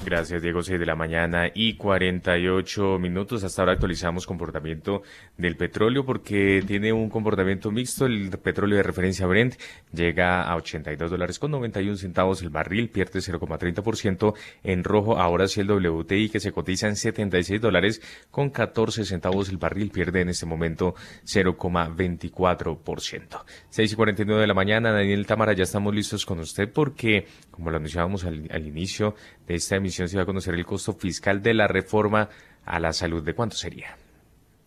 Gracias, 0.05 0.43
Diego. 0.43 0.63
6 0.63 0.79
de 0.79 0.85
la 0.85 0.97
mañana 0.97 1.51
y 1.55 1.77
48 1.77 2.99
minutos. 2.99 3.43
Hasta 3.43 3.63
ahora 3.63 3.73
actualizamos 3.73 4.27
comportamiento 4.27 5.03
del 5.39 5.57
petróleo 5.57 6.05
porque 6.05 6.63
tiene 6.67 6.93
un 6.93 7.09
comportamiento 7.09 7.71
mixto. 7.71 8.05
El 8.05 8.29
petróleo 8.31 8.77
de 8.77 8.83
referencia 8.83 9.27
Brent 9.27 9.55
llega 9.95 10.43
a 10.43 10.57
82 10.57 11.11
dólares 11.11 11.39
con 11.39 11.53
91 11.53 11.97
centavos 11.97 12.43
el 12.43 12.51
barril, 12.51 12.91
pierde 12.91 13.21
0,30% 13.21 14.35
en 14.63 14.85
rojo. 14.85 15.19
Ahora 15.19 15.49
sí 15.49 15.63
el 15.63 15.71
WTI 15.71 16.29
que 16.29 16.39
se 16.39 16.53
cotiza 16.53 16.87
en 16.87 16.97
76 16.97 17.63
dólares 17.63 18.03
con 18.31 18.51
14 18.51 19.07
centavos 19.07 19.49
el 19.49 19.57
barril, 19.57 19.91
pierde 19.91 20.21
en 20.21 20.29
este 20.29 20.45
momento 20.45 20.95
0,24%. 21.25 23.43
6 23.71 23.93
y 23.93 23.97
49 23.97 24.43
de 24.43 24.47
la 24.47 24.55
mañana, 24.55 24.93
Daniel 24.93 25.25
Tamara, 25.25 25.55
ya 25.55 25.63
estamos 25.63 25.95
listos 25.95 26.27
con 26.27 26.41
usted 26.41 26.71
porque, 26.71 27.27
como 27.51 27.71
lo 27.71 27.79
anunciábamos 27.79 28.27
al, 28.27 28.47
al 28.51 28.67
inicio 28.67 29.15
de 29.47 29.55
esta 29.55 29.77
emisión, 29.77 30.09
se 30.09 30.17
va 30.17 30.23
a 30.23 30.27
conocer 30.27 30.55
el 30.55 30.65
costo 30.65 30.95
fiscal 30.95 31.43
de 31.43 31.55
la 31.55 31.69
reforma 31.69 32.29
a 32.65 32.81
la 32.81 32.93
salud. 32.93 33.23
¿De 33.23 33.35
cuánto 33.35 33.57
sería? 33.57 33.97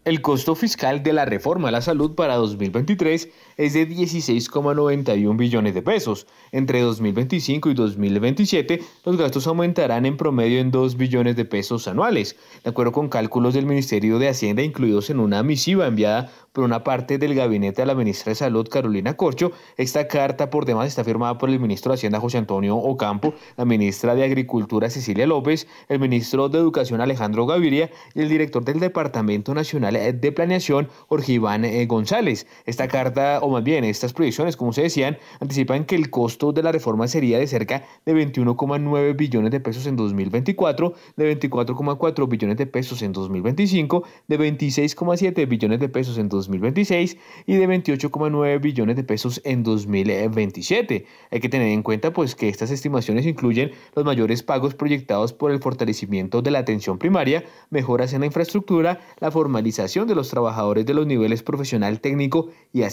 El 0.06 0.22
costo 0.22 0.56
fiscal 0.56 1.04
de 1.04 1.14
la 1.14 1.26
reforma 1.26 1.68
a 1.68 1.72
la 1.72 1.82
salud 1.82 2.16
para 2.16 2.36
2023 2.36 3.30
es 3.58 3.74
de 3.74 3.90
16,91 3.90 5.36
billones 5.36 5.74
de 5.74 5.82
pesos. 5.82 6.28
Entre 6.52 6.82
2025 6.82 7.70
y 7.70 7.74
2027, 7.74 8.82
los 9.04 9.18
gastos 9.18 9.48
aumentarán 9.48 10.06
en 10.06 10.16
promedio 10.16 10.60
en 10.60 10.72
2 10.72 10.96
billones 10.96 11.36
de 11.36 11.46
pesos 11.46 11.88
anuales, 11.88 12.36
de 12.64 12.70
acuerdo 12.70 12.92
con 12.92 13.10
cálculos 13.10 13.54
del 13.54 13.66
Ministerio 13.66 14.20
de 14.20 14.30
Hacienda 14.30 14.62
incluidos 14.62 15.10
en 15.10 15.20
una 15.20 15.44
misiva 15.44 15.88
enviada 15.88 16.32
por 16.58 16.64
una 16.64 16.84
parte 16.84 17.20
del 17.20 17.36
gabinete 17.36 17.84
de 17.84 17.86
la 17.86 17.94
ministra 17.94 18.32
de 18.32 18.36
Salud, 18.36 18.68
Carolina 18.68 19.16
Corcho. 19.16 19.52
Esta 19.78 20.08
carta, 20.08 20.50
por 20.50 20.66
demás, 20.66 20.88
está 20.88 21.04
firmada 21.04 21.38
por 21.38 21.52
el 21.52 21.60
ministro 21.60 21.92
de 21.92 21.96
Hacienda, 21.96 22.20
José 22.20 22.40
Antonio 22.40 22.76
Ocampo, 22.78 23.36
la 23.58 23.66
ministra 23.66 24.16
de 24.16 24.24
Agricultura, 24.24 24.90
Cecilia 24.90 25.28
López, 25.28 25.68
el 25.88 26.00
ministro 26.00 26.50
de 26.50 26.58
Educación, 26.58 27.00
Alejandro 27.00 27.46
Gaviria, 27.46 27.92
y 28.16 28.22
el 28.22 28.30
director 28.30 28.66
del 28.66 28.80
Departamento 28.80 29.54
Nacional 29.54 30.20
de 30.20 30.32
Planeación, 30.32 30.90
Jorge 31.08 31.34
Iván 31.34 31.64
eh, 31.64 31.86
González. 31.86 32.48
Esta 32.66 32.88
carta, 32.88 33.40
o 33.48 33.52
más 33.52 33.64
bien 33.64 33.84
estas 33.84 34.14
proyecciones, 34.14 34.56
como 34.58 34.74
se 34.74 34.84
decían, 34.84 35.18
anticipan 35.40 35.86
que 35.86 35.96
el 35.96 36.10
costo 36.10 36.52
de 36.52 36.64
la 36.64 36.72
reforma 36.72 37.08
sería 37.08 37.40
de 37.40 37.48
cerca 37.48 37.84
de 38.06 38.14
21,9 38.14 39.16
billones 39.16 39.52
de 39.52 39.60
pesos 39.60 39.86
en 39.88 39.96
2024, 39.96 40.94
de 41.16 41.40
24,4 41.40 42.28
billones 42.28 42.58
de 42.58 42.66
pesos 42.66 43.02
en 43.02 43.14
2025, 43.14 44.04
de 44.28 44.40
26,7 44.40 45.48
billones 45.48 45.80
de 45.80 45.90
pesos 45.90 46.18
en 46.18 46.30
2025 46.30 46.48
2026 46.48 47.18
y 47.46 47.56
de 47.56 47.68
28,9 47.68 48.62
billones 48.62 48.96
de 48.96 49.04
pesos 49.04 49.42
en 49.44 49.64
2027. 49.64 51.06
Hay 51.32 51.40
que 51.40 51.50
tener 51.50 51.68
en 51.70 51.84
cuenta 51.84 52.14
pues 52.14 52.36
que 52.36 52.50
estas 52.50 52.72
estimaciones 52.72 53.26
incluyen 53.26 53.72
los 53.96 54.06
mayores 54.06 54.44
pagos 54.44 54.74
proyectados 54.74 55.34
por 55.34 55.52
el 55.52 55.60
fortalecimiento 55.60 56.42
de 56.42 56.52
la 56.52 56.60
atención 56.60 56.98
primaria, 56.98 57.44
mejoras 57.70 58.14
en 58.14 58.22
la 58.22 58.28
infraestructura, 58.28 59.00
la 59.20 59.32
formalización 59.32 60.08
de 60.08 60.16
los 60.16 60.30
trabajadores 60.30 60.86
de 60.86 60.94
los 60.94 61.08
niveles 61.08 61.44
profesional, 61.44 62.00
técnico 62.00 62.50
y 62.74 62.84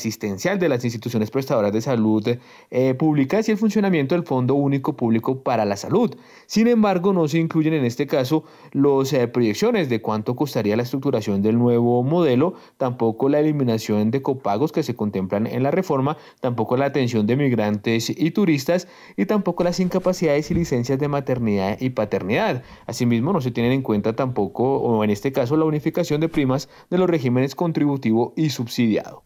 de 0.44 0.68
las 0.68 0.84
instituciones 0.84 1.30
prestadoras 1.30 1.72
de 1.72 1.80
salud 1.80 2.36
eh, 2.70 2.94
públicas 2.94 3.48
y 3.48 3.52
el 3.52 3.56
funcionamiento 3.56 4.14
del 4.14 4.24
Fondo 4.24 4.54
Único 4.54 4.94
Público 4.94 5.42
para 5.42 5.64
la 5.64 5.76
Salud. 5.78 6.14
Sin 6.44 6.68
embargo, 6.68 7.14
no 7.14 7.26
se 7.28 7.38
incluyen 7.38 7.72
en 7.72 7.86
este 7.86 8.06
caso 8.06 8.44
las 8.72 9.10
eh, 9.14 9.26
proyecciones 9.26 9.88
de 9.88 10.02
cuánto 10.02 10.36
costaría 10.36 10.76
la 10.76 10.82
estructuración 10.82 11.40
del 11.40 11.58
nuevo 11.58 12.02
modelo, 12.02 12.54
tampoco 12.76 13.30
la 13.30 13.40
eliminación 13.40 14.10
de 14.10 14.20
copagos 14.20 14.70
que 14.70 14.82
se 14.82 14.94
contemplan 14.94 15.46
en 15.46 15.62
la 15.62 15.70
reforma, 15.70 16.18
tampoco 16.40 16.76
la 16.76 16.84
atención 16.84 17.26
de 17.26 17.36
migrantes 17.36 18.10
y 18.10 18.30
turistas 18.30 18.86
y 19.16 19.24
tampoco 19.24 19.64
las 19.64 19.80
incapacidades 19.80 20.50
y 20.50 20.54
licencias 20.54 20.98
de 20.98 21.08
maternidad 21.08 21.78
y 21.80 21.88
paternidad. 21.90 22.62
Asimismo, 22.86 23.32
no 23.32 23.40
se 23.40 23.50
tienen 23.50 23.72
en 23.72 23.82
cuenta 23.82 24.14
tampoco, 24.14 24.76
o 24.76 25.02
en 25.04 25.08
este 25.08 25.32
caso, 25.32 25.56
la 25.56 25.64
unificación 25.64 26.20
de 26.20 26.28
primas 26.28 26.68
de 26.90 26.98
los 26.98 27.08
regímenes 27.08 27.54
contributivo 27.54 28.34
y 28.36 28.50
subsidiado. 28.50 29.22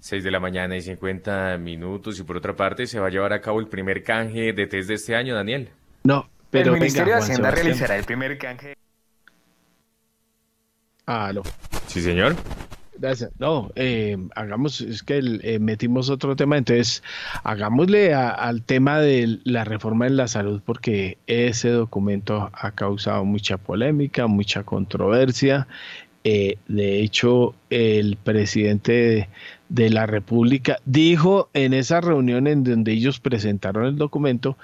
6 0.00 0.24
de 0.24 0.30
la 0.30 0.40
mañana 0.40 0.76
y 0.76 0.82
50 0.82 1.58
minutos. 1.58 2.18
Y 2.18 2.22
por 2.22 2.36
otra 2.36 2.54
parte, 2.54 2.86
se 2.86 3.00
va 3.00 3.08
a 3.08 3.10
llevar 3.10 3.32
a 3.32 3.40
cabo 3.40 3.60
el 3.60 3.68
primer 3.68 4.02
canje 4.02 4.52
de 4.52 4.66
test 4.66 4.88
de 4.88 4.94
este 4.94 5.16
año, 5.16 5.34
Daniel. 5.34 5.70
No, 6.04 6.28
pero. 6.50 6.74
El 6.74 6.80
Ministerio 6.80 7.14
de 7.14 7.20
Hacienda 7.20 7.50
realizará 7.50 7.96
el 7.96 8.04
primer 8.04 8.38
canje. 8.38 8.74
Ah, 11.06 11.32
no. 11.34 11.42
Sí, 11.86 12.00
señor. 12.02 12.36
Gracias. 12.98 13.30
No, 13.38 13.70
eh, 13.76 14.16
hagamos, 14.34 14.80
es 14.80 15.04
que 15.04 15.20
eh, 15.42 15.58
metimos 15.60 16.10
otro 16.10 16.34
tema, 16.34 16.58
entonces 16.58 17.04
hagámosle 17.44 18.12
al 18.12 18.62
tema 18.62 18.98
de 18.98 19.38
la 19.44 19.64
reforma 19.64 20.08
en 20.08 20.16
la 20.16 20.26
salud 20.26 20.60
porque 20.64 21.16
ese 21.28 21.70
documento 21.70 22.50
ha 22.52 22.72
causado 22.72 23.24
mucha 23.24 23.56
polémica, 23.56 24.26
mucha 24.26 24.64
controversia. 24.64 25.68
Eh, 26.24 26.58
de 26.66 27.00
hecho, 27.00 27.54
el 27.70 28.16
presidente 28.16 29.28
de, 29.68 29.90
la 29.90 30.06
República 30.06 30.78
dijo 30.84 31.50
en 31.54 31.74
esa 31.74 32.00
reunión 32.00 32.46
en 32.46 32.64
donde 32.64 32.92
ellos 32.92 33.20
presentaron 33.20 33.86
el 33.86 33.96
documento 33.96 34.56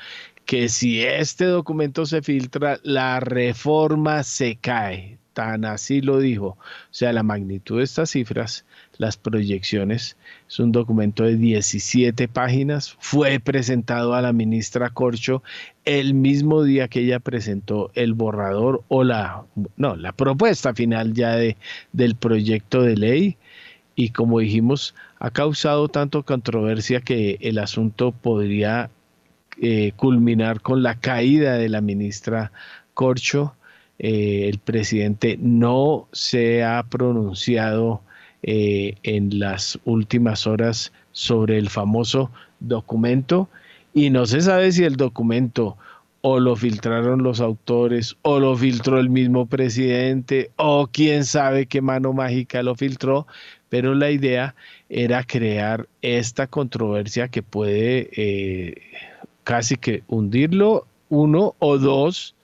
que 0.44 0.68
si 0.68 1.02
este 1.02 1.46
documento 1.46 2.06
se 2.06 2.22
filtra, 2.22 2.78
la 2.82 3.20
reforma 3.20 4.22
se 4.22 4.56
cae 4.56 5.18
tan 5.34 5.64
así 5.66 6.00
lo 6.00 6.18
dijo. 6.18 6.46
O 6.46 6.56
sea, 6.90 7.12
la 7.12 7.22
magnitud 7.22 7.78
de 7.78 7.84
estas 7.84 8.10
cifras, 8.10 8.64
las 8.96 9.16
proyecciones, 9.18 10.16
es 10.48 10.58
un 10.58 10.72
documento 10.72 11.24
de 11.24 11.36
17 11.36 12.28
páginas, 12.28 12.96
fue 13.00 13.40
presentado 13.40 14.14
a 14.14 14.22
la 14.22 14.32
ministra 14.32 14.90
Corcho 14.90 15.42
el 15.84 16.14
mismo 16.14 16.62
día 16.62 16.88
que 16.88 17.00
ella 17.00 17.20
presentó 17.20 17.90
el 17.94 18.14
borrador 18.14 18.84
o 18.88 19.04
la, 19.04 19.44
no, 19.76 19.96
la 19.96 20.12
propuesta 20.12 20.72
final 20.72 21.12
ya 21.12 21.36
de, 21.36 21.58
del 21.92 22.14
proyecto 22.14 22.82
de 22.82 22.96
ley 22.96 23.36
y 23.96 24.10
como 24.10 24.40
dijimos, 24.40 24.94
ha 25.18 25.30
causado 25.30 25.88
tanto 25.88 26.24
controversia 26.24 27.00
que 27.00 27.38
el 27.40 27.58
asunto 27.58 28.12
podría 28.12 28.90
eh, 29.60 29.92
culminar 29.96 30.60
con 30.60 30.82
la 30.82 30.96
caída 30.96 31.54
de 31.54 31.68
la 31.68 31.80
ministra 31.80 32.52
Corcho. 32.92 33.54
Eh, 33.98 34.48
el 34.48 34.58
presidente 34.58 35.38
no 35.40 36.08
se 36.12 36.64
ha 36.64 36.82
pronunciado 36.82 38.02
eh, 38.42 38.96
en 39.04 39.38
las 39.38 39.78
últimas 39.84 40.46
horas 40.46 40.92
sobre 41.12 41.58
el 41.58 41.70
famoso 41.70 42.30
documento 42.58 43.48
y 43.94 44.10
no 44.10 44.26
se 44.26 44.40
sabe 44.40 44.72
si 44.72 44.82
el 44.82 44.96
documento 44.96 45.76
o 46.26 46.40
lo 46.40 46.56
filtraron 46.56 47.22
los 47.22 47.40
autores 47.40 48.16
o 48.22 48.40
lo 48.40 48.56
filtró 48.56 48.98
el 48.98 49.10
mismo 49.10 49.46
presidente 49.46 50.50
o 50.56 50.88
quién 50.90 51.24
sabe 51.24 51.66
qué 51.66 51.80
mano 51.80 52.12
mágica 52.12 52.62
lo 52.62 52.74
filtró, 52.74 53.26
pero 53.74 53.92
la 53.96 54.12
idea 54.12 54.54
era 54.88 55.24
crear 55.24 55.88
esta 56.00 56.46
controversia 56.46 57.26
que 57.26 57.42
puede 57.42 58.08
eh, 58.12 58.74
casi 59.42 59.74
que 59.74 60.04
hundirlo 60.06 60.86
uno 61.08 61.56
o 61.58 61.76
dos 61.76 62.36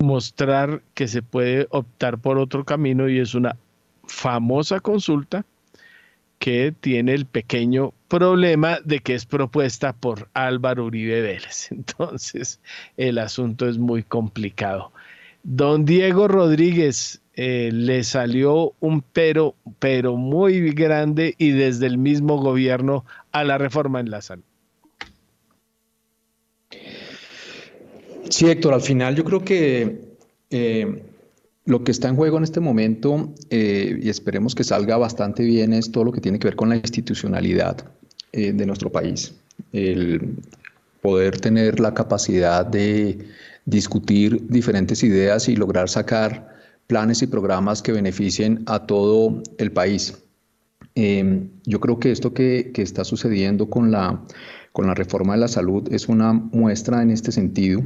mostrar 0.00 0.82
que 0.92 1.08
se 1.08 1.22
puede 1.22 1.66
optar 1.70 2.18
por 2.18 2.36
otro 2.36 2.66
camino 2.66 3.08
y 3.08 3.20
es 3.20 3.34
una 3.34 3.56
famosa 4.04 4.80
consulta 4.80 5.46
que 6.38 6.74
tiene 6.78 7.14
el 7.14 7.24
pequeño 7.24 7.94
problema 8.08 8.80
de 8.84 8.98
que 8.98 9.14
es 9.14 9.24
propuesta 9.24 9.94
por 9.94 10.28
Álvaro 10.34 10.84
Uribe 10.84 11.22
Vélez. 11.22 11.68
Entonces, 11.72 12.60
el 12.98 13.16
asunto 13.16 13.66
es 13.66 13.78
muy 13.78 14.02
complicado. 14.02 14.92
Don 15.42 15.86
Diego 15.86 16.28
Rodríguez 16.28 17.21
eh, 17.34 17.70
le 17.72 18.04
salió 18.04 18.74
un 18.80 19.00
pero, 19.00 19.54
pero 19.78 20.16
muy 20.16 20.70
grande 20.72 21.34
y 21.38 21.52
desde 21.52 21.86
el 21.86 21.96
mismo 21.96 22.36
gobierno 22.36 23.06
a 23.30 23.42
la 23.42 23.56
reforma 23.56 24.00
en 24.00 24.10
la 24.10 24.20
salud. 24.20 24.44
Sí, 28.28 28.50
Héctor, 28.50 28.74
al 28.74 28.82
final 28.82 29.16
yo 29.16 29.24
creo 29.24 29.44
que 29.44 30.00
eh, 30.50 31.02
lo 31.64 31.84
que 31.84 31.90
está 31.90 32.08
en 32.08 32.16
juego 32.16 32.36
en 32.36 32.44
este 32.44 32.60
momento, 32.60 33.32
eh, 33.48 33.98
y 34.02 34.10
esperemos 34.10 34.54
que 34.54 34.64
salga 34.64 34.98
bastante 34.98 35.42
bien, 35.42 35.72
es 35.72 35.90
todo 35.90 36.04
lo 36.04 36.12
que 36.12 36.20
tiene 36.20 36.38
que 36.38 36.48
ver 36.48 36.56
con 36.56 36.68
la 36.68 36.76
institucionalidad 36.76 37.84
de 38.32 38.64
nuestro 38.64 38.90
país. 38.90 39.34
El 39.74 40.36
poder 41.02 41.38
tener 41.38 41.80
la 41.80 41.92
capacidad 41.92 42.64
de 42.64 43.18
discutir 43.66 44.46
diferentes 44.48 45.02
ideas 45.02 45.50
y 45.50 45.56
lograr 45.56 45.90
sacar 45.90 46.51
planes 46.92 47.22
y 47.22 47.26
programas 47.26 47.80
que 47.80 47.90
beneficien 47.90 48.64
a 48.66 48.84
todo 48.86 49.42
el 49.56 49.72
país. 49.72 50.14
yo 50.94 51.80
creo 51.80 51.98
que 51.98 52.12
esto 52.12 52.34
que, 52.34 52.70
está 52.76 53.02
sucediendo 53.02 53.70
con 53.70 53.90
la, 53.90 54.20
con 54.72 54.86
la 54.86 54.92
reforma 54.92 55.32
de 55.32 55.40
la 55.40 55.48
salud 55.48 55.90
es 55.90 56.06
una 56.10 56.34
muestra 56.34 57.00
en 57.00 57.10
este 57.10 57.32
sentido. 57.32 57.80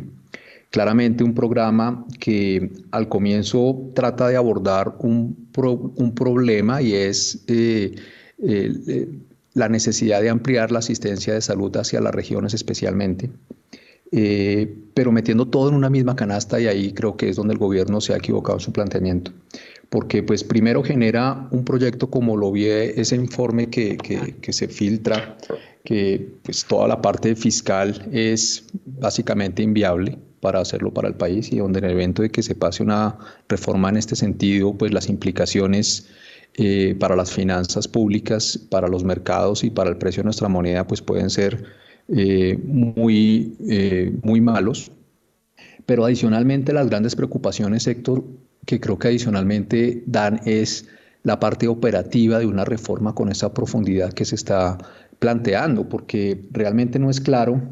Claramente 0.70 1.22
un 1.22 1.34
programa 1.34 2.04
que 2.18 2.72
al 2.90 3.09
comienzo 3.09 3.92
trata 3.94 4.26
de 4.26 4.36
abordar 4.36 4.96
un, 4.98 5.36
un 5.57 6.14
problema 6.16 6.82
y 6.82 6.94
es 6.94 7.44
eh, 7.46 7.94
la 9.54 9.68
necesidad 9.68 10.20
de 10.20 10.30
ampliar 10.30 10.72
la 10.72 10.80
asistencia 10.80 11.32
de 11.32 11.42
salud 11.42 11.76
hacia 11.76 12.00
las 12.00 12.12
regiones 12.12 12.54
especialmente, 12.54 13.30
eh, 14.12 14.74
pero 14.94 15.12
metiendo 15.12 15.46
todo 15.46 15.68
en 15.68 15.74
una 15.74 15.90
misma 15.90 16.16
canasta 16.16 16.61
y 16.61 16.66
ahí 16.66 16.92
creo 16.92 17.16
que 17.16 17.28
es 17.28 17.36
donde 17.36 17.54
el 17.54 17.59
gobierno 17.59 18.00
se 18.00 18.14
ha 18.14 18.16
equivocado 18.16 18.59
en 18.59 18.64
su 18.64 18.72
planteamiento. 18.72 19.32
Porque 19.88 20.22
pues 20.22 20.42
primero 20.42 20.82
genera 20.82 21.48
un 21.50 21.64
proyecto 21.64 22.11
como 22.11 22.36
lo 22.36 22.50
vi 22.50 22.66
ese 22.66 23.14
informe 23.14 23.70
que, 23.70 23.96
que, 23.96 24.34
que, 24.40 24.52
se 24.52 24.68
filtra, 24.68 25.36
que 25.84 26.34
pues 26.42 26.64
toda 26.64 26.88
la 26.88 27.00
parte 27.00 27.36
fiscal 27.36 28.09
es 28.11 28.66
básicamente 28.84 29.62
inviable 29.62 30.18
para 30.40 30.61
hacerlo 30.61 30.92
para 30.92 31.09
el 31.09 31.14
país 31.14 31.52
y 31.52 31.59
donde 31.59 31.78
en 31.78 31.86
el 31.86 31.92
evento 31.92 32.22
de 32.22 32.30
que 32.30 32.42
se 32.42 32.54
pase 32.54 32.82
una 32.82 33.18
reforma 33.48 33.88
en 33.88 33.96
este 33.96 34.16
sentido, 34.16 34.74
pues 34.74 34.92
las 34.92 35.09
implicaciones 35.09 36.09
eh, 36.54 36.96
para 36.98 37.16
las 37.16 37.32
finanzas 37.32 37.86
públicas, 37.86 38.59
para 38.70 38.88
los 38.88 39.04
mercados 39.04 39.62
y 39.62 39.70
para 39.70 39.90
el 39.90 39.98
precio 39.98 40.22
de 40.22 40.24
nuestra 40.24 40.48
moneda, 40.48 40.86
pues 40.86 41.02
pueden 41.02 41.30
ser 41.30 41.64
eh, 42.09 42.59
muy, 42.64 43.57
eh, 43.68 44.12
muy 44.22 44.40
malos. 44.40 44.90
Pero 45.84 46.04
adicionalmente 46.04 46.72
las 46.72 46.88
grandes 46.88 47.14
preocupaciones, 47.16 47.86
Héctor, 47.86 48.24
que 48.64 48.80
creo 48.80 48.98
que 48.98 49.09
adicionalmente 49.09 50.02
dan 50.07 50.40
es 50.44 50.86
la 51.22 51.40
parte 51.40 51.68
operativa 51.68 52.38
de 52.38 52.46
una 52.46 52.64
reforma 52.64 53.14
con 53.14 53.30
esa 53.30 53.52
profundidad 53.52 54.12
que 54.12 54.24
se 54.24 54.34
está 54.34 54.78
planteando, 55.18 55.88
porque 55.88 56.40
realmente 56.52 56.98
no 56.98 57.11
es 57.11 57.20
claro 57.20 57.62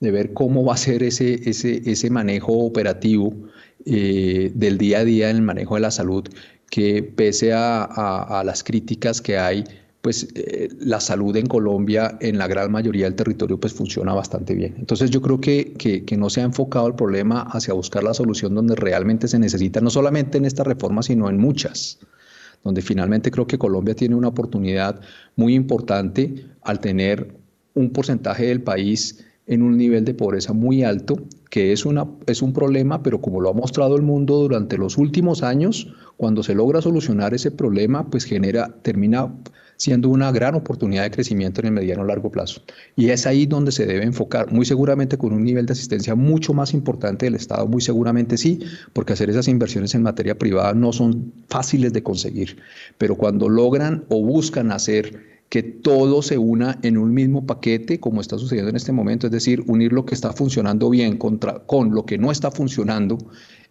de 0.00 0.10
ver 0.10 0.32
cómo 0.32 0.64
va 0.64 0.74
a 0.74 0.76
ser 0.78 1.02
ese, 1.02 1.48
ese, 1.48 1.82
ese 1.90 2.10
manejo 2.10 2.52
operativo 2.52 3.34
eh, 3.84 4.50
del 4.54 4.78
día 4.78 4.98
a 4.98 5.04
día 5.04 5.30
en 5.30 5.36
el 5.36 5.42
manejo 5.42 5.76
de 5.76 5.80
la 5.80 5.90
salud, 5.90 6.24
que 6.70 7.02
pese 7.02 7.52
a, 7.52 8.42
las 8.44 8.64
críticas 8.64 9.20
que 9.22 9.38
hay, 9.38 9.64
pues 10.06 10.28
eh, 10.36 10.68
la 10.78 11.00
salud 11.00 11.34
en 11.34 11.46
Colombia, 11.46 12.16
en 12.20 12.38
la 12.38 12.46
gran 12.46 12.70
mayoría 12.70 13.06
del 13.06 13.16
territorio, 13.16 13.58
pues 13.58 13.72
funciona 13.72 14.14
bastante 14.14 14.54
bien. 14.54 14.76
Entonces 14.78 15.10
yo 15.10 15.20
creo 15.20 15.40
que, 15.40 15.72
que, 15.72 16.04
que, 16.04 16.16
no 16.16 16.30
se 16.30 16.42
ha 16.42 16.44
enfocado 16.44 16.86
el 16.86 16.94
problema 16.94 17.40
hacia 17.40 17.74
buscar 17.74 18.04
la 18.04 18.14
solución 18.14 18.54
donde 18.54 18.76
realmente 18.76 19.26
se 19.26 19.40
necesita, 19.40 19.80
no 19.80 19.90
solamente 19.90 20.38
en 20.38 20.44
esta 20.44 20.62
reforma, 20.62 21.02
sino 21.02 21.28
en 21.28 21.38
muchas 21.38 21.98
donde 22.62 22.82
finalmente 22.82 23.32
creo 23.32 23.48
que 23.48 23.58
Colombia 23.58 23.96
tiene 23.96 24.14
una 24.14 24.28
oportunidad 24.28 25.00
muy 25.34 25.56
importante 25.56 26.46
al 26.62 26.78
tener 26.78 27.34
un 27.74 27.90
porcentaje 27.90 28.46
del 28.46 28.62
país 28.62 29.24
en 29.48 29.62
un 29.62 29.76
nivel 29.76 30.04
de 30.04 30.14
pobreza 30.14 30.52
muy 30.52 30.84
alto, 30.84 31.16
que 31.50 31.72
es, 31.72 31.84
una, 31.84 32.06
es 32.28 32.42
un 32.42 32.52
problema, 32.52 33.02
pero 33.02 33.20
como 33.20 33.40
lo 33.40 33.50
ha 33.50 33.54
mostrado 33.54 33.96
el 33.96 34.02
mundo 34.02 34.36
durante 34.38 34.78
los 34.78 34.98
últimos 34.98 35.42
años, 35.42 35.92
cuando 36.16 36.44
se 36.44 36.54
logra 36.54 36.80
solucionar 36.80 37.34
ese 37.34 37.50
problema, 37.50 38.08
pues 38.08 38.24
genera, 38.24 38.72
termina 38.82 39.34
siendo 39.76 40.08
una 40.08 40.32
gran 40.32 40.54
oportunidad 40.54 41.04
de 41.04 41.10
crecimiento 41.10 41.60
en 41.60 41.66
el 41.66 41.72
mediano 41.72 42.04
largo 42.04 42.30
plazo. 42.30 42.62
Y 42.96 43.10
es 43.10 43.26
ahí 43.26 43.46
donde 43.46 43.72
se 43.72 43.86
debe 43.86 44.04
enfocar, 44.04 44.52
muy 44.52 44.64
seguramente 44.64 45.18
con 45.18 45.32
un 45.32 45.44
nivel 45.44 45.66
de 45.66 45.72
asistencia 45.72 46.14
mucho 46.14 46.54
más 46.54 46.74
importante 46.74 47.26
del 47.26 47.34
Estado, 47.34 47.66
muy 47.66 47.80
seguramente 47.80 48.36
sí, 48.36 48.60
porque 48.92 49.12
hacer 49.12 49.30
esas 49.30 49.48
inversiones 49.48 49.94
en 49.94 50.02
materia 50.02 50.36
privada 50.36 50.74
no 50.74 50.92
son 50.92 51.32
fáciles 51.48 51.92
de 51.92 52.02
conseguir, 52.02 52.58
pero 52.98 53.16
cuando 53.16 53.48
logran 53.48 54.04
o 54.08 54.22
buscan 54.22 54.72
hacer 54.72 55.36
que 55.48 55.62
todo 55.62 56.22
se 56.22 56.38
una 56.38 56.78
en 56.82 56.98
un 56.98 57.14
mismo 57.14 57.46
paquete, 57.46 58.00
como 58.00 58.20
está 58.20 58.36
sucediendo 58.38 58.70
en 58.70 58.76
este 58.76 58.92
momento, 58.92 59.26
es 59.26 59.32
decir, 59.32 59.62
unir 59.66 59.92
lo 59.92 60.04
que 60.04 60.14
está 60.14 60.32
funcionando 60.32 60.90
bien 60.90 61.18
contra, 61.18 61.60
con 61.60 61.94
lo 61.94 62.04
que 62.04 62.18
no 62.18 62.32
está 62.32 62.50
funcionando, 62.50 63.18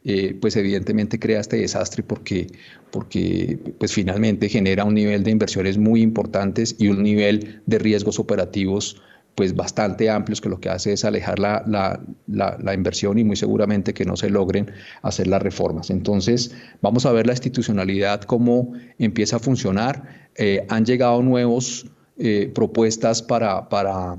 eh, 0.06 0.38
pues 0.40 0.56
evidentemente 0.56 1.20
crea 1.20 1.40
este 1.42 1.58
desastre 1.58 2.04
porque, 2.04 2.48
porque 2.92 3.60
pues 3.80 3.92
finalmente 3.92 4.50
genera 4.50 4.86
un 4.86 4.94
nivel 4.94 5.24
de 5.24 5.32
inversiones 5.32 5.78
muy 5.78 6.02
importantes 6.02 6.76
y 6.80 6.88
un 6.90 7.04
nivel 7.04 7.62
de 7.66 7.80
riesgos 7.80 8.20
operativos 8.20 9.02
pues 9.36 9.54
bastante 9.54 10.10
amplios 10.10 10.40
que 10.40 10.48
lo 10.48 10.60
que 10.60 10.70
hace 10.70 10.94
es 10.94 11.04
alejar 11.04 11.40
la, 11.40 11.62
la, 11.68 12.58
la, 12.58 12.74
inversión 12.74 13.20
y 13.20 13.24
muy 13.26 13.36
seguramente 13.36 13.94
que 13.94 14.06
no 14.06 14.16
se 14.16 14.30
logren 14.30 14.72
hacer 15.02 15.28
las 15.28 15.42
reformas. 15.42 15.90
Entonces, 15.90 16.56
vamos 16.82 17.06
a 17.06 17.12
ver 17.12 17.28
la 17.28 17.34
institucionalidad, 17.34 18.22
cómo 18.22 18.72
empieza 18.98 19.36
a 19.36 19.40
funcionar. 19.40 20.30
Eh, 20.36 20.66
han 20.70 20.86
llegado 20.86 21.22
nuevos 21.22 21.86
eh, 22.18 22.50
propuestas 22.56 23.22
para, 23.22 23.68
para, 23.68 24.18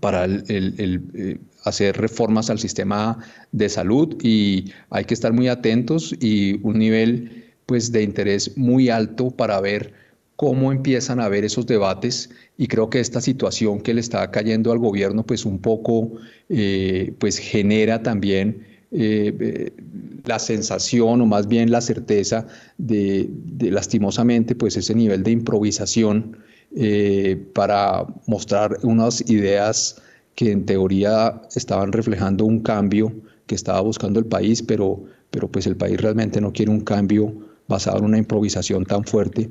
para 0.00 0.24
el, 0.24 0.44
eh, 0.48 1.38
hacer 1.64 1.96
reformas 1.96 2.50
al 2.50 2.58
sistema 2.58 3.18
de 3.52 3.68
salud 3.68 4.16
y 4.22 4.72
hay 4.90 5.04
que 5.04 5.14
estar 5.14 5.32
muy 5.32 5.48
atentos 5.48 6.14
y 6.20 6.60
un 6.62 6.78
nivel 6.78 7.44
pues, 7.66 7.92
de 7.92 8.02
interés 8.02 8.56
muy 8.56 8.88
alto 8.88 9.30
para 9.30 9.60
ver 9.60 9.94
cómo 10.36 10.72
empiezan 10.72 11.20
a 11.20 11.28
ver 11.28 11.44
esos 11.44 11.66
debates. 11.66 12.30
Y 12.58 12.66
creo 12.66 12.90
que 12.90 13.00
esta 13.00 13.20
situación 13.20 13.80
que 13.80 13.94
le 13.94 14.00
está 14.00 14.30
cayendo 14.30 14.72
al 14.72 14.78
gobierno 14.78 15.24
pues 15.24 15.44
un 15.44 15.58
poco 15.58 16.12
eh, 16.48 17.14
pues 17.18 17.38
genera 17.38 18.02
también 18.02 18.66
eh, 18.90 19.32
eh, 19.40 19.72
la 20.24 20.38
sensación 20.38 21.20
o 21.20 21.26
más 21.26 21.46
bien 21.46 21.70
la 21.70 21.80
certeza 21.80 22.46
de, 22.76 23.30
lastimosamente 23.60 24.54
pues 24.54 24.76
ese 24.76 24.94
nivel 24.94 25.22
de 25.22 25.30
improvisación 25.30 26.38
para 27.52 28.06
mostrar 28.26 28.78
unas 28.82 29.28
ideas 29.30 30.02
que 30.34 30.50
en 30.50 30.66
teoría 30.66 31.42
estaban 31.54 31.92
reflejando 31.92 32.44
un 32.44 32.60
cambio 32.60 33.12
que 33.46 33.54
estaba 33.54 33.80
buscando 33.80 34.18
el 34.18 34.26
país 34.26 34.62
pero, 34.62 35.04
pero 35.30 35.50
pues 35.50 35.66
el 35.66 35.76
país 35.76 36.00
realmente 36.00 36.40
no 36.40 36.52
quiere 36.52 36.70
un 36.70 36.80
cambio 36.80 37.34
basado 37.68 37.98
en 37.98 38.04
una 38.04 38.18
improvisación 38.18 38.84
tan 38.84 39.04
fuerte 39.04 39.50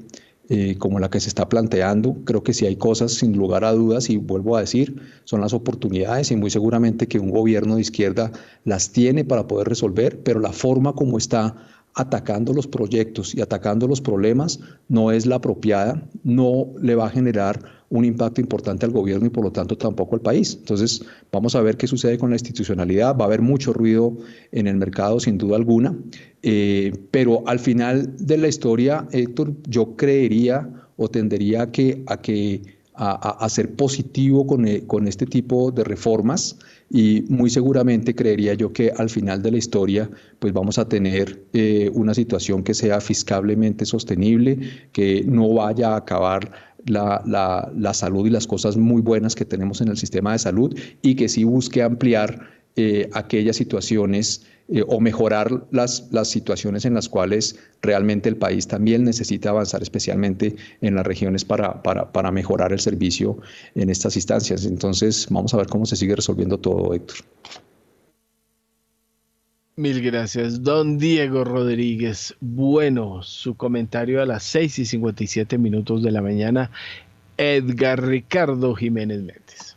eh, 0.53 0.75
como 0.77 0.99
la 0.99 1.09
que 1.09 1.21
se 1.21 1.29
está 1.29 1.47
planteando. 1.47 2.17
Creo 2.25 2.43
que 2.43 2.53
si 2.53 2.65
hay 2.65 2.75
cosas, 2.75 3.13
sin 3.13 3.37
lugar 3.37 3.63
a 3.63 3.71
dudas, 3.71 4.09
y 4.09 4.17
vuelvo 4.17 4.57
a 4.57 4.59
decir, 4.59 5.01
son 5.23 5.39
las 5.39 5.53
oportunidades 5.53 6.29
y 6.29 6.35
muy 6.35 6.49
seguramente 6.49 7.07
que 7.07 7.19
un 7.19 7.31
gobierno 7.31 7.75
de 7.75 7.81
izquierda 7.81 8.33
las 8.65 8.91
tiene 8.91 9.23
para 9.23 9.47
poder 9.47 9.69
resolver, 9.69 10.21
pero 10.23 10.41
la 10.41 10.51
forma 10.51 10.91
como 10.91 11.17
está 11.17 11.55
atacando 11.93 12.53
los 12.53 12.67
proyectos 12.67 13.35
y 13.35 13.41
atacando 13.41 13.87
los 13.87 14.01
problemas 14.01 14.59
no 14.87 15.11
es 15.11 15.25
la 15.25 15.35
apropiada, 15.35 16.01
no 16.23 16.67
le 16.81 16.95
va 16.95 17.07
a 17.07 17.09
generar 17.09 17.81
un 17.89 18.05
impacto 18.05 18.39
importante 18.39 18.85
al 18.85 18.93
gobierno 18.93 19.27
y 19.27 19.29
por 19.29 19.43
lo 19.43 19.51
tanto 19.51 19.77
tampoco 19.77 20.15
al 20.15 20.21
país. 20.21 20.55
Entonces, 20.57 21.03
vamos 21.31 21.55
a 21.55 21.61
ver 21.61 21.75
qué 21.75 21.87
sucede 21.87 22.17
con 22.17 22.29
la 22.29 22.37
institucionalidad. 22.37 23.17
Va 23.17 23.25
a 23.25 23.27
haber 23.27 23.41
mucho 23.41 23.73
ruido 23.73 24.17
en 24.53 24.67
el 24.67 24.77
mercado, 24.77 25.19
sin 25.19 25.37
duda 25.37 25.57
alguna, 25.57 25.95
eh, 26.41 26.93
pero 27.11 27.43
al 27.47 27.59
final 27.59 28.15
de 28.17 28.37
la 28.37 28.47
historia, 28.47 29.07
Héctor, 29.11 29.53
yo 29.67 29.97
creería 29.97 30.69
o 30.95 31.09
tendería 31.09 31.63
a 31.63 31.71
que, 31.71 32.03
a 32.07 32.21
que 32.21 32.61
a, 32.93 33.49
ser 33.49 33.75
positivo 33.75 34.45
con, 34.45 34.67
eh, 34.67 34.83
con, 34.85 35.07
este 35.07 35.25
tipo 35.25 35.71
de 35.71 35.83
reformas 35.83 36.57
y 36.93 37.23
muy 37.29 37.49
seguramente 37.49 38.13
creería 38.13 38.53
yo 38.53 38.73
que 38.73 38.91
al 38.95 39.09
final 39.09 39.41
de 39.41 39.51
la 39.51 39.57
historia 39.57 40.09
pues 40.39 40.51
vamos 40.51 40.77
a 40.77 40.89
tener 40.89 41.45
eh, 41.53 41.89
una 41.93 42.13
situación 42.13 42.63
que 42.63 42.73
sea 42.73 42.99
fiscalmente 42.99 43.85
sostenible, 43.85 44.59
que 44.91 45.23
no 45.25 45.53
vaya 45.53 45.93
a 45.93 45.97
acabar 45.97 46.51
la, 46.85 47.21
la, 47.25 47.71
la, 47.75 47.93
salud 47.93 48.27
y 48.27 48.29
las 48.29 48.45
cosas 48.45 48.75
muy 48.75 49.01
buenas 49.01 49.35
que 49.35 49.45
tenemos 49.45 49.79
en 49.81 49.87
el 49.87 49.97
sistema 49.97 50.33
de 50.33 50.39
salud 50.39 50.77
y 51.01 51.15
que 51.15 51.29
sí 51.29 51.43
busque 51.43 51.81
ampliar 51.81 52.49
eh, 52.75 53.09
aquellas 53.13 53.55
situaciones 53.55 54.45
eh, 54.71 54.83
o 54.87 54.99
mejorar 55.01 55.65
las, 55.71 56.07
las 56.11 56.29
situaciones 56.29 56.85
en 56.85 56.93
las 56.93 57.09
cuales 57.09 57.59
realmente 57.81 58.29
el 58.29 58.37
país 58.37 58.67
también 58.67 59.03
necesita 59.03 59.49
avanzar, 59.49 59.81
especialmente 59.81 60.55
en 60.79 60.95
las 60.95 61.05
regiones, 61.05 61.43
para, 61.43 61.83
para, 61.83 62.11
para 62.11 62.31
mejorar 62.31 62.71
el 62.71 62.79
servicio 62.79 63.37
en 63.75 63.89
estas 63.89 64.15
instancias. 64.15 64.65
Entonces, 64.65 65.27
vamos 65.29 65.53
a 65.53 65.57
ver 65.57 65.67
cómo 65.67 65.85
se 65.85 65.97
sigue 65.97 66.15
resolviendo 66.15 66.57
todo, 66.57 66.93
Héctor. 66.93 67.17
Mil 69.75 70.01
gracias. 70.01 70.63
Don 70.63 70.97
Diego 70.97 71.43
Rodríguez, 71.43 72.35
bueno, 72.39 73.23
su 73.23 73.55
comentario 73.55 74.21
a 74.21 74.25
las 74.25 74.43
6 74.43 74.79
y 74.79 74.85
57 74.85 75.57
minutos 75.57 76.03
de 76.03 76.11
la 76.11 76.21
mañana. 76.21 76.71
Edgar 77.37 78.05
Ricardo 78.05 78.75
Jiménez 78.75 79.21
Méndez. 79.21 79.70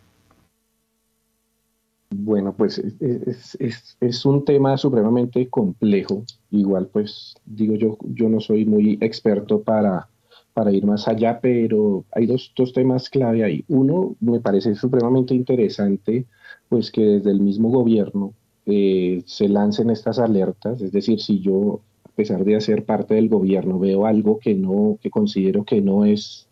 Bueno, 2.17 2.55
pues 2.57 2.79
es, 2.79 4.25
un 4.25 4.45
tema 4.45 4.77
supremamente 4.77 5.49
complejo. 5.49 6.23
Igual, 6.51 6.87
pues 6.87 7.35
digo 7.45 7.75
yo, 7.75 7.99
yo 8.03 8.29
no 8.29 8.41
soy 8.41 8.65
muy 8.65 8.99
experto 9.01 9.63
para, 9.63 10.09
para 10.53 10.71
ir 10.71 10.87
más 10.87 11.09
allá, 11.09 11.41
pero 11.41 12.05
hay 12.13 12.27
dos, 12.27 12.53
dos 12.57 12.73
temas 12.73 13.11
clave 13.11 13.43
ahí. 13.43 13.65
Uno, 13.69 14.15
me 14.21 14.41
parece 14.41 14.77
supremamente 14.77 15.35
interesante, 15.35 16.27
pues 16.69 16.93
que 16.93 17.03
desde 17.03 17.33
el 17.33 17.41
mismo 17.41 17.71
gobierno 17.71 18.33
eh, 18.65 19.23
se 19.27 19.49
lancen 19.49 19.91
estas 19.91 20.21
alertas, 20.21 20.81
es 20.81 20.93
decir, 20.93 21.21
si 21.21 21.41
yo, 21.41 21.81
a 22.05 22.11
pesar 22.11 22.45
de 22.45 22.55
hacer 22.57 22.85
parte 22.85 23.15
del 23.15 23.29
gobierno, 23.29 23.81
veo 23.81 24.07
algo 24.07 24.39
que 24.39 24.55
no, 24.55 24.99
que 25.03 25.11
considero 25.11 25.65
que 25.65 25.81
no 25.81 26.05
es, 26.05 26.49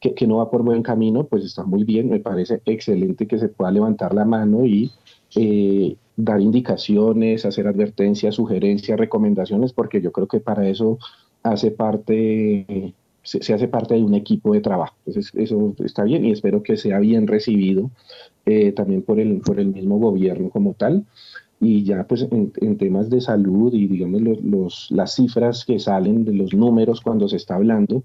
que, 0.00 0.14
que 0.14 0.26
no 0.26 0.38
va 0.38 0.50
por 0.50 0.62
buen 0.62 0.82
camino, 0.82 1.24
pues 1.24 1.44
está 1.44 1.64
muy 1.64 1.84
bien, 1.84 2.08
me 2.08 2.20
parece 2.20 2.60
excelente 2.64 3.26
que 3.26 3.38
se 3.38 3.48
pueda 3.48 3.70
levantar 3.70 4.14
la 4.14 4.24
mano 4.24 4.64
y 4.66 4.90
eh, 5.36 5.96
dar 6.16 6.40
indicaciones, 6.40 7.44
hacer 7.44 7.66
advertencias, 7.66 8.34
sugerencias, 8.34 8.98
recomendaciones, 8.98 9.72
porque 9.72 10.00
yo 10.00 10.12
creo 10.12 10.26
que 10.26 10.40
para 10.40 10.68
eso 10.68 10.98
hace 11.42 11.70
parte, 11.70 12.94
se, 13.22 13.54
hace 13.54 13.68
parte 13.68 13.94
de 13.94 14.02
un 14.02 14.14
equipo 14.14 14.52
de 14.54 14.60
trabajo. 14.60 14.94
Entonces, 15.06 15.32
eso 15.34 15.74
está 15.84 16.04
bien 16.04 16.24
y 16.24 16.32
espero 16.32 16.62
que 16.62 16.76
sea 16.76 16.98
bien 16.98 17.26
recibido 17.26 17.90
eh, 18.46 18.72
también 18.72 19.02
por 19.02 19.20
el, 19.20 19.40
por 19.40 19.60
el 19.60 19.68
mismo 19.68 19.98
gobierno 19.98 20.50
como 20.50 20.74
tal 20.74 21.04
y 21.60 21.84
ya 21.84 22.04
pues 22.04 22.26
en, 22.30 22.78
temas 22.78 23.10
de 23.10 23.20
salud 23.20 23.72
y 23.74 23.86
digamos 23.86 24.22
los, 24.42 24.90
las 24.90 25.14
cifras 25.14 25.66
que 25.66 25.78
salen 25.78 26.24
de 26.24 26.32
los 26.32 26.54
números 26.54 27.02
cuando 27.02 27.28
se 27.28 27.36
está 27.36 27.56
hablando, 27.56 28.02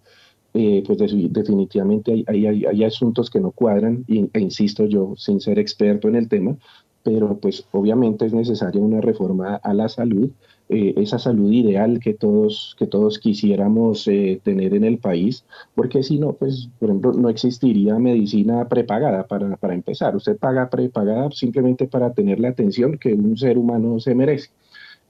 eh, 0.55 0.83
pues 0.85 0.97
definitivamente 0.97 2.23
hay, 2.27 2.45
hay, 2.47 2.65
hay, 2.65 2.83
asuntos 2.83 3.29
que 3.29 3.39
no 3.39 3.51
cuadran 3.51 4.03
e 4.07 4.39
insisto 4.39 4.85
yo, 4.85 5.13
sin 5.17 5.39
ser 5.39 5.59
experto 5.59 6.07
en 6.07 6.15
el 6.15 6.27
tema, 6.27 6.57
pero 7.03 7.37
pues 7.37 7.65
obviamente 7.71 8.25
es 8.25 8.33
necesaria 8.33 8.81
una 8.81 9.01
reforma 9.01 9.55
a 9.57 9.73
la 9.73 9.87
salud 9.89 10.31
eh, 10.67 10.95
esa 10.97 11.19
salud 11.19 11.51
ideal 11.51 11.99
que 11.99 12.15
todos, 12.15 12.75
que 12.79 12.87
todos 12.87 13.19
quisiéramos 13.19 14.07
eh, 14.07 14.41
tener 14.43 14.73
en 14.73 14.83
el 14.83 14.97
país, 14.97 15.45
porque 15.75 16.01
si 16.01 16.17
no, 16.17 16.33
pues, 16.33 16.69
por 16.79 16.89
ejemplo, 16.89 17.13
no 17.13 17.29
existiría 17.29 17.99
medicina 17.99 18.67
prepagada 18.67 19.27
para, 19.27 19.57
para 19.57 19.75
empezar. 19.75 20.15
Usted 20.15 20.37
paga 20.37 20.71
prepagada 20.71 21.29
simplemente 21.31 21.87
para 21.87 22.13
tener 22.13 22.39
la 22.39 22.49
atención 22.49 22.97
que 22.97 23.13
un 23.13 23.37
ser 23.37 23.59
humano 23.59 23.99
se 23.99 24.15
merece, 24.15 24.49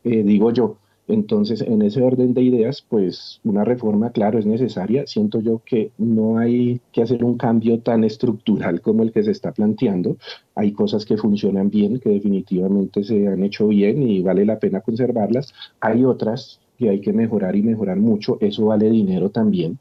eh, 0.04 0.24
digo 0.24 0.52
yo. 0.52 0.78
Entonces, 1.08 1.62
en 1.62 1.84
ese 1.84 2.02
orden 2.02 2.34
de 2.34 2.42
ideas, 2.42 2.84
pues 2.88 3.40
una 3.44 3.64
reforma, 3.64 4.10
claro, 4.12 4.40
es 4.40 4.46
necesaria. 4.46 5.06
Siento 5.06 5.40
yo 5.40 5.62
que 5.64 5.92
no 5.98 6.40
hay 6.40 6.82
que 6.92 7.04
hacer 7.04 7.24
un 7.24 7.38
cambio 7.38 7.80
tan 7.80 8.04
estructural 8.04 8.82
como 8.82 9.04
el 9.04 9.12
que 9.12 9.24
se 9.24 9.32
está 9.32 9.52
planteando. 9.52 10.18
Hay 10.56 10.72
cosas 10.72 11.06
que 11.06 11.18
funcionan 11.18 11.70
bien, 11.70 12.00
que 12.00 12.10
definitivamente 12.10 13.04
se 13.04 13.28
han 13.28 13.44
hecho 13.44 13.68
bien 13.68 14.02
y 14.02 14.22
vale 14.22 14.46
la 14.46 14.60
pena 14.60 14.82
conservarlas. 14.82 15.54
Hay 15.80 16.04
otras 16.06 16.60
que 16.78 16.90
hay 16.90 17.02
que 17.02 17.14
mejorar 17.14 17.56
y 17.56 17.62
mejorar 17.62 17.98
mucho. 17.98 18.38
Eso 18.42 18.66
vale 18.66 18.90
dinero 18.90 19.30
también. 19.30 19.78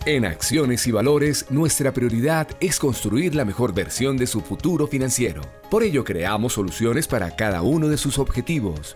En 0.06 0.24
Acciones 0.24 0.88
y 0.88 0.92
Valores, 0.92 1.48
nuestra 1.50 1.92
prioridad 1.92 2.48
es 2.62 2.80
construir 2.80 3.36
la 3.36 3.44
mejor 3.44 3.74
versión 3.74 4.16
de 4.16 4.26
su 4.26 4.40
futuro 4.40 4.88
financiero. 4.88 5.42
Por 5.70 5.84
ello, 5.84 6.06
creamos 6.06 6.54
soluciones 6.54 7.10
para 7.10 7.36
cada 7.36 7.62
uno 7.62 7.90
de 7.90 7.98
sus 7.98 8.18
objetivos. 8.18 8.96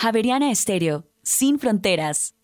Javeriana 0.00 0.52
Estéreo, 0.52 1.08
sin 1.24 1.58
fronteras. 1.58 2.36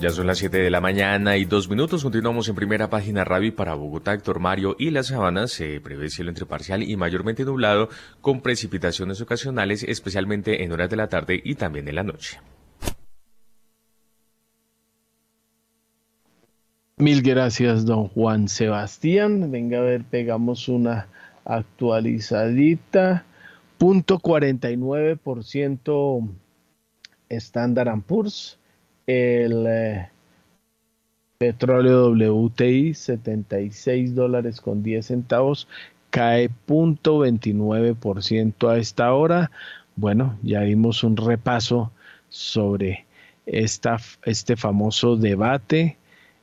Ya 0.00 0.08
son 0.12 0.28
las 0.28 0.38
7 0.38 0.56
de 0.56 0.70
la 0.70 0.80
mañana 0.80 1.36
y 1.36 1.44
dos 1.44 1.68
minutos. 1.68 2.04
Continuamos 2.04 2.48
en 2.48 2.54
primera 2.54 2.88
página 2.88 3.22
radio 3.24 3.54
para 3.54 3.74
Bogotá, 3.74 4.14
Héctor 4.14 4.40
Mario 4.40 4.76
y 4.78 4.92
las 4.92 5.08
Sabanas. 5.08 5.50
Se 5.50 5.78
prevé 5.82 6.08
cielo 6.08 6.30
entre 6.30 6.46
parcial 6.46 6.82
y 6.82 6.96
mayormente 6.96 7.44
nublado 7.44 7.90
con 8.22 8.40
precipitaciones 8.40 9.20
ocasionales, 9.20 9.82
especialmente 9.82 10.64
en 10.64 10.72
horas 10.72 10.88
de 10.88 10.96
la 10.96 11.08
tarde 11.08 11.38
y 11.44 11.56
también 11.56 11.86
en 11.86 11.96
la 11.96 12.02
noche. 12.02 12.40
Mil 16.96 17.20
gracias, 17.20 17.84
don 17.84 18.08
Juan 18.08 18.48
Sebastián. 18.48 19.50
Venga 19.50 19.80
a 19.80 19.82
ver, 19.82 20.04
pegamos 20.04 20.68
una 20.68 21.08
actualizadita. 21.44 23.24
Punto 23.78 24.18
49% 24.18 26.28
Standard 27.28 28.02
Poor's. 28.02 28.58
El 29.06 29.66
eh, 29.66 30.08
petróleo 31.38 32.10
WTI 32.10 32.94
76 32.94 34.14
dólares 34.14 34.60
con 34.60 34.84
10 34.84 35.06
centavos 35.06 35.66
cae 36.10 36.50
punto 36.50 37.26
29% 37.26 38.68
a 38.68 38.78
esta 38.78 39.12
hora. 39.12 39.50
Bueno, 39.96 40.38
ya 40.42 40.60
vimos 40.60 41.02
un 41.02 41.16
repaso 41.16 41.90
sobre 42.28 43.06
esta, 43.46 43.98
este 44.24 44.56
famoso 44.56 45.16
debate 45.16 45.96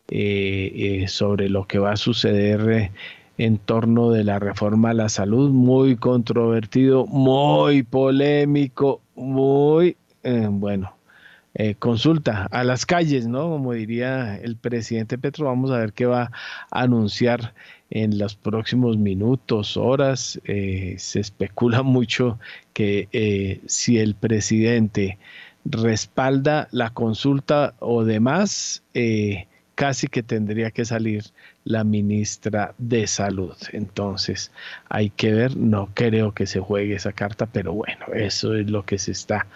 eh, 0.10 1.04
eh, 1.04 1.08
sobre 1.08 1.50
lo 1.50 1.68
que 1.68 1.80
va 1.80 1.92
a 1.92 1.98
suceder 1.98 2.92
en 3.40 3.58
torno 3.58 4.12
de 4.12 4.26
la 4.26 4.38
reforma 4.38 4.90
a 4.90 4.94
la 4.94 5.08
salud, 5.08 5.50
muy 5.50 5.96
controvertido, 5.96 7.08
muy 7.08 7.84
polémico, 7.84 9.02
muy, 9.16 9.96
eh, 10.24 10.50
bueno, 10.52 10.94
eh, 11.54 11.76
consulta 11.76 12.50
a 12.52 12.66
las 12.66 12.86
calles, 12.86 13.28
¿no? 13.28 13.50
Como 13.50 13.72
diría 13.72 14.36
el 14.36 14.58
presidente 14.58 15.18
Petro, 15.18 15.46
vamos 15.46 15.72
a 15.72 15.78
ver 15.78 15.94
qué 15.94 16.06
va 16.06 16.32
a 16.70 16.82
anunciar 16.82 17.54
en 17.90 18.18
los 18.18 18.36
próximos 18.36 18.98
minutos, 18.98 19.78
horas. 19.78 20.42
Eh, 20.44 20.96
se 20.98 21.22
especula 21.22 21.82
mucho 21.82 22.40
que 22.74 23.62
si 23.68 24.00
el 24.00 24.16
presidente 24.16 25.18
respalda 25.64 26.68
la 26.72 26.90
consulta 26.90 27.74
o 27.80 28.04
demás, 28.04 28.84
casi 29.80 30.10
que 30.10 30.24
tendría 30.24 30.72
que 30.72 30.84
salir 30.84 31.24
la 31.64 31.86
ministra 31.86 32.76
de 32.78 33.08
Salud. 33.08 33.56
Entonces, 33.72 34.52
hay 34.90 35.10
que 35.10 35.32
ver, 35.32 35.56
no 35.56 35.88
creo 35.94 36.34
que 36.34 36.48
se 36.48 36.60
juegue 36.60 36.96
esa 36.96 37.14
carta, 37.14 37.46
pero 37.46 37.72
bueno, 37.72 38.08
eso 38.14 38.56
es 38.56 38.70
lo 38.70 38.84
que 38.84 38.98
se 38.98 39.14
está 39.14 39.48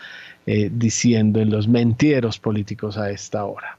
eh, 0.46 0.70
diciendo 0.72 1.42
en 1.42 1.50
los 1.50 1.68
mentieros 1.68 2.40
políticos 2.40 2.98
a 2.98 3.12
esta 3.12 3.44
hora. 3.44 3.78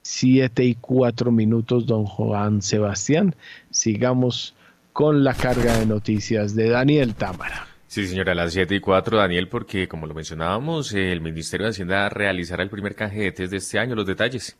Siete 0.00 0.62
y 0.62 0.76
cuatro 0.76 1.32
minutos, 1.32 1.86
don 1.86 2.06
Juan 2.06 2.62
Sebastián. 2.62 3.34
Sigamos 3.72 4.54
con 4.92 5.24
la 5.24 5.34
carga 5.34 5.76
de 5.76 5.86
noticias 5.86 6.54
de 6.54 6.68
Daniel 6.68 7.16
Támara. 7.16 7.66
Sí, 7.88 8.06
señora, 8.06 8.30
a 8.30 8.36
las 8.36 8.52
7 8.52 8.76
y 8.76 8.78
4, 8.78 9.18
Daniel, 9.18 9.48
porque 9.48 9.88
como 9.88 10.06
lo 10.06 10.14
mencionábamos, 10.14 10.92
el 10.92 11.20
Ministerio 11.20 11.66
de 11.66 11.70
Hacienda 11.70 12.08
realizará 12.08 12.62
el 12.62 12.70
primer 12.70 12.94
canje 12.94 13.22
de 13.22 13.32
test 13.32 13.50
de 13.50 13.56
este 13.56 13.80
año. 13.80 13.96
Los 13.96 14.06
detalles. 14.06 14.56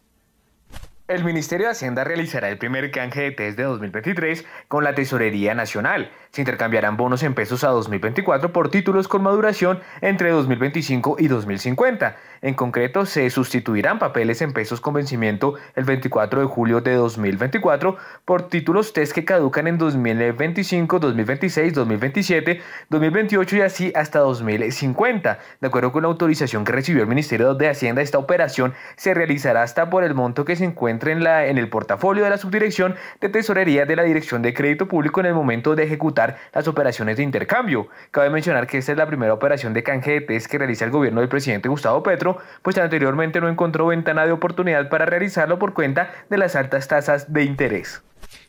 El 1.11 1.25
Ministerio 1.25 1.67
de 1.67 1.73
Hacienda 1.73 2.05
realizará 2.05 2.51
el 2.51 2.57
primer 2.57 2.93
canje 2.93 3.23
de 3.23 3.31
test 3.33 3.59
de 3.59 3.65
2023 3.65 4.45
con 4.69 4.85
la 4.85 4.95
Tesorería 4.95 5.57
Nacional. 5.57 6.13
Se 6.33 6.43
intercambiarán 6.43 6.97
bonos 6.97 7.25
en 7.25 7.35
pesos 7.35 7.65
a 7.65 7.71
2024 7.71 8.53
por 8.53 8.71
títulos 8.71 9.09
con 9.09 9.23
maduración 9.23 9.81
entre 10.01 10.31
2025 10.31 11.17
y 11.19 11.27
2050. 11.27 12.17
En 12.43 12.55
concreto, 12.55 13.05
se 13.05 13.29
sustituirán 13.31 13.99
papeles 13.99 14.41
en 14.41 14.53
pesos 14.53 14.81
con 14.81 14.95
vencimiento 14.95 15.55
el 15.75 15.83
24 15.83 16.41
de 16.41 16.47
julio 16.47 16.81
de 16.83 16.95
2024 16.95 17.97
por 18.25 18.49
títulos 18.49 18.93
test 18.93 19.13
que 19.13 19.25
caducan 19.25 19.67
en 19.67 19.77
2025, 19.77 21.01
2026, 21.01 21.75
2027, 21.75 22.61
2028 22.89 23.57
y 23.57 23.61
así 23.63 23.93
hasta 23.97 24.21
2050. 24.21 25.39
De 25.61 25.67
acuerdo 25.67 25.91
con 25.91 26.03
la 26.03 26.09
autorización 26.09 26.65
que 26.65 26.71
recibió 26.71 27.03
el 27.03 27.09
Ministerio 27.09 27.55
de 27.55 27.69
Hacienda, 27.69 28.03
esta 28.03 28.19
operación 28.19 28.73
se 28.95 29.15
realizará 29.15 29.65
hasta 29.65 29.91
por 29.91 30.05
el 30.05 30.15
monto 30.15 30.45
que 30.45 30.55
se 30.55 30.65
encuentra 30.65 31.11
en, 31.11 31.25
la, 31.25 31.47
en 31.47 31.59
el 31.59 31.69
portafolio 31.69 32.23
de 32.23 32.31
la 32.31 32.39
Subdirección 32.39 32.95
de 33.21 33.29
Tesorería 33.29 33.85
de 33.85 33.97
la 33.97 34.05
Dirección 34.05 34.43
de 34.43 34.55
Crédito 34.55 34.87
Público 34.87 35.19
en 35.19 35.27
el 35.27 35.35
momento 35.35 35.75
de 35.75 35.83
ejecutar 35.83 36.20
las 36.53 36.69
operaciones 36.69 37.17
de 37.17 37.23
intercambio. 37.23 37.89
Cabe 38.11 38.31
mencionar 38.31 38.67
que 38.67 38.79
esta 38.79 38.93
es 38.93 38.99
la 38.99 39.07
primera 39.07 39.35
operación 39.35 39.73
de 39.73 39.83
canje 39.83 40.13
de 40.13 40.21
test 40.23 40.47
que 40.51 40.59
realiza 40.59 40.85
el 40.85 40.91
gobierno 40.91 41.21
del 41.21 41.29
presidente 41.29 41.69
Gustavo 41.69 42.03
Petro, 42.03 42.39
pues 42.63 42.79
anteriormente 42.79 43.41
no 43.41 43.49
encontró 43.49 43.87
ventana 43.87 44.27
de 44.27 44.33
oportunidad 44.33 44.89
para 44.89 45.07
realizarlo 45.07 45.59
por 45.59 45.75
cuenta 45.75 46.11
de 46.29 46.39
las 46.39 46.57
altas 46.57 46.89
tasas 46.89 47.33
de 47.33 47.45
interés. 47.45 48.03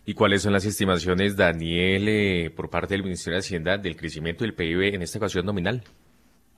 ¿Y 0.05 0.13
cuáles 0.13 0.41
son 0.41 0.53
las 0.53 0.65
estimaciones, 0.65 1.35
Daniel, 1.35 2.07
eh, 2.07 2.51
por 2.55 2.69
parte 2.69 2.93
del 2.93 3.03
Ministerio 3.03 3.35
de 3.35 3.39
Hacienda 3.39 3.77
del 3.77 3.95
crecimiento 3.95 4.43
del 4.43 4.53
PIB 4.53 4.95
en 4.95 5.01
esta 5.01 5.19
ocasión 5.19 5.45
nominal? 5.45 5.83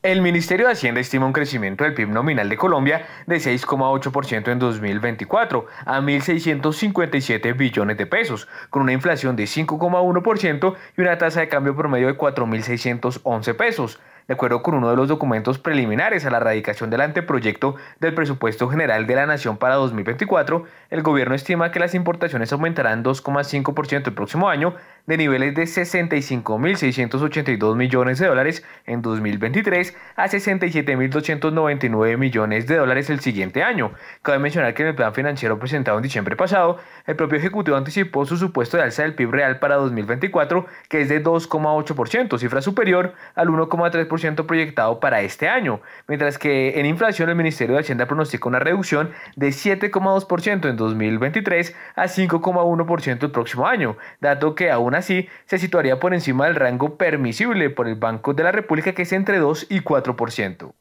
El 0.04 0.22
Ministerio 0.22 0.66
de 0.66 0.74
Hacienda 0.74 0.99
estima 0.99 1.26
un 1.26 1.32
crecimiento 1.32 1.86
del 1.86 1.93
PIB 1.93 2.10
nominal 2.10 2.49
de 2.49 2.58
Colombia 2.58 3.08
de 3.26 3.38
6,8% 3.38 4.51
en 4.51 4.60
2024 4.60 5.66
a 5.86 6.01
1.657 6.01 7.56
billones 7.56 7.97
de 7.97 8.06
pesos, 8.06 8.49
con 8.70 8.82
una 8.82 8.91
inflación 8.91 9.38
de 9.38 9.45
5,1% 9.45 10.76
y 10.97 11.01
una 11.01 11.18
tasa 11.18 11.39
de 11.39 11.47
cambio 11.47 11.78
promedio 11.78 12.08
de 12.08 12.18
4.611 12.18 13.56
pesos. 13.56 14.01
De 14.28 14.36
acuerdo 14.36 14.64
con 14.64 14.76
uno 14.76 14.90
de 14.90 14.96
los 14.96 15.10
documentos 15.10 15.60
preliminares 15.60 16.26
a 16.26 16.30
la 16.30 16.40
radicación 16.40 16.90
del 16.90 17.02
anteproyecto 17.02 17.76
del 18.00 18.14
presupuesto 18.14 18.70
general 18.70 19.06
de 19.06 19.16
la 19.16 19.26
Nación 19.26 19.58
para 19.58 19.76
2024, 19.76 20.64
el 20.90 21.02
gobierno 21.02 21.36
estima 21.36 21.72
que 21.72 21.82
las 21.82 21.94
importaciones 21.94 22.54
aumentarán 22.54 23.04
2,5% 23.04 24.08
el 24.08 24.14
próximo 24.14 24.48
año, 24.48 24.76
de 25.06 25.18
niveles 25.18 25.54
de 25.56 25.64
65.682 25.64 27.76
millones 27.76 28.20
de 28.20 28.28
dólares 28.28 28.64
en 28.86 29.02
2023 29.02 29.94
a 30.16 30.30
67.299 30.30 32.18
millones 32.18 32.68
de 32.68 32.78
dólares 32.78 33.10
el 33.10 33.20
siguiente 33.20 33.64
año. 33.64 33.92
Cabe 34.22 34.40
mencionar 34.40 34.74
que 34.74 34.84
en 34.84 34.90
el 34.90 34.96
plan 34.96 35.14
financiero 35.14 35.60
presentado 35.60 35.98
en 35.98 36.04
diciembre 36.04 36.38
pasado, 36.38 36.78
el 37.06 37.18
propio 37.18 37.38
Ejecutivo 37.38 37.76
anticipó 37.76 38.26
su 38.26 38.38
supuesto 38.38 38.78
de 38.78 38.84
alza 38.84 39.04
del 39.04 39.16
PIB 39.16 39.32
real 39.32 39.60
para 39.60 39.76
2024, 39.76 40.66
que 40.88 41.02
es 41.02 41.10
de 41.10 41.22
2,8%, 41.22 42.38
cifra 42.38 42.62
superior 42.62 43.14
al 43.36 43.50
1,3% 43.50 44.12
proyectado 44.45 44.99
para 44.99 45.22
este 45.22 45.47
año, 45.47 45.82
mientras 46.07 46.38
que 46.38 46.80
en 46.80 46.86
inflación 46.86 47.30
el 47.30 47.36
Ministerio 47.36 47.76
de 47.76 47.82
Hacienda 47.82 48.05
pronostica 48.05 48.49
una 48.49 48.59
reducción 48.59 49.11
de 49.36 49.49
7,2% 49.49 50.70
en 50.70 50.76
2023 50.76 51.76
a 51.95 52.05
5,1% 52.05 53.24
el 53.24 53.32
próximo 53.32 53.68
año, 53.68 53.97
dato 54.22 54.55
que 54.55 54.72
aún 54.72 54.95
así 54.95 55.28
se 55.45 55.57
situaría 55.57 55.99
por 55.99 56.14
encima 56.14 56.45
del 56.45 56.55
rango 56.55 56.97
permisible 56.97 57.70
por 57.70 57.88
el 57.88 57.95
Banco 57.95 58.34
de 58.34 58.43
la 58.43 58.51
República 58.51 58.93
que 58.93 59.03
es 59.03 59.14
entre 59.14 59.39
2 59.39 59.68
y 59.70 59.82
4%. 59.82 60.74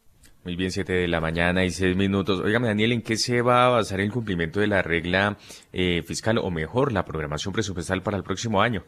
Muy 0.44 0.56
bien, 0.56 0.72
7 0.72 0.92
de 0.92 1.06
la 1.06 1.20
mañana 1.20 1.64
y 1.64 1.70
6 1.70 1.96
minutos. 1.96 2.40
Óigame, 2.40 2.66
Daniel, 2.66 2.92
¿en 2.92 3.02
qué 3.02 3.16
se 3.16 3.42
va 3.42 3.66
a 3.66 3.68
basar 3.68 4.00
el 4.00 4.10
cumplimiento 4.10 4.58
de 4.58 4.66
la 4.66 4.82
regla 4.82 5.36
eh, 5.72 6.02
fiscal 6.02 6.38
o 6.38 6.50
mejor 6.50 6.92
la 6.92 7.04
programación 7.04 7.54
presupuestal 7.54 8.02
para 8.02 8.16
el 8.16 8.24
próximo 8.24 8.60
año? 8.60 8.82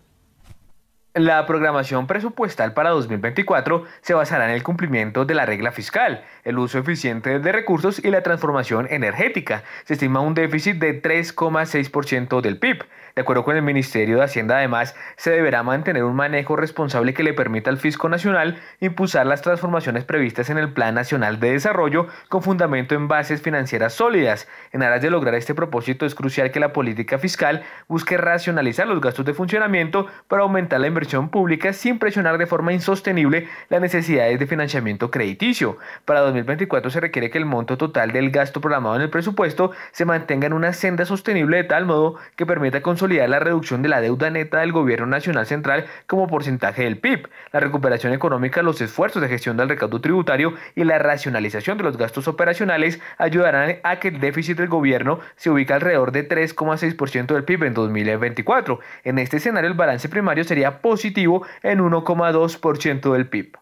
La 1.16 1.46
programación 1.46 2.08
presupuestal 2.08 2.74
para 2.74 2.90
2024 2.90 3.84
se 4.00 4.14
basará 4.14 4.46
en 4.46 4.50
el 4.50 4.64
cumplimiento 4.64 5.24
de 5.24 5.34
la 5.34 5.46
regla 5.46 5.70
fiscal, 5.70 6.24
el 6.42 6.58
uso 6.58 6.80
eficiente 6.80 7.38
de 7.38 7.52
recursos 7.52 8.04
y 8.04 8.10
la 8.10 8.24
transformación 8.24 8.88
energética. 8.90 9.62
Se 9.84 9.92
estima 9.92 10.18
un 10.18 10.34
déficit 10.34 10.78
de 10.78 11.00
3,6% 11.00 12.40
del 12.40 12.58
PIB. 12.58 12.84
De 13.14 13.22
acuerdo 13.22 13.44
con 13.44 13.54
el 13.54 13.62
Ministerio 13.62 14.16
de 14.16 14.24
Hacienda, 14.24 14.56
además, 14.56 14.96
se 15.14 15.30
deberá 15.30 15.62
mantener 15.62 16.02
un 16.02 16.16
manejo 16.16 16.56
responsable 16.56 17.14
que 17.14 17.22
le 17.22 17.32
permita 17.32 17.70
al 17.70 17.78
Fisco 17.78 18.08
Nacional 18.08 18.58
impulsar 18.80 19.24
las 19.24 19.40
transformaciones 19.40 20.02
previstas 20.04 20.50
en 20.50 20.58
el 20.58 20.72
Plan 20.72 20.96
Nacional 20.96 21.38
de 21.38 21.52
Desarrollo 21.52 22.08
con 22.28 22.42
fundamento 22.42 22.96
en 22.96 23.06
bases 23.06 23.40
financieras 23.40 23.92
sólidas. 23.92 24.48
En 24.72 24.82
aras 24.82 25.00
de 25.00 25.10
lograr 25.10 25.36
este 25.36 25.54
propósito, 25.54 26.06
es 26.06 26.16
crucial 26.16 26.50
que 26.50 26.58
la 26.58 26.72
política 26.72 27.20
fiscal 27.20 27.62
busque 27.86 28.16
racionalizar 28.16 28.88
los 28.88 29.00
gastos 29.00 29.24
de 29.24 29.32
funcionamiento 29.32 30.08
para 30.26 30.42
aumentar 30.42 30.80
la 30.80 30.88
inversión 30.88 31.03
pública 31.04 31.72
sin 31.72 31.98
presionar 31.98 32.38
de 32.38 32.46
forma 32.46 32.72
insostenible 32.72 33.48
las 33.68 33.80
necesidades 33.80 34.38
de 34.38 34.46
financiamiento 34.46 35.10
crediticio. 35.10 35.78
Para 36.04 36.20
2024 36.20 36.90
se 36.90 37.00
requiere 37.00 37.30
que 37.30 37.38
el 37.38 37.44
monto 37.44 37.76
total 37.76 38.12
del 38.12 38.30
gasto 38.30 38.60
programado 38.60 38.96
en 38.96 39.02
el 39.02 39.10
presupuesto 39.10 39.72
se 39.92 40.04
mantenga 40.04 40.46
en 40.46 40.52
una 40.52 40.72
senda 40.72 41.04
sostenible 41.04 41.58
de 41.58 41.64
tal 41.64 41.84
modo 41.86 42.16
que 42.36 42.46
permita 42.46 42.82
consolidar 42.82 43.28
la 43.28 43.38
reducción 43.38 43.82
de 43.82 43.88
la 43.88 44.00
deuda 44.00 44.30
neta 44.30 44.60
del 44.60 44.72
gobierno 44.72 45.06
nacional 45.06 45.46
central 45.46 45.86
como 46.06 46.26
porcentaje 46.26 46.84
del 46.84 46.98
PIB, 46.98 47.28
la 47.52 47.60
recuperación 47.60 48.12
económica, 48.12 48.62
los 48.62 48.80
esfuerzos 48.80 49.20
de 49.20 49.28
gestión 49.28 49.56
del 49.56 49.68
recaudo 49.68 50.00
tributario 50.00 50.54
y 50.74 50.84
la 50.84 50.98
racionalización 50.98 51.78
de 51.78 51.84
los 51.84 51.96
gastos 51.96 52.28
operacionales 52.28 53.00
ayudarán 53.18 53.76
a 53.82 53.96
que 54.00 54.08
el 54.08 54.20
déficit 54.20 54.56
del 54.56 54.68
gobierno 54.68 55.20
se 55.36 55.50
ubique 55.50 55.72
alrededor 55.72 56.12
de 56.12 56.28
3,6% 56.28 57.34
del 57.34 57.44
PIB 57.44 57.64
en 57.64 57.74
2024. 57.74 58.80
En 59.04 59.18
este 59.18 59.36
escenario 59.36 59.68
el 59.68 59.76
balance 59.76 60.08
primario 60.08 60.44
sería 60.44 60.78
positivo 60.78 60.93
en 61.02 61.80
1,2% 61.80 63.12
del 63.12 63.28
PIB. 63.28 63.52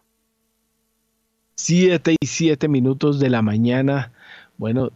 7 1.55 2.15
y 2.19 2.25
7 2.25 2.67
minutos 2.67 3.19
de 3.19 3.29
la 3.29 3.41
mañana. 3.41 4.11
Bueno, 4.57 4.91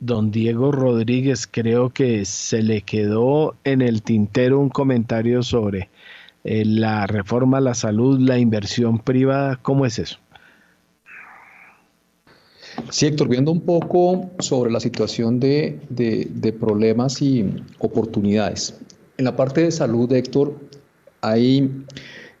don 0.00 0.30
Diego 0.30 0.72
Rodríguez, 0.72 1.46
creo 1.46 1.90
que 1.90 2.24
se 2.24 2.62
le 2.62 2.82
quedó 2.82 3.56
en 3.64 3.82
el 3.82 4.02
tintero 4.02 4.58
un 4.58 4.68
comentario 4.68 5.42
sobre 5.42 5.88
eh, 6.44 6.64
la 6.64 7.06
reforma 7.06 7.58
a 7.58 7.60
la 7.62 7.74
salud, 7.74 8.20
la 8.20 8.38
inversión 8.38 8.98
privada. 8.98 9.56
¿Cómo 9.56 9.86
es 9.86 9.98
eso? 9.98 10.18
Sí, 12.90 13.06
Héctor, 13.06 13.28
viendo 13.28 13.52
un 13.52 13.60
poco 13.60 14.30
sobre 14.38 14.70
la 14.70 14.80
situación 14.80 15.40
de, 15.40 15.78
problemas 16.58 17.20
y 17.20 17.44
oportunidades. 17.78 18.74
En 19.16 19.24
la 19.24 19.36
parte 19.36 19.62
de 19.62 19.70
salud, 19.70 20.12
Héctor, 20.12 20.54
hay, 21.20 21.70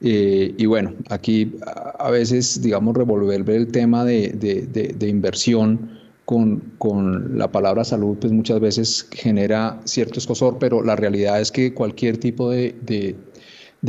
eh, 0.00 0.54
y 0.56 0.66
bueno, 0.66 0.94
aquí 1.08 1.56
a 1.98 2.10
veces, 2.10 2.62
digamos, 2.62 2.96
revolver 2.96 3.48
el 3.50 3.68
tema 3.68 4.04
de, 4.04 4.30
de 4.32 5.08
inversión 5.08 5.98
con, 6.28 7.38
la 7.38 7.50
palabra 7.50 7.84
salud, 7.84 8.18
pues 8.20 8.34
muchas 8.34 8.60
veces 8.60 9.08
genera 9.10 9.80
cierto 9.84 10.18
escosor, 10.18 10.58
pero 10.58 10.82
la 10.82 10.94
realidad 10.94 11.40
es 11.40 11.50
que 11.50 11.72
cualquier 11.72 12.18
tipo 12.18 12.50
de, 12.50 13.16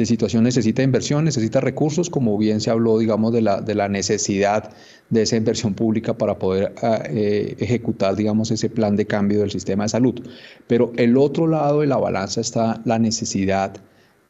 situación 0.06 0.46
necesita 0.46 0.82
inversión, 0.82 1.26
necesita 1.26 1.60
recursos, 1.60 2.10
como 2.10 2.38
bien 2.38 2.62
se 2.62 2.70
habló, 2.70 2.98
digamos, 2.98 3.34
de 3.34 3.42
la, 3.42 3.60
de 3.60 3.76
la 3.76 3.90
necesidad 3.90 4.72
de 5.10 5.24
esa 5.24 5.36
inversión 5.36 5.74
pública 5.74 6.18
para 6.18 6.40
poder 6.40 6.74
ah, 6.82 7.04
eh, 7.10 7.58
ejecutar, 7.60 8.16
digamos, 8.16 8.52
ese 8.52 8.70
plan 8.70 8.96
de 8.96 9.06
cambio 9.06 9.42
del 9.42 9.52
sistema 9.52 9.84
de 9.84 9.90
salud. 9.90 10.22
Pero 10.68 10.94
el 10.96 11.18
otro 11.18 11.46
lado 11.46 11.82
de 11.82 11.88
la 11.88 11.98
balanza 11.98 12.40
está 12.40 12.82
la 12.86 13.00
necesidad 13.00 13.74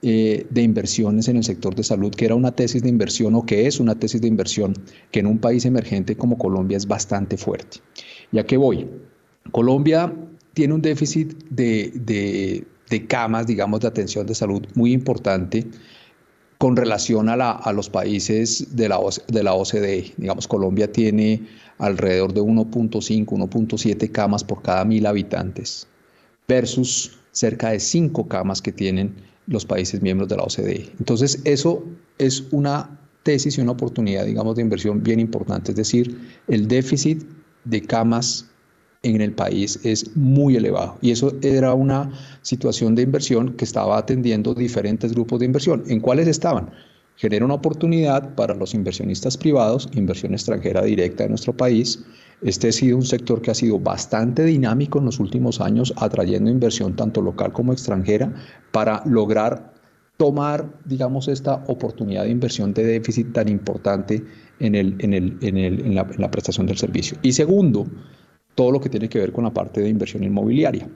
eh, 0.02 0.47
de 0.50 0.62
inversiones 0.62 1.28
en 1.28 1.36
el 1.36 1.43
sector 1.43 1.76
de 1.76 1.84
salud, 1.84 2.12
que 2.16 2.24
era 2.24 2.34
una 2.34 2.52
tesis 2.56 2.82
de 2.82 2.88
inversión 2.88 3.36
o 3.36 3.45
que 3.45 3.68
es 3.68 3.82
una 3.82 3.95
tesis 3.95 4.22
de 4.22 4.30
inversión 4.30 4.74
que 5.12 5.20
en 5.20 5.28
un 5.28 5.39
país 5.39 5.66
emergente 5.66 6.16
como 6.16 6.38
Colombia 6.38 6.78
es 6.78 6.88
bastante 6.88 7.36
fuerte. 7.36 7.80
¿Ya 8.32 8.45
que 8.45 8.56
voy? 8.56 8.88
Colombia 9.52 10.14
tiene 10.54 10.74
un 10.74 10.82
déficit 10.82 11.34
de, 11.50 12.66
camas, 13.10 13.45
digamos, 13.45 13.82
de 13.82 13.88
atención 13.89 14.26
de 14.26 14.36
salud 14.36 14.66
muy 14.74 14.93
importante 14.93 15.68
con 16.58 16.78
relación 16.78 17.28
a, 17.28 17.72
los 17.74 17.89
países 17.89 18.76
de 18.78 18.88
la, 18.88 19.00
de 19.28 19.43
la 19.43 19.54
OCDE. 19.54 20.14
Digamos, 20.16 20.47
Colombia 20.47 20.89
tiene 20.89 21.45
alrededor 21.78 22.34
de 22.34 22.41
1.5, 22.41 23.26
1.7 23.26 24.12
camas 24.12 24.45
por 24.45 24.62
cada 24.62 24.86
mil 24.86 25.06
habitantes 25.06 25.88
versus 26.47 27.20
cerca 27.32 27.72
de 27.72 27.82
5 27.82 28.28
camas 28.30 28.62
que 28.62 28.72
tienen 28.72 29.28
los 29.50 29.66
países 29.66 30.02
miembros 30.02 30.30
de 30.30 30.38
la 30.38 30.43
OCDE. 30.43 30.91
Entonces, 31.00 31.41
eso 31.43 31.84
es 32.18 32.43
una 32.52 33.00
tesis 33.24 33.58
y 33.58 33.62
una 33.62 33.72
oportunidad, 33.72 34.26
digamos, 34.26 34.56
de 34.56 34.62
inversión 34.62 35.04
bien 35.04 35.20
importante. 35.20 35.72
Es 35.72 35.78
decir, 35.78 36.18
el 36.47 36.68
déficit 36.68 37.24
de 37.66 37.82
camas 37.82 38.45
en 39.04 39.22
el 39.22 39.32
país 39.32 39.80
es 39.84 40.16
muy 40.16 40.58
elevado 40.58 40.97
y 41.02 41.12
eso 41.12 41.34
era 41.41 41.74
una 41.74 42.12
situación 42.41 42.95
de 42.95 43.04
inversión 43.04 43.54
que 43.54 43.64
estaba 43.64 43.97
atendiendo 43.97 44.54
diferentes 44.54 45.14
grupos 45.14 45.39
de 45.39 45.45
inversión. 45.45 45.84
¿En 45.88 46.00
cuáles 46.00 46.28
estaban? 46.28 46.70
Genera 47.16 47.45
una 47.45 47.56
oportunidad 47.56 48.36
para 48.36 48.54
los 48.56 48.74
inversionistas 48.74 49.38
privados, 49.38 49.89
inversión 49.93 50.34
extranjera 50.34 50.84
directa 50.84 51.24
en 51.24 51.30
nuestro 51.30 51.56
país, 51.56 52.04
este 52.42 52.70
ha 52.70 52.72
sido 52.72 52.98
un 52.98 53.04
sector 53.04 53.42
que 53.42 53.52
ha 53.52 53.56
sido 53.56 53.80
bastante 53.80 54.44
dinámico 54.46 55.00
en 55.00 55.06
los 55.06 55.20
últimos 55.20 55.60
años, 55.60 55.94
atrayendo 55.98 56.50
inversión 56.50 56.96
tanto 56.96 57.22
local 57.22 57.52
como 57.52 57.74
extranjera 57.74 58.34
para 58.72 59.04
lograr 59.06 59.74
tomar, 60.18 60.70
digamos, 60.84 61.30
esta 61.30 61.64
oportunidad 61.68 62.24
de 62.24 62.30
inversión 62.30 62.74
de 62.74 62.84
déficit 62.84 63.32
tan 63.32 63.48
importante 63.48 64.24
en, 64.60 64.76
el, 64.76 64.96
en, 65.00 65.14
el, 65.14 65.38
en, 65.42 65.58
el, 65.58 65.86
en, 65.86 65.96
la, 65.96 66.06
la 66.18 66.30
prestación 66.30 66.68
del 66.68 66.78
servicio. 66.78 67.18
Y 67.22 67.32
segundo, 67.32 67.88
todo 68.56 68.72
lo 68.72 68.82
que 68.82 68.90
tiene 68.90 69.08
que 69.08 69.20
ver 69.20 69.32
con 69.32 69.46
la 69.46 69.54
parte 69.54 69.80
de 69.80 69.88
inversión 69.88 70.24
inmobiliaria, 70.24 70.90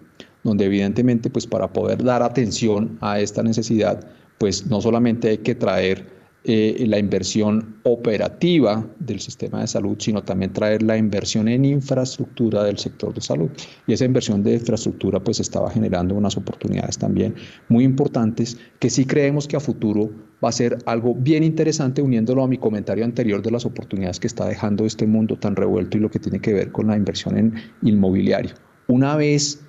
donde 0.44 0.66
evidentemente, 0.66 1.30
pues 1.30 1.48
para 1.48 1.72
poder 1.72 2.04
dar 2.04 2.22
atención 2.22 2.98
a 3.00 3.22
esta 3.22 3.44
necesidad, 3.44 4.06
pues 4.38 4.68
no 4.68 4.82
solamente 4.82 5.30
hay 5.30 5.38
que 5.38 5.56
traer 5.56 6.23
eh, 6.46 6.84
la 6.90 7.00
inversión 7.00 7.78
operativa 7.84 8.86
del 9.00 9.22
sistema 9.22 9.62
de 9.62 9.68
salud, 9.68 9.96
sino 10.00 10.24
también 10.24 10.52
traer 10.52 10.84
la 10.84 10.98
inversión 10.98 11.48
en 11.48 11.64
infraestructura 11.64 12.66
del 12.66 12.78
sector 12.78 13.14
de 13.14 13.22
salud. 13.22 13.50
Y 13.88 13.94
esa 13.94 14.04
inversión 14.04 14.44
de 14.44 14.56
infraestructura 14.56 15.22
pues 15.22 15.40
estaba 15.40 15.72
generando 15.72 16.16
unas 16.16 16.36
oportunidades 16.36 16.98
también 16.98 17.36
muy 17.70 17.86
importantes 17.86 18.58
que 18.80 18.90
sí 18.90 19.06
creemos 19.06 19.48
que 19.48 19.56
a 19.56 19.62
futuro 19.62 20.12
va 20.44 20.50
a 20.50 20.52
ser 20.52 20.80
algo 20.86 21.16
bien 21.16 21.44
interesante 21.44 22.02
uniéndolo 22.02 22.44
a 22.44 22.48
mi 22.50 22.58
comentario 22.58 23.06
anterior 23.06 23.42
de 23.42 23.52
las 23.52 23.66
oportunidades 23.66 24.20
que 24.20 24.28
está 24.28 24.46
dejando 24.46 24.86
este 24.86 25.08
mundo 25.08 25.38
tan 25.38 25.56
revuelto 25.56 25.98
y 25.98 26.02
lo 26.02 26.12
que 26.12 26.20
tiene 26.20 26.42
que 26.42 26.52
ver 26.52 26.74
con 26.74 26.88
la 26.88 26.98
inversión 26.98 27.38
en 27.38 27.54
inmobiliario. 27.84 28.54
Una 28.88 29.16
vez 29.16 29.62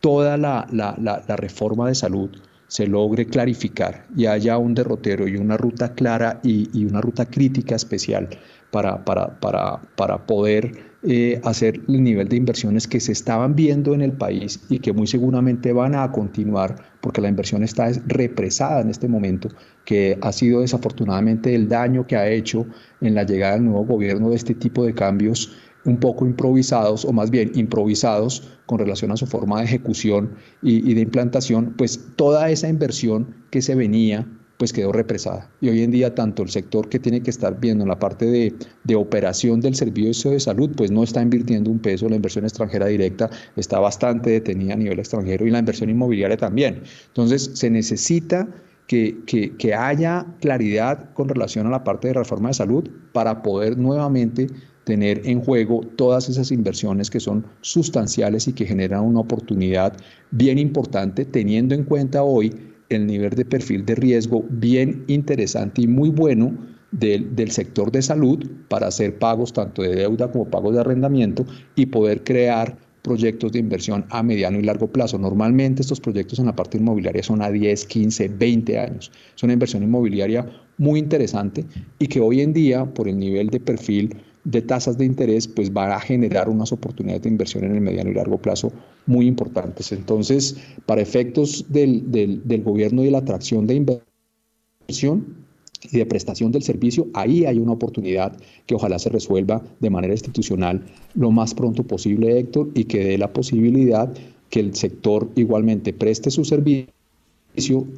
toda 0.00 0.38
la, 0.38 0.66
la 0.72 1.36
reforma 1.36 1.86
de 1.88 1.94
salud 1.94 2.30
se 2.74 2.88
logre 2.88 3.26
clarificar 3.26 4.04
y 4.16 4.26
haya 4.26 4.58
un 4.58 4.74
derrotero 4.74 5.28
y 5.28 5.36
una 5.36 5.56
ruta 5.56 5.94
clara 5.94 6.40
y, 6.42 6.84
una 6.84 7.00
ruta 7.00 7.24
crítica 7.24 7.76
especial 7.76 8.28
para, 8.72 9.04
para, 9.04 9.38
para, 9.38 9.80
para 9.94 10.26
poder 10.26 10.72
eh, 11.04 11.40
hacer 11.44 11.80
el 11.86 12.02
nivel 12.02 12.28
de 12.28 12.36
inversiones 12.36 12.88
que 12.88 12.98
se 12.98 13.12
estaban 13.12 13.54
viendo 13.54 13.94
en 13.94 14.00
el 14.00 14.10
país 14.10 14.58
y 14.68 14.80
que 14.80 14.92
muy 14.92 15.06
seguramente 15.06 15.72
van 15.72 15.94
a 15.94 16.10
continuar 16.10 16.74
porque 17.00 17.20
la 17.20 17.28
inversión 17.28 17.62
está 17.62 17.92
represada 18.06 18.80
en 18.80 18.90
este 18.90 19.06
momento, 19.06 19.50
que 19.84 20.18
ha 20.20 20.32
sido 20.32 20.62
desafortunadamente 20.62 21.54
el 21.54 21.68
daño 21.68 22.08
que 22.08 22.16
ha 22.16 22.28
hecho 22.28 22.66
en 23.00 23.14
la 23.14 23.22
llegada 23.22 23.54
del 23.54 23.66
nuevo 23.66 23.84
gobierno 23.84 24.30
de 24.30 24.36
este 24.36 24.54
tipo 24.54 24.84
de 24.84 24.94
cambios 24.94 25.56
un 25.84 25.98
poco 25.98 26.26
improvisados 26.26 27.04
o 27.04 27.12
más 27.12 27.30
bien 27.30 27.52
improvisados 27.54 28.42
con 28.66 28.78
relación 28.78 29.10
a 29.12 29.16
su 29.16 29.26
forma 29.26 29.58
de 29.58 29.66
ejecución 29.66 30.34
y, 30.62 30.94
de 30.94 31.00
implantación, 31.00 31.74
pues 31.76 32.00
toda 32.16 32.50
esa 32.50 32.68
inversión 32.68 33.34
que 33.50 33.62
se 33.62 33.74
venía 33.74 34.26
pues 34.56 34.72
quedó 34.72 34.92
represada. 34.92 35.50
Y 35.60 35.68
hoy 35.68 35.82
en 35.82 35.90
día 35.90 36.14
tanto 36.14 36.42
el 36.42 36.48
sector 36.48 36.88
que 36.88 37.00
tiene 37.00 37.20
que 37.22 37.30
estar 37.30 37.58
viendo 37.58 37.82
en 37.82 37.88
la 37.88 37.98
parte 37.98 38.26
de, 38.26 38.54
de, 38.84 38.94
operación 38.94 39.60
del 39.60 39.74
servicio 39.74 40.30
de 40.30 40.38
salud, 40.38 40.70
pues 40.76 40.92
no 40.92 41.02
está 41.02 41.20
invirtiendo 41.20 41.70
un 41.70 41.80
peso, 41.80 42.08
la 42.08 42.16
inversión 42.16 42.44
extranjera 42.44 42.86
directa 42.86 43.28
está 43.56 43.80
bastante 43.80 44.30
detenida 44.30 44.74
a 44.74 44.76
nivel 44.76 45.00
extranjero 45.00 45.44
y 45.44 45.50
la 45.50 45.58
inversión 45.58 45.90
inmobiliaria 45.90 46.36
también. 46.36 46.82
Entonces 47.08 47.50
se 47.54 47.68
necesita 47.68 48.48
que, 48.86 49.18
que, 49.26 49.56
que 49.56 49.74
haya 49.74 50.24
claridad 50.40 51.12
con 51.14 51.28
relación 51.28 51.66
a 51.66 51.70
la 51.70 51.82
parte 51.82 52.08
de 52.08 52.14
reforma 52.14 52.50
de 52.50 52.54
salud 52.54 52.88
para 53.12 53.42
poder 53.42 53.76
nuevamente 53.76 54.46
tener 54.84 55.22
en 55.24 55.40
juego 55.40 55.80
todas 55.96 56.28
esas 56.28 56.52
inversiones 56.52 57.10
que 57.10 57.20
son 57.20 57.46
sustanciales 57.62 58.46
y 58.48 58.52
que 58.52 58.66
generan 58.66 59.04
una 59.04 59.20
oportunidad 59.20 59.96
bien 60.30 60.58
importante, 60.58 61.24
teniendo 61.24 61.74
en 61.74 61.84
cuenta 61.84 62.22
hoy 62.22 62.54
el 62.90 63.06
nivel 63.06 63.30
de 63.30 63.44
perfil 63.44 63.84
de 63.84 63.94
riesgo 63.94 64.44
bien 64.50 65.04
interesante 65.08 65.82
y 65.82 65.86
muy 65.86 66.10
bueno 66.10 66.52
del, 66.92 67.34
del, 67.34 67.50
sector 67.50 67.90
de 67.90 68.02
salud 68.02 68.46
para 68.68 68.86
hacer 68.86 69.18
pagos 69.18 69.52
tanto 69.52 69.82
de 69.82 69.96
deuda 69.96 70.30
como 70.30 70.48
pagos 70.48 70.74
de 70.74 70.80
arrendamiento 70.80 71.44
y 71.74 71.86
poder 71.86 72.22
crear 72.22 72.76
proyectos 73.04 73.52
de 73.52 73.58
inversión 73.58 74.06
a 74.08 74.22
mediano 74.22 74.58
y 74.58 74.62
largo 74.62 74.90
plazo. 74.90 75.18
Normalmente 75.18 75.82
estos 75.82 76.00
proyectos 76.00 76.38
en 76.38 76.46
la 76.46 76.56
parte 76.56 76.78
inmobiliaria 76.78 77.22
son 77.22 77.42
a 77.42 77.50
10, 77.50 77.84
15, 77.84 78.28
20 78.28 78.78
años. 78.78 79.12
Es 79.36 79.42
una 79.42 79.52
inversión 79.52 79.82
inmobiliaria 79.82 80.46
muy 80.78 81.00
interesante 81.00 81.66
y 81.98 82.06
que 82.06 82.20
hoy 82.20 82.40
en 82.40 82.54
día, 82.54 82.86
por 82.86 83.06
el 83.06 83.18
nivel 83.18 83.50
de 83.50 83.60
perfil 83.60 84.16
de 84.44 84.62
tasas 84.62 84.98
de 84.98 85.06
interés, 85.06 85.48
pues 85.48 85.72
van 85.72 85.90
a 85.92 86.00
generar 86.00 86.48
unas 86.48 86.72
oportunidades 86.72 87.22
de 87.22 87.30
inversión 87.30 87.64
en 87.64 87.74
el 87.74 87.80
mediano 87.80 88.10
y 88.10 88.14
largo 88.14 88.38
plazo 88.38 88.72
muy 89.06 89.26
importantes. 89.26 89.90
Entonces, 89.92 90.56
para 90.86 91.00
efectos 91.00 91.64
del, 91.68 92.10
del, 92.10 92.62
gobierno 92.62 93.02
y 93.02 93.06
de 93.06 93.10
la 93.10 93.18
atracción 93.18 93.66
de 93.66 93.74
inversión, 93.74 95.44
y 95.90 95.98
de 95.98 96.06
prestación 96.06 96.50
del 96.50 96.62
servicio, 96.62 97.08
ahí 97.12 97.44
hay 97.44 97.58
una 97.58 97.72
oportunidad 97.72 98.34
que 98.64 98.74
ojalá 98.74 98.98
se 98.98 99.10
resuelva 99.10 99.62
de 99.80 99.90
manera 99.90 100.14
institucional 100.14 100.82
lo 101.14 101.30
más 101.30 101.52
pronto 101.52 101.82
posible, 101.82 102.38
Héctor, 102.38 102.70
y 102.74 102.84
que 102.84 103.04
dé 103.04 103.18
la 103.18 103.34
posibilidad 103.34 104.10
que 104.48 104.60
el 104.60 104.74
sector 104.74 105.28
igualmente 105.36 105.92
preste 105.92 106.30
su 106.30 106.44
servicio 106.46 106.94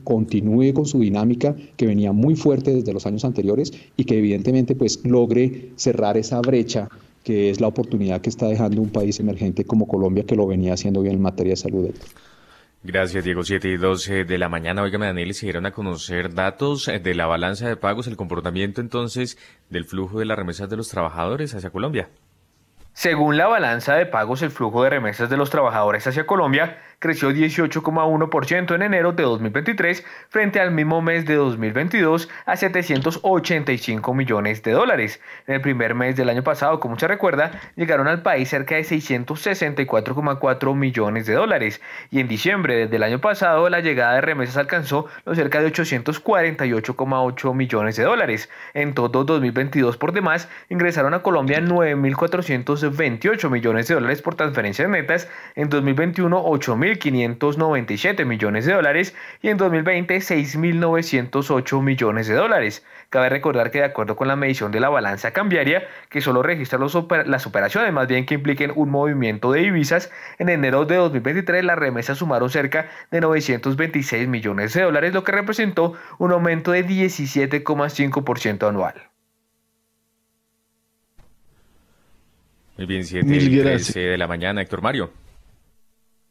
continúe 0.04 0.72
con 0.72 0.86
su 0.86 1.00
dinámica 1.00 1.54
que 1.76 1.86
venía 1.86 2.12
muy 2.12 2.36
fuerte 2.36 2.74
desde 2.74 2.92
los 2.92 3.06
años 3.06 3.24
anteriores 3.24 3.72
y 3.96 4.04
que 4.04 4.18
evidentemente 4.18 4.74
pues 4.74 5.00
logre 5.04 5.70
cerrar 5.76 6.16
esa 6.16 6.40
brecha 6.40 6.88
que 7.24 7.50
es 7.50 7.60
la 7.60 7.66
oportunidad 7.66 8.20
que 8.20 8.30
está 8.30 8.46
dejando 8.46 8.80
un 8.80 8.90
país 8.90 9.18
emergente 9.18 9.64
como 9.64 9.88
Colombia 9.88 10.24
que 10.24 10.36
lo 10.36 10.46
venía 10.46 10.74
haciendo 10.74 11.02
bien 11.02 11.16
en 11.16 11.22
materia 11.22 11.54
de 11.54 11.56
salud. 11.56 11.90
Gracias, 12.84 13.24
Diego. 13.24 13.42
7 13.42 13.68
y 13.68 13.76
12 13.78 14.24
de 14.24 14.38
la 14.38 14.48
mañana. 14.48 14.82
Oigan, 14.82 15.00
Daniel, 15.00 15.34
se 15.34 15.46
dieron 15.46 15.66
a 15.66 15.72
conocer 15.72 16.34
datos 16.34 16.86
de 16.86 17.14
la 17.14 17.26
balanza 17.26 17.68
de 17.68 17.76
pagos, 17.76 18.06
el 18.06 18.16
comportamiento 18.16 18.80
entonces 18.80 19.38
del 19.70 19.84
flujo 19.84 20.20
de 20.20 20.24
las 20.24 20.38
remesas 20.38 20.70
de 20.70 20.76
los 20.76 20.88
trabajadores 20.88 21.52
hacia 21.52 21.70
Colombia. 21.70 22.08
Según 22.92 23.36
la 23.36 23.46
balanza 23.46 23.94
de 23.94 24.06
pagos, 24.06 24.40
el 24.40 24.50
flujo 24.50 24.82
de 24.84 24.90
remesas 24.90 25.28
de 25.28 25.36
los 25.36 25.50
trabajadores 25.50 26.06
hacia 26.06 26.26
Colombia 26.26 26.78
creció 26.98 27.30
18,1% 27.30 28.74
en 28.74 28.82
enero 28.82 29.12
de 29.12 29.22
2023 29.22 30.04
frente 30.28 30.60
al 30.60 30.70
mismo 30.70 31.02
mes 31.02 31.26
de 31.26 31.34
2022 31.34 32.28
a 32.46 32.56
785 32.56 34.14
millones 34.14 34.62
de 34.62 34.72
dólares. 34.72 35.20
En 35.46 35.56
el 35.56 35.60
primer 35.60 35.94
mes 35.94 36.16
del 36.16 36.28
año 36.28 36.42
pasado, 36.42 36.80
como 36.80 36.98
se 36.98 37.06
recuerda, 37.06 37.52
llegaron 37.76 38.08
al 38.08 38.22
país 38.22 38.48
cerca 38.48 38.76
de 38.76 38.82
664,4 38.82 40.74
millones 40.74 41.26
de 41.26 41.34
dólares 41.34 41.80
y 42.10 42.20
en 42.20 42.28
diciembre 42.28 42.76
desde 42.76 42.96
el 42.96 43.02
año 43.02 43.20
pasado 43.20 43.68
la 43.68 43.80
llegada 43.80 44.14
de 44.14 44.22
remesas 44.22 44.56
alcanzó 44.56 45.06
los 45.24 45.36
cerca 45.36 45.60
de 45.60 45.72
848,8 45.72 47.54
millones 47.54 47.96
de 47.96 48.04
dólares. 48.04 48.48
En 48.74 48.94
todo 48.94 49.24
2022 49.24 49.96
por 49.96 50.12
demás 50.12 50.48
ingresaron 50.68 51.14
a 51.14 51.20
Colombia 51.20 51.60
9.428 51.60 53.50
millones 53.50 53.88
de 53.88 53.94
dólares 53.94 54.22
por 54.22 54.34
transferencias 54.34 54.88
netas, 54.88 55.28
en 55.54 55.68
2021 55.68 56.44
8.000 56.44 56.85
1.597 56.94 58.24
millones 58.24 58.66
de 58.66 58.74
dólares 58.74 59.14
y 59.42 59.48
en 59.48 59.56
2020 59.56 60.16
6.908 60.16 61.82
millones 61.82 62.28
de 62.28 62.34
dólares. 62.34 62.84
Cabe 63.10 63.28
recordar 63.28 63.70
que 63.70 63.78
de 63.78 63.84
acuerdo 63.84 64.16
con 64.16 64.28
la 64.28 64.36
medición 64.36 64.72
de 64.72 64.80
la 64.80 64.88
balanza 64.88 65.32
cambiaria, 65.32 65.86
que 66.08 66.20
solo 66.20 66.42
registra 66.42 66.78
las 66.78 67.46
operaciones 67.46 67.92
más 67.92 68.08
bien 68.08 68.26
que 68.26 68.34
impliquen 68.34 68.72
un 68.74 68.90
movimiento 68.90 69.52
de 69.52 69.60
divisas, 69.60 70.10
en 70.38 70.48
enero 70.48 70.84
de 70.84 70.96
2023 70.96 71.64
las 71.64 71.78
remesas 71.78 72.18
sumaron 72.18 72.50
cerca 72.50 72.88
de 73.10 73.20
926 73.20 74.28
millones 74.28 74.74
de 74.74 74.82
dólares, 74.82 75.12
lo 75.14 75.24
que 75.24 75.32
representó 75.32 75.94
un 76.18 76.32
aumento 76.32 76.72
de 76.72 76.86
17,5% 76.86 78.68
anual. 78.68 78.94
Muy 82.76 82.86
bien, 82.86 83.04
7 83.04 83.98
de 83.98 84.18
la 84.18 84.26
mañana, 84.26 84.60
Héctor 84.60 84.82
Mario. 84.82 85.10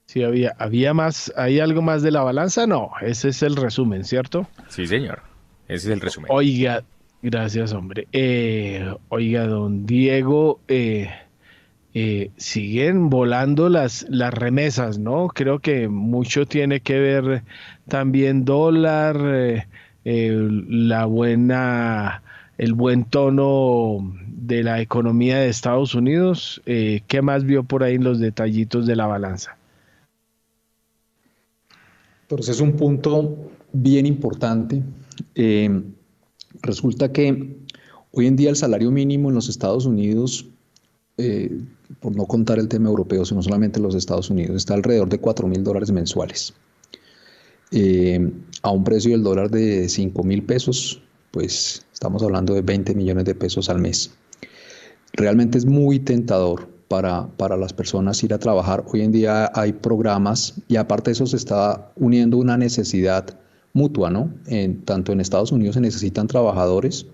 Sí, 0.06 0.23
había, 0.23 0.56
había 0.60 0.94
más, 0.94 1.34
¿hay 1.36 1.60
algo 1.60 1.82
más 1.82 2.03
de 2.03 2.11
la 2.11 2.22
balanza? 2.22 2.68
No, 2.68 2.91
ese 3.02 3.30
es 3.30 3.41
el 3.44 3.56
resumen, 3.56 4.03
¿cierto? 4.03 4.48
Sí, 4.69 4.86
señor. 4.88 5.22
Ese 5.68 5.88
es 5.88 5.94
el 5.94 6.02
resumen. 6.02 6.30
Oiga, 6.32 6.84
gracias, 7.23 7.73
hombre. 7.73 8.07
Eh, 8.14 8.94
oiga, 9.10 9.48
don 9.48 9.88
Diego, 9.88 10.60
eh, 10.68 11.10
eh, 11.95 12.30
siguen 12.38 13.10
volando 13.10 13.68
las, 13.68 14.06
las 14.10 14.32
remesas, 14.32 14.99
¿no? 14.99 15.27
Creo 15.30 15.60
que 15.60 15.88
mucho 15.88 16.45
tiene 16.45 16.82
que 16.82 16.99
ver 16.99 17.44
también 17.88 18.45
dólar, 18.45 19.65
la 20.03 21.06
buena, 21.06 22.22
el 22.60 22.73
buen 22.73 23.06
tono 23.06 24.14
de 24.27 24.61
la 24.61 24.82
economía 24.82 25.40
de 25.40 25.49
Estados 25.49 25.95
Unidos. 25.95 26.61
¿Qué 26.64 27.22
más 27.23 27.44
vio 27.44 27.64
por 27.64 27.82
ahí 27.82 27.95
en 27.95 28.03
los 28.03 28.19
detallitos 28.19 28.86
de 28.86 28.95
la 28.95 29.07
balanza? 29.07 29.55
Entonces 32.28 32.56
es 32.56 32.62
un 32.62 32.74
punto 32.74 33.38
bien 33.72 34.08
importante. 34.08 34.82
Eh, 35.36 35.84
resulta 36.62 37.12
que 37.12 37.58
hoy 38.12 38.26
en 38.26 38.36
día 38.36 38.50
el 38.50 38.56
salario 38.56 38.90
mínimo 38.90 39.30
en 39.30 39.36
los 39.36 39.48
Estados 39.48 39.86
Unidos, 39.86 40.48
eh, 41.18 41.62
por 42.00 42.16
no 42.16 42.26
contar 42.26 42.58
el 42.58 42.68
tema 42.68 42.90
europeo, 42.90 43.26
sino 43.26 43.44
solamente 43.44 43.78
en 43.78 43.84
los 43.84 43.94
Estados 43.94 44.32
Unidos, 44.32 44.56
está 44.56 44.74
alrededor 44.74 45.08
de 45.08 45.20
4 45.20 45.48
mil 45.48 45.64
dólares 45.64 45.92
mensuales. 45.92 46.56
Eh, 47.72 48.32
a 48.64 48.72
un 48.72 48.84
precio 48.84 49.12
del 49.12 49.22
dólar 49.22 49.52
de 49.52 49.88
5 49.88 50.24
mil 50.24 50.44
pesos, 50.44 51.04
pues 51.30 51.86
estamos 51.94 52.24
hablando 52.24 52.56
de 52.56 52.64
20 52.64 52.96
millones 52.96 53.26
de 53.26 53.36
pesos 53.36 53.70
al 53.70 53.80
mes. 53.80 54.12
Realmente 55.14 55.60
es 55.60 55.66
muy 55.66 56.00
tentador 56.00 56.75
para, 56.88 57.28
para, 57.38 57.57
las 57.57 57.74
personas 57.74 58.24
ir 58.24 58.34
a 58.34 58.40
trabajar. 58.40 58.84
Hoy 58.91 59.02
en 59.02 59.12
día 59.12 59.52
hay 59.53 59.74
programas 59.74 60.56
y 60.68 60.76
aparte 60.76 61.10
de 61.10 61.14
eso 61.14 61.26
se 61.26 61.38
está 61.38 61.91
uniendo 61.95 62.38
una 62.38 62.57
necesidad 62.57 63.38
mutua, 63.74 64.10
¿no? 64.10 64.34
En, 64.48 64.82
tanto 64.82 65.12
en 65.12 65.20
Estados 65.20 65.52
Unidos 65.52 65.76
se 65.76 65.82
necesitan 65.82 66.28
trabajadores 66.28 67.06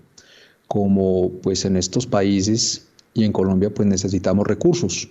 como 0.68 1.30
pues 1.42 1.64
en 1.64 1.76
estos 1.76 2.06
países 2.06 2.86
y 3.14 3.24
en 3.24 3.32
Colombia 3.32 3.74
pues 3.74 3.86
necesitamos 3.88 4.46
recursos. 4.46 5.08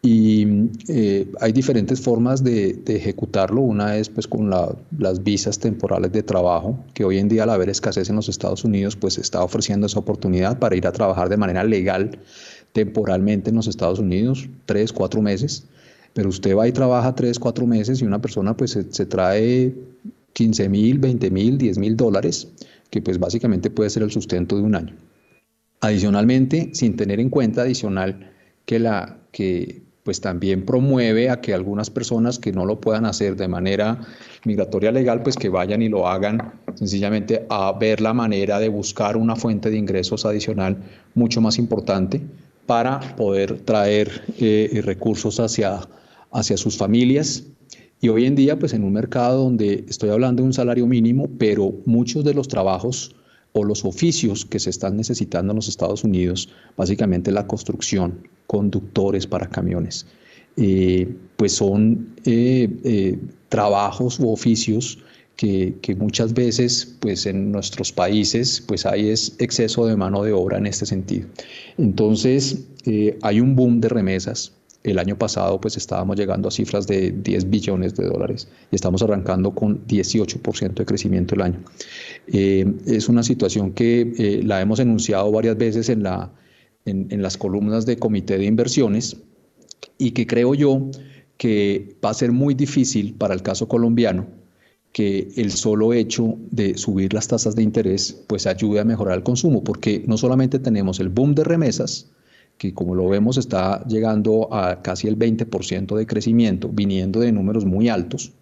Y 0.00 0.46
eh, 0.86 1.30
hay 1.40 1.52
diferentes 1.52 2.00
formas 2.00 2.44
de, 2.44 2.80
ejecutarlo. 2.86 3.60
Una 3.60 3.96
es 3.96 4.08
pues 4.08 4.28
con 4.28 4.48
las 4.48 5.24
visas 5.24 5.58
temporales 5.58 6.12
de 6.12 6.22
trabajo, 6.22 6.78
que 6.94 7.04
hoy 7.04 7.18
en 7.18 7.28
día 7.28 7.42
al 7.42 7.50
haber 7.50 7.68
escasez 7.68 8.08
en 8.08 8.16
los 8.16 8.28
Estados 8.28 8.64
Unidos 8.64 8.94
pues 8.94 9.18
está 9.18 9.42
ofreciendo 9.42 9.86
esa 9.86 9.98
oportunidad 9.98 10.58
para 10.58 10.76
ir 10.76 10.86
a 10.86 10.92
trabajar 10.92 11.28
de 11.28 11.36
manera 11.36 11.64
legal 11.64 12.18
temporalmente 12.78 13.50
en 13.50 13.56
los 13.56 13.66
Estados 13.66 13.98
Unidos, 13.98 14.48
tres, 14.64 14.92
cuatro 14.92 15.20
meses, 15.20 15.64
pero 16.12 16.28
usted 16.28 16.56
va 16.56 16.68
y 16.68 16.70
trabaja 16.70 17.12
tres, 17.12 17.36
cuatro 17.36 17.66
meses 17.66 18.00
y 18.00 18.04
una 18.04 18.20
persona 18.20 18.56
pues 18.56 18.78
se, 18.88 19.06
trae 19.06 19.74
15 20.32 20.68
mil, 20.68 21.00
20 21.00 21.28
mil, 21.32 21.58
10 21.58 21.76
mil 21.76 21.96
dólares, 21.96 22.46
que 22.88 23.02
pues 23.02 23.18
básicamente 23.18 23.68
puede 23.68 23.90
ser 23.90 24.04
el 24.04 24.12
sustento 24.12 24.54
de 24.54 24.62
un 24.62 24.76
año. 24.76 24.94
Adicionalmente, 25.80 26.70
sin 26.72 26.94
tener 26.94 27.18
en 27.18 27.30
cuenta 27.30 27.62
adicional 27.62 28.30
que, 28.64 28.78
la, 28.78 29.18
que 29.32 29.82
pues 30.04 30.20
también 30.20 30.64
promueve 30.64 31.30
a 31.30 31.40
que 31.40 31.54
algunas 31.54 31.90
personas 31.90 32.38
que 32.38 32.52
no 32.52 32.64
lo 32.64 32.80
puedan 32.80 33.06
hacer 33.06 33.34
de 33.34 33.48
manera 33.48 34.02
migratoria 34.44 34.92
legal, 34.92 35.24
pues 35.24 35.34
que 35.34 35.48
vayan 35.48 35.82
y 35.82 35.88
lo 35.88 36.06
hagan 36.06 36.52
sencillamente 36.76 37.44
a 37.50 37.72
ver 37.72 38.00
la 38.00 38.14
manera 38.14 38.60
de 38.60 38.68
buscar 38.68 39.16
una 39.16 39.34
fuente 39.34 39.68
de 39.68 39.78
ingresos 39.78 40.24
adicional 40.24 40.76
mucho 41.16 41.40
más 41.40 41.58
importante 41.58 42.22
para 42.68 43.00
poder 43.16 43.60
traer 43.60 44.22
eh, 44.38 44.82
recursos 44.84 45.40
hacia, 45.40 45.80
hacia 46.30 46.58
sus 46.58 46.76
familias. 46.76 47.44
Y 48.02 48.10
hoy 48.10 48.26
en 48.26 48.36
día, 48.36 48.58
pues 48.58 48.74
en 48.74 48.84
un 48.84 48.92
mercado 48.92 49.44
donde 49.44 49.86
estoy 49.88 50.10
hablando 50.10 50.42
de 50.42 50.48
un 50.48 50.52
salario 50.52 50.86
mínimo, 50.86 51.30
pero 51.38 51.72
muchos 51.86 52.24
de 52.24 52.34
los 52.34 52.46
trabajos 52.46 53.16
o 53.54 53.64
los 53.64 53.86
oficios 53.86 54.44
que 54.44 54.58
se 54.58 54.68
están 54.68 54.98
necesitando 54.98 55.52
en 55.52 55.56
los 55.56 55.68
Estados 55.68 56.04
Unidos, 56.04 56.50
básicamente 56.76 57.32
la 57.32 57.46
construcción, 57.46 58.28
conductores 58.46 59.26
para 59.26 59.48
camiones, 59.48 60.06
eh, 60.58 61.08
pues 61.36 61.52
son 61.52 62.14
eh, 62.26 62.68
eh, 62.84 63.18
trabajos 63.48 64.20
u 64.20 64.28
oficios 64.28 64.98
que, 65.38 65.94
muchas 65.96 66.34
veces 66.34 66.96
pues 66.98 67.24
en 67.26 67.52
nuestros 67.52 67.92
países 67.92 68.60
pues 68.66 68.84
hay 68.84 69.08
es 69.10 69.36
exceso 69.38 69.86
de 69.86 69.96
mano 69.96 70.24
de 70.24 70.32
obra 70.32 70.58
en 70.58 70.66
este 70.66 70.84
sentido. 70.84 71.28
Entonces 71.78 72.66
hay 73.22 73.40
un 73.40 73.54
boom 73.54 73.80
de 73.80 73.88
remesas, 73.88 74.52
el 74.82 74.98
año 74.98 75.16
pasado 75.16 75.60
pues 75.60 75.76
estábamos 75.76 76.16
llegando 76.16 76.48
a 76.48 76.50
cifras 76.50 76.88
de 76.88 77.12
10 77.12 77.50
billones 77.50 77.94
de 77.94 78.06
dólares 78.06 78.48
y 78.72 78.74
estamos 78.74 79.00
arrancando 79.02 79.52
con 79.54 79.86
18% 79.86 80.74
de 80.74 80.84
crecimiento 80.84 81.36
el 81.36 81.42
año. 81.42 81.60
Eh, 82.26 82.66
es 82.86 83.08
una 83.08 83.22
situación 83.22 83.72
que 83.72 84.12
eh, 84.18 84.42
la 84.42 84.60
hemos 84.60 84.80
enunciado 84.80 85.30
varias 85.30 85.56
veces 85.56 85.88
en, 85.88 86.02
la, 86.02 86.32
en, 86.84 87.22
las 87.22 87.36
columnas 87.36 87.86
de 87.86 87.96
comité 87.96 88.38
de 88.38 88.46
inversiones 88.46 89.18
y 89.98 90.10
que 90.10 90.26
creo 90.26 90.54
yo 90.54 90.90
que 91.36 91.96
va 92.04 92.10
a 92.10 92.14
ser 92.14 92.32
muy 92.32 92.54
difícil 92.54 93.14
para 93.14 93.34
el 93.34 93.42
caso 93.42 93.68
colombiano 93.68 94.37
que 94.98 95.28
el 95.36 95.52
solo 95.52 95.92
hecho 95.92 96.34
de 96.50 96.76
subir 96.76 97.14
las 97.14 97.28
tasas 97.28 97.54
de 97.54 97.62
interés 97.62 98.20
pues 98.26 98.48
ayude 98.48 98.80
a 98.80 98.84
mejorar 98.84 99.16
el 99.16 99.22
consumo, 99.22 99.62
porque 99.62 100.02
no 100.08 100.18
solamente 100.18 100.58
tenemos 100.58 100.98
el 100.98 101.08
boom 101.08 101.36
de 101.36 101.44
remesas, 101.44 102.08
que 102.56 102.74
como 102.74 102.96
lo 102.96 103.08
vemos 103.08 103.36
está 103.36 103.86
llegando 103.86 104.52
a 104.52 104.82
casi 104.82 105.06
el 105.06 105.16
20% 105.16 105.96
de 105.96 106.04
crecimiento, 106.04 106.68
viniendo 106.68 107.20
de 107.20 107.30
números 107.30 107.64
muy 107.64 107.88
altos. 107.88 108.32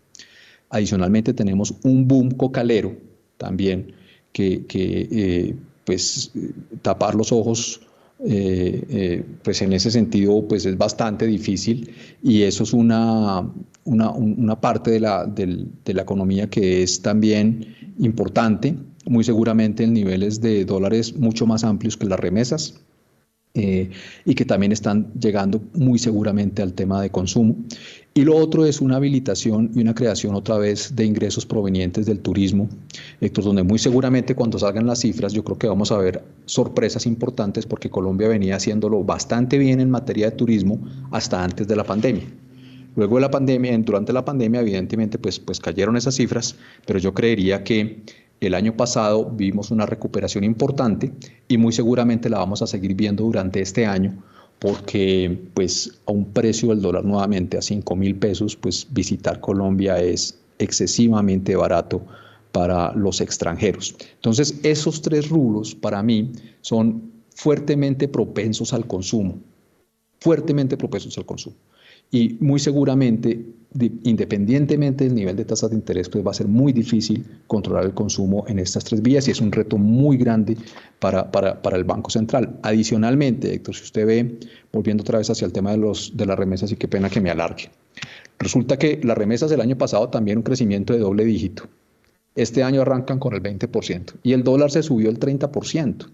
Adicionalmente 0.70 1.34
tenemos 1.34 1.74
un 1.84 2.08
boom 2.08 2.30
cocalero 2.30 2.96
también, 3.36 3.92
que, 4.32 4.64
eh, 4.72 5.54
pues 5.84 6.32
tapar 6.80 7.16
los 7.16 7.32
ojos 7.32 7.82
eh, 8.24 8.82
eh, 8.88 9.24
pues 9.42 9.60
en 9.60 9.74
ese 9.74 9.90
sentido 9.90 10.48
pues 10.48 10.64
es 10.64 10.78
bastante 10.78 11.26
difícil 11.26 11.90
y 12.22 12.44
eso 12.44 12.62
es 12.62 12.72
una, 12.72 13.46
una, 13.86 14.60
parte 14.60 14.90
de 14.90 15.00
la, 15.00 15.26
de 15.26 15.94
la 15.94 16.02
economía 16.02 16.50
que 16.50 16.82
es 16.82 17.00
también 17.00 17.74
importante, 17.98 18.76
muy 19.06 19.24
seguramente 19.24 19.84
en 19.84 19.94
niveles 19.94 20.40
de 20.40 20.64
dólares 20.64 21.16
mucho 21.16 21.46
más 21.46 21.64
amplios 21.64 21.96
que 21.96 22.06
las 22.06 22.20
remesas. 22.20 22.80
Eh, 23.58 23.88
y 24.26 24.34
que 24.34 24.44
también 24.44 24.70
están 24.70 25.14
llegando 25.18 25.62
muy 25.72 25.98
seguramente 25.98 26.60
al 26.60 26.74
tema 26.74 27.00
de 27.00 27.08
consumo. 27.08 27.56
Y 28.12 28.22
lo 28.22 28.36
otro 28.36 28.66
es 28.66 28.82
una 28.82 28.96
habilitación 28.96 29.70
y 29.74 29.80
una 29.80 29.94
creación 29.94 30.34
otra 30.34 30.58
vez 30.58 30.94
de 30.94 31.06
ingresos 31.06 31.46
provenientes 31.46 32.04
del 32.04 32.20
turismo, 32.20 32.68
Héctor, 33.18 33.44
donde 33.44 33.62
muy 33.62 33.78
seguramente 33.78 34.34
cuando 34.34 34.58
salgan 34.58 34.86
las 34.86 35.00
cifras 35.00 35.32
yo 35.32 35.42
creo 35.42 35.56
que 35.56 35.68
vamos 35.68 35.90
a 35.90 35.96
ver 35.96 36.22
sorpresas 36.44 37.06
importantes 37.06 37.64
porque 37.64 37.88
Colombia 37.88 38.28
venía 38.28 38.56
haciéndolo 38.56 39.02
bastante 39.04 39.56
bien 39.56 39.80
en 39.80 39.90
materia 39.90 40.30
de 40.30 40.36
turismo 40.36 40.78
hasta 41.10 41.42
antes 41.42 41.66
de 41.66 41.76
la 41.76 41.84
pandemia. 41.84 42.24
Luego 42.96 43.16
de 43.16 43.20
la 43.20 43.30
pandemia, 43.30 43.76
durante 43.78 44.12
la 44.12 44.24
pandemia, 44.24 44.62
evidentemente, 44.62 45.18
pues, 45.18 45.38
pues 45.38 45.60
cayeron 45.60 45.96
esas 45.96 46.14
cifras, 46.14 46.56
pero 46.86 46.98
yo 46.98 47.12
creería 47.12 47.62
que 47.62 48.02
el 48.40 48.54
año 48.54 48.74
pasado 48.74 49.30
vimos 49.30 49.70
una 49.70 49.84
recuperación 49.84 50.44
importante 50.44 51.12
y 51.46 51.58
muy 51.58 51.72
seguramente 51.72 52.30
la 52.30 52.38
vamos 52.38 52.62
a 52.62 52.66
seguir 52.66 52.94
viendo 52.94 53.24
durante 53.24 53.60
este 53.60 53.86
año 53.86 54.22
porque 54.58 55.38
pues 55.52 55.98
a 56.06 56.12
un 56.12 56.24
precio 56.32 56.70
del 56.70 56.80
dólar 56.80 57.04
nuevamente 57.04 57.58
a 57.58 57.62
5 57.62 57.94
mil 57.96 58.16
pesos, 58.16 58.56
pues 58.56 58.86
visitar 58.90 59.40
Colombia 59.40 59.98
es 59.98 60.38
excesivamente 60.58 61.54
barato 61.56 62.00
para 62.52 62.92
los 62.94 63.20
extranjeros. 63.20 63.94
Entonces 64.14 64.58
esos 64.62 65.02
tres 65.02 65.28
rubros 65.28 65.74
para 65.74 66.02
mí 66.02 66.32
son 66.62 67.12
fuertemente 67.34 68.08
propensos 68.08 68.72
al 68.72 68.86
consumo, 68.86 69.38
fuertemente 70.20 70.78
propensos 70.78 71.18
al 71.18 71.26
consumo 71.26 71.56
y 72.10 72.36
muy 72.40 72.60
seguramente, 72.60 73.44
independientemente 74.04 75.04
del 75.04 75.14
nivel 75.14 75.36
de 75.36 75.44
tasas 75.44 75.70
de 75.70 75.76
interés, 75.76 76.08
pues 76.08 76.24
va 76.26 76.30
a 76.30 76.34
ser 76.34 76.48
muy 76.48 76.72
difícil 76.72 77.26
controlar 77.46 77.84
el 77.84 77.94
consumo 77.94 78.44
en 78.48 78.58
estas 78.58 78.84
tres 78.84 79.02
vías 79.02 79.28
y 79.28 79.32
es 79.32 79.40
un 79.40 79.52
reto 79.52 79.76
muy 79.76 80.16
grande 80.16 80.56
para, 80.98 81.30
para, 81.30 81.60
para 81.60 81.76
el 81.76 81.84
Banco 81.84 82.10
Central. 82.10 82.58
Adicionalmente, 82.62 83.52
Héctor, 83.52 83.74
si 83.74 83.84
usted 83.84 84.06
ve, 84.06 84.38
volviendo 84.72 85.02
otra 85.02 85.18
vez 85.18 85.28
hacia 85.28 85.46
el 85.46 85.52
tema 85.52 85.72
de, 85.72 85.78
los, 85.78 86.16
de 86.16 86.26
las 86.26 86.38
remesas, 86.38 86.72
y 86.72 86.76
qué 86.76 86.88
pena 86.88 87.10
que 87.10 87.20
me 87.20 87.30
alargue, 87.30 87.70
resulta 88.38 88.78
que 88.78 89.00
las 89.02 89.18
remesas 89.18 89.50
del 89.50 89.60
año 89.60 89.76
pasado 89.76 90.08
también 90.08 90.38
un 90.38 90.44
crecimiento 90.44 90.92
de 90.92 91.00
doble 91.00 91.24
dígito. 91.24 91.64
Este 92.34 92.62
año 92.62 92.82
arrancan 92.82 93.18
con 93.18 93.34
el 93.34 93.42
20% 93.42 94.14
y 94.22 94.32
el 94.32 94.44
dólar 94.44 94.70
se 94.70 94.82
subió 94.82 95.08
el 95.08 95.18
30%. 95.18 96.06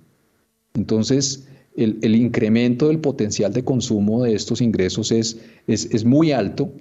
Entonces, 0.74 1.48
el, 1.77 2.15
incremento 2.15 2.89
del 2.89 2.99
potencial 2.99 3.53
de 3.53 3.65
consumo 3.65 4.24
de 4.24 4.35
estos 4.35 4.61
ingresos 4.61 5.11
es, 5.12 5.39
es, 5.66 6.05
muy 6.05 6.32
alto. 6.32 6.73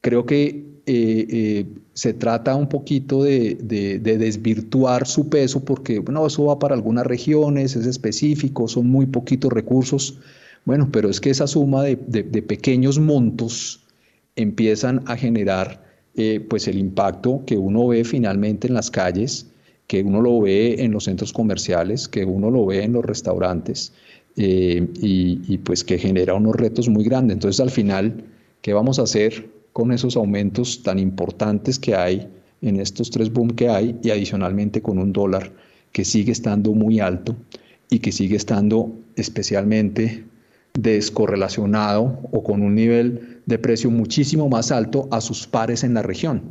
Creo 0.00 0.24
que 0.24 0.64
eh, 0.86 1.26
eh, 1.28 1.66
se 1.92 2.14
trata 2.14 2.54
un 2.54 2.68
poquito 2.68 3.24
de, 3.24 3.58
desvirtuar 4.00 5.06
su 5.06 5.28
peso 5.28 5.64
porque, 5.64 5.98
bueno, 5.98 6.26
eso 6.26 6.44
va 6.44 6.58
para 6.58 6.74
algunas 6.74 7.06
regiones, 7.06 7.76
es 7.76 7.86
específico, 7.86 8.68
son 8.68 8.88
muy 8.88 9.06
poquitos 9.06 9.52
recursos. 9.52 10.18
Bueno, 10.64 10.88
pero 10.92 11.08
es 11.08 11.20
que 11.20 11.30
esa 11.30 11.46
suma 11.46 11.82
de, 11.82 11.96
pequeños 11.96 12.98
montos 12.98 13.84
empiezan 14.36 15.02
a 15.06 15.16
generar 15.16 15.84
eh, 16.14 16.40
pues 16.48 16.68
el 16.68 16.78
impacto 16.78 17.42
que 17.46 17.58
uno 17.58 17.88
ve 17.88 18.04
finalmente 18.04 18.68
en 18.68 18.74
las 18.74 18.90
calles, 18.90 19.46
que 19.86 20.02
uno 20.02 20.20
lo 20.20 20.40
ve 20.40 20.82
en 20.82 20.92
los 20.92 21.04
centros 21.04 21.32
comerciales, 21.32 22.08
que 22.08 22.24
uno 22.24 22.50
lo 22.50 22.66
ve 22.66 22.84
en 22.84 22.92
los 22.92 23.04
restaurantes 23.04 23.92
eh, 24.40 24.86
y, 25.02 25.58
pues 25.58 25.82
que 25.82 25.98
genera 25.98 26.34
unos 26.34 26.54
retos 26.54 26.88
muy 26.88 27.02
grandes. 27.02 27.34
Entonces 27.34 27.58
al 27.58 27.70
final, 27.70 28.22
¿qué 28.62 28.72
vamos 28.72 29.00
a 29.00 29.02
hacer 29.02 29.50
con 29.72 29.90
esos 29.90 30.16
aumentos 30.16 30.84
tan 30.84 31.00
importantes 31.00 31.76
que 31.76 31.96
hay 31.96 32.28
en 32.62 32.78
estos 32.78 33.10
tres 33.10 33.32
boom 33.32 33.50
que 33.50 33.68
hay 33.68 33.98
y 34.00 34.10
adicionalmente 34.10 34.80
con 34.80 34.98
un 34.98 35.12
dólar 35.12 35.50
que 35.90 36.04
sigue 36.04 36.30
estando 36.30 36.72
muy 36.72 37.00
alto 37.00 37.34
y 37.90 37.98
que 37.98 38.12
sigue 38.12 38.36
estando 38.36 38.92
especialmente 39.16 40.24
descorrelacionado 40.74 42.20
o 42.30 42.44
con 42.44 42.62
un 42.62 42.76
nivel 42.76 43.40
de 43.46 43.58
precio 43.58 43.90
muchísimo 43.90 44.48
más 44.48 44.70
alto 44.70 45.08
a 45.10 45.20
sus 45.20 45.48
pares 45.48 45.82
en 45.82 45.94
la 45.94 46.02
región. 46.02 46.42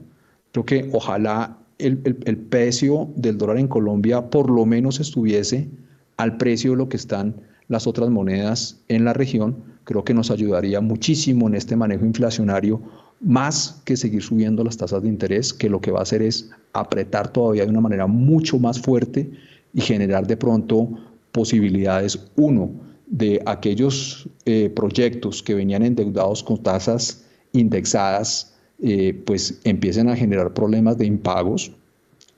Creo 0.52 0.66
que 0.66 0.90
ojalá 0.92 1.58
el, 1.78 2.02
el 2.26 2.38
precio 2.38 3.10
del 3.16 3.38
dólar 3.38 3.60
en 3.60 3.70
Colombia 3.70 4.30
por 4.30 4.50
lo 4.50 4.66
menos 4.66 5.00
estuviese 5.00 5.70
al 6.18 6.36
precio 6.36 6.72
de 6.72 6.78
lo 6.78 6.90
que 6.90 6.98
están 6.98 7.36
las 7.68 7.88
otras 7.88 8.10
monedas 8.10 8.78
en 8.88 9.06
la 9.06 9.14
región, 9.14 9.64
creo 9.84 10.04
que 10.04 10.14
nos 10.14 10.32
ayudaría 10.32 10.82
muchísimo 10.82 11.48
en 11.48 11.56
este 11.56 11.76
manejo 11.76 12.06
inflacionario, 12.06 12.82
más 13.20 13.82
que 13.84 13.98
seguir 13.98 14.22
subiendo 14.22 14.64
las 14.64 14.78
tasas 14.78 15.02
de 15.02 15.10
interés, 15.10 15.54
que 15.54 15.70
lo 15.70 15.82
que 15.82 15.92
va 15.92 16.00
a 16.00 16.04
hacer 16.04 16.22
es 16.22 16.50
apretar 16.74 17.32
todavía 17.32 17.64
de 17.64 17.72
una 17.72 17.82
manera 17.82 18.08
mucho 18.08 18.60
más 18.60 18.80
fuerte 18.80 19.32
y 19.74 19.82
generar 19.82 20.28
de 20.28 20.38
pronto 20.38 20.90
posibilidades, 21.32 22.20
uno, 22.36 22.72
de 23.08 23.42
aquellos 23.46 24.28
eh, 24.46 24.70
proyectos 24.70 25.42
que 25.42 25.56
venían 25.56 25.84
endeudados 25.84 26.44
con 26.44 26.62
tasas 26.62 27.26
indexadas, 27.54 28.56
eh, 28.82 29.14
pues 29.26 29.60
empiecen 29.64 30.10
a 30.10 30.16
generar 30.16 30.54
problemas 30.54 30.98
de 30.98 31.06
impagos. 31.06 31.72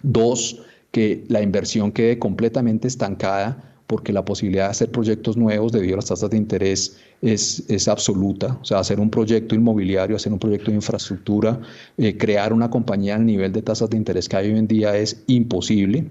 Dos, 0.03 0.61
que 0.91 1.25
la 1.27 1.41
inversión 1.41 1.91
quede 1.91 2.19
completamente 2.19 2.87
estancada 2.87 3.68
porque 3.89 4.13
la 4.13 4.23
posibilidad 4.23 4.65
de 4.65 4.69
hacer 4.69 4.91
proyectos 4.91 5.35
nuevos 5.35 5.71
debido 5.71 5.95
a 5.95 5.97
las 5.97 6.05
tasas 6.05 6.29
de 6.29 6.37
interés 6.37 6.97
es, 7.23 7.63
es 7.67 7.87
absoluta. 7.87 8.59
O 8.61 8.63
sea, 8.63 8.77
hacer 8.77 8.99
un 8.99 9.09
proyecto 9.09 9.55
inmobiliario, 9.55 10.15
hacer 10.15 10.31
un 10.31 10.37
proyecto 10.37 10.69
de 10.69 10.75
infraestructura, 10.75 11.59
eh, 11.97 12.15
crear 12.15 12.53
una 12.53 12.69
compañía 12.69 13.15
al 13.15 13.25
nivel 13.25 13.51
de 13.51 13.63
tasas 13.63 13.89
de 13.89 13.97
interés 13.97 14.29
que 14.29 14.37
hay 14.37 14.51
hoy 14.51 14.59
en 14.59 14.67
día 14.67 14.95
es 14.95 15.23
imposible. 15.25 16.05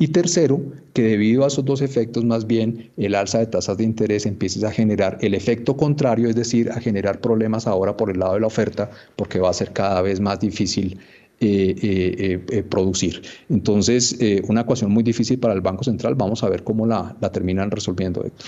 Y 0.00 0.08
tercero, 0.08 0.60
que 0.92 1.02
debido 1.02 1.44
a 1.44 1.46
esos 1.46 1.64
dos 1.64 1.82
efectos, 1.82 2.24
más 2.24 2.48
bien 2.48 2.90
el 2.96 3.14
alza 3.14 3.38
de 3.38 3.46
tasas 3.46 3.78
de 3.78 3.84
interés 3.84 4.26
empieza 4.26 4.66
a 4.66 4.72
generar 4.72 5.16
el 5.20 5.34
efecto 5.34 5.76
contrario, 5.76 6.28
es 6.28 6.34
decir, 6.34 6.68
a 6.72 6.80
generar 6.80 7.20
problemas 7.20 7.68
ahora 7.68 7.96
por 7.96 8.10
el 8.10 8.18
lado 8.18 8.34
de 8.34 8.40
la 8.40 8.48
oferta, 8.48 8.90
porque 9.14 9.38
va 9.38 9.50
a 9.50 9.52
ser 9.52 9.72
cada 9.72 10.02
vez 10.02 10.18
más 10.18 10.40
difícil 10.40 10.98
eh, 11.42 11.74
eh, 11.82 12.44
eh, 12.50 12.62
producir. 12.62 13.22
Entonces, 13.48 14.18
una 14.46 14.60
ecuación 14.60 14.90
muy 14.90 15.02
difícil 15.02 15.38
para 15.38 15.54
el 15.54 15.62
Banco 15.62 15.82
Central. 15.84 16.14
Vamos 16.14 16.44
a 16.44 16.50
ver 16.50 16.62
cómo 16.62 16.86
la, 16.86 17.16
la 17.18 17.32
terminan 17.32 17.70
resolviendo, 17.70 18.22
Héctor. 18.22 18.46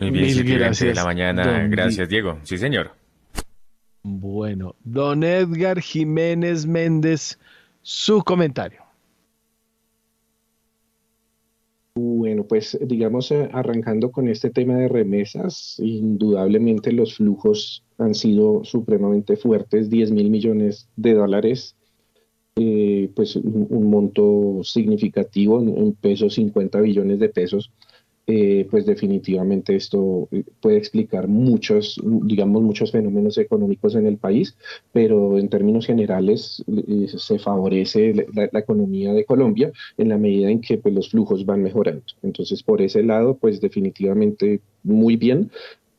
Muy 0.00 0.10
bien, 0.10 0.44
Mil 0.44 0.58
gracias. 0.58 0.88
de 0.88 0.94
la 0.94 1.04
mañana. 1.04 1.68
Gracias, 1.68 2.08
Diego. 2.08 2.38
Sí, 2.42 2.58
señor. 2.58 2.90
Bueno, 4.02 4.74
don 4.82 5.22
Edgar 5.22 5.80
Jiménez 5.80 6.66
Méndez, 6.66 7.38
su 7.82 8.24
comentario. 8.24 8.82
Bueno, 11.94 12.44
pues 12.44 12.76
digamos, 12.80 13.30
arrancando 13.30 14.10
con 14.10 14.26
este 14.26 14.50
tema 14.50 14.74
de 14.74 14.88
remesas, 14.88 15.76
indudablemente 15.78 16.90
los 16.92 17.14
flujos 17.14 17.84
han 18.00 18.14
sido 18.14 18.64
supremamente 18.64 19.36
fuertes, 19.36 19.90
10 19.90 20.10
mil 20.10 20.30
millones 20.30 20.88
de 20.96 21.14
dólares, 21.14 21.76
eh, 22.56 23.10
pues 23.14 23.36
un, 23.36 23.90
monto 23.90 24.60
significativo 24.64 25.60
en, 25.60 25.92
pesos, 25.94 26.34
50 26.34 26.80
billones 26.80 27.18
de 27.18 27.28
pesos. 27.28 27.70
Eh, 28.32 28.68
pues 28.70 28.86
definitivamente 28.86 29.74
esto 29.74 30.28
eh, 30.30 30.44
puede 30.60 30.76
explicar 30.76 31.26
muchos, 31.26 32.00
digamos, 32.04 32.62
muchos 32.62 32.92
fenómenos 32.92 33.36
económicos 33.38 33.96
en 33.96 34.06
el 34.06 34.18
país, 34.18 34.56
pero 34.92 35.36
en 35.36 35.48
términos 35.48 35.86
generales 35.86 36.62
eh, 36.68 37.08
se 37.08 37.40
favorece 37.40 38.14
la, 38.32 38.60
economía 38.60 39.12
de 39.12 39.24
Colombia 39.24 39.72
en 39.98 40.10
la 40.10 40.18
medida 40.18 40.48
en 40.48 40.60
que 40.60 40.78
pues, 40.78 40.94
los 40.94 41.10
flujos 41.10 41.44
van 41.44 41.64
mejorando. 41.64 42.04
Entonces, 42.22 42.62
por 42.62 42.82
ese 42.82 43.02
lado, 43.02 43.36
pues 43.36 43.60
definitivamente 43.60 44.60
muy 44.84 45.16
bien. 45.16 45.50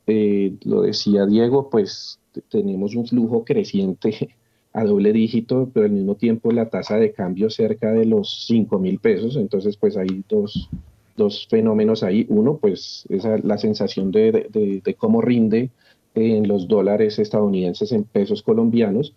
Lo 0.06 0.82
decía 0.82 1.26
Diego, 1.26 1.69
pues 1.69 2.19
tenemos 2.49 2.95
un 2.95 3.07
flujo 3.07 3.44
creciente 3.44 4.36
a 4.73 4.84
doble 4.84 5.14
dígito, 5.14 5.69
pero 5.73 5.86
al 5.86 5.91
mismo 5.91 6.15
tiempo 6.15 6.52
la 6.52 6.69
tasa 6.69 6.98
de 6.98 7.11
cambio 7.11 7.49
cerca 7.49 7.91
de 7.91 8.06
los 8.06 8.45
5 8.48 8.80
mil 8.80 8.99
pesos, 8.99 9.36
entonces 9.36 9.78
pues 9.78 9.98
hay 9.98 10.23
dos, 10.30 10.69
dos 11.18 11.48
fenómenos 11.49 12.03
ahí. 12.03 12.26
Uno, 12.30 12.57
pues 12.57 13.06
esa, 13.10 13.38
la 13.38 13.57
sensación 13.57 14.11
de, 14.11 14.48
de, 14.84 14.94
cómo 14.95 15.22
rinde 15.22 15.72
en 16.15 16.48
los 16.48 16.68
dólares 16.68 17.19
estadounidenses 17.19 17.91
en 17.91 18.03
pesos 18.03 18.41
colombianos. 18.44 19.15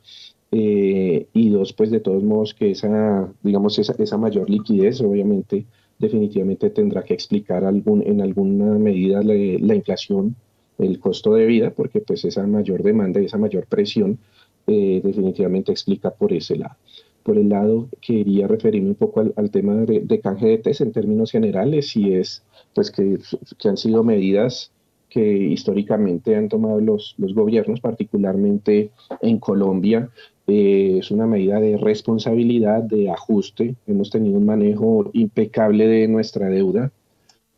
Eh, 0.56 1.26
y 1.32 1.50
dos, 1.50 1.72
pues 1.72 1.90
de 1.90 1.98
todos 1.98 2.22
modos 2.22 2.54
que 2.54 2.70
esa, 2.70 3.28
digamos, 3.42 3.76
esa, 3.80 3.92
esa 3.98 4.16
mayor 4.18 4.48
liquidez 4.48 5.00
obviamente 5.00 5.66
definitivamente 5.98 6.70
tendrá 6.70 7.02
que 7.02 7.14
explicar 7.14 7.64
algún, 7.64 8.02
en 8.02 8.20
alguna 8.20 8.78
medida 8.78 9.22
la, 9.22 9.74
inflación, 9.74 10.36
el 10.78 10.98
costo 10.98 11.34
de 11.34 11.46
vida, 11.46 11.70
porque 11.70 12.00
pues 12.00 12.24
esa 12.24 12.46
mayor 12.46 12.82
demanda 12.82 13.20
y 13.20 13.26
esa 13.26 13.38
mayor 13.38 13.66
presión 13.66 14.18
eh, 14.66 15.00
definitivamente 15.02 15.72
explica 15.72 16.10
por 16.10 16.32
ese 16.32 16.56
lado. 16.56 16.76
Por 17.22 17.38
el 17.38 17.48
lado, 17.48 17.88
quería 18.00 18.46
referirme 18.46 18.90
un 18.90 18.94
poco 18.96 19.24
al, 19.36 19.50
tema 19.50 19.74
de, 19.76 20.20
canje 20.20 20.46
de 20.46 20.58
test 20.58 20.82
en 20.82 20.92
términos 20.92 21.30
generales 21.30 21.96
y 21.96 22.12
es 22.12 22.42
pues 22.74 22.90
que, 22.90 23.18
que 23.58 23.68
han 23.68 23.78
sido 23.78 24.04
medidas 24.04 24.70
que 25.14 25.22
históricamente 25.22 26.34
han 26.34 26.48
tomado 26.48 26.80
los, 26.80 27.14
los 27.18 27.34
gobiernos, 27.34 27.80
particularmente 27.80 28.90
en 29.22 29.38
Colombia. 29.38 30.10
Eh, 30.48 30.96
es 30.98 31.12
una 31.12 31.24
medida 31.24 31.60
de 31.60 31.76
responsabilidad, 31.76 32.82
de 32.82 33.08
ajuste. 33.10 33.76
Hemos 33.86 34.10
tenido 34.10 34.38
un 34.38 34.46
manejo 34.46 35.10
impecable 35.12 35.86
de 35.86 36.08
nuestra 36.08 36.48
deuda, 36.48 36.90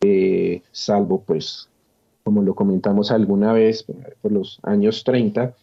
eh, 0.02 0.60
salvo 0.70 1.22
pues, 1.26 1.70
como 2.26 2.42
lo 2.42 2.56
comentamos 2.56 3.12
alguna 3.12 3.52
vez, 3.52 3.84
por 4.20 4.32
los 4.32 4.58
años 4.64 5.04
30, 5.04 5.54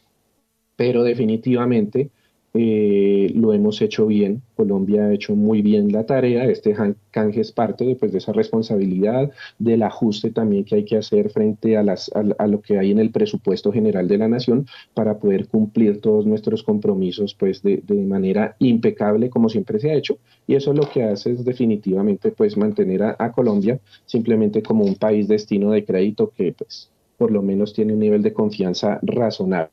pero 0.78 1.04
definitivamente 1.04 2.10
eh, 2.56 3.32
lo 3.34 3.52
hemos 3.52 3.82
hecho 3.82 4.06
bien, 4.06 4.44
Colombia 4.56 5.06
ha 5.06 5.14
hecho 5.14 5.36
muy 5.36 5.64
bien 5.64 5.92
la 5.92 6.06
tarea, 6.06 6.46
este 6.46 6.76
canje 7.10 7.42
es 7.42 7.52
parte 7.52 7.84
de, 7.84 7.96
pues, 7.96 8.12
de 8.12 8.20
esa 8.20 8.32
responsabilidad, 8.32 9.32
del 9.58 9.82
ajuste 9.82 10.30
también 10.30 10.64
que 10.64 10.76
hay 10.76 10.86
que 10.86 10.98
hacer 10.98 11.32
frente 11.32 11.78
a, 11.78 11.84
las, 11.84 12.12
a, 12.14 12.48
lo 12.48 12.62
que 12.62 12.78
hay 12.78 12.92
en 12.92 13.00
el 13.00 13.12
presupuesto 13.12 13.72
general 13.72 14.08
de 14.08 14.20
la 14.20 14.28
nación 14.28 14.68
para 14.94 15.18
poder 15.18 15.48
cumplir 15.48 16.00
todos 16.00 16.28
nuestros 16.28 16.62
compromisos 16.62 17.34
pues, 17.34 17.64
de, 17.64 17.82
manera 18.04 18.56
impecable 18.60 19.30
como 19.30 19.50
siempre 19.50 19.80
se 19.80 19.90
ha 19.90 19.96
hecho 19.96 20.20
y 20.46 20.56
eso 20.56 20.74
lo 20.74 20.90
que 20.90 21.04
hace 21.04 21.32
es 21.32 21.46
definitivamente 21.46 22.32
pues, 22.32 22.56
mantener 22.56 23.02
a, 23.04 23.16
a 23.18 23.32
Colombia 23.32 23.80
simplemente 24.06 24.62
como 24.62 24.86
un 24.86 24.96
país 24.96 25.28
destino 25.28 25.72
de 25.72 25.86
crédito 25.86 26.32
que 26.36 26.54
pues, 26.54 26.92
por 27.18 27.32
lo 27.32 27.42
menos 27.42 27.74
tiene 27.74 27.94
un 27.94 28.00
nivel 28.00 28.22
de 28.22 28.34
confianza 28.34 29.00
razonable. 29.02 29.72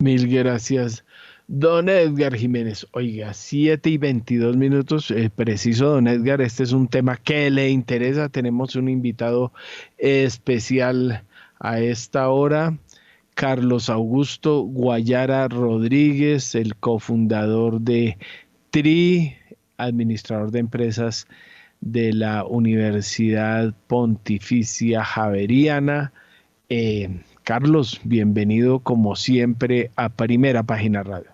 Mil 0.00 0.28
gracias. 0.28 1.04
Don 1.46 1.90
Edgar 1.90 2.34
Jiménez, 2.34 2.86
oiga, 2.92 3.34
7 3.34 3.90
y 3.90 3.98
22 3.98 4.56
minutos, 4.56 5.10
eh, 5.10 5.28
preciso, 5.28 5.90
don 5.90 6.08
Edgar, 6.08 6.40
este 6.40 6.62
es 6.62 6.72
un 6.72 6.88
tema 6.88 7.18
que 7.18 7.50
le 7.50 7.68
interesa. 7.68 8.30
Tenemos 8.30 8.76
un 8.76 8.88
invitado 8.88 9.52
especial 9.98 11.22
a 11.58 11.80
esta 11.80 12.30
hora, 12.30 12.78
Carlos 13.34 13.90
Augusto 13.90 14.62
Guayara 14.62 15.48
Rodríguez, 15.48 16.54
el 16.54 16.76
cofundador 16.76 17.82
de 17.82 18.16
TRI, 18.70 19.34
administrador 19.76 20.50
de 20.50 20.60
empresas 20.60 21.26
de 21.82 22.14
la 22.14 22.46
Universidad 22.46 23.74
Pontificia 23.86 25.04
Javeriana. 25.04 26.10
Eh, 26.70 27.20
Carlos, 27.44 28.00
bienvenido 28.04 28.80
como 28.80 29.16
siempre 29.16 29.90
a 29.96 30.08
Primera 30.08 30.62
Página 30.62 31.02
Radio. 31.02 31.30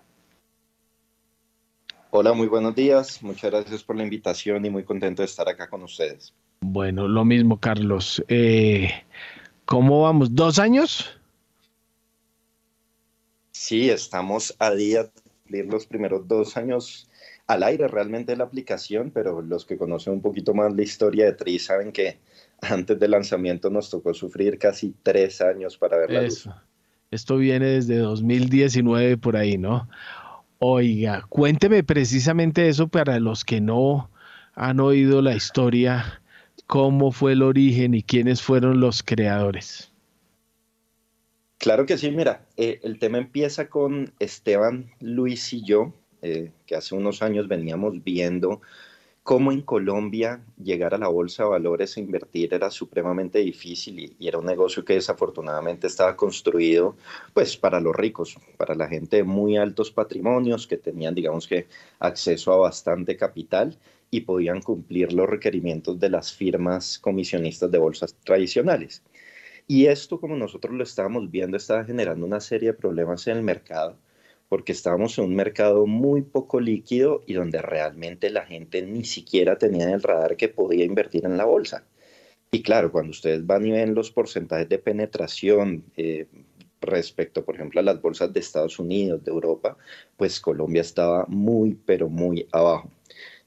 Hola, 2.09 2.33
muy 2.33 2.47
buenos 2.47 2.73
días. 2.73 3.21
Muchas 3.21 3.51
gracias 3.51 3.83
por 3.83 3.95
la 3.95 4.03
invitación 4.03 4.65
y 4.65 4.69
muy 4.69 4.83
contento 4.83 5.21
de 5.21 5.25
estar 5.25 5.47
acá 5.47 5.69
con 5.69 5.83
ustedes. 5.83 6.33
Bueno, 6.61 7.07
lo 7.07 7.25
mismo, 7.25 7.59
Carlos. 7.59 8.23
Eh, 8.27 8.89
¿Cómo 9.65 10.03
vamos? 10.03 10.33
¿Dos 10.33 10.59
años? 10.59 11.19
Sí, 13.51 13.89
estamos 13.89 14.55
a 14.59 14.71
día 14.71 15.09
de 15.49 15.63
los 15.65 15.85
primeros 15.85 16.27
dos 16.27 16.57
años 16.57 17.09
al 17.47 17.63
aire 17.63 17.87
realmente 17.87 18.31
de 18.31 18.37
la 18.37 18.45
aplicación, 18.45 19.11
pero 19.11 19.41
los 19.41 19.65
que 19.65 19.77
conocen 19.77 20.13
un 20.13 20.21
poquito 20.21 20.53
más 20.53 20.73
la 20.73 20.83
historia 20.83 21.25
de 21.25 21.33
TRI 21.33 21.59
saben 21.59 21.91
que 21.91 22.17
antes 22.61 22.99
del 22.99 23.11
lanzamiento 23.11 23.69
nos 23.69 23.89
tocó 23.89 24.13
sufrir 24.13 24.57
casi 24.57 24.95
tres 25.03 25.41
años 25.41 25.77
para 25.77 25.97
ver 25.97 26.11
la 26.11 26.21
Eso. 26.23 26.55
Esto 27.11 27.37
viene 27.37 27.67
desde 27.67 27.97
2019 27.97 29.17
por 29.17 29.37
ahí, 29.37 29.57
¿no? 29.57 29.87
Oiga, 30.59 31.23
cuénteme 31.29 31.83
precisamente 31.83 32.67
eso 32.67 32.87
para 32.87 33.19
los 33.19 33.45
que 33.45 33.61
no 33.61 34.09
han 34.55 34.79
oído 34.79 35.21
la 35.21 35.35
historia, 35.35 36.21
cómo 36.65 37.11
fue 37.11 37.33
el 37.33 37.43
origen 37.43 37.93
y 37.93 38.03
quiénes 38.03 38.41
fueron 38.41 38.79
los 38.79 39.03
creadores. 39.03 39.91
Claro 41.59 41.85
que 41.85 41.97
sí, 41.97 42.11
mira, 42.11 42.45
eh, 42.57 42.79
el 42.83 42.99
tema 42.99 43.19
empieza 43.19 43.69
con 43.69 44.13
Esteban, 44.19 44.91
Luis 44.99 45.53
y 45.53 45.63
yo, 45.63 45.93
eh, 46.21 46.51
que 46.65 46.75
hace 46.75 46.95
unos 46.95 47.21
años 47.21 47.47
veníamos 47.47 48.03
viendo 48.03 48.61
cómo 49.27 49.51
en 49.51 49.61
Colombia 49.61 50.41
llegar 50.55 50.93
a 50.93 50.97
la 50.97 51.09
bolsa 51.09 51.43
de 51.43 51.49
valores 51.49 51.97
e 51.97 51.99
invertir 51.99 52.53
era 52.53 52.71
supremamente 52.71 53.39
difícil 53.39 53.99
y, 53.99 54.25
era 54.25 54.37
un 54.37 54.45
negocio 54.45 54.85
que 54.85 54.93
desafortunadamente 54.93 55.87
estaba 55.87 56.15
construido 56.15 56.95
pues 57.33 57.57
para 57.57 57.81
los 57.81 57.93
ricos, 57.93 58.37
para 58.55 58.73
la 58.73 58.87
gente 58.87 59.17
de 59.17 59.23
muy 59.23 59.57
altos 59.57 59.91
patrimonios 59.91 60.65
que 60.65 60.77
tenían 60.77 61.13
digamos 61.13 61.45
que 61.45 61.67
acceso 61.99 62.53
a 62.53 62.57
bastante 62.57 63.17
capital 63.17 63.77
y 64.09 64.21
podían 64.21 64.61
cumplir 64.61 65.11
los 65.11 65.27
requerimientos 65.27 65.99
de 65.99 66.09
las 66.09 66.31
firmas 66.31 66.97
comisionistas 66.97 67.69
de 67.69 67.79
bolsas 67.79 68.15
tradicionales. 68.23 69.03
Y 69.67 69.87
esto, 69.87 70.21
como 70.21 70.37
nosotros 70.37 70.73
lo 70.73 70.83
estábamos 70.83 71.29
viendo, 71.29 71.57
estaba 71.57 71.83
generando 71.83 72.25
una 72.25 72.39
serie 72.39 72.69
de 72.69 72.77
problemas 72.77 73.27
en 73.27 73.35
el 73.35 73.43
mercado 73.43 73.97
porque 74.49 74.71
estábamos 74.71 75.17
en 75.17 75.25
un 75.25 75.35
mercado 75.35 75.85
muy 75.85 76.21
poco 76.21 76.59
líquido 76.59 77.23
y 77.25 77.33
donde 77.33 77.61
realmente 77.61 78.29
la 78.29 78.45
gente 78.45 78.81
ni 78.81 79.03
siquiera 79.03 79.57
tenía 79.57 79.83
en 79.85 79.91
el 79.91 80.03
radar 80.03 80.37
que 80.37 80.49
podía 80.49 80.85
invertir 80.85 81.25
en 81.25 81.37
la 81.37 81.45
bolsa. 81.45 81.85
Y 82.51 82.61
claro, 82.61 82.91
cuando 82.91 83.11
ustedes 83.11 83.45
van 83.45 83.65
y 83.65 83.71
ven 83.71 83.93
los 83.93 84.11
porcentajes 84.11 84.69
de 84.69 84.79
penetración 84.79 85.83
eh, 85.97 86.27
respecto, 86.79 87.43
por 87.43 87.55
ejemplo, 87.55 87.81
a 87.81 87.83
las 87.83 88.01
bolsas 88.01 88.31
de 88.31 88.39
Estados 88.39 88.79
Unidos, 88.79 89.23
de 89.23 89.31
Europa, 89.31 89.77
pues 90.15 90.39
Colombia 90.39 90.81
estaba 90.81 91.25
muy, 91.27 91.77
pero 91.85 92.07
muy 92.07 92.47
abajo. 92.51 92.89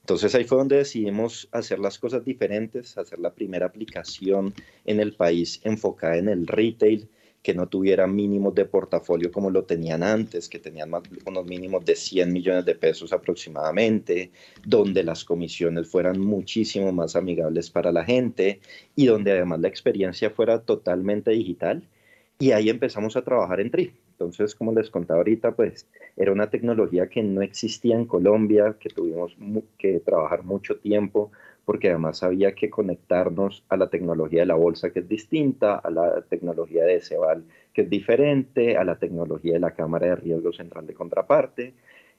Entonces 0.01 0.35
ahí 0.35 0.43
fue 0.43 0.57
donde 0.57 0.77
decidimos 0.77 1.47
hacer 1.51 1.79
las 1.79 1.97
cosas 1.97 2.25
diferentes, 2.25 2.97
hacer 2.97 3.19
la 3.19 3.33
primera 3.33 3.67
aplicación 3.67 4.53
en 4.85 4.99
el 4.99 5.13
país 5.13 5.61
enfocada 5.63 6.17
en 6.17 6.27
el 6.27 6.47
retail, 6.47 7.07
que 7.41 7.53
no 7.53 7.67
tuvieran 7.67 8.15
mínimos 8.15 8.53
de 8.53 8.65
portafolio 8.65 9.31
como 9.31 9.49
lo 9.49 9.63
tenían 9.63 10.03
antes, 10.03 10.47
que 10.47 10.59
tenían 10.59 10.89
más, 10.89 11.03
unos 11.25 11.45
mínimos 11.45 11.83
de 11.85 11.95
100 11.95 12.31
millones 12.31 12.65
de 12.65 12.75
pesos 12.75 13.13
aproximadamente, 13.13 14.31
donde 14.65 15.03
las 15.03 15.25
comisiones 15.25 15.89
fueran 15.89 16.19
muchísimo 16.19 16.91
más 16.91 17.15
amigables 17.15 17.69
para 17.69 17.91
la 17.91 18.03
gente 18.03 18.59
y 18.95 19.07
donde 19.07 19.31
además 19.31 19.59
la 19.59 19.67
experiencia 19.67 20.29
fuera 20.29 20.61
totalmente 20.61 21.31
digital. 21.31 21.83
Y 22.37 22.51
ahí 22.51 22.69
empezamos 22.69 23.15
a 23.17 23.23
trabajar 23.23 23.59
en 23.59 23.71
TRI. 23.71 23.93
Entonces, 24.11 24.53
como 24.53 24.71
les 24.71 24.91
contaba 24.91 25.19
ahorita, 25.19 25.55
pues 25.55 25.87
era 26.15 26.31
una 26.31 26.51
tecnología 26.51 27.07
que 27.07 27.23
no 27.23 27.41
existía 27.41 27.95
en 27.95 28.05
Colombia, 28.05 28.75
que 28.79 28.89
tuvimos 28.89 29.35
que 29.79 29.99
trabajar 29.99 30.43
mucho 30.43 30.77
tiempo 30.77 31.31
porque 31.65 31.89
además 31.89 32.23
había 32.23 32.53
que 32.53 32.69
conectarnos 32.69 33.63
a 33.69 33.77
la 33.77 33.89
tecnología 33.89 34.41
de 34.41 34.47
la 34.47 34.55
bolsa 34.55 34.91
que 34.91 34.99
es 34.99 35.07
distinta, 35.07 35.75
a 35.75 35.89
la 35.89 36.21
tecnología 36.21 36.83
de 36.83 37.01
Ceval 37.01 37.43
que 37.73 37.83
es 37.83 37.89
diferente, 37.89 38.77
a 38.77 38.83
la 38.83 38.97
tecnología 38.97 39.53
de 39.53 39.59
la 39.59 39.73
cámara 39.73 40.07
de 40.07 40.15
riesgo 40.15 40.51
central 40.51 40.85
de 40.85 40.93
contraparte. 40.93 41.73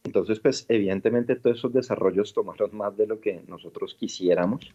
Entonces, 0.04 0.40
pues 0.40 0.66
evidentemente 0.68 1.36
todos 1.36 1.58
esos 1.58 1.72
desarrollos 1.72 2.32
tomaron 2.32 2.70
más 2.76 2.96
de 2.96 3.06
lo 3.06 3.20
que 3.20 3.42
nosotros 3.46 3.94
quisiéramos, 3.94 4.72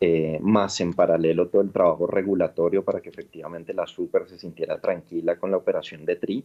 eh, 0.00 0.38
más 0.40 0.80
en 0.80 0.92
paralelo 0.92 1.48
todo 1.48 1.62
el 1.62 1.72
trabajo 1.72 2.06
regulatorio 2.06 2.84
para 2.84 3.00
que 3.00 3.08
efectivamente 3.08 3.74
la 3.74 3.86
super 3.86 4.28
se 4.28 4.38
sintiera 4.38 4.80
tranquila 4.80 5.36
con 5.36 5.50
la 5.50 5.56
operación 5.56 6.04
de 6.04 6.16
TRI. 6.16 6.44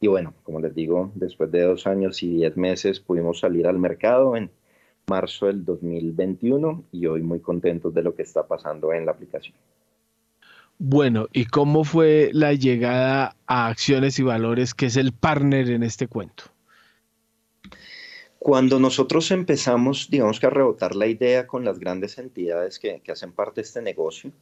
Y 0.00 0.06
bueno, 0.08 0.34
como 0.42 0.60
les 0.60 0.74
digo, 0.74 1.10
después 1.14 1.50
de 1.50 1.62
dos 1.62 1.86
años 1.86 2.22
y 2.22 2.28
diez 2.36 2.56
meses 2.56 3.00
pudimos 3.00 3.40
salir 3.40 3.66
al 3.66 3.78
mercado 3.78 4.36
en 4.36 4.50
marzo 5.08 5.46
del 5.46 5.64
2021 5.64 6.84
y 6.90 7.06
hoy 7.06 7.22
muy 7.22 7.40
contentos 7.40 7.94
de 7.94 8.02
lo 8.02 8.14
que 8.14 8.22
está 8.22 8.46
pasando 8.46 8.92
en 8.92 9.06
la 9.06 9.12
aplicación. 9.12 9.54
Bueno, 10.78 11.28
¿y 11.32 11.46
cómo 11.46 11.84
fue 11.84 12.30
la 12.32 12.52
llegada 12.52 13.36
a 13.46 13.68
Acciones 13.68 14.18
y 14.18 14.22
Valores, 14.22 14.74
que 14.74 14.86
es 14.86 14.96
el 14.96 15.12
partner 15.12 15.70
en 15.70 15.84
este 15.84 16.06
cuento? 16.06 16.44
Cuando 18.38 18.78
nosotros 18.78 19.30
empezamos, 19.30 20.10
digamos 20.10 20.38
que 20.38 20.46
a 20.46 20.50
rebotar 20.50 20.94
la 20.94 21.06
idea 21.06 21.46
con 21.46 21.64
las 21.64 21.78
grandes 21.78 22.18
entidades 22.18 22.78
que, 22.78 23.00
que 23.00 23.12
hacen 23.12 23.32
parte 23.32 23.60
de 23.60 23.66
este 23.66 23.82
negocio, 23.82 24.32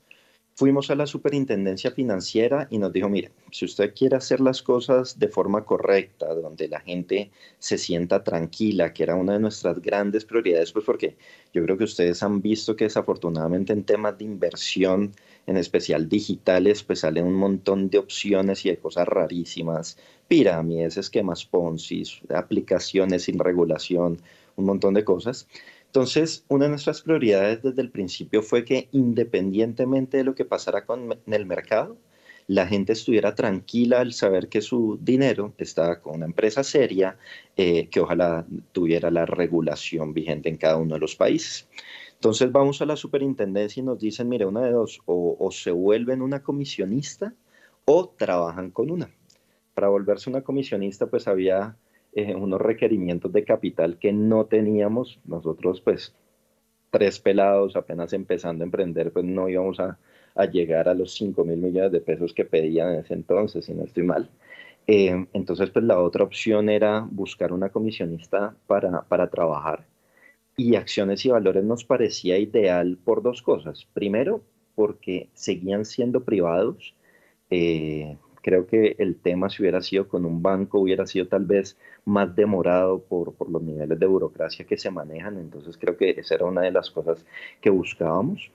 fuimos 0.54 0.90
a 0.90 0.94
la 0.94 1.06
superintendencia 1.06 1.90
financiera 1.90 2.68
y 2.70 2.78
nos 2.78 2.92
dijo, 2.92 3.08
mire, 3.08 3.32
si 3.50 3.64
usted 3.64 3.92
quiere 3.94 4.16
hacer 4.16 4.40
las 4.40 4.62
cosas 4.62 5.18
de 5.18 5.28
forma 5.28 5.64
correcta, 5.64 6.32
donde 6.32 6.68
la 6.68 6.80
gente 6.80 7.30
se 7.58 7.76
sienta 7.76 8.22
tranquila, 8.22 8.92
que 8.92 9.02
era 9.02 9.16
una 9.16 9.32
de 9.34 9.40
nuestras 9.40 9.80
grandes 9.82 10.24
prioridades, 10.24 10.72
pues 10.72 10.84
porque 10.84 11.16
yo 11.52 11.62
creo 11.64 11.76
que 11.76 11.84
ustedes 11.84 12.22
han 12.22 12.40
visto 12.40 12.76
que 12.76 12.84
desafortunadamente 12.84 13.72
en 13.72 13.84
temas 13.84 14.16
de 14.16 14.24
inversión, 14.24 15.12
en 15.46 15.56
especial 15.56 16.08
digitales, 16.08 16.84
pues 16.84 17.00
salen 17.00 17.26
un 17.26 17.34
montón 17.34 17.90
de 17.90 17.98
opciones 17.98 18.64
y 18.64 18.70
de 18.70 18.78
cosas 18.78 19.08
rarísimas, 19.08 19.98
pirámides, 20.28 20.96
esquemas 20.96 21.44
Ponzi, 21.44 22.04
aplicaciones 22.34 23.24
sin 23.24 23.38
regulación, 23.38 24.22
un 24.56 24.64
montón 24.64 24.94
de 24.94 25.04
cosas. 25.04 25.48
Entonces, 25.94 26.44
una 26.48 26.64
de 26.64 26.70
nuestras 26.70 27.02
prioridades 27.02 27.62
desde 27.62 27.80
el 27.80 27.88
principio 27.88 28.42
fue 28.42 28.64
que 28.64 28.88
independientemente 28.90 30.16
de 30.16 30.24
lo 30.24 30.34
que 30.34 30.44
pasara 30.44 30.86
con 30.86 31.16
el 31.24 31.46
mercado, 31.46 31.96
la 32.48 32.66
gente 32.66 32.94
estuviera 32.94 33.36
tranquila 33.36 34.00
al 34.00 34.12
saber 34.12 34.48
que 34.48 34.60
su 34.60 34.98
dinero 35.00 35.54
estaba 35.56 36.00
con 36.00 36.16
una 36.16 36.26
empresa 36.26 36.64
seria 36.64 37.16
eh, 37.56 37.86
que 37.90 38.00
ojalá 38.00 38.44
tuviera 38.72 39.12
la 39.12 39.24
regulación 39.24 40.12
vigente 40.14 40.48
en 40.48 40.56
cada 40.56 40.78
uno 40.78 40.94
de 40.94 41.00
los 41.00 41.14
países. 41.14 41.68
Entonces 42.14 42.50
vamos 42.50 42.82
a 42.82 42.86
la 42.86 42.96
superintendencia 42.96 43.80
y 43.80 43.84
nos 43.84 44.00
dicen, 44.00 44.28
mire, 44.28 44.46
una 44.46 44.62
de 44.62 44.72
dos, 44.72 45.00
o, 45.06 45.36
o 45.38 45.52
se 45.52 45.70
vuelven 45.70 46.22
una 46.22 46.42
comisionista 46.42 47.34
o 47.84 48.08
trabajan 48.08 48.72
con 48.72 48.90
una. 48.90 49.14
Para 49.74 49.90
volverse 49.90 50.28
una 50.28 50.42
comisionista, 50.42 51.06
pues 51.06 51.28
había 51.28 51.76
eh, 52.14 52.34
unos 52.34 52.60
requerimientos 52.60 53.32
de 53.32 53.44
capital 53.44 53.98
que 53.98 54.12
no 54.12 54.46
teníamos. 54.46 55.20
Nosotros, 55.24 55.80
pues, 55.80 56.14
tres 56.90 57.18
pelados 57.20 57.76
apenas 57.76 58.12
empezando 58.12 58.62
a 58.64 58.66
emprender, 58.66 59.12
pues 59.12 59.24
no 59.24 59.48
íbamos 59.48 59.80
a, 59.80 59.98
a 60.34 60.46
llegar 60.46 60.88
a 60.88 60.94
los 60.94 61.12
5 61.14 61.44
mil 61.44 61.58
millones 61.58 61.92
de 61.92 62.00
pesos 62.00 62.32
que 62.32 62.44
pedían 62.44 62.94
en 62.94 63.00
ese 63.00 63.14
entonces, 63.14 63.64
si 63.64 63.74
no 63.74 63.84
estoy 63.84 64.04
mal. 64.04 64.30
Eh, 64.86 65.26
entonces, 65.32 65.70
pues 65.70 65.84
la 65.84 66.00
otra 66.00 66.24
opción 66.24 66.68
era 66.68 67.06
buscar 67.10 67.52
una 67.52 67.70
comisionista 67.70 68.54
para, 68.66 69.02
para 69.02 69.28
trabajar. 69.30 69.86
Y 70.56 70.76
acciones 70.76 71.24
y 71.24 71.30
valores 71.30 71.64
nos 71.64 71.84
parecía 71.84 72.38
ideal 72.38 72.98
por 73.04 73.22
dos 73.22 73.42
cosas. 73.42 73.86
Primero, 73.92 74.42
porque 74.74 75.30
seguían 75.34 75.84
siendo 75.84 76.24
privados. 76.24 76.94
Eh, 77.50 78.16
Creo 78.44 78.66
que 78.66 78.94
el 78.98 79.16
tema, 79.16 79.48
si 79.48 79.62
hubiera 79.62 79.80
sido 79.80 80.06
con 80.06 80.26
un 80.26 80.42
banco, 80.42 80.78
hubiera 80.78 81.06
sido 81.06 81.28
tal 81.28 81.46
vez 81.46 81.78
más 82.04 82.36
demorado 82.36 83.00
por, 83.00 83.32
por 83.32 83.48
los 83.48 83.62
niveles 83.62 83.98
de 83.98 84.04
burocracia 84.04 84.66
que 84.66 84.76
se 84.76 84.90
manejan. 84.90 85.38
Entonces 85.38 85.78
creo 85.78 85.96
que 85.96 86.10
esa 86.10 86.34
era 86.34 86.44
una 86.44 86.60
de 86.60 86.70
las 86.70 86.90
cosas 86.90 87.24
que 87.62 87.70
buscábamos. 87.70 88.50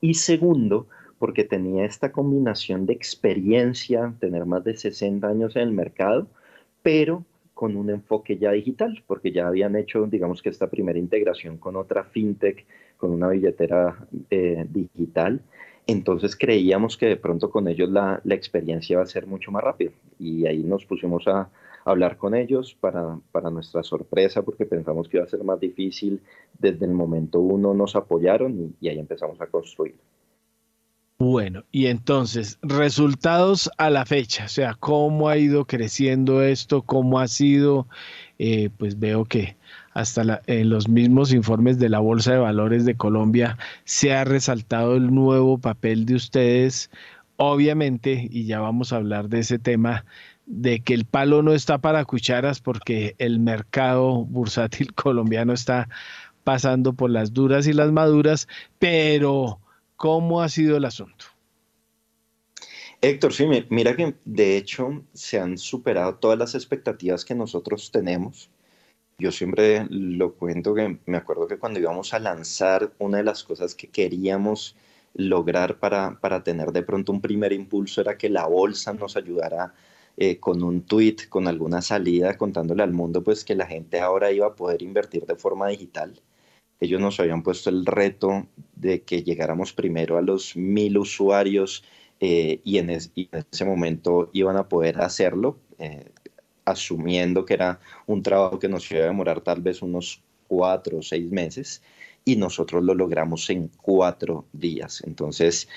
Y 0.00 0.14
segundo, 0.14 0.86
porque 1.18 1.44
tenía 1.44 1.84
esta 1.84 2.12
combinación 2.12 2.86
de 2.86 2.94
experiencia, 2.94 4.14
tener 4.20 4.46
más 4.46 4.64
de 4.64 4.74
60 4.74 5.28
años 5.28 5.54
en 5.54 5.62
el 5.62 5.72
mercado, 5.72 6.26
pero 6.82 7.22
con 7.52 7.76
un 7.76 7.90
enfoque 7.90 8.38
ya 8.38 8.52
digital, 8.52 9.04
porque 9.06 9.32
ya 9.32 9.48
habían 9.48 9.76
hecho, 9.76 10.06
digamos 10.06 10.40
que 10.40 10.48
esta 10.48 10.70
primera 10.70 10.98
integración 10.98 11.58
con 11.58 11.76
otra 11.76 12.04
fintech, 12.04 12.64
con 12.96 13.10
una 13.10 13.28
billetera 13.28 13.98
eh, 14.30 14.64
digital, 14.66 15.42
entonces 15.90 16.36
creíamos 16.36 16.96
que 16.96 17.06
de 17.06 17.16
pronto 17.16 17.50
con 17.50 17.68
ellos 17.68 17.88
la, 17.90 18.20
experiencia 18.30 18.98
va 18.98 19.04
a 19.04 19.06
ser 19.06 19.26
mucho 19.26 19.50
más 19.50 19.62
rápida 19.62 19.90
y 20.18 20.46
ahí 20.46 20.58
nos 20.58 20.84
pusimos 20.84 21.26
a, 21.26 21.48
hablar 21.84 22.18
con 22.18 22.34
ellos 22.34 22.76
para, 22.78 23.18
nuestra 23.50 23.82
sorpresa 23.82 24.42
porque 24.42 24.66
pensamos 24.66 25.08
que 25.08 25.16
iba 25.16 25.24
a 25.24 25.28
ser 25.28 25.42
más 25.44 25.58
difícil. 25.58 26.20
Desde 26.58 26.84
el 26.84 26.92
momento 26.92 27.40
uno 27.40 27.72
nos 27.74 27.96
apoyaron 27.96 28.74
y, 28.80 28.88
ahí 28.88 28.98
empezamos 28.98 29.40
a 29.40 29.46
construir. 29.46 29.96
Bueno, 31.18 31.64
y 31.70 31.86
entonces, 31.86 32.58
resultados 32.62 33.70
a 33.76 33.90
la 33.90 34.06
fecha, 34.06 34.46
o 34.46 34.48
sea, 34.48 34.74
cómo 34.78 35.28
ha 35.28 35.36
ido 35.36 35.66
creciendo 35.66 36.42
esto, 36.42 36.80
cómo 36.82 37.18
ha 37.18 37.28
sido, 37.28 37.86
eh, 38.38 38.70
pues 38.78 38.98
veo 38.98 39.26
que 39.26 39.56
hasta 40.00 40.42
en 40.46 40.70
los 40.70 40.88
mismos 40.88 41.32
informes 41.32 41.78
de 41.78 41.88
la 41.88 41.98
Bolsa 41.98 42.32
de 42.32 42.38
Valores 42.38 42.84
de 42.84 42.96
Colombia 42.96 43.58
se 43.84 44.14
ha 44.14 44.24
resaltado 44.24 44.96
el 44.96 45.14
nuevo 45.14 45.58
papel 45.58 46.06
de 46.06 46.14
ustedes, 46.14 46.90
obviamente, 47.36 48.26
y 48.30 48.46
ya 48.46 48.60
vamos 48.60 48.92
a 48.92 48.96
hablar 48.96 49.28
de 49.28 49.40
ese 49.40 49.58
tema, 49.58 50.04
de 50.46 50.80
que 50.80 50.94
el 50.94 51.04
palo 51.04 51.42
no 51.42 51.52
está 51.52 51.78
para 51.78 52.04
cucharas 52.04 52.60
porque 52.60 53.14
el 53.18 53.38
mercado 53.38 54.24
bursátil 54.24 54.94
colombiano 54.94 55.52
está 55.52 55.88
pasando 56.42 56.94
por 56.94 57.10
las 57.10 57.32
duras 57.32 57.66
y 57.66 57.72
las 57.72 57.92
maduras, 57.92 58.48
pero 58.78 59.60
¿cómo 59.96 60.42
ha 60.42 60.48
sido 60.48 60.76
el 60.76 60.86
asunto? 60.86 61.26
Héctor, 63.02 63.32
sí, 63.32 63.46
mira 63.70 63.96
que 63.96 64.14
de 64.24 64.56
hecho 64.56 65.04
se 65.14 65.40
han 65.40 65.56
superado 65.56 66.16
todas 66.16 66.38
las 66.38 66.54
expectativas 66.54 67.24
que 67.24 67.34
nosotros 67.34 67.90
tenemos. 67.90 68.50
Yo 69.20 69.30
siempre 69.30 69.86
lo 69.90 70.32
cuento 70.32 70.74
que 70.74 70.98
me 71.04 71.18
acuerdo 71.18 71.46
que 71.46 71.58
cuando 71.58 71.78
íbamos 71.78 72.14
a 72.14 72.18
lanzar, 72.18 72.94
una 72.98 73.18
de 73.18 73.24
las 73.24 73.44
cosas 73.44 73.74
que 73.74 73.88
queríamos 73.88 74.76
lograr 75.12 75.78
para, 75.78 76.18
para 76.20 76.42
tener 76.42 76.72
de 76.72 76.82
pronto 76.82 77.12
un 77.12 77.20
primer 77.20 77.52
impulso 77.52 78.00
era 78.00 78.16
que 78.16 78.30
la 78.30 78.46
bolsa 78.46 78.94
nos 78.94 79.18
ayudara 79.18 79.74
eh, 80.16 80.38
con 80.40 80.62
un 80.62 80.82
tweet, 80.86 81.16
con 81.28 81.48
alguna 81.48 81.82
salida, 81.82 82.38
contándole 82.38 82.82
al 82.82 82.92
mundo 82.92 83.22
pues 83.22 83.44
que 83.44 83.54
la 83.54 83.66
gente 83.66 84.00
ahora 84.00 84.32
iba 84.32 84.46
a 84.46 84.56
poder 84.56 84.80
invertir 84.80 85.26
de 85.26 85.36
forma 85.36 85.68
digital. 85.68 86.18
Ellos 86.80 86.98
nos 86.98 87.20
habían 87.20 87.42
puesto 87.42 87.68
el 87.68 87.84
reto 87.84 88.46
de 88.74 89.02
que 89.02 89.22
llegáramos 89.22 89.74
primero 89.74 90.16
a 90.16 90.22
los 90.22 90.56
mil 90.56 90.96
usuarios 90.96 91.84
eh, 92.20 92.62
y, 92.64 92.78
en 92.78 92.88
ese 92.88 93.64
momento 93.66 94.30
iban 94.32 94.56
a 94.56 94.68
poder 94.68 95.02
hacerlo. 95.02 95.58
Eh, 95.78 96.10
asumiendo 96.70 97.44
que 97.44 97.54
era 97.54 97.80
un 98.06 98.22
trabajo 98.22 98.58
que 98.58 98.68
nos 98.68 98.90
iba 98.90 99.02
a 99.02 99.06
demorar 99.06 99.40
tal 99.40 99.60
vez 99.60 99.82
unos 99.82 100.22
cuatro 100.48 100.98
o 100.98 101.02
seis 101.02 101.30
meses 101.30 101.82
y 102.24 102.36
nosotros 102.36 102.82
lo 102.82 102.94
logramos 102.94 103.48
en 103.50 103.70
cuatro 103.80 104.44
días. 104.52 105.02
Entonces, 105.06 105.68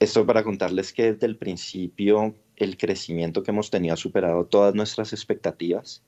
esto 0.00 0.26
para 0.26 0.42
contarles 0.42 0.92
que 0.92 1.12
desde 1.12 1.26
el 1.26 1.36
principio 1.36 2.34
el 2.56 2.76
crecimiento 2.76 3.42
que 3.42 3.50
hemos 3.50 3.70
tenido 3.70 3.94
ha 3.94 3.96
superado 3.96 4.44
todas 4.46 4.74
nuestras 4.74 5.12
expectativas. 5.12 6.02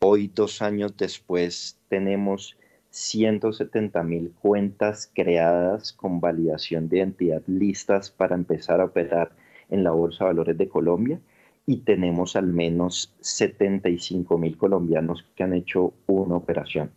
Hoy, 0.00 0.30
dos 0.34 0.62
años 0.62 0.96
después, 0.96 1.78
tenemos 1.88 2.56
170 2.90 4.02
mil 4.02 4.32
cuentas 4.42 5.10
creadas 5.14 5.92
con 5.92 6.20
validación 6.20 6.88
de 6.88 6.98
identidad 6.98 7.42
listas 7.46 8.10
para 8.10 8.34
empezar 8.34 8.80
a 8.80 8.86
operar 8.86 9.32
en 9.70 9.84
la 9.84 9.92
Bolsa 9.92 10.24
de 10.24 10.30
Valores 10.30 10.58
de 10.58 10.68
Colombia 10.68 11.20
y 11.66 11.78
tenemos 11.78 12.36
al 12.36 12.46
menos 12.46 13.14
75 13.20 14.36
mil 14.38 14.56
colombianos 14.56 15.24
que 15.34 15.44
han 15.44 15.54
hecho 15.54 15.92
una 16.06 16.36
operación. 16.36 16.90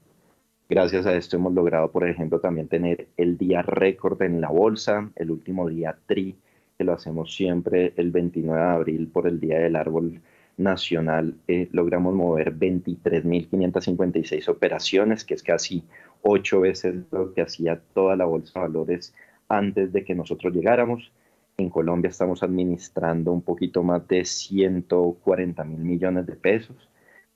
Gracias 0.67 1.05
a 1.05 1.15
esto 1.15 1.37
hemos 1.37 1.53
logrado, 1.53 1.91
por 1.91 2.07
ejemplo, 2.07 2.39
también 2.39 2.67
tener 2.67 3.07
el 3.17 3.37
día 3.37 3.61
récord 3.61 4.19
en 4.23 4.41
la 4.41 4.49
bolsa, 4.49 5.11
el 5.15 5.29
último 5.29 5.69
día 5.69 5.95
TRI, 6.07 6.35
que 6.77 6.83
lo 6.83 6.93
hacemos 6.93 7.35
siempre 7.35 7.93
el 7.95 8.11
29 8.11 8.59
de 8.59 8.67
abril 8.67 9.07
por 9.07 9.27
el 9.27 9.39
Día 9.39 9.59
del 9.59 9.75
Árbol 9.75 10.21
Nacional. 10.57 11.35
Eh, 11.47 11.69
logramos 11.71 12.15
mover 12.15 12.57
23.556 12.57 14.49
operaciones, 14.49 15.23
que 15.23 15.35
es 15.35 15.43
casi 15.43 15.83
ocho 16.21 16.61
veces 16.61 16.95
lo 17.11 17.33
que 17.33 17.41
hacía 17.41 17.79
toda 17.93 18.15
la 18.15 18.25
bolsa 18.25 18.59
de 18.59 18.67
valores 18.67 19.13
antes 19.47 19.93
de 19.93 20.03
que 20.03 20.15
nosotros 20.15 20.53
llegáramos. 20.53 21.11
En 21.57 21.69
Colombia 21.69 22.09
estamos 22.09 22.43
administrando 22.43 23.31
un 23.31 23.41
poquito 23.41 23.83
más 23.83 24.07
de 24.07 24.25
140 24.25 25.63
mil 25.63 25.79
millones 25.79 26.25
de 26.25 26.35
pesos. 26.35 26.89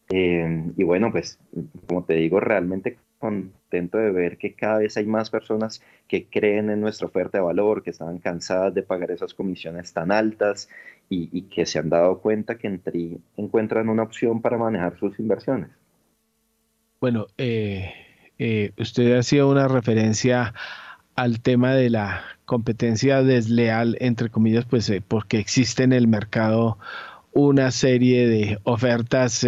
Eh, 0.10 0.72
y 0.76 0.84
bueno, 0.84 1.12
pues 1.12 1.40
como 1.88 2.04
te 2.04 2.16
digo, 2.16 2.40
realmente 2.40 2.98
contento 3.20 3.98
de 3.98 4.12
ver 4.12 4.38
que 4.38 4.54
cada 4.54 4.80
vez 4.80 4.98
hay 4.98 5.06
más 5.06 5.30
personas 5.30 5.84
que 6.08 6.28
creen 6.28 6.70
en 6.70 6.82
nuestra 6.82 7.08
oferta 7.08 7.38
de 7.38 7.44
valor, 7.44 7.84
que 7.84 7.92
estaban 7.92 8.18
cansadas 8.18 8.74
de 8.74 8.82
pagar 8.82 9.12
esas 9.12 9.34
comisiones 9.34 9.94
tan 9.94 10.12
altas 10.12 10.70
y, 11.10 11.42
que 11.44 11.66
se 11.66 11.80
han 11.80 11.90
dado 11.90 12.20
cuenta 12.20 12.58
que 12.58 12.68
en 12.68 12.80
TRI 12.80 13.20
encuentran 13.36 13.90
una 13.90 14.04
opción 14.04 14.42
para 14.42 14.58
manejar 14.58 14.98
sus 15.00 15.20
inversiones. 15.20 15.70
Bueno, 17.02 17.28
eh, 17.38 17.92
eh, 18.38 18.72
usted 18.78 19.18
hacía 19.18 19.46
una 19.46 19.68
referencia 19.68 20.54
al 21.22 21.42
tema 21.42 21.74
de 21.74 21.90
la 21.90 22.24
competencia 22.46 23.24
desleal, 23.24 23.98
entre 24.00 24.30
comillas, 24.30 24.66
pues 24.66 24.90
eh, 24.90 25.02
porque 25.06 25.40
existe 25.40 25.84
en 25.84 25.94
el 25.94 26.08
mercado 26.08 26.78
una 27.34 27.72
serie 27.72 28.28
de 28.28 28.60
ofertas 28.64 29.46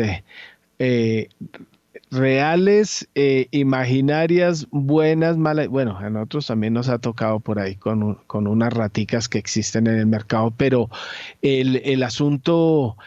reales, 2.12 3.08
imaginarias, 3.52 4.68
buenas, 4.72 5.38
malas. 5.38 5.68
Bueno, 5.68 5.98
a 5.98 6.10
nosotros 6.10 6.48
también 6.48 6.74
nos 6.74 6.90
ha 6.90 7.00
tocado 7.00 7.40
por 7.40 7.60
ahí 7.60 7.76
con, 7.76 8.16
con 8.28 8.48
unas 8.48 8.74
raticas 8.74 9.30
que 9.30 9.38
existen 9.38 9.88
en 9.88 9.98
el 9.98 10.06
mercado, 10.06 10.52
pero 10.56 10.90
el, 11.42 11.78
el 11.86 12.04
asunto 12.04 12.98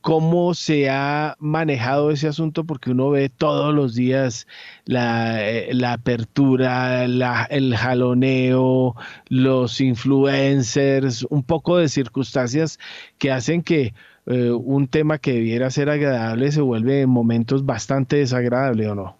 cómo 0.00 0.54
se 0.54 0.88
ha 0.90 1.36
manejado 1.38 2.10
ese 2.10 2.28
asunto, 2.28 2.64
porque 2.64 2.90
uno 2.90 3.10
ve 3.10 3.28
todos 3.28 3.74
los 3.74 3.94
días 3.94 4.46
la, 4.84 5.48
eh, 5.48 5.70
apertura, 5.86 7.04
el 7.04 7.76
jaloneo, 7.76 8.96
los 9.28 9.80
influencers, 9.80 11.24
un 11.24 11.42
poco 11.42 11.76
de 11.76 11.88
circunstancias 11.88 12.78
que 13.18 13.30
hacen 13.30 13.62
que 13.62 13.94
eh, 14.26 14.50
un 14.50 14.86
tema 14.88 15.18
que 15.18 15.32
debiera 15.32 15.70
ser 15.70 15.90
agradable 15.90 16.52
se 16.52 16.60
vuelve 16.60 17.02
en 17.02 17.10
momentos 17.10 17.66
bastante 17.66 18.16
desagradable, 18.16 18.88
¿o 18.88 18.94
no? 18.94 19.16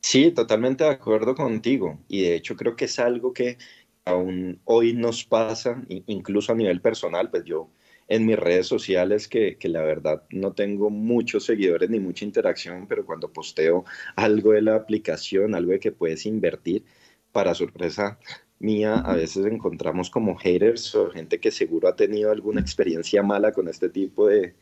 Sí, 0.00 0.30
totalmente 0.30 0.84
de 0.84 0.90
acuerdo 0.90 1.34
contigo. 1.34 1.98
Y 2.08 2.22
de 2.22 2.36
hecho 2.36 2.56
creo 2.56 2.76
que 2.76 2.86
es 2.86 2.98
algo 2.98 3.32
que 3.32 3.58
aún 4.04 4.60
hoy 4.64 4.94
nos 4.94 5.24
pasa, 5.24 5.82
incluso 6.06 6.52
a 6.52 6.54
nivel 6.54 6.80
personal, 6.80 7.30
pues 7.30 7.44
yo 7.44 7.68
en 8.08 8.26
mis 8.26 8.38
redes 8.38 8.66
sociales 8.66 9.28
que, 9.28 9.56
que, 9.58 9.68
la 9.68 9.82
verdad 9.82 10.22
no 10.30 10.52
tengo 10.54 10.90
muchos 10.90 11.44
seguidores 11.44 11.90
ni 11.90 12.00
mucha 12.00 12.24
interacción, 12.24 12.86
pero 12.88 13.04
cuando 13.06 13.32
posteo 13.32 13.84
algo 14.16 14.52
de 14.52 14.62
la 14.62 14.76
aplicación, 14.76 15.54
algo 15.54 15.72
de 15.72 15.80
que 15.80 15.92
puedes 15.92 16.26
invertir, 16.26 16.84
para 17.32 17.54
sorpresa 17.54 18.18
mía, 18.58 18.96
a 18.96 19.14
veces 19.14 19.46
encontramos 19.46 20.10
como 20.10 20.36
haters 20.36 20.94
o 20.94 21.10
gente 21.10 21.38
que 21.40 21.50
seguro 21.50 21.88
ha 21.88 21.96
tenido 21.96 22.32
alguna 22.32 22.60
experiencia 22.60 23.22
mala 23.22 23.52
con 23.52 23.68
este 23.68 23.88
tipo 23.88 24.26
de, 24.26 24.54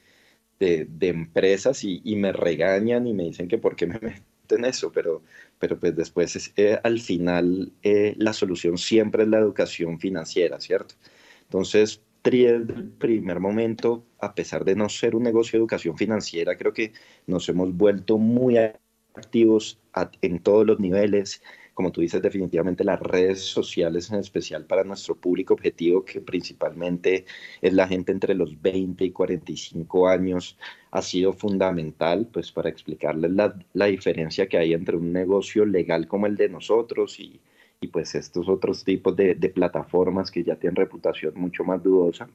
de, 0.58 1.08
empresas 1.08 1.84
y, 1.84 2.00
y, 2.04 2.16
me 2.16 2.32
regañan 2.32 3.06
y 3.06 3.14
me 3.14 3.24
dicen 3.24 3.48
que 3.48 3.58
por 3.58 3.76
qué 3.76 3.86
me 3.86 3.98
meto 4.00 4.54
en 4.54 4.64
eso, 4.64 4.92
pero, 4.92 5.22
pero 5.58 5.78
pues 5.78 5.96
después 5.96 6.36
es, 6.36 6.52
eh, 6.56 6.78
al 6.82 7.00
final 7.00 7.72
eh, 7.82 8.14
la 8.18 8.32
solución 8.32 8.78
siempre 8.78 9.24
es 9.24 9.28
la 9.28 9.38
educación 9.38 9.98
financiera, 9.98 10.60
¿cierto? 10.60 10.94
Entonces, 11.42 12.02
desde 12.30 12.74
el 12.74 12.88
primer 12.90 13.40
momento, 13.40 14.04
a 14.18 14.34
pesar 14.34 14.64
de 14.64 14.74
no 14.74 14.88
ser 14.88 15.14
un 15.14 15.22
negocio 15.22 15.52
de 15.52 15.62
educación 15.62 15.96
financiera, 15.96 16.56
creo 16.56 16.72
que 16.72 16.92
nos 17.26 17.48
hemos 17.48 17.74
vuelto 17.76 18.18
muy 18.18 18.58
activos 18.58 19.78
en 20.20 20.40
todos 20.40 20.66
los 20.66 20.80
niveles. 20.80 21.42
Como 21.74 21.92
tú 21.92 22.00
dices, 22.00 22.22
definitivamente 22.22 22.84
las 22.84 23.00
redes 23.00 23.40
sociales, 23.40 24.10
en 24.10 24.18
especial 24.18 24.64
para 24.64 24.82
nuestro 24.82 25.14
público 25.14 25.54
objetivo, 25.54 26.04
que 26.04 26.20
principalmente 26.20 27.26
es 27.60 27.72
la 27.72 27.86
gente 27.86 28.12
entre 28.12 28.34
los 28.34 28.60
20 28.60 29.04
y 29.04 29.12
45 29.12 30.08
años, 30.08 30.58
ha 30.90 31.02
sido 31.02 31.32
fundamental 31.32 32.28
pues, 32.32 32.50
para 32.50 32.70
explicarles 32.70 33.30
la 33.72 33.86
diferencia 33.86 34.48
que 34.48 34.58
hay 34.58 34.72
entre 34.72 34.96
un 34.96 35.12
negocio 35.12 35.64
legal 35.64 36.08
como 36.08 36.26
el 36.26 36.36
de 36.36 36.48
nosotros 36.48 37.20
y, 37.20 37.40
y 37.80 37.88
pues 37.88 38.14
estos 38.14 38.48
otros 38.48 38.84
tipos 38.84 39.14
de, 39.16 39.34
plataformas 39.54 40.30
que 40.30 40.42
ya 40.42 40.56
tienen 40.56 40.76
reputación 40.76 41.34
mucho 41.36 41.64
más 41.64 41.82
dudosa. 41.82 42.28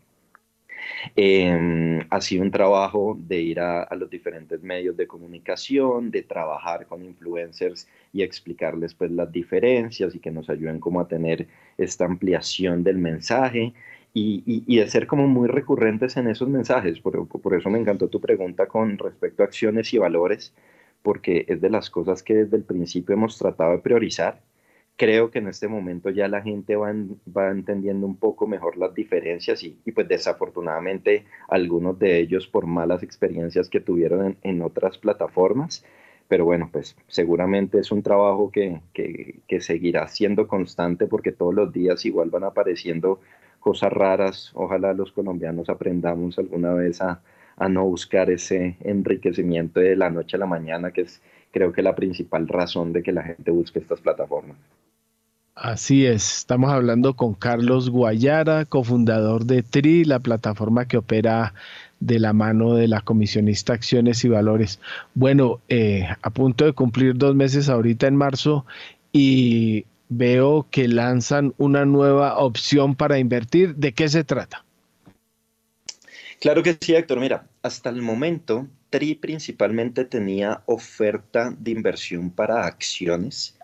Em, 1.15 2.01
ha 2.09 2.22
sido 2.22 2.43
un 2.43 2.51
trabajo 2.51 3.18
de 3.19 3.41
ir 3.41 3.59
a, 3.59 3.88
los 3.95 4.09
diferentes 4.09 4.61
medios 4.61 4.97
de 4.97 5.07
comunicación, 5.07 6.11
de 6.11 6.23
trabajar 6.23 6.85
con 6.88 7.03
influencers 7.03 7.88
y 8.13 8.23
explicarles 8.23 8.93
pues 8.93 9.11
las 9.11 9.31
diferencias 9.31 10.15
y 10.15 10.19
que 10.19 10.31
nos 10.31 10.49
ayuden 10.49 10.80
como 10.80 10.99
a 10.99 11.07
tener 11.07 11.47
esta 11.77 12.05
ampliación 12.05 12.84
del 12.84 12.97
mensaje 12.97 13.73
y, 14.13 14.43
y, 14.45 14.77
de 14.77 14.88
ser 14.88 15.07
como 15.07 15.27
muy 15.27 15.47
recurrentes 15.47 16.18
en 16.18 16.27
esos 16.27 16.49
mensajes. 16.49 16.99
Por, 16.99 17.27
por 17.27 17.53
eso 17.55 17.69
me 17.69 17.80
encantó 17.80 18.07
tu 18.09 18.19
pregunta 18.19 18.68
con 18.68 18.97
respecto 18.97 19.43
a 19.43 19.45
acciones 19.45 19.93
y 19.93 19.97
valores, 19.97 20.53
porque 21.03 21.45
es 21.47 21.61
de 21.61 21.69
las 21.69 21.89
cosas 21.89 22.23
que 22.23 22.35
desde 22.35 22.57
el 22.57 22.63
principio 22.63 23.15
hemos 23.15 23.38
tratado 23.38 23.72
de 23.72 23.80
priorizar 23.80 24.39
creo 24.97 25.31
que 25.31 25.39
en 25.39 25.47
este 25.47 25.68
momento 25.68 26.09
ya 26.09 26.27
la 26.27 26.41
gente 26.41 26.76
va, 26.76 26.93
va 27.35 27.49
entendiendo 27.49 28.05
un 28.05 28.18
poco 28.18 28.47
mejor 28.47 28.77
las 28.77 28.93
diferencias 28.93 29.63
y, 29.63 29.72
pues 29.93 30.07
desafortunadamente 30.07 31.26
algunos 31.47 31.97
de 31.97 32.19
ellos 32.19 32.47
por 32.47 32.68
malas 32.68 33.03
experiencias 33.03 33.69
que 33.69 33.80
tuvieron 33.80 34.38
en, 34.43 34.61
otras 34.61 34.97
plataformas. 34.97 35.84
Pero 36.27 36.45
bueno, 36.45 36.69
pues 36.72 36.95
seguramente 37.07 37.80
es 37.80 37.91
un 37.91 38.03
trabajo 38.03 38.51
que, 38.51 38.81
que, 38.93 39.61
seguirá 39.61 40.07
siendo 40.07 40.47
constante 40.47 41.07
porque 41.07 41.31
todos 41.31 41.53
los 41.53 41.73
días 41.73 42.05
igual 42.05 42.30
van 42.30 42.43
apareciendo 42.43 43.19
cosas 43.59 43.91
raras. 43.91 44.51
Ojalá 44.53 44.93
los 44.93 45.11
colombianos 45.11 45.69
aprendamos 45.69 46.39
alguna 46.39 46.73
vez 46.73 47.01
a, 47.01 47.22
a 47.57 47.69
no 47.69 47.85
buscar 47.85 48.30
ese 48.30 48.77
enriquecimiento 48.81 49.80
de 49.80 49.95
la 49.95 50.09
noche 50.09 50.38
a 50.38 50.39
la 50.39 50.45
mañana, 50.45 50.91
que 50.91 51.01
es 51.01 51.22
creo 51.52 51.72
que 51.72 51.82
la 51.82 51.95
principal 51.95 52.48
razón 52.48 52.94
de 52.94 53.03
que 53.03 53.11
la 53.11 53.23
gente 53.23 53.52
busque 53.52 53.80
estas 53.80 54.02
plataformas. 54.02 54.57
Así 55.53 56.06
es, 56.06 56.40
estamos 56.40 56.72
hablando 56.72 57.15
con 57.15 57.34
Carlos 57.34 57.90
Guayara, 57.90 58.65
cofundador 58.65 59.45
de 59.45 59.61
TRI, 59.61 60.06
la 60.06 60.19
plataforma 60.19 60.88
que 60.88 60.98
opera 60.98 61.53
de 61.99 62.19
la 62.19 62.34
mano 62.34 62.73
de 62.73 62.88
la 62.88 63.02
comisionista 63.02 63.73
Acciones 63.73 64.23
y 64.23 64.30
Valores. 64.30 64.80
Bueno, 65.14 65.60
eh, 65.69 66.07
a 66.22 66.30
punto 66.32 66.65
de 66.65 66.73
cumplir 66.73 67.15
dos 67.15 67.36
meses 67.36 67.69
ahorita 67.69 68.07
en 68.07 68.15
marzo 68.15 68.65
y 69.11 69.86
veo 70.10 70.68
que 70.72 70.88
lanzan 70.88 71.53
una 71.57 71.86
nueva 71.86 72.38
opción 72.38 72.95
para 72.95 73.19
invertir. 73.19 73.76
¿De 73.76 73.94
qué 73.94 74.10
se 74.10 74.23
trata? 74.23 74.65
Claro 76.40 76.64
que 76.64 76.76
sí, 76.80 76.95
Héctor. 76.95 77.19
Mira, 77.19 77.45
hasta 77.61 77.90
el 77.90 78.02
momento 78.02 78.68
TRI 78.91 79.15
principalmente 79.15 80.05
tenía 80.05 80.61
oferta 80.68 81.51
de 81.57 81.72
inversión 81.72 82.30
para 82.30 82.65
acciones 82.68 83.57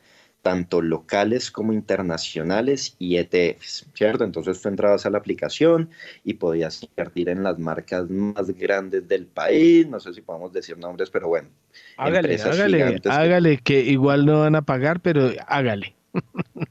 tanto 0.47 0.81
locales 0.81 1.51
como 1.51 1.73
internacionales 1.73 2.95
y 2.99 3.17
ETFs, 3.17 3.85
¿cierto? 3.93 4.23
Entonces 4.23 4.61
tú 4.61 4.69
entrabas 4.69 5.05
a 5.05 5.09
la 5.09 5.17
aplicación 5.17 5.89
y 6.23 6.35
podías 6.35 6.83
invertir 6.83 7.27
en 7.27 7.43
las 7.43 7.59
marcas 7.59 8.09
más 8.09 8.49
grandes 8.51 9.05
del 9.09 9.25
país, 9.25 9.85
no 9.89 9.99
sé 9.99 10.13
si 10.13 10.21
podemos 10.21 10.53
decir 10.53 10.77
nombres, 10.77 11.09
pero 11.09 11.27
bueno. 11.27 11.49
Hágale, 11.97 12.41
hágale, 12.41 13.01
hágale, 13.09 13.57
que 13.57 13.81
igual 13.81 14.25
no 14.25 14.39
van 14.39 14.55
a 14.55 14.61
pagar, 14.61 15.01
pero 15.01 15.31
hágale. 15.47 15.95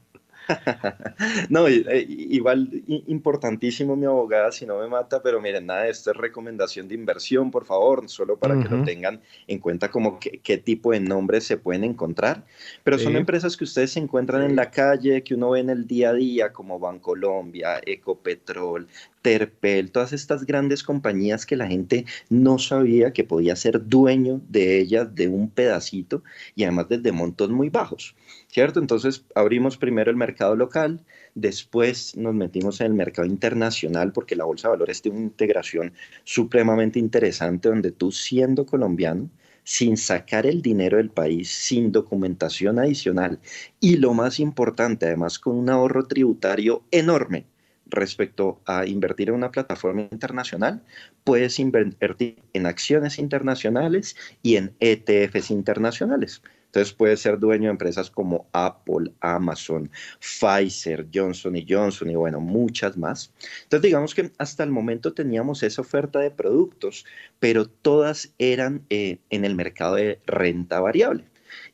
no, 1.49 1.67
eh, 1.67 2.05
igual 2.07 2.69
importantísimo 3.07 3.95
mi 3.95 4.05
abogada, 4.05 4.51
si 4.51 4.65
no 4.65 4.79
me 4.79 4.87
mata, 4.87 5.21
pero 5.21 5.41
miren, 5.41 5.65
nada, 5.65 5.87
esto 5.87 6.11
es 6.11 6.17
recomendación 6.17 6.87
de 6.87 6.95
inversión, 6.95 7.51
por 7.51 7.65
favor, 7.65 8.07
solo 8.09 8.37
para 8.37 8.59
que 8.61 8.69
lo 8.69 8.83
tengan 8.83 9.21
en 9.47 9.59
cuenta 9.59 9.89
como 9.89 10.19
qué 10.19 10.57
tipo 10.57 10.91
de 10.91 10.99
nombres 10.99 11.43
se 11.45 11.57
pueden 11.57 11.83
encontrar, 11.83 12.43
pero 12.83 12.97
son 12.97 13.15
empresas 13.15 13.57
que 13.57 13.63
ustedes 13.63 13.91
se 13.91 13.99
encuentran 13.99 14.43
en 14.43 14.55
la 14.55 14.71
calle, 14.71 15.23
que 15.23 15.35
uno 15.35 15.51
ve 15.51 15.59
en 15.59 15.69
el 15.69 15.87
día 15.87 16.09
a 16.09 16.13
día, 16.13 16.53
como 16.53 16.79
Bancolombia, 16.79 17.81
Ecopetrol, 17.85 18.87
Terpel, 19.21 19.91
todas 19.91 20.13
estas 20.13 20.45
grandes 20.45 20.83
compañías 20.83 21.45
que 21.45 21.55
la 21.55 21.67
gente 21.67 22.05
no 22.29 22.59
sabía 22.59 23.13
que 23.13 23.23
podía 23.23 23.55
ser 23.55 23.87
dueño 23.87 24.41
de 24.49 24.79
ellas 24.79 25.13
de 25.13 25.27
un 25.27 25.49
pedacito 25.49 26.23
y 26.55 26.63
además 26.63 26.87
desde 26.89 27.11
montos 27.11 27.49
muy 27.49 27.69
bajos. 27.69 28.15
¿cierto? 28.47 28.79
Entonces 28.79 29.25
abrimos 29.35 29.77
primero 29.77 30.09
el 30.09 30.17
mercado 30.17 30.55
local, 30.55 31.05
después 31.35 32.15
nos 32.17 32.33
metimos 32.33 32.81
en 32.81 32.87
el 32.87 32.93
mercado 32.93 33.27
internacional 33.27 34.11
porque 34.13 34.35
la 34.35 34.45
Bolsa 34.45 34.67
de 34.67 34.73
Valores 34.73 35.01
tiene 35.01 35.17
una 35.17 35.27
integración 35.27 35.93
supremamente 36.23 36.99
interesante 36.99 37.69
donde 37.69 37.91
tú 37.91 38.11
siendo 38.11 38.65
colombiano, 38.65 39.29
sin 39.63 39.97
sacar 39.97 40.45
el 40.45 40.61
dinero 40.61 40.97
del 40.97 41.09
país, 41.09 41.51
sin 41.51 41.91
documentación 41.91 42.79
adicional 42.79 43.39
y 43.81 43.97
lo 43.97 44.13
más 44.13 44.39
importante, 44.39 45.07
además 45.07 45.39
con 45.39 45.57
un 45.57 45.69
ahorro 45.69 46.05
tributario 46.05 46.83
enorme, 46.89 47.45
respecto 47.89 48.61
a 48.65 48.85
invertir 48.85 49.29
en 49.29 49.35
una 49.35 49.51
plataforma 49.51 50.01
internacional, 50.01 50.83
puedes 51.23 51.59
invertir 51.59 52.37
en 52.53 52.65
acciones 52.65 53.19
internacionales 53.19 54.15
y 54.43 54.55
en 54.57 54.73
ETFs 54.79 55.51
internacionales. 55.51 56.41
Entonces 56.67 56.93
puedes 56.93 57.21
ser 57.21 57.39
dueño 57.39 57.65
de 57.65 57.71
empresas 57.71 58.11
como 58.11 58.47
Apple, 58.51 59.11
Amazon, 59.21 59.89
Pfizer, 60.19 61.07
Johnson 61.13 61.55
Johnson 61.67 62.09
y 62.09 62.15
bueno, 62.15 62.39
muchas 62.39 62.97
más. 62.97 63.33
Entonces 63.63 63.83
digamos 63.83 64.13
que 64.13 64.31
hasta 64.37 64.63
el 64.63 64.71
momento 64.71 65.13
teníamos 65.13 65.63
esa 65.63 65.81
oferta 65.81 66.19
de 66.19 66.29
productos, 66.29 67.05
pero 67.39 67.67
todas 67.67 68.33
eran 68.37 68.85
eh, 68.89 69.19
en 69.29 69.45
el 69.45 69.55
mercado 69.55 69.95
de 69.95 70.19
renta 70.27 70.79
variable. 70.79 71.23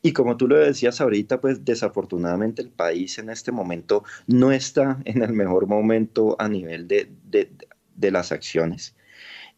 Y 0.06 0.12
como 0.12 0.36
tú 0.36 0.46
lo 0.48 0.58
decías 0.58 1.00
ahorita, 1.00 1.40
pues 1.40 1.64
desafortunadamente 1.64 2.60
el 2.60 2.68
país 2.68 3.18
en 3.18 3.30
este 3.30 3.52
momento 3.52 4.04
no 4.26 4.52
está 4.52 4.98
en 5.06 5.22
el 5.22 5.32
mejor 5.32 5.66
momento 5.66 6.36
a 6.38 6.46
nivel 6.46 6.86
de, 6.86 7.10
de, 7.24 8.10
las 8.10 8.30
acciones. 8.30 8.94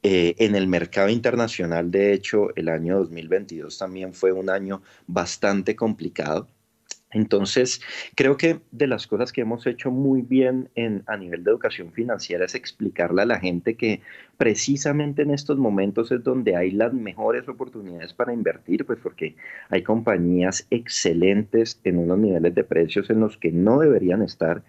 Eh, 0.04 0.36
en 0.38 0.54
el 0.54 0.68
mercado 0.68 1.08
internacional, 1.08 1.90
de 1.90 2.12
hecho, 2.12 2.54
el 2.54 2.68
año 2.68 2.98
2022 2.98 3.76
también 3.76 4.14
fue 4.14 4.30
un 4.30 4.48
año 4.48 4.82
bastante 5.08 5.74
complicado. 5.74 6.46
Entonces, 7.16 7.80
creo 8.14 8.36
que 8.36 8.60
de 8.72 8.86
las 8.86 9.06
cosas 9.06 9.32
que 9.32 9.40
hemos 9.40 9.66
hecho 9.66 9.90
muy 9.90 10.20
bien 10.20 10.68
en, 10.74 11.02
a 11.06 11.16
nivel 11.16 11.44
de 11.44 11.50
educación 11.50 11.90
financiera 11.92 12.44
es 12.44 12.54
explicarle 12.54 13.22
a 13.22 13.26
la 13.26 13.40
gente 13.40 13.74
que 13.74 14.02
precisamente 14.36 15.22
en 15.22 15.30
estos 15.30 15.56
momentos 15.56 16.12
es 16.12 16.22
donde 16.22 16.56
hay 16.56 16.72
las 16.72 16.92
mejores 16.92 17.48
oportunidades 17.48 18.12
para 18.12 18.34
invertir, 18.34 18.84
pues 18.84 18.98
porque 19.02 19.34
hay 19.70 19.82
compañías 19.82 20.66
excelentes 20.70 21.80
en 21.84 21.98
unos 21.98 22.18
niveles 22.18 22.54
de 22.54 22.64
precios 22.64 23.08
en 23.08 23.20
los 23.20 23.38
que 23.38 23.50
no 23.50 23.78
deberían 23.78 24.20
estar, 24.20 24.62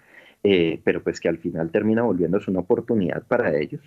eh, 0.43 0.79
pero 0.85 1.03
pues 1.03 1.19
que 1.19 1.27
al 1.27 1.39
final 1.39 1.69
termina 1.69 2.03
volviéndose 2.03 2.49
una 2.49 2.61
oportunidad 2.61 3.23
para 3.23 3.57
ellos. 3.57 3.81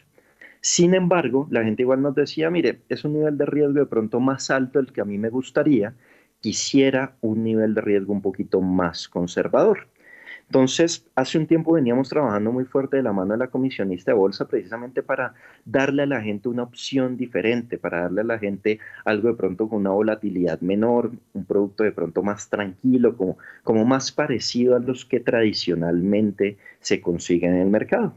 Sin 0.61 0.93
embargo, 0.95 1.49
la 1.51 1.65
gente 1.65 1.81
igual 1.83 2.03
nos 2.03 2.15
decía, 2.15 2.51
mire, 2.51 2.81
es 2.91 3.05
un 3.07 3.15
nivel 3.15 3.39
de 3.39 3.47
riesgo 3.47 3.73
de 3.73 3.87
pronto 3.87 4.21
más 4.21 4.51
alto 4.51 4.79
del 4.79 4.93
que 4.93 5.01
a 5.01 5.07
mí 5.07 5.17
me 5.17 5.31
gustaría, 5.31 5.95
quisiera 6.41 7.15
un 7.21 7.45
nivel 7.45 7.75
de 7.75 7.81
riesgo 7.81 8.13
un 8.13 8.23
poquito 8.23 8.61
más 8.61 9.09
conservador. 9.09 9.87
Entonces, 10.51 11.07
hace 11.15 11.39
un 11.39 11.47
tiempo 11.47 11.75
veníamos 11.75 12.09
trabajando 12.09 12.51
muy 12.51 12.65
fuerte 12.65 12.97
de 12.97 13.05
la 13.05 13.13
mano 13.13 13.35
de 13.35 13.39
la 13.39 13.47
comisionista 13.47 14.11
de 14.11 14.17
bolsa 14.17 14.49
precisamente 14.49 15.01
para 15.01 15.33
darle 15.65 16.03
a 16.03 16.07
la 16.07 16.21
gente 16.21 16.49
una 16.49 16.65
opción 16.65 17.17
diferente, 17.17 17.79
para 17.79 18.03
darle 18.03 18.23
a 18.23 18.25
la 18.25 18.39
gente 18.41 18.81
algo 19.05 19.29
de 19.29 19.35
pronto 19.35 19.69
con 19.69 19.79
una 19.79 19.91
volatilidad 19.91 20.61
menor, 20.61 21.13
un 21.35 21.45
producto 21.45 21.85
de 21.85 21.93
pronto 21.93 22.25
más 22.25 22.51
tranquilo, 22.51 23.17
como, 23.17 23.39
como 23.63 23.85
más 23.85 24.11
parecido 24.11 24.75
a 24.75 24.81
los 24.81 25.05
que 25.05 25.21
tradicionalmente 25.21 26.59
se 26.81 27.01
consiguen 27.01 27.55
en 27.55 27.61
el 27.61 27.71
mercado. 27.71 28.15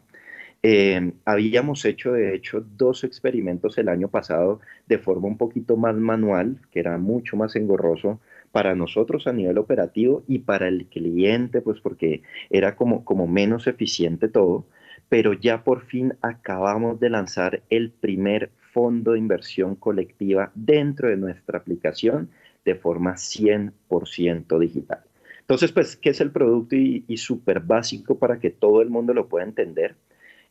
Eh, 0.66 1.12
habíamos 1.26 1.84
hecho, 1.84 2.14
de 2.14 2.34
hecho, 2.36 2.62
dos 2.62 3.04
experimentos 3.04 3.78
el 3.78 3.90
año 3.90 4.08
pasado 4.10 4.62
de 4.88 4.98
forma 4.98 5.28
un 5.28 5.38
poquito 5.38 5.76
más 5.76 5.94
manual, 5.96 6.62
que 6.72 6.80
era 6.80 6.98
mucho 6.98 7.36
más 7.36 7.56
engorroso 7.58 8.22
para 8.52 8.74
nosotros 8.74 9.28
a 9.28 9.34
nivel 9.34 9.58
operativo 9.58 10.24
y 10.26 10.40
para 10.40 10.70
el 10.70 10.86
cliente, 10.88 11.62
pues 11.62 11.82
porque 11.82 12.24
era 12.50 12.76
como, 12.78 13.04
como 13.04 13.28
menos 13.28 13.68
eficiente 13.68 14.30
todo, 14.30 14.66
pero 15.10 15.34
ya 15.34 15.64
por 15.66 15.82
fin 15.86 16.14
acabamos 16.22 16.98
de 17.00 17.10
lanzar 17.10 17.62
el 17.70 17.92
primer 17.92 18.52
fondo 18.72 19.12
de 19.14 19.20
inversión 19.20 19.76
colectiva 19.76 20.52
dentro 20.56 21.10
de 21.10 21.18
nuestra 21.18 21.58
aplicación 21.60 22.30
de 22.64 22.76
forma 22.76 23.18
100% 23.18 24.58
digital. 24.60 25.04
Entonces, 25.42 25.74
pues, 25.74 25.98
¿qué 25.98 26.12
es 26.12 26.22
el 26.22 26.32
producto 26.32 26.76
y, 26.78 27.04
y 27.08 27.18
súper 27.18 27.60
básico 27.60 28.18
para 28.18 28.40
que 28.40 28.50
todo 28.50 28.82
el 28.82 28.90
mundo 28.90 29.14
lo 29.14 29.28
pueda 29.28 29.44
entender? 29.46 29.96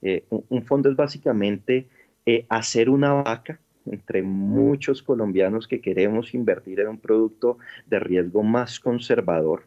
Eh, 0.03 0.25
un, 0.29 0.63
fondo 0.65 0.91
es 0.91 0.97
básicamente 0.97 1.87
eh, 2.27 2.45
hacer 2.49 2.91
una 2.91 3.13
vaca 3.13 3.61
entre 3.87 4.23
muchos 4.23 5.03
colombianos 5.03 5.67
que 5.67 5.81
queremos 5.81 6.35
invertir 6.35 6.81
en 6.81 6.89
un 6.89 6.99
producto 6.99 7.59
de 7.87 7.99
riesgo 7.99 8.43
más 8.43 8.79
conservador. 8.81 9.65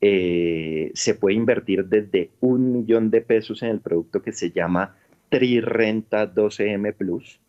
Eh, 0.00 0.92
se 0.94 1.14
puede 1.14 1.36
invertir 1.36 1.84
desde 1.86 2.30
un 2.40 2.72
millón 2.72 3.10
de 3.10 3.20
pesos 3.20 3.62
en 3.62 3.70
el 3.70 3.80
producto 3.80 4.22
que 4.22 4.32
se 4.32 4.50
llama 4.50 4.96
Trirenta 5.28 6.32
12M 6.32 6.94
Plus. 6.94 7.40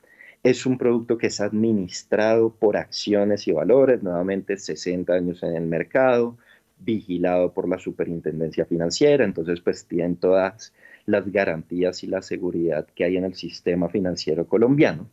Es 0.42 0.66
un 0.66 0.78
producto 0.78 1.18
que 1.18 1.28
es 1.28 1.42
administrado 1.42 2.56
por 2.56 2.78
acciones 2.78 3.48
y 3.48 3.52
valores, 3.52 4.02
nuevamente 4.02 4.58
60 4.58 5.14
años 5.14 5.44
en 5.44 5.56
el 5.56 5.66
mercado, 5.66 6.38
vigilado 6.80 7.54
por 7.54 7.68
la 7.68 7.78
superintendencia 7.78 8.66
financiera, 8.66 9.26
entonces 9.26 9.60
pues 9.60 9.86
tienen 9.86 10.16
todas 10.16 10.74
las 11.10 11.32
garantías 11.32 12.04
y 12.04 12.08
la 12.08 12.22
seguridad 12.22 12.88
que 12.96 13.04
hay 13.04 13.18
en 13.18 13.26
el 13.26 13.34
sistema 13.34 13.90
financiero 13.90 14.48
colombiano. 14.48 15.10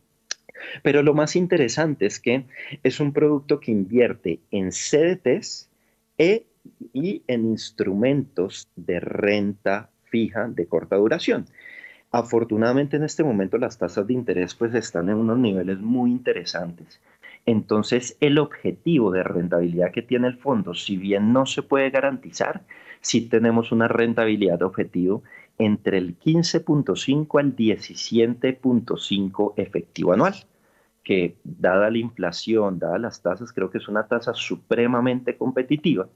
Pero 0.83 1.03
lo 1.03 1.13
más 1.13 1.35
interesante 1.35 2.05
es 2.05 2.19
que 2.19 2.45
es 2.83 2.99
un 2.99 3.13
producto 3.13 3.59
que 3.59 3.71
invierte 3.71 4.39
en 4.51 4.69
CDTs 4.69 5.69
e, 6.17 6.45
y 6.93 7.23
en 7.27 7.45
instrumentos 7.45 8.67
de 8.75 8.99
renta 8.99 9.89
fija 10.03 10.47
de 10.47 10.67
corta 10.67 10.95
duración. 10.95 11.45
Afortunadamente 12.11 12.97
en 12.97 13.03
este 13.03 13.23
momento 13.23 13.57
las 13.57 13.77
tasas 13.77 14.07
de 14.07 14.13
interés 14.13 14.55
pues 14.55 14.73
están 14.73 15.09
en 15.09 15.15
unos 15.15 15.37
niveles 15.37 15.79
muy 15.79 16.11
interesantes. 16.11 16.99
Entonces 17.45 18.17
el 18.19 18.37
objetivo 18.37 19.11
de 19.11 19.23
rentabilidad 19.23 19.91
que 19.91 20.01
tiene 20.01 20.27
el 20.27 20.37
fondo, 20.37 20.73
si 20.73 20.97
bien 20.97 21.33
no 21.33 21.45
se 21.45 21.61
puede 21.63 21.89
garantizar, 21.89 22.61
sí 23.01 23.21
tenemos 23.21 23.71
una 23.71 23.87
rentabilidad 23.87 24.61
objetivo 24.63 25.23
entre 25.57 25.97
el 25.97 26.17
15.5 26.19 27.39
al 27.39 27.55
17.5 27.55 29.53
efectivo 29.57 30.13
anual, 30.13 30.35
que 31.03 31.37
dada 31.43 31.89
la 31.89 31.97
inflación, 31.97 32.79
dadas 32.79 33.01
las 33.01 33.21
tasas, 33.21 33.53
creo 33.53 33.69
que 33.69 33.77
es 33.77 33.87
una 33.87 34.07
tasa 34.07 34.33
supremamente 34.33 35.37
competitiva. 35.37 36.07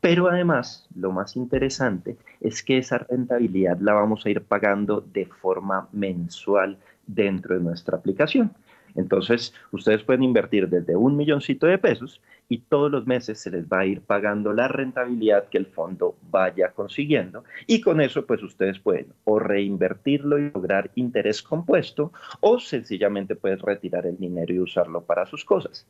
Pero 0.00 0.28
además, 0.28 0.88
lo 0.94 1.12
más 1.12 1.36
interesante 1.36 2.16
es 2.40 2.62
que 2.62 2.78
esa 2.78 2.98
rentabilidad 2.98 3.78
la 3.80 3.94
vamos 3.94 4.24
a 4.24 4.30
ir 4.30 4.42
pagando 4.42 5.00
de 5.00 5.26
forma 5.26 5.88
mensual 5.92 6.78
dentro 7.06 7.56
de 7.56 7.62
nuestra 7.62 7.96
aplicación. 7.96 8.52
Entonces, 8.94 9.54
ustedes 9.70 10.02
pueden 10.02 10.22
invertir 10.22 10.68
desde 10.68 10.96
un 10.96 11.16
milloncito 11.16 11.66
de 11.66 11.78
pesos 11.78 12.20
y 12.48 12.58
todos 12.58 12.90
los 12.90 13.06
meses 13.06 13.40
se 13.40 13.50
les 13.50 13.66
va 13.66 13.80
a 13.80 13.86
ir 13.86 14.02
pagando 14.02 14.52
la 14.52 14.68
rentabilidad 14.68 15.48
que 15.48 15.58
el 15.58 15.66
fondo 15.66 16.16
vaya 16.30 16.72
consiguiendo 16.72 17.44
y 17.66 17.80
con 17.80 18.00
eso 18.00 18.26
pues 18.26 18.42
ustedes 18.42 18.78
pueden 18.78 19.06
o 19.24 19.38
reinvertirlo 19.38 20.38
y 20.38 20.50
lograr 20.50 20.90
interés 20.94 21.42
compuesto 21.42 22.12
o 22.40 22.58
sencillamente 22.58 23.36
pueden 23.36 23.58
retirar 23.58 24.06
el 24.06 24.18
dinero 24.18 24.52
y 24.52 24.60
usarlo 24.60 25.02
para 25.02 25.24
sus 25.24 25.44
cosas. 25.44 25.86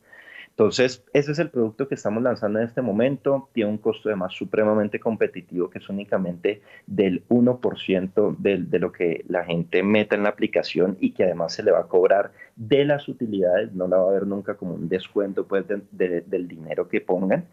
Entonces, 0.52 1.02
ese 1.14 1.32
es 1.32 1.38
el 1.38 1.48
producto 1.48 1.88
que 1.88 1.94
estamos 1.94 2.22
lanzando 2.22 2.58
en 2.58 2.66
este 2.66 2.82
momento. 2.82 3.48
Tiene 3.54 3.70
un 3.70 3.78
costo 3.78 4.10
de 4.10 4.16
más 4.16 4.34
supremamente 4.34 5.00
competitivo 5.00 5.70
que 5.70 5.78
es 5.78 5.88
únicamente 5.88 6.60
del 6.86 7.26
1% 7.28 8.36
de, 8.36 8.58
de 8.58 8.78
lo 8.78 8.92
que 8.92 9.24
la 9.28 9.44
gente 9.44 9.82
mete 9.82 10.14
en 10.14 10.24
la 10.24 10.28
aplicación 10.28 10.98
y 11.00 11.12
que 11.12 11.24
además 11.24 11.54
se 11.54 11.62
le 11.62 11.70
va 11.70 11.80
a 11.80 11.88
cobrar 11.88 12.32
de 12.54 12.84
las 12.84 13.08
utilidades. 13.08 13.72
No 13.72 13.88
la 13.88 13.96
va 13.96 14.10
a 14.10 14.12
ver 14.12 14.26
nunca 14.26 14.54
como 14.54 14.74
un 14.74 14.90
descuento 14.90 15.46
pues, 15.46 15.64
del 15.90 16.48
dinero 16.48 16.86
que 16.86 17.00
pongan. 17.00 17.46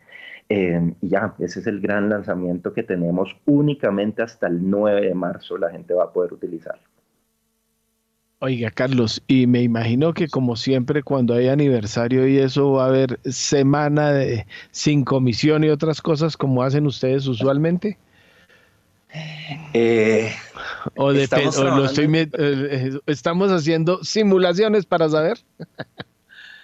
Eh, 0.50 0.94
y 1.00 1.08
ya, 1.08 1.36
ese 1.40 1.62
es 1.62 1.68
el 1.68 1.80
gran 1.80 2.10
lanzamiento 2.10 2.74
que 2.74 2.84
tenemos 2.84 3.34
únicamente 3.46 4.24
hasta 4.24 4.48
el 4.48 4.70
9 4.70 5.02
de 5.02 5.14
marzo. 5.14 5.58
La 5.58 5.70
gente 5.70 5.94
va 5.94 6.04
a 6.06 6.12
poder 6.12 6.34
utilizarlo. 6.34 6.99
Oiga, 8.41 8.72
Carlos, 8.72 9.22
y 9.28 9.48
me 9.48 9.61
imagino 9.61 10.14
que 10.14 10.30
como 10.30 10.56
siempre 10.56 11.03
cuando 11.03 11.34
hay 11.34 11.49
aniversario 11.49 12.26
y 12.26 12.38
eso 12.38 12.72
va 12.72 12.86
a 12.86 12.88
haber 12.88 13.20
semana 13.26 14.14
de 14.14 14.48
sin 14.72 15.03
comisión 15.03 15.66
y 15.66 15.70
otras 15.70 16.02
cosas 16.02 16.38
como 16.38 16.64
hacen 16.64 16.88
ustedes 16.88 17.28
usualmente. 17.28 17.98
Eh, 19.74 20.32
o, 20.95 21.11
estamos, 21.11 21.57
lo 21.57 21.84
estoy, 21.84 22.10
eh, 22.14 22.98
estamos 23.07 23.52
haciendo 23.52 24.02
simulaciones 24.06 24.86
para 24.86 25.10
saber. 25.10 25.40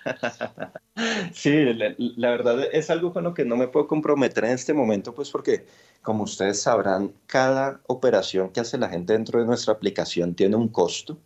sí, 1.34 1.74
la, 1.74 1.94
la, 1.98 2.30
verdad 2.30 2.70
es 2.72 2.90
algo 2.90 3.12
con 3.12 3.26
lo 3.26 3.34
que 3.34 3.44
no 3.44 3.58
me 3.58 3.68
puedo 3.68 3.88
comprometer 3.88 4.46
en 4.46 4.52
este 4.52 4.74
momento, 4.74 5.14
pues 5.14 5.30
porque, 5.30 5.66
como 6.02 6.24
ustedes 6.24 6.62
sabrán, 6.62 7.12
cada 7.26 7.82
operación 7.88 8.50
que 8.52 8.62
hace 8.62 8.78
la 8.78 8.88
gente 8.88 9.12
dentro 9.12 9.42
de 9.42 9.46
nuestra 9.46 9.74
aplicación 9.74 10.36
tiene 10.36 10.56
un 10.56 10.70
costo 10.70 11.18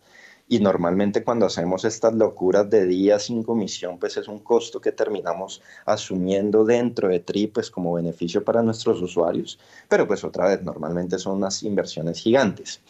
y 0.52 0.60
normalmente 0.60 1.24
cuando 1.24 1.46
hacemos 1.46 1.86
estas 1.86 2.16
locuras 2.16 2.68
de 2.72 2.88
día 2.88 3.20
sin 3.20 3.44
comisión, 3.44 4.00
pues 4.00 4.18
es 4.18 4.28
un 4.28 4.40
costo 4.40 4.82
que 4.82 4.92
terminamos 4.92 5.62
asumiendo 5.86 6.66
dentro 6.66 7.08
de 7.08 7.20
TRI, 7.20 7.48
pues 7.48 7.70
como 7.70 7.94
beneficio 7.94 8.44
para 8.44 8.64
nuestros 8.64 9.00
usuarios, 9.00 9.60
pero 9.88 10.08
pues 10.08 10.24
otra 10.24 10.48
vez, 10.48 10.64
normalmente 10.64 11.20
son 11.20 11.38
unas 11.38 11.62
inversiones 11.62 12.20
gigantes. 12.20 12.82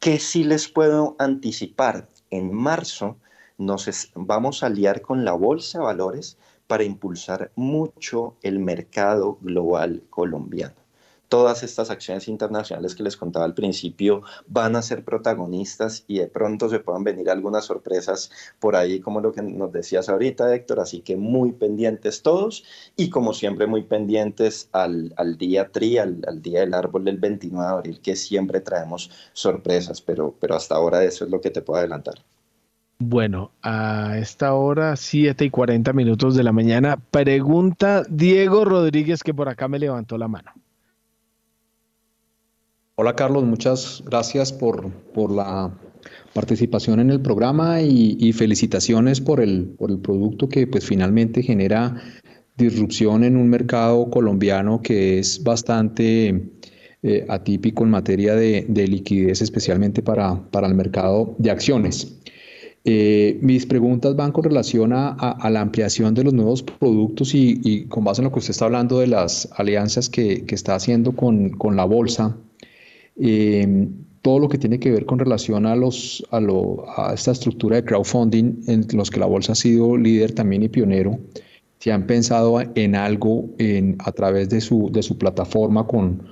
¿Qué 0.00 0.18
sí 0.18 0.42
les 0.42 0.68
puedo 0.68 1.14
anticipar? 1.20 2.08
En 2.30 2.52
marzo 2.52 3.16
nos 3.58 4.10
vamos 4.16 4.64
a 4.64 4.66
aliar 4.66 5.00
con 5.00 5.24
la 5.24 5.34
Bolsa 5.34 5.78
de 5.78 5.84
Valores 5.84 6.36
para 6.66 6.82
impulsar 6.82 7.52
mucho 7.54 8.34
el 8.42 8.58
mercado 8.58 9.38
global 9.40 10.02
colombiano. 10.10 10.83
Todas 11.34 11.64
estas 11.64 11.90
acciones 11.90 12.28
internacionales 12.28 12.94
que 12.94 13.02
les 13.02 13.16
contaba 13.16 13.44
al 13.44 13.54
principio 13.54 14.22
van 14.46 14.76
a 14.76 14.82
ser 14.82 15.02
protagonistas 15.02 16.04
y 16.06 16.18
de 16.18 16.28
pronto 16.28 16.68
se 16.68 16.78
puedan 16.78 17.02
venir 17.02 17.28
algunas 17.28 17.64
sorpresas 17.64 18.30
por 18.60 18.76
ahí, 18.76 19.00
como 19.00 19.20
lo 19.20 19.32
que 19.32 19.42
nos 19.42 19.72
decías 19.72 20.08
ahorita, 20.08 20.54
Héctor. 20.54 20.78
Así 20.78 21.00
que 21.00 21.16
muy 21.16 21.50
pendientes 21.50 22.22
todos 22.22 22.62
y 22.94 23.10
como 23.10 23.34
siempre 23.34 23.66
muy 23.66 23.82
pendientes 23.82 24.68
al, 24.70 25.12
día 25.36 25.72
TRI, 25.72 25.98
al, 25.98 26.40
día 26.40 26.60
del 26.60 26.72
árbol 26.72 27.04
del 27.04 27.18
29 27.18 27.66
de 27.66 27.72
abril, 27.72 28.00
que 28.00 28.14
siempre 28.14 28.60
traemos 28.60 29.10
sorpresas, 29.32 30.00
pero, 30.00 30.36
pero 30.38 30.54
hasta 30.54 30.76
ahora 30.76 31.02
eso 31.02 31.24
es 31.24 31.32
lo 31.32 31.40
que 31.40 31.50
te 31.50 31.62
puedo 31.62 31.80
adelantar. 31.80 32.14
Bueno, 33.00 33.50
a 33.60 34.18
esta 34.18 34.54
hora, 34.54 34.94
7 34.94 35.46
y 35.46 35.50
40 35.50 35.92
minutos 35.94 36.36
de 36.36 36.44
la 36.44 36.52
mañana, 36.52 36.96
pregunta 37.10 38.04
Diego 38.08 38.64
Rodríguez 38.64 39.24
que 39.24 39.34
por 39.34 39.48
acá 39.48 39.66
me 39.66 39.80
levantó 39.80 40.16
la 40.16 40.28
mano. 40.28 40.52
Hola 42.96 43.16
Carlos, 43.16 43.42
muchas 43.42 44.04
gracias 44.06 44.52
por, 44.52 44.88
por 45.12 45.32
la 45.32 45.76
participación 46.32 47.00
en 47.00 47.10
el 47.10 47.20
programa 47.20 47.82
y, 47.82 48.32
felicitaciones 48.32 49.20
por 49.20 49.40
el, 49.40 49.74
por 49.76 49.90
el 49.90 49.98
producto 49.98 50.48
que 50.48 50.68
pues 50.68 50.86
finalmente 50.86 51.42
genera 51.42 52.00
disrupción 52.56 53.24
en 53.24 53.36
un 53.36 53.48
mercado 53.48 54.10
colombiano 54.10 54.80
que 54.80 55.18
es 55.18 55.42
bastante 55.42 56.52
eh, 57.02 57.26
atípico 57.28 57.82
en 57.82 57.90
materia 57.90 58.36
de, 58.36 58.86
liquidez, 58.86 59.42
especialmente 59.42 60.00
para, 60.00 60.48
para, 60.52 60.68
el 60.68 60.76
mercado 60.76 61.34
de 61.38 61.50
acciones. 61.50 62.20
Eh, 62.84 63.40
mis 63.42 63.66
preguntas 63.66 64.14
van 64.14 64.30
con 64.30 64.44
relación 64.44 64.92
a, 64.92 65.36
la 65.50 65.60
ampliación 65.60 66.14
de 66.14 66.22
los 66.22 66.32
nuevos 66.32 66.62
productos 66.62 67.34
y, 67.34 67.86
con 67.88 68.04
base 68.04 68.20
en 68.20 68.26
lo 68.26 68.30
que 68.30 68.38
usted 68.38 68.52
está 68.52 68.66
hablando 68.66 69.00
de 69.00 69.08
las 69.08 69.48
alianzas 69.56 70.08
que, 70.08 70.44
que 70.44 70.54
está 70.54 70.76
haciendo 70.76 71.16
con, 71.16 71.50
con 71.50 71.74
la 71.74 71.86
bolsa. 71.86 72.36
Eh, 73.16 73.88
todo 74.24 74.38
lo 74.38 74.48
que 74.48 74.56
tiene 74.56 74.80
que 74.80 74.90
ver 74.90 75.04
con 75.04 75.18
relación 75.18 75.66
a, 75.66 75.76
los, 75.76 76.24
a, 76.30 76.40
lo, 76.40 76.86
a, 76.96 77.12
esta 77.12 77.32
estructura 77.32 77.76
de 77.76 77.84
crowdfunding 77.84 78.62
en 78.66 78.86
los 78.94 79.10
que 79.10 79.20
la 79.20 79.26
bolsa 79.26 79.52
ha 79.52 79.54
sido 79.54 79.98
líder 79.98 80.32
también 80.32 80.62
y 80.62 80.70
pionero, 80.70 81.18
si 81.78 81.90
han 81.90 82.06
pensado 82.06 82.58
en 82.74 82.94
algo 82.94 83.50
a 83.98 84.12
través 84.12 84.48
de 84.48 84.62
su, 84.62 84.90
de 84.90 85.02
su 85.02 85.18
plataforma 85.18 85.86
con, 85.86 86.22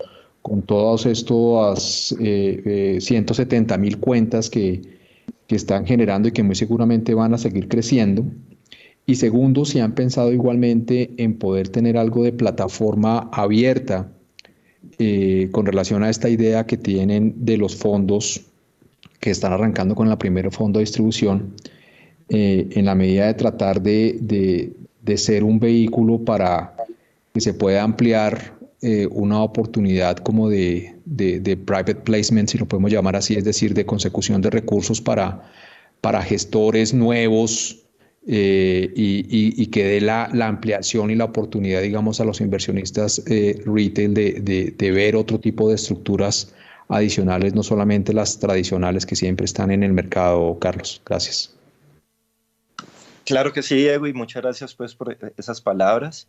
con 0.41 0.63
todas 0.63 1.05
estas 1.05 2.17
eh, 2.19 2.97
170 2.99 3.75
eh, 3.75 3.79
mil 3.79 3.99
cuentas 3.99 4.49
que, 4.49 4.81
que 5.47 5.57
están 5.57 5.85
generando 5.85 6.29
y 6.29 6.33
que 6.33 6.43
muy 6.43 6.55
seguramente 6.55 7.13
van 7.13 7.35
a 7.35 7.39
seguir 7.39 7.69
creciendo. 7.69 8.25
Y 9.05 9.17
segundo, 9.17 9.67
si 9.67 9.81
han 9.81 9.95
pensado 9.95 10.33
igualmente 10.33 11.11
en 11.19 11.39
poder 11.39 11.69
tener 11.69 11.99
algo 11.99 12.25
de 12.25 12.33
plataforma 12.33 13.29
abierta 13.33 14.11
eh, 14.99 15.49
con 15.53 15.67
relación 15.67 16.03
a 16.03 16.11
esta 16.11 16.29
idea 16.29 16.67
que 16.67 16.77
tienen 16.77 17.35
de 17.45 17.57
los 17.57 17.77
fondos 17.77 18.43
que 19.21 19.31
están 19.31 19.53
arrancando 19.53 19.95
con 19.95 20.09
el 20.09 20.19
primer 20.19 20.51
fondo 20.51 20.79
de 20.79 20.85
distribución, 20.85 21.55
eh, 22.29 22.69
en 22.73 22.87
la 22.87 22.95
medida 22.95 23.27
de 23.27 23.35
tratar 23.35 23.81
de, 23.81 24.73
ser 25.17 25.45
un 25.45 25.61
vehículo 25.61 26.25
para 26.25 26.75
que 27.33 27.41
se 27.41 27.55
pueda 27.55 27.83
ampliar 27.83 28.59
eh, 28.81 29.07
una 29.11 29.43
oportunidad 29.43 30.17
como 30.17 30.49
de, 30.49 30.97
de, 31.05 31.57
private 31.57 31.97
placement, 31.97 32.49
si 32.49 32.59
lo 32.59 32.67
podemos 32.67 32.91
llamar 32.91 33.17
así, 33.17 33.35
es 33.35 33.45
decir, 33.45 33.75
de 33.75 33.87
consecución 33.87 34.41
de 34.43 34.51
recursos 34.51 35.01
para, 35.01 35.43
para 36.01 36.23
gestores 36.23 36.93
nuevos 36.95 37.82
eh, 38.27 38.93
y, 38.95 39.67
que 39.67 39.85
dé 39.85 40.01
la, 40.01 40.27
ampliación 40.47 41.11
y 41.11 41.17
la 41.17 41.25
oportunidad, 41.25 41.83
digamos, 41.83 42.21
a 42.21 42.25
los 42.25 42.41
inversionistas 42.41 43.23
eh, 43.27 43.61
retail 43.67 44.15
de, 44.15 44.91
ver 44.93 45.17
otro 45.17 45.41
tipo 45.41 45.69
de 45.69 45.75
estructuras 45.75 46.55
adicionales, 46.89 47.55
no 47.55 47.63
solamente 47.63 48.13
las 48.13 48.39
tradicionales 48.39 49.07
que 49.07 49.17
siempre 49.17 49.45
están 49.45 49.71
en 49.71 49.83
el 49.83 49.93
mercado, 49.93 50.57
Carlos. 50.61 51.03
Gracias. 51.05 51.55
Claro 53.25 53.53
que 53.53 53.63
sí, 53.63 53.77
Diego, 53.77 54.07
y 54.07 54.13
muchas 54.13 54.43
gracias 54.43 54.75
pues 54.75 54.95
por 54.95 55.17
esas 55.37 55.61
palabras. 55.61 56.29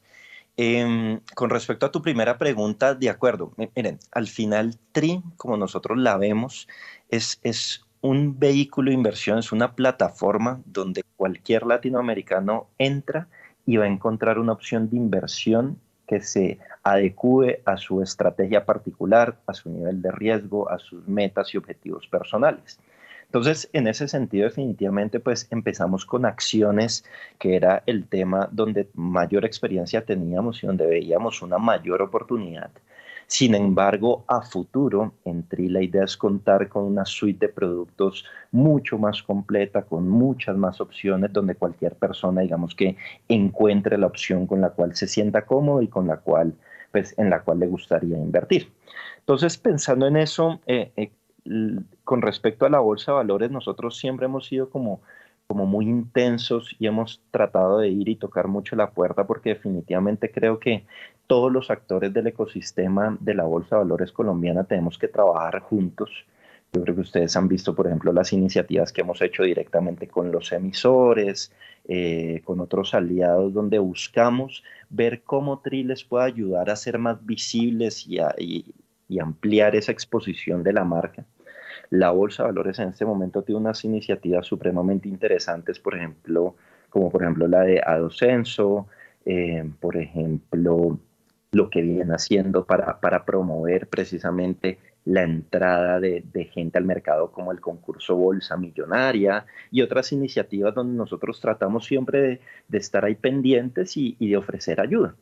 Em, 0.55 1.19
con 1.33 1.49
respecto 1.49 1.85
a 1.85 1.91
tu 1.91 2.01
primera 2.01 2.37
pregunta, 2.37 2.93
de 2.93 3.09
acuerdo, 3.09 3.53
miren, 3.75 3.99
al 4.11 4.27
final 4.27 4.77
TRI, 4.91 5.21
como 5.35 5.57
nosotros 5.57 5.97
la 5.97 6.17
vemos, 6.17 6.67
es, 7.09 7.39
es 7.43 7.83
un 8.03 8.37
vehículo 8.37 8.89
de 8.89 8.95
inversión, 8.95 9.39
es 9.39 9.53
una 9.53 9.75
plataforma 9.75 10.61
donde 10.65 11.03
cualquier 11.15 11.65
latinoamericano 11.65 12.67
entra 12.77 13.29
y 13.65 13.77
va 13.77 13.85
a 13.85 13.87
encontrar 13.87 14.39
una 14.39 14.51
opción 14.51 14.89
de 14.89 14.97
inversión 14.97 15.79
que 16.05 16.19
se 16.19 16.59
adecue 16.83 17.61
a 17.65 17.77
su 17.77 18.01
estrategia 18.01 18.65
particular, 18.65 19.39
a 19.47 19.53
su 19.53 19.69
nivel 19.69 20.01
de 20.01 20.11
riesgo, 20.11 20.69
a 20.69 20.79
sus 20.79 21.07
metas 21.07 21.53
y 21.53 21.57
objetivos 21.57 22.05
personales. 22.07 22.77
Entonces, 23.23 23.69
en 23.71 23.87
ese 23.87 24.09
sentido, 24.09 24.43
definitivamente, 24.49 25.21
pues 25.21 25.47
empezamos 25.49 26.05
con 26.05 26.25
acciones, 26.25 27.05
que 27.39 27.55
era 27.55 27.83
el 27.85 28.05
tema 28.05 28.49
donde 28.51 28.89
mayor 28.95 29.45
experiencia 29.45 30.03
teníamos 30.03 30.61
y 30.61 30.67
donde 30.67 30.85
veíamos 30.87 31.41
una 31.41 31.57
mayor 31.57 32.01
oportunidad. 32.01 32.69
Sin 33.27 33.55
embargo, 33.55 34.25
a 34.27 34.41
futuro, 34.41 35.13
en 35.25 35.43
TRI 35.43 35.69
la 35.69 35.81
idea 35.81 36.03
es 36.03 36.17
contar 36.17 36.69
con 36.69 36.83
una 36.83 37.05
suite 37.05 37.47
de 37.47 37.53
productos 37.53 38.25
mucho 38.51 38.97
más 38.97 39.23
completa, 39.23 39.83
con 39.83 40.07
muchas 40.07 40.55
más 40.55 40.79
opciones, 40.81 41.33
donde 41.33 41.55
cualquier 41.55 41.95
persona, 41.95 42.41
digamos 42.41 42.75
que 42.75 42.95
encuentre 43.27 43.97
la 43.97 44.07
opción 44.07 44.47
con 44.47 44.61
la 44.61 44.69
cual 44.71 44.95
se 44.95 45.07
sienta 45.07 45.45
cómodo 45.45 45.81
y 45.81 45.87
con 45.87 46.07
la 46.07 46.17
cual, 46.17 46.53
pues, 46.91 47.17
en 47.17 47.29
la 47.29 47.41
cual 47.41 47.59
le 47.59 47.67
gustaría 47.67 48.17
invertir. 48.17 48.71
Entonces, 49.19 49.57
pensando 49.57 50.05
en 50.07 50.17
eso, 50.17 50.59
eh, 50.67 50.91
eh, 50.95 51.11
con 52.03 52.21
respecto 52.21 52.65
a 52.65 52.69
la 52.69 52.79
bolsa 52.79 53.11
de 53.11 53.17
valores, 53.17 53.51
nosotros 53.51 53.97
siempre 53.97 54.25
hemos 54.25 54.45
sido 54.47 54.69
como 54.69 55.01
como 55.47 55.65
muy 55.65 55.85
intensos 55.85 56.75
y 56.79 56.87
hemos 56.87 57.21
tratado 57.31 57.79
de 57.79 57.89
ir 57.89 58.09
y 58.09 58.15
tocar 58.15 58.47
mucho 58.47 58.75
la 58.75 58.91
puerta 58.91 59.27
porque 59.27 59.49
definitivamente 59.49 60.31
creo 60.31 60.59
que 60.59 60.85
todos 61.27 61.51
los 61.51 61.71
actores 61.71 62.13
del 62.13 62.27
ecosistema 62.27 63.17
de 63.19 63.33
la 63.33 63.43
Bolsa 63.43 63.75
de 63.75 63.83
Valores 63.83 64.11
colombiana 64.11 64.63
tenemos 64.65 64.97
que 64.97 65.07
trabajar 65.07 65.59
juntos. 65.61 66.25
Yo 66.73 66.81
creo 66.81 66.95
que 66.95 67.01
ustedes 67.01 67.35
han 67.37 67.47
visto, 67.47 67.75
por 67.75 67.87
ejemplo, 67.87 68.11
las 68.11 68.33
iniciativas 68.33 68.91
que 68.91 69.01
hemos 69.01 69.21
hecho 69.21 69.43
directamente 69.43 70.07
con 70.07 70.31
los 70.31 70.51
emisores, 70.51 71.51
eh, 71.87 72.41
con 72.43 72.59
otros 72.59 72.93
aliados, 72.93 73.53
donde 73.53 73.77
buscamos 73.77 74.63
ver 74.89 75.21
cómo 75.21 75.59
TRI 75.59 75.83
les 75.83 76.03
puede 76.03 76.25
ayudar 76.25 76.69
a 76.69 76.75
ser 76.75 76.97
más 76.97 77.23
visibles 77.25 78.07
y, 78.07 78.19
ampliar 79.19 79.75
esa 79.75 79.91
exposición 79.91 80.63
de 80.63 80.73
la 80.73 80.83
marca. 80.83 81.23
La 81.91 82.09
Bolsa 82.09 82.43
de 82.43 82.49
Valores 82.49 82.79
en 82.79 82.89
este 82.89 83.05
momento 83.05 83.43
tiene 83.43 83.61
unas 83.61 83.85
iniciativas 83.85 84.47
supremamente 84.47 85.07
interesantes, 85.07 85.77
por 85.77 85.95
ejemplo, 85.95 86.55
como 86.89 87.11
por 87.11 87.21
ejemplo 87.21 87.47
la 87.47 87.61
de 87.61 87.79
Adocenso, 87.85 88.87
eh, 89.25 89.69
por 89.79 89.97
ejemplo, 89.97 90.97
lo 91.53 91.69
que 91.69 91.81
vienen 91.81 92.11
haciendo 92.11 92.65
para, 92.65 92.99
para 92.99 93.25
promover 93.25 93.87
precisamente 93.87 94.79
la 95.05 95.23
entrada 95.23 95.99
de, 95.99 96.23
gente 96.53 96.77
al 96.77 96.85
mercado 96.85 97.31
como 97.31 97.51
el 97.51 97.59
concurso 97.59 98.15
Bolsa 98.15 98.57
Millonaria 98.57 99.45
y 99.69 99.81
otras 99.81 100.11
iniciativas 100.11 100.73
donde 100.73 100.97
nosotros 100.97 101.39
tratamos 101.41 101.85
siempre 101.85 102.41
de, 102.67 102.77
estar 102.77 103.05
ahí 103.05 103.15
pendientes 103.15 103.97
y, 103.97 104.15
de 104.19 104.37
ofrecer 104.37 104.79
ayuda. 104.79 105.15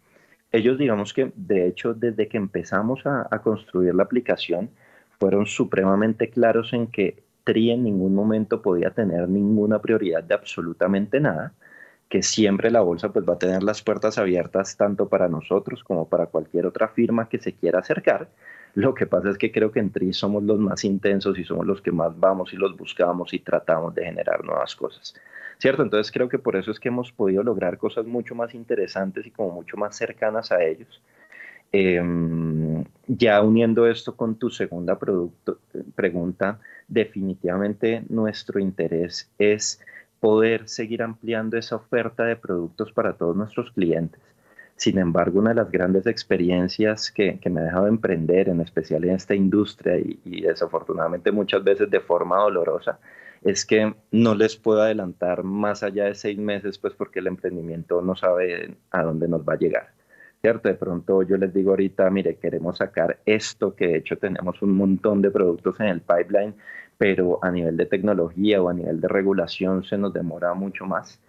Ellos 0.52 0.78
digamos 0.78 1.14
que 1.14 1.32
de 1.36 1.68
hecho 1.68 1.94
desde 1.94 2.28
que 2.28 2.38
empezamos 2.38 3.06
a, 3.06 3.28
a 3.30 3.40
construir 3.40 3.96
la 3.96 4.04
aplicación 4.04 4.70
fueron 5.20 5.46
supremamente 5.46 6.30
claros 6.30 6.74
en 6.74 6.88
que 6.88 7.24
TRI 7.44 7.72
en 7.72 7.84
ningún 7.84 8.14
momento 8.14 8.62
podía 8.62 8.92
tener 8.92 9.28
ninguna 9.28 9.80
prioridad 9.80 10.24
de 10.24 10.36
absolutamente 10.36 11.20
nada, 11.20 11.54
que 12.12 12.22
siempre 12.22 12.70
la 12.70 12.82
bolsa 12.82 13.12
pues 13.14 13.28
va 13.28 13.36
a 13.36 13.40
tener 13.40 13.64
las 13.64 13.82
puertas 13.82 14.18
abiertas 14.18 14.76
tanto 14.76 15.08
para 15.08 15.30
nosotros 15.30 15.82
como 15.84 16.10
para 16.10 16.26
cualquier 16.28 16.66
otra 16.66 16.90
firma 16.90 17.30
que 17.30 17.40
se 17.40 17.54
quiera 17.54 17.80
acercar. 17.80 18.28
Lo 18.76 18.94
que 18.94 19.06
pasa 19.08 19.30
es 19.30 19.38
que 19.38 19.52
creo 19.52 19.72
que 19.72 19.80
en 19.80 19.92
TRI 19.92 20.14
somos 20.14 20.44
los 20.44 20.60
más 20.60 20.84
intensos 20.84 21.40
y 21.40 21.46
somos 21.46 21.66
los 21.66 21.82
que 21.82 21.92
más 21.92 22.20
vamos 22.20 22.54
y 22.54 22.58
los 22.58 22.76
buscamos 22.78 23.34
y 23.34 23.40
tratamos 23.40 23.96
de 23.96 24.06
generar 24.06 24.44
nuevas 24.44 24.76
cosas. 24.76 25.16
¿Cierto? 25.58 25.84
Entonces 25.84 26.12
creo 26.12 26.28
que 26.28 26.38
por 26.38 26.58
eso 26.58 26.72
es 26.72 26.80
que 26.82 26.90
hemos 26.90 27.14
podido 27.14 27.44
lograr 27.44 27.78
cosas 27.78 28.06
mucho 28.06 28.36
más 28.36 28.54
interesantes 28.54 29.26
y 29.26 29.32
como 29.32 29.52
mucho 29.52 29.78
más 29.78 29.96
cercanas 29.96 30.52
a 30.52 30.62
ellos 30.62 31.02
Em, 31.74 32.84
ya 33.08 33.42
uniendo 33.42 33.88
esto 33.88 34.16
con 34.18 34.36
tu 34.36 34.50
segunda 34.50 35.00
pregunta, 35.96 36.60
definitivamente 36.88 38.04
nuestro 38.10 38.60
interés 38.60 39.32
es 39.40 39.80
poder 40.22 40.70
seguir 40.70 41.04
ampliando 41.04 41.58
esa 41.58 41.76
oferta 41.76 42.24
de 42.24 42.38
productos 42.38 42.94
para 42.94 43.14
todos 43.14 43.36
nuestros 43.36 43.72
clientes. 43.72 44.22
Sin 44.78 44.98
embargo, 45.00 45.40
una 45.40 45.50
de 45.50 45.56
las 45.56 45.72
grandes 45.72 46.08
experiencias 46.08 47.12
que, 47.12 47.40
me 47.50 47.60
ha 47.60 47.64
dejado 47.66 47.88
emprender, 47.88 48.48
en 48.48 48.62
especial 48.62 49.04
en 49.04 49.16
esta 49.16 49.36
industria 49.36 49.98
y, 49.98 50.20
y, 50.24 50.42
desafortunadamente 50.42 51.32
muchas 51.32 51.64
veces 51.64 51.90
de 51.90 52.00
forma 52.00 52.38
dolorosa, 52.38 53.00
es 53.44 53.66
que 53.66 53.94
no 54.12 54.36
les 54.36 54.56
puedo 54.56 54.82
adelantar 54.82 55.44
más 55.44 55.84
allá 55.84 56.06
de 56.06 56.16
seis 56.16 56.38
meses, 56.38 56.78
pues 56.78 56.94
porque 56.94 57.20
el 57.20 57.28
emprendimiento 57.28 58.02
no 58.02 58.16
sabe 58.16 58.76
a 58.92 59.04
dónde 59.04 59.28
nos 59.28 59.42
va 59.42 59.54
a 59.54 59.58
llegar 59.58 60.01
¿cierto? 60.42 60.70
De 60.70 60.76
pronto 60.76 61.24
yo 61.24 61.38
les 61.38 61.54
digo 61.54 61.72
ahorita, 61.72 62.10
mire, 62.10 62.38
queremos 62.38 62.78
sacar 62.78 63.20
esto, 63.26 63.76
que 63.76 63.88
de 63.88 63.98
hecho 63.98 64.18
tenemos 64.18 64.62
un 64.62 64.76
montón 64.76 65.22
de 65.22 65.30
productos 65.32 65.80
en 65.80 65.88
el 65.88 66.02
pipeline, 66.02 66.56
pero 66.98 67.40
a 67.44 67.52
nivel 67.52 67.78
de 67.78 67.86
tecnología 67.86 68.62
o 68.62 68.70
a 68.70 68.74
nivel 68.74 69.00
de 69.02 69.08
regulación 69.08 69.84
se 69.84 69.98
nos 69.98 70.14
demora 70.14 70.54
mucho 70.54 70.86
más. 70.86 71.20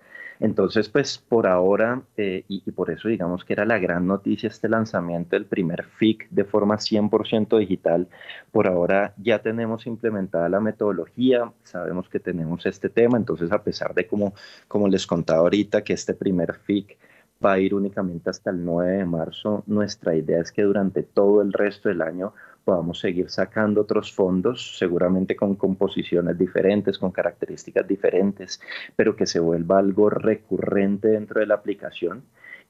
Entonces, 0.41 0.89
pues 0.89 1.19
por 1.19 1.47
ahora, 1.47 2.03
eh, 2.17 2.45
y, 2.49 2.69
por 2.73 2.91
eso 2.91 3.09
digamos 3.09 3.45
que 3.45 3.53
era 3.53 3.65
la 3.65 3.79
gran 3.79 4.07
noticia 4.07 4.49
este 4.49 4.69
lanzamiento 4.69 5.37
del 5.37 5.45
primer 5.47 5.85
FIC 5.85 6.29
de 6.31 6.45
forma 6.45 6.79
100% 6.79 7.59
digital, 7.59 8.09
por 8.51 8.67
ahora 8.67 9.15
ya 9.19 9.41
tenemos 9.41 9.87
implementada 9.87 10.49
la 10.49 10.59
metodología, 10.61 11.53
sabemos 11.63 12.09
que 12.09 12.19
tenemos 12.19 12.67
este 12.67 12.89
tema, 12.89 13.19
entonces 13.19 13.53
a 13.53 13.63
pesar 13.63 13.95
de 13.95 14.07
como, 14.09 14.35
como 14.69 14.89
les 14.89 15.07
contaba 15.07 15.41
ahorita 15.41 15.85
que 15.85 15.93
este 15.93 16.15
primer 16.15 16.55
FIC 16.55 16.99
va 17.45 17.53
a 17.53 17.59
ir 17.59 17.75
únicamente 17.75 18.31
hasta 18.31 18.51
el 18.51 18.65
9 18.65 18.99
de 18.99 19.05
marzo, 19.05 19.65
nuestra 19.67 20.15
idea 20.15 20.41
es 20.41 20.53
que 20.53 20.63
durante 20.63 21.03
todo 21.03 21.43
el 21.43 21.53
resto 21.53 21.89
del 21.89 22.03
año 22.03 22.35
podamos 22.65 23.01
seguir 23.01 23.29
sacando 23.31 23.81
otros 23.81 24.13
fondos, 24.13 24.79
seguramente 24.79 25.35
con 25.35 25.57
composiciones 25.57 26.39
diferentes, 26.39 26.99
con 26.99 27.11
características 27.11 27.87
diferentes, 27.87 28.61
pero 28.95 29.17
que 29.17 29.27
se 29.27 29.41
vuelva 29.41 29.79
algo 29.79 30.11
recurrente 30.11 31.09
dentro 31.09 31.41
de 31.41 31.47
la 31.47 31.55
aplicación 31.55 32.23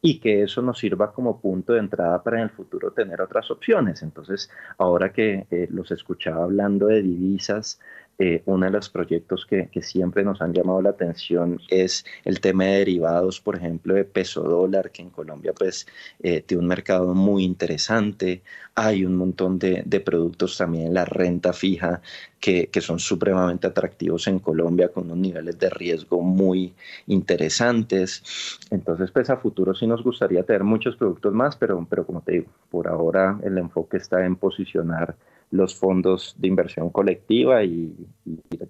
y 0.05 0.19
que 0.19 0.43
eso 0.43 0.63
nos 0.63 0.79
sirva 0.79 1.13
como 1.13 1.41
punto 1.41 1.75
de 1.75 1.79
entrada 1.79 2.23
para 2.23 2.39
en 2.39 2.45
el 2.45 2.51
futuro 2.51 2.91
tener 2.91 3.21
otras 3.21 3.51
opciones. 3.53 4.03
Entonces, 4.03 4.51
ahora 4.77 5.13
que 5.13 5.47
eh, 5.51 5.69
los 5.71 5.93
escuchaba 5.93 6.43
hablando 6.43 6.87
de 6.87 7.03
divisas, 7.03 7.81
eh, 8.19 8.43
uno 8.47 8.67
de 8.67 8.73
los 8.73 8.89
proyectos 8.91 9.47
que, 9.47 9.69
siempre 9.83 10.23
nos 10.23 10.41
han 10.43 10.53
llamado 10.53 10.81
la 10.83 10.91
atención 10.91 11.59
es 11.69 12.05
el 12.25 12.41
tema 12.41 12.65
de 12.65 12.79
derivados, 12.79 13.41
por 13.41 13.57
ejemplo, 13.57 13.95
de 13.95 14.05
peso 14.05 14.43
dólar, 14.43 14.91
que 14.91 15.03
en 15.03 15.11
Colombia 15.11 15.53
pues 15.53 15.87
eh, 16.23 16.43
tiene 16.43 16.63
un 16.63 16.69
mercado 16.69 17.15
muy 17.15 17.43
interesante. 17.43 18.43
Hay 18.75 19.05
un 19.05 19.17
montón 19.17 19.59
de, 19.59 19.83
productos 20.05 20.57
también 20.57 20.89
en 20.89 20.95
la 20.95 21.05
renta 21.05 21.53
fija 21.53 22.01
que, 22.39 22.69
son 22.81 22.99
supremamente 22.99 23.67
atractivos 23.67 24.27
en 24.27 24.39
Colombia 24.39 24.89
con 24.89 25.05
unos 25.05 25.19
niveles 25.19 25.59
de 25.59 25.71
riesgo 25.71 26.21
muy 26.21 26.75
interesantes. 27.07 28.23
Entonces, 28.71 29.11
pues 29.11 29.31
a 29.31 29.37
futuro 29.37 29.75
sí 29.75 29.87
nos 29.87 30.03
gustaría 30.03 30.43
tener 30.43 30.65
muchos 30.65 30.97
productos 30.97 31.33
más, 31.33 31.57
pero, 31.57 31.85
pero 31.89 32.07
como 32.07 32.21
te 32.21 32.33
digo, 32.33 32.47
por 32.71 32.89
ahora 32.89 33.39
el 33.43 33.59
enfoque 33.59 33.97
está 33.97 34.25
en 34.25 34.37
posicionar 34.37 35.17
los 35.53 35.75
fondos 35.75 36.35
de 36.39 36.49
inversión 36.49 36.91
colectiva 36.91 37.63
y, 37.63 37.95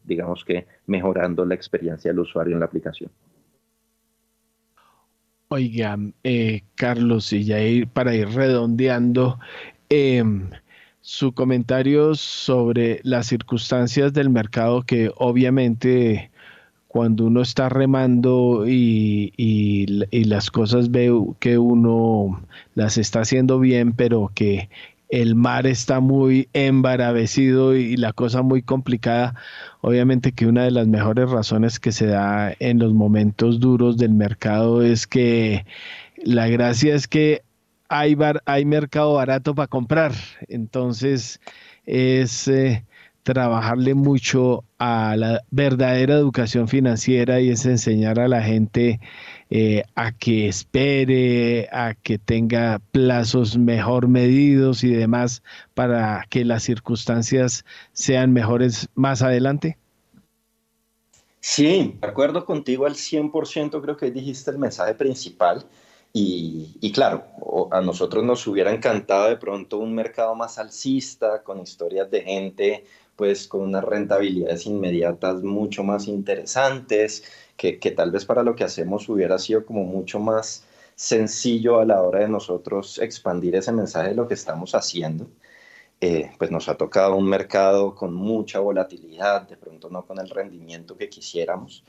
digamos 0.04 0.44
que 0.44 0.66
mejorando 0.86 1.44
la 1.46 1.54
experiencia 1.54 2.10
del 2.10 2.20
usuario 2.20 2.54
en 2.54 2.60
la 2.60 2.66
aplicación. 2.66 3.10
Oiga, 5.48 5.96
eh, 6.24 6.62
Carlos, 6.74 7.32
y 7.32 7.44
ya 7.44 7.60
ir, 7.60 7.86
para 7.86 8.14
ir 8.14 8.28
redondeando, 8.28 9.38
em, 9.88 10.50
su 11.00 11.32
comentario 11.32 12.14
sobre 12.14 13.00
las 13.04 13.26
circunstancias 13.26 14.12
del 14.12 14.30
mercado 14.30 14.82
que 14.82 15.10
obviamente 15.16 16.30
cuando 16.92 17.24
uno 17.24 17.40
está 17.40 17.68
remando 17.68 18.64
y, 18.68 19.32
y, 19.36 20.24
las 20.26 20.50
cosas 20.50 20.90
ve 20.90 21.10
que 21.40 21.56
uno 21.56 22.42
las 22.74 22.98
está 22.98 23.20
haciendo 23.20 23.58
bien, 23.58 23.94
pero 23.94 24.30
que 24.34 24.68
el 25.12 25.34
mar 25.34 25.66
está 25.66 26.00
muy 26.00 26.48
embaravecido 26.54 27.76
y 27.76 27.98
la 27.98 28.14
cosa 28.14 28.40
muy 28.40 28.62
complicada. 28.62 29.34
Obviamente 29.82 30.32
que 30.32 30.46
una 30.46 30.64
de 30.64 30.70
las 30.70 30.86
mejores 30.88 31.30
razones 31.30 31.78
que 31.78 31.92
se 31.92 32.06
da 32.06 32.54
en 32.58 32.78
los 32.78 32.94
momentos 32.94 33.60
duros 33.60 33.98
del 33.98 34.14
mercado 34.14 34.82
es 34.82 35.06
que 35.06 35.66
la 36.24 36.48
gracia 36.48 36.94
es 36.94 37.06
que 37.08 37.42
hay, 37.90 38.16
hay 38.46 38.64
mercado 38.64 39.12
barato 39.12 39.54
para 39.54 39.68
comprar. 39.68 40.12
Entonces 40.48 41.40
es 41.84 42.48
eh, 42.48 42.82
trabajarle 43.22 43.92
mucho 43.92 44.64
a 44.78 45.14
la 45.18 45.42
verdadera 45.50 46.14
educación 46.14 46.68
financiera 46.68 47.38
y 47.38 47.50
es 47.50 47.66
enseñar 47.66 48.18
a 48.18 48.28
la 48.28 48.40
gente 48.42 48.98
eh, 49.54 49.82
a 49.96 50.12
que 50.12 50.48
espere, 50.48 51.68
a 51.72 51.92
que 51.92 52.16
tenga 52.16 52.80
plazos 52.90 53.58
mejor 53.58 54.08
medidos 54.08 54.82
y 54.82 54.94
demás 54.94 55.42
para 55.74 56.24
que 56.30 56.42
las 56.46 56.62
circunstancias 56.62 57.66
sean 57.92 58.32
mejores 58.32 58.88
más 58.94 59.20
adelante? 59.20 59.76
Sí, 61.40 61.98
de 62.00 62.08
acuerdo 62.08 62.46
contigo 62.46 62.86
al 62.86 62.94
100%, 62.94 63.82
creo 63.82 63.94
que 63.98 64.10
dijiste 64.10 64.50
el 64.50 64.56
mensaje 64.56 64.94
principal. 64.94 65.66
Y, 66.14 66.78
y, 66.80 66.90
claro, 66.90 67.24
a 67.70 67.82
nosotros 67.82 68.24
nos 68.24 68.46
hubiera 68.46 68.72
encantado 68.72 69.28
de 69.28 69.36
pronto 69.36 69.76
un 69.76 69.94
mercado 69.94 70.34
más 70.34 70.58
alcista, 70.58 71.42
con 71.42 71.60
historias 71.60 72.10
de 72.10 72.22
gente 72.22 72.84
pues 73.16 73.46
con 73.46 73.62
unas 73.62 73.84
rentabilidades 73.84 74.66
inmediatas 74.66 75.42
mucho 75.42 75.84
más 75.84 76.08
interesantes, 76.08 77.24
que, 77.70 77.90
tal 77.92 78.10
vez 78.10 78.24
para 78.24 78.42
lo 78.42 78.56
que 78.56 78.64
hacemos 78.64 79.08
hubiera 79.08 79.38
sido 79.38 79.64
como 79.64 79.84
mucho 79.84 80.18
más 80.18 80.64
sencillo 80.96 81.78
a 81.78 81.84
la 81.84 82.02
hora 82.02 82.20
de 82.20 82.28
nosotros 82.28 82.98
expandir 82.98 83.54
ese 83.54 83.72
mensaje 83.72 84.10
de 84.10 84.14
lo 84.16 84.26
que 84.26 84.34
estamos 84.34 84.74
haciendo. 84.74 85.28
Eh, 86.00 86.32
pues 86.38 86.50
nos 86.50 86.68
ha 86.68 86.76
tocado 86.76 87.14
un 87.14 87.28
mercado 87.28 87.94
con 87.94 88.12
mucha 88.12 88.58
volatilidad, 88.58 89.48
de 89.48 89.56
pronto 89.56 89.88
no 89.88 90.04
con 90.04 90.18
el 90.18 90.28
rendimiento 90.28 90.96
que 90.96 91.08
quisiéramos, 91.08 91.84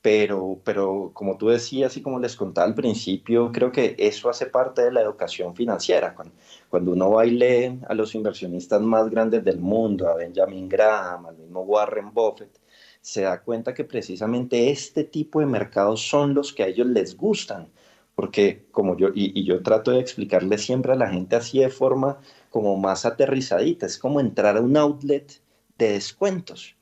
pero, 0.00 0.60
pero 0.62 1.10
como 1.12 1.36
tú 1.36 1.48
decías 1.48 1.96
y 1.96 2.02
como 2.02 2.20
les 2.20 2.36
contaba 2.36 2.68
al 2.68 2.76
principio, 2.76 3.50
creo 3.52 3.72
que 3.72 3.96
eso 3.98 4.30
hace 4.30 4.46
parte 4.46 4.82
de 4.82 4.92
la 4.92 5.00
educación 5.00 5.56
financiera. 5.56 6.14
Cuando, 6.14 6.34
cuando 6.70 6.92
uno 6.92 7.10
va 7.10 7.26
y 7.26 7.32
lee 7.32 7.80
a 7.88 7.94
los 7.94 8.14
inversionistas 8.14 8.80
más 8.82 9.10
grandes 9.10 9.44
del 9.44 9.58
mundo, 9.58 10.08
a 10.08 10.14
Benjamin 10.14 10.68
Graham, 10.68 11.26
al 11.26 11.36
mismo 11.36 11.62
Warren 11.62 12.14
Buffett, 12.14 12.60
se 13.06 13.22
da 13.22 13.40
cuenta 13.40 13.72
que 13.72 13.84
precisamente 13.84 14.68
este 14.70 15.04
tipo 15.04 15.38
de 15.38 15.46
mercados 15.46 16.02
son 16.08 16.34
los 16.34 16.52
que 16.52 16.64
a 16.64 16.66
ellos 16.66 16.88
les 16.88 17.16
gustan, 17.16 17.68
porque 18.16 18.66
como 18.72 18.96
yo, 18.96 19.10
y, 19.14 19.44
yo 19.44 19.62
trato 19.62 19.92
de 19.92 20.00
explicarle 20.00 20.58
siempre 20.58 20.90
a 20.92 20.96
la 20.96 21.08
gente 21.08 21.36
así 21.36 21.60
de 21.60 21.68
forma 21.68 22.18
como 22.50 22.76
más 22.76 23.06
aterrizadita, 23.06 23.86
es 23.86 23.96
como 23.96 24.18
entrar 24.18 24.56
a 24.56 24.60
un 24.60 24.76
outlet 24.76 25.40
de 25.78 25.92
descuentos, 25.92 26.74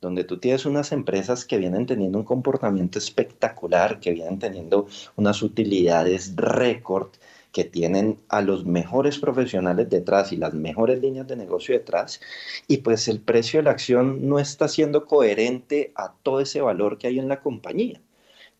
donde 0.00 0.22
tú 0.22 0.38
tienes 0.38 0.66
unas 0.66 0.92
empresas 0.92 1.44
que 1.44 1.58
vienen 1.58 1.86
teniendo 1.86 2.16
un 2.16 2.24
comportamiento 2.24 3.00
espectacular, 3.00 3.98
que 3.98 4.12
vienen 4.12 4.38
teniendo 4.38 4.86
unas 5.16 5.42
utilidades 5.42 6.36
récord, 6.36 7.08
que 7.52 7.64
tienen 7.64 8.18
a 8.28 8.40
los 8.40 8.64
mejores 8.64 9.18
profesionales 9.18 9.90
detrás 9.90 10.32
y 10.32 10.36
las 10.36 10.54
mejores 10.54 11.00
líneas 11.00 11.26
de 11.28 11.36
negocio 11.36 11.74
detrás, 11.74 12.20
y 12.66 12.78
pues 12.78 13.08
el 13.08 13.20
precio 13.20 13.60
de 13.60 13.64
la 13.64 13.70
acción 13.72 14.28
no 14.28 14.38
está 14.38 14.68
siendo 14.68 15.06
coherente 15.06 15.92
a 15.94 16.14
todo 16.22 16.40
ese 16.40 16.60
valor 16.62 16.98
que 16.98 17.08
hay 17.08 17.18
en 17.18 17.28
la 17.28 17.40
compañía. 17.40 18.00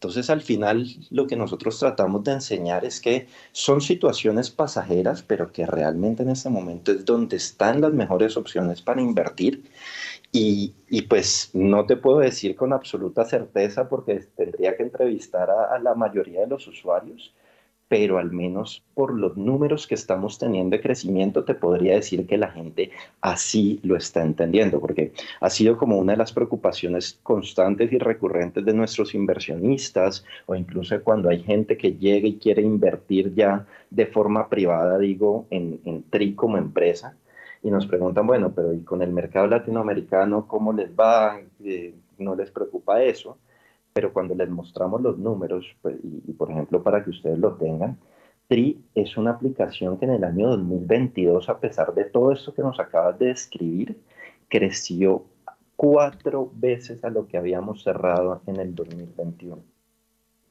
Entonces, 0.02 0.31
al 0.31 0.43
final, 0.43 0.85
lo 1.10 1.28
que 1.28 1.36
nosotros 1.36 1.78
tratamos 1.78 2.24
de 2.24 2.32
enseñar 2.32 2.85
es 2.85 3.01
que 3.01 3.28
son 3.52 3.81
situaciones 3.81 4.51
pasajeras, 4.51 5.23
pero 5.23 5.52
que 5.52 5.64
realmente 5.64 6.24
en 6.24 6.31
este 6.31 6.51
momento 6.51 6.90
es 6.90 7.05
donde 7.05 7.36
están 7.36 7.81
las 7.81 7.93
mejores 7.93 8.36
opciones 8.36 8.82
para 8.82 9.01
invertir. 9.01 9.62
Y, 10.32 10.74
y 10.89 11.02
pues 11.02 11.51
no 11.52 11.86
te 11.86 11.97
puedo 11.97 12.19
decir 12.19 12.56
con 12.56 12.73
absoluta 12.73 13.24
certeza 13.24 13.89
porque 13.89 14.16
tendría 14.36 14.77
que 14.77 14.82
entrevistar 14.82 15.51
a, 15.51 15.74
a 15.74 15.78
la 15.78 15.94
mayoría 15.94 16.40
de 16.40 16.47
los 16.48 16.66
usuarios, 16.66 17.32
pero 17.93 18.16
al 18.16 18.32
menos 18.32 18.82
por 18.94 19.12
los 19.12 19.36
números 19.36 19.86
que 19.86 19.97
estamos 19.97 20.39
teniendo 20.39 20.74
de 20.74 20.82
crecimiento, 20.82 21.44
te 21.44 21.52
podría 21.52 21.97
decir 21.97 22.27
que 22.27 22.39
la 22.39 22.51
gente 22.51 22.90
así 23.20 23.81
lo 23.82 23.97
está 23.98 24.23
entendiendo, 24.23 24.81
porque 24.81 25.12
ha 25.43 25.51
sido 25.51 25.77
como 25.77 25.98
una 25.98 26.12
de 26.14 26.16
las 26.16 26.32
preocupaciones 26.32 27.20
constantes 27.23 27.93
y 27.93 27.98
recurrentes 27.98 28.64
de 28.64 28.73
nuestros 28.73 29.14
inversionistas, 29.14 30.24
o 30.47 30.55
incluso 30.55 31.02
cuando 31.02 31.28
hay 31.28 31.43
gente 31.43 31.77
que 31.77 31.93
llega 31.93 32.27
y 32.27 32.39
quiere 32.39 32.62
invertir 32.62 33.35
ya 33.35 33.66
de 33.90 34.06
forma 34.06 34.48
privada, 34.48 34.98
digo, 34.98 35.44
en, 35.51 35.78
en 35.85 36.02
TRI 36.05 36.35
como 36.35 36.56
empresa, 36.56 37.14
y 37.62 37.70
nos 37.70 37.86
preguntan, 37.86 38.27
bueno, 38.27 38.55
pero 38.55 38.73
¿y 38.73 38.81
con 38.85 39.02
el 39.02 39.12
mercado 39.12 39.48
latinoamericano 39.48 40.48
cómo 40.48 40.73
les 40.73 40.90
va? 40.98 41.39
Eh, 41.62 41.94
¿No 42.16 42.35
les 42.36 42.51
preocupa 42.51 43.02
eso? 43.02 43.36
Pero 43.93 44.12
cuando 44.12 44.35
les 44.35 44.48
mostramos 44.48 45.01
los 45.02 45.19
números, 45.19 45.66
pues, 45.82 45.97
y, 46.02 46.32
por 46.32 46.51
ejemplo 46.51 46.82
para 46.82 47.02
que 47.05 47.10
ustedes 47.10 47.39
lo 47.39 47.55
tengan, 47.55 47.98
TRI 48.48 48.85
es 48.94 49.16
una 49.16 49.32
aplicación 49.32 49.98
que 49.98 50.05
en 50.05 50.12
el 50.12 50.24
año 50.24 50.48
2022, 50.48 51.48
a 51.48 51.59
pesar 51.59 51.94
de 51.94 52.05
todo 52.05 52.32
esto 52.32 52.52
que 52.55 52.62
nos 52.62 52.78
acabas 52.81 53.19
de 53.19 53.27
describir, 53.27 54.01
creció 54.48 55.24
cuatro 55.77 56.51
veces 56.55 57.02
a 57.05 57.10
lo 57.10 57.27
que 57.27 57.39
habíamos 57.39 57.82
cerrado 57.82 58.43
en 58.47 58.56
el 58.60 58.74
2021. 58.74 59.62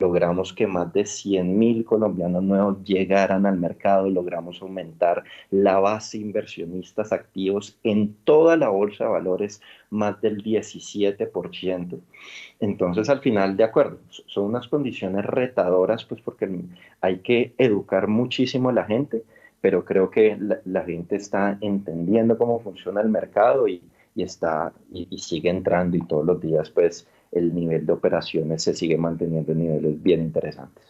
Logramos 0.01 0.51
que 0.51 0.67
más 0.67 0.91
de 0.91 1.05
100 1.05 1.57
mil 1.57 1.85
colombianos 1.85 2.43
nuevos 2.43 2.83
llegaran 2.83 3.45
al 3.45 3.57
mercado, 3.57 4.09
logramos 4.09 4.61
aumentar 4.61 5.23
la 5.51 5.79
base 5.79 6.17
de 6.17 6.25
inversionistas 6.25 7.13
activos 7.13 7.77
en 7.83 8.15
toda 8.25 8.57
la 8.57 8.69
bolsa 8.69 9.05
de 9.05 9.11
valores 9.11 9.61
más 9.91 10.19
del 10.19 10.43
17%. 10.43 11.99
Entonces, 12.59 13.09
al 13.09 13.19
final, 13.19 13.55
de 13.55 13.63
acuerdo, 13.63 13.99
son 14.09 14.45
unas 14.45 14.67
condiciones 14.67 15.23
retadoras, 15.25 16.03
pues 16.03 16.21
porque 16.21 16.49
hay 16.99 17.19
que 17.19 17.53
educar 17.57 18.07
muchísimo 18.07 18.69
a 18.69 18.73
la 18.73 18.85
gente, 18.85 19.23
pero 19.61 19.85
creo 19.85 20.09
que 20.09 20.37
la, 20.65 20.83
gente 20.83 21.15
está 21.15 21.57
entendiendo 21.61 22.37
cómo 22.37 22.59
funciona 22.59 23.01
el 23.01 23.09
mercado 23.09 23.67
y, 23.67 23.83
está, 24.15 24.73
y 24.91 25.17
sigue 25.19 25.49
entrando 25.49 25.95
y 25.95 26.01
todos 26.01 26.25
los 26.25 26.41
días, 26.41 26.71
pues, 26.71 27.07
el 27.31 27.53
nivel 27.53 27.85
de 27.85 27.93
operaciones 27.93 28.63
se 28.63 28.73
sigue 28.73 28.97
manteniendo 28.97 29.51
en 29.51 29.59
niveles 29.59 30.03
bien 30.03 30.21
interesantes. 30.21 30.83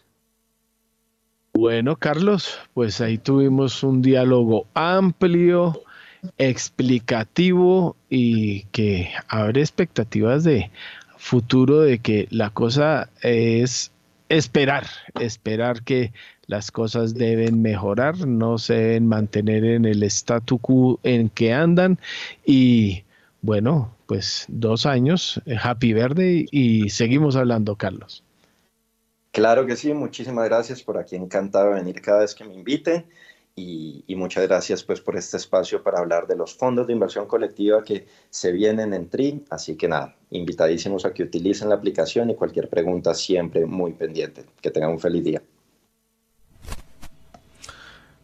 Bueno, 1.53 1.97
Carlos, 1.97 2.59
pues 2.73 3.01
ahí 3.01 3.18
tuvimos 3.18 3.84
un 3.84 4.01
diálogo 4.01 4.68
amplio, 4.73 5.81
explicativo 6.38 7.95
y 8.09 8.63
que 8.72 9.09
abre 9.27 9.61
expectativas 9.61 10.43
de 10.43 10.72
futuro 11.18 11.81
de 11.81 11.99
que 11.99 12.27
la 12.31 12.49
cosa 12.49 13.09
es 13.22 13.91
esperar, 14.30 14.88
esperar 15.19 15.84
que 15.84 16.13
las 16.47 16.72
cosas 16.72 17.13
deben 17.13 17.61
mejorar, 17.61 18.26
no 18.26 18.57
se 18.57 18.73
deben 18.73 19.07
mantener 19.07 19.63
en 19.63 19.85
el 19.85 20.03
statu 20.03 20.57
quo 20.57 20.99
en 21.03 21.30
que 21.30 21.53
andan 21.53 21.99
y 22.45 23.03
bueno, 23.41 23.95
pues 24.05 24.45
dos 24.47 24.85
años, 24.85 25.41
eh, 25.45 25.55
Happy 25.61 25.93
Verde 25.93 26.45
y 26.51 26.89
seguimos 26.89 27.35
hablando, 27.35 27.76
Carlos. 27.76 28.23
Claro 29.31 29.65
que 29.65 29.76
sí, 29.76 29.93
muchísimas 29.93 30.45
gracias 30.45 30.84
por 30.84 30.97
aquí, 30.97 31.15
encantado 31.15 31.69
de 31.69 31.76
venir 31.76 32.01
cada 32.01 32.19
vez 32.19 32.35
que 32.35 32.43
me 32.43 32.53
inviten 32.53 33.05
y, 33.55 34.03
muchas 34.15 34.47
gracias 34.47 34.84
pues 34.84 35.01
por 35.01 35.15
este 35.18 35.38
espacio 35.38 35.84
para 35.84 35.99
hablar 35.99 36.27
de 36.27 36.35
los 36.35 36.53
fondos 36.53 36.88
de 36.88 36.93
inversión 36.93 37.26
colectiva 37.26 37.84
que 37.84 38.05
se 38.30 38.51
vienen 38.51 38.93
en 38.93 39.09
TRI, 39.09 39.45
así 39.49 39.76
que 39.76 39.88
nada, 39.88 40.15
invitadísimos 40.30 41.05
a 41.05 41.13
que 41.13 41.23
utilicen 41.23 41.69
la 41.69 41.76
aplicación 41.76 42.30
y 42.30 42.35
cualquier 42.35 42.69
pregunta 42.69 43.13
siempre 43.13 43.65
muy 43.65 43.93
pendiente. 43.93 44.45
Que 44.61 44.72
tengan 44.72 44.91
un 44.91 44.99
feliz 44.99 45.23
día. 45.23 45.41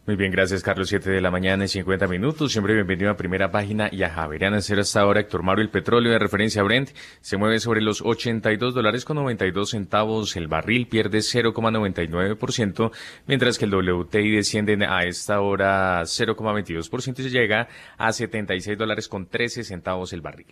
Muy 0.08 0.16
bien, 0.16 0.32
gracias 0.32 0.62
Carlos. 0.62 0.88
7 0.88 1.10
de 1.10 1.20
la 1.20 1.30
mañana 1.30 1.66
y 1.66 1.68
50 1.68 2.06
minutos. 2.06 2.52
Siempre 2.52 2.72
bienvenido 2.72 3.10
a 3.10 3.16
Primera 3.18 3.50
Página 3.50 3.90
y 3.92 4.04
a 4.04 4.08
Javeriana 4.08 4.62
Cero 4.62 4.80
hasta 4.80 5.02
ahora. 5.02 5.20
Héctor 5.20 5.42
Mario, 5.42 5.62
el 5.62 5.68
petróleo 5.68 6.10
de 6.10 6.18
referencia 6.18 6.62
Brent 6.62 6.92
se 7.20 7.36
mueve 7.36 7.60
sobre 7.60 7.82
los 7.82 8.00
82 8.00 8.72
dólares 8.72 9.04
con 9.04 9.16
92 9.16 9.68
centavos. 9.68 10.34
El 10.36 10.48
barril 10.48 10.86
pierde 10.86 11.18
0,99%, 11.18 12.90
mientras 13.26 13.58
que 13.58 13.66
el 13.66 13.74
WTI 13.74 14.30
desciende 14.30 14.82
a 14.86 15.04
esta 15.04 15.42
hora 15.42 16.00
0,22% 16.00 17.18
y 17.18 17.22
se 17.24 17.28
llega 17.28 17.68
a 17.98 18.10
76 18.10 18.78
dólares 18.78 19.08
con 19.08 19.26
13 19.26 19.62
centavos 19.62 20.14
el 20.14 20.22
barril. 20.22 20.46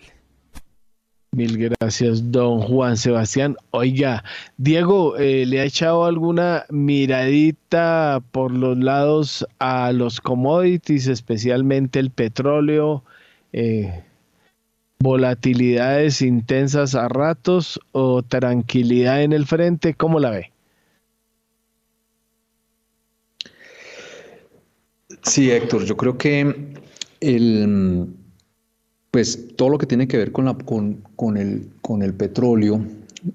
Mil 1.36 1.58
gracias, 1.58 2.32
don 2.32 2.62
Juan 2.62 2.96
Sebastián. 2.96 3.56
Oiga, 3.70 4.24
Diego, 4.56 5.18
eh, 5.18 5.44
¿le 5.44 5.60
ha 5.60 5.64
echado 5.64 6.06
alguna 6.06 6.64
miradita 6.70 8.22
por 8.30 8.50
los 8.50 8.78
lados 8.78 9.46
a 9.58 9.92
los 9.92 10.18
commodities, 10.22 11.08
especialmente 11.08 11.98
el 11.98 12.10
petróleo? 12.10 13.04
Eh, 13.52 14.02
¿Volatilidades 14.98 16.22
intensas 16.22 16.94
a 16.94 17.06
ratos 17.06 17.78
o 17.92 18.22
tranquilidad 18.22 19.22
en 19.22 19.34
el 19.34 19.44
frente? 19.44 19.92
¿Cómo 19.92 20.18
la 20.18 20.30
ve? 20.30 20.52
Sí, 25.20 25.50
Héctor, 25.50 25.84
yo 25.84 25.98
creo 25.98 26.16
que 26.16 26.72
el 27.20 28.16
pues 29.16 29.56
todo 29.56 29.70
lo 29.70 29.78
que 29.78 29.86
tiene 29.86 30.06
que 30.06 30.18
ver 30.18 30.30
con, 30.30 31.38
el 31.38 32.14
petróleo, 32.18 32.84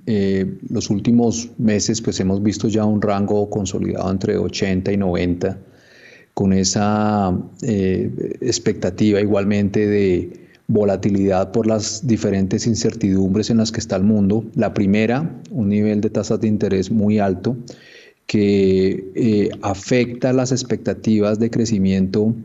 eh, 0.05 0.59
los 0.69 0.91
últimos 0.91 1.49
meses 1.57 2.03
pues 2.03 2.19
hemos 2.19 2.43
visto 2.43 2.67
ya 2.67 2.85
un 2.85 3.01
rango 3.01 3.49
consolidado 3.49 4.11
entre 4.11 4.37
80 4.37 4.91
y 4.91 4.97
90, 4.97 5.57
con 6.35 6.53
esa 6.53 7.35
eh, 7.63 8.11
expectativa 8.41 9.21
igualmente 9.21 9.87
de 9.87 10.47
volatilidad 10.67 11.51
por 11.51 11.65
las 11.65 12.05
diferentes 12.05 12.67
incertidumbres 12.67 13.49
en 13.49 13.57
las 13.57 13.71
que 13.71 13.79
está 13.79 13.95
el 13.95 14.03
mundo. 14.03 14.45
La 14.53 14.75
primera, 14.75 15.41
un 15.49 15.69
nivel 15.69 15.99
de 15.99 16.11
tasas 16.11 16.41
de 16.41 16.47
interés 16.47 16.91
muy 16.91 17.17
alto 17.17 17.57
que 18.27 19.11
eh, 19.15 19.49
afecta 19.63 20.31
las 20.31 20.51
expectativas 20.51 21.39
de 21.39 21.49
crecimiento 21.49 22.35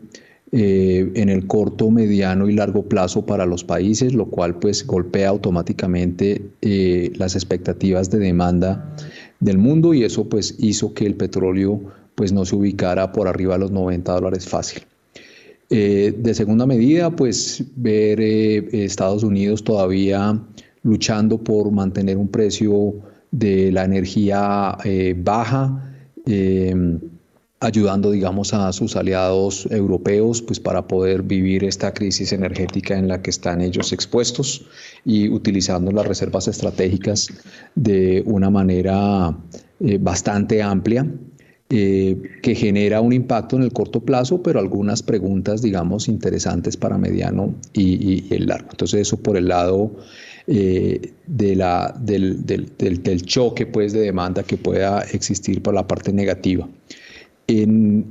eh, 0.53 1.11
en 1.15 1.27
el 1.27 1.45
corto, 1.45 1.91
mediano 1.91 2.47
y 2.47 2.53
largo 2.53 2.83
plazo 2.83 3.25
para 3.25 3.45
los 3.45 3.65
países, 3.65 4.13
lo 4.13 4.27
cual 4.27 4.59
pues 4.59 4.87
golpea 4.87 5.27
automáticamente 5.27 6.41
eh, 6.61 7.11
las 7.17 7.35
expectativas 7.35 8.09
de 8.09 8.19
demanda 8.19 8.95
del 9.41 9.57
mundo 9.57 9.93
y 9.93 10.05
eso 10.05 10.29
pues 10.29 10.55
hizo 10.59 10.93
que 10.93 11.05
el 11.05 11.15
petróleo 11.15 11.81
pues 12.15 12.31
no 12.31 12.45
se 12.45 12.55
ubicara 12.55 13.11
por 13.11 13.27
arriba 13.27 13.55
de 13.55 13.59
los 13.59 13.71
90 13.71 14.13
dólares 14.13 14.47
fácil. 14.47 14.83
Eh, 15.69 16.15
de 16.17 16.33
segunda 16.33 16.65
medida, 16.65 17.13
pues 17.13 17.65
ver 17.75 18.21
Estados 18.21 19.23
Unidos 19.23 19.65
todavía 19.65 20.41
luchando 20.81 21.39
por 21.43 21.71
mantener 21.71 22.15
un 22.15 22.29
precio 22.29 22.93
de 23.31 23.73
la 23.73 23.83
energía 23.83 24.77
baja 25.17 25.93
ayudando, 27.59 28.11
digamos, 28.11 28.53
a 28.53 28.71
sus 28.71 28.95
aliados 28.95 29.67
europeos, 29.71 30.41
pues 30.41 30.59
para 30.59 30.87
poder 30.87 31.23
vivir 31.23 31.63
esta 31.63 31.93
crisis 31.93 32.31
energética 32.31 32.97
en 32.97 33.07
la 33.07 33.21
que 33.21 33.31
están 33.31 33.61
ellos 33.61 33.93
expuestos 33.93 34.65
y 35.05 35.29
utilizando 35.29 35.91
las 35.91 36.05
reservas 36.05 36.47
estratégicas 36.47 37.27
de 37.73 38.21
una 38.25 38.49
manera 38.49 39.35
eh, 39.79 39.97
bastante 39.99 40.61
amplia. 40.61 41.07
Eh, 41.69 42.39
que 42.41 42.55
genera 42.55 43.01
un 43.01 43.11
impacto 43.11 43.57
en 43.57 43.63
el 43.63 43.73
corto 43.73 43.99
plazo, 43.99 44.41
pero 44.41 44.61
algunas 44.61 45.03
preguntas, 45.03 45.61
digamos, 45.61 46.07
interesantes 46.07 46.77
para 46.77 46.97
mediano 46.97 47.53
y, 47.73 48.33
el 48.33 48.45
largo. 48.45 48.69
Entonces, 48.71 49.01
eso 49.01 49.17
por 49.17 49.35
el 49.35 49.49
lado 49.49 49.91
eh, 50.47 51.11
de 51.25 51.55
la, 51.57 51.93
del, 51.99 52.45
del, 52.45 52.71
del, 52.77 53.21
choque 53.23 53.65
pues, 53.65 53.91
de 53.91 53.99
demanda 53.99 54.43
que 54.43 54.55
pueda 54.55 55.01
existir 55.11 55.61
por 55.61 55.73
la 55.73 55.85
parte 55.85 56.13
negativa 56.13 56.69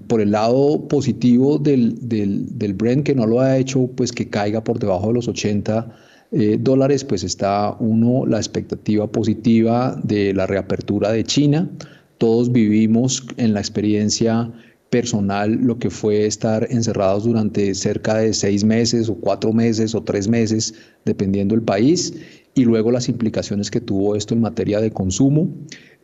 por 0.08 0.22
el 0.22 0.30
lado 0.30 0.88
positivo 0.88 1.58
del, 1.58 1.96
del, 2.08 2.74
Brent, 2.74 3.04
que 3.04 3.14
no 3.14 3.26
lo 3.26 3.40
ha 3.40 3.58
hecho, 3.58 3.86
pues 3.88 4.10
que 4.10 4.30
caiga 4.30 4.64
por 4.64 4.78
debajo 4.78 5.08
de 5.08 5.14
los 5.14 5.28
80 5.28 5.94
eh, 6.32 6.56
dólares, 6.58 7.04
pues 7.04 7.22
está 7.22 7.76
uno, 7.78 8.24
la 8.24 8.38
expectativa 8.38 9.06
positiva 9.06 10.00
de 10.02 10.32
la 10.32 10.46
reapertura 10.46 11.12
de 11.12 11.22
China. 11.24 11.68
Todos 12.16 12.50
vivimos 12.50 13.26
en 13.36 13.52
la 13.52 13.60
experiencia 13.60 14.50
personal 14.88 15.52
lo 15.52 15.78
que 15.78 15.90
fue 15.90 16.24
estar 16.24 16.66
encerrados 16.70 17.24
durante 17.24 17.74
cerca 17.74 18.16
de 18.16 18.32
seis 18.32 18.64
meses 18.64 19.10
o 19.10 19.16
cuatro 19.16 19.52
meses 19.52 19.94
o 19.94 20.02
tres 20.02 20.28
meses, 20.28 20.74
dependiendo 21.04 21.54
del 21.54 21.62
país, 21.62 22.14
y 22.54 22.64
luego 22.64 22.90
las 22.90 23.10
implicaciones 23.10 23.70
que 23.70 23.82
tuvo 23.82 24.16
esto 24.16 24.32
en 24.32 24.40
materia 24.40 24.80
de 24.80 24.90
consumo, 24.90 25.50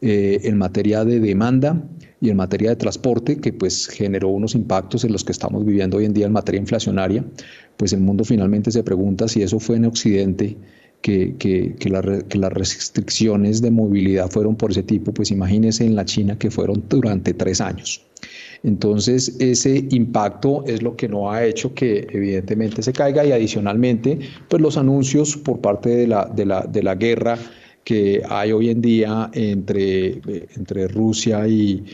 eh, 0.03 0.41
en 0.43 0.59
materia 0.59 1.07
de 1.07 1.19
demanda 1.19 1.83
y 2.23 2.31
en 2.31 2.37
materia 2.37 2.71
de 2.71 2.77
transporte, 2.77 3.39
que 3.39 3.53
pues 3.53 3.89
generó 3.89 4.29
unos 4.29 4.55
impactos 4.55 5.03
en 5.03 5.13
los 5.13 5.25
que 5.25 5.33
estamos 5.33 5.67
viviendo 5.67 5.97
hoy 5.97 6.05
en 6.05 6.15
día 6.15 6.27
en 6.27 6.33
materia 6.33 6.61
inflacionaria, 6.61 7.25
pues 7.77 7.93
el 7.93 8.01
mundo 8.01 8.23
finalmente 8.25 8.71
se 8.71 8.85
pregunta 8.85 9.27
si 9.27 9.43
eso 9.43 9.59
fue 9.59 9.75
en 9.77 9.87
Occidente, 9.87 10.57
que, 11.01 11.35
que, 11.37 11.75
que, 11.75 11.89
las 11.91 12.53
restricciones 12.53 13.61
de 13.61 13.73
movilidad 13.73 14.31
fueron 14.31 14.55
por 14.55 14.71
ese 14.71 14.85
tipo, 14.85 15.13
pues 15.13 15.33
imagínense 15.33 15.85
en 15.85 15.97
la 15.97 16.05
China 16.05 16.39
que 16.39 16.49
fueron 16.49 16.85
durante 16.89 17.35
tres 17.35 17.61
años. 17.61 18.07
Entonces, 18.63 19.35
ese 19.41 19.89
impacto 19.91 20.63
es 20.65 20.81
lo 20.81 20.95
que 20.95 21.09
no 21.09 21.33
ha 21.33 21.45
hecho 21.45 21.75
que 21.75 22.07
evidentemente 22.09 22.85
se 22.85 22.93
caiga 22.93 23.27
y 23.27 23.33
adicionalmente, 23.33 24.21
pues 24.49 24.63
los 24.63 24.77
anuncios 24.77 25.37
por 25.37 25.61
parte 25.61 25.89
de 25.89 26.07
la, 26.07 26.27
de 26.27 26.47
la, 26.47 26.61
de 26.61 26.85
la 26.85 26.95
guerra 26.95 27.37
que 27.85 28.23
hay 28.29 28.53
hoy 28.53 28.71
en 28.71 28.81
día 28.81 29.31
entre, 29.33 30.21
entre 30.57 30.89
Rusia 30.89 31.47
y, 31.49 31.85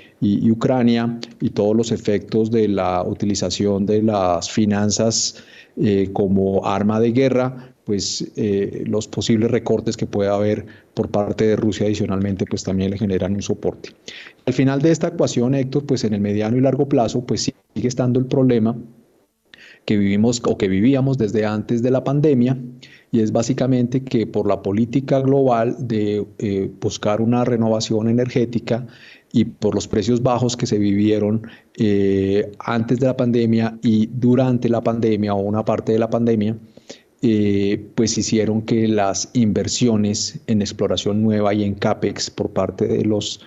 Ucrania 0.50 1.18
y 1.40 1.50
todos 1.50 1.76
los 1.76 1.92
efectos 1.92 2.50
de 2.50 2.66
la 2.68 3.04
utilización 3.04 3.86
de 3.86 4.02
las 4.02 4.50
finanzas 4.50 5.44
eh, 5.76 6.10
como 6.12 6.66
arma 6.66 6.98
de 6.98 7.12
guerra, 7.12 7.72
pues 7.84 8.32
eh, 8.36 8.82
los 8.86 9.06
posibles 9.06 9.50
recortes 9.50 9.96
que 9.96 10.06
pueda 10.06 10.34
haber 10.34 10.66
por 10.94 11.08
parte 11.08 11.46
de 11.46 11.56
Rusia 11.56 11.86
adicionalmente, 11.86 12.44
pues 12.46 12.64
también 12.64 12.90
le 12.90 12.98
generan 12.98 13.34
un 13.34 13.42
soporte. 13.42 13.90
Al 14.44 14.52
final 14.52 14.82
de 14.82 14.90
esta 14.90 15.08
ecuación, 15.08 15.54
Héctor, 15.54 15.86
pues 15.86 16.02
en 16.04 16.14
el 16.14 16.20
mediano 16.20 16.56
y 16.56 16.60
largo 16.60 16.88
plazo, 16.88 17.24
pues 17.24 17.42
sigue 17.42 17.88
estando 17.88 18.18
el 18.18 18.26
problema 18.26 18.76
que 19.88 19.96
vivimos 19.96 20.42
o 20.44 20.58
que 20.58 20.68
vivíamos 20.68 21.16
desde 21.16 21.46
antes 21.46 21.82
de 21.82 21.90
la 21.90 22.04
pandemia 22.04 22.58
y 23.10 23.20
es 23.20 23.32
básicamente 23.32 24.04
que 24.04 24.26
por 24.26 24.46
la 24.46 24.60
política 24.60 25.18
global 25.20 25.76
de 25.78 26.26
eh, 26.36 26.70
buscar 26.78 27.22
una 27.22 27.42
renovación 27.46 28.10
energética 28.10 28.86
y 29.32 29.46
por 29.46 29.74
los 29.74 29.88
precios 29.88 30.22
bajos 30.22 30.58
que 30.58 30.66
se 30.66 30.76
vivieron 30.76 31.40
eh, 31.78 32.52
antes 32.58 33.00
de 33.00 33.06
la 33.06 33.16
pandemia 33.16 33.78
y 33.82 34.10
durante 34.12 34.68
la 34.68 34.82
pandemia 34.82 35.32
o 35.32 35.40
una 35.40 35.64
parte 35.64 35.92
de 35.92 35.98
la 35.98 36.10
pandemia, 36.10 36.58
eh, 37.22 37.82
pues 37.94 38.18
hicieron 38.18 38.60
que 38.60 38.88
las 38.88 39.30
inversiones 39.32 40.38
en 40.48 40.60
exploración 40.60 41.22
nueva 41.22 41.54
y 41.54 41.64
en 41.64 41.72
CAPEX 41.72 42.28
por 42.28 42.50
parte 42.50 42.86
de 42.86 43.06
los 43.06 43.40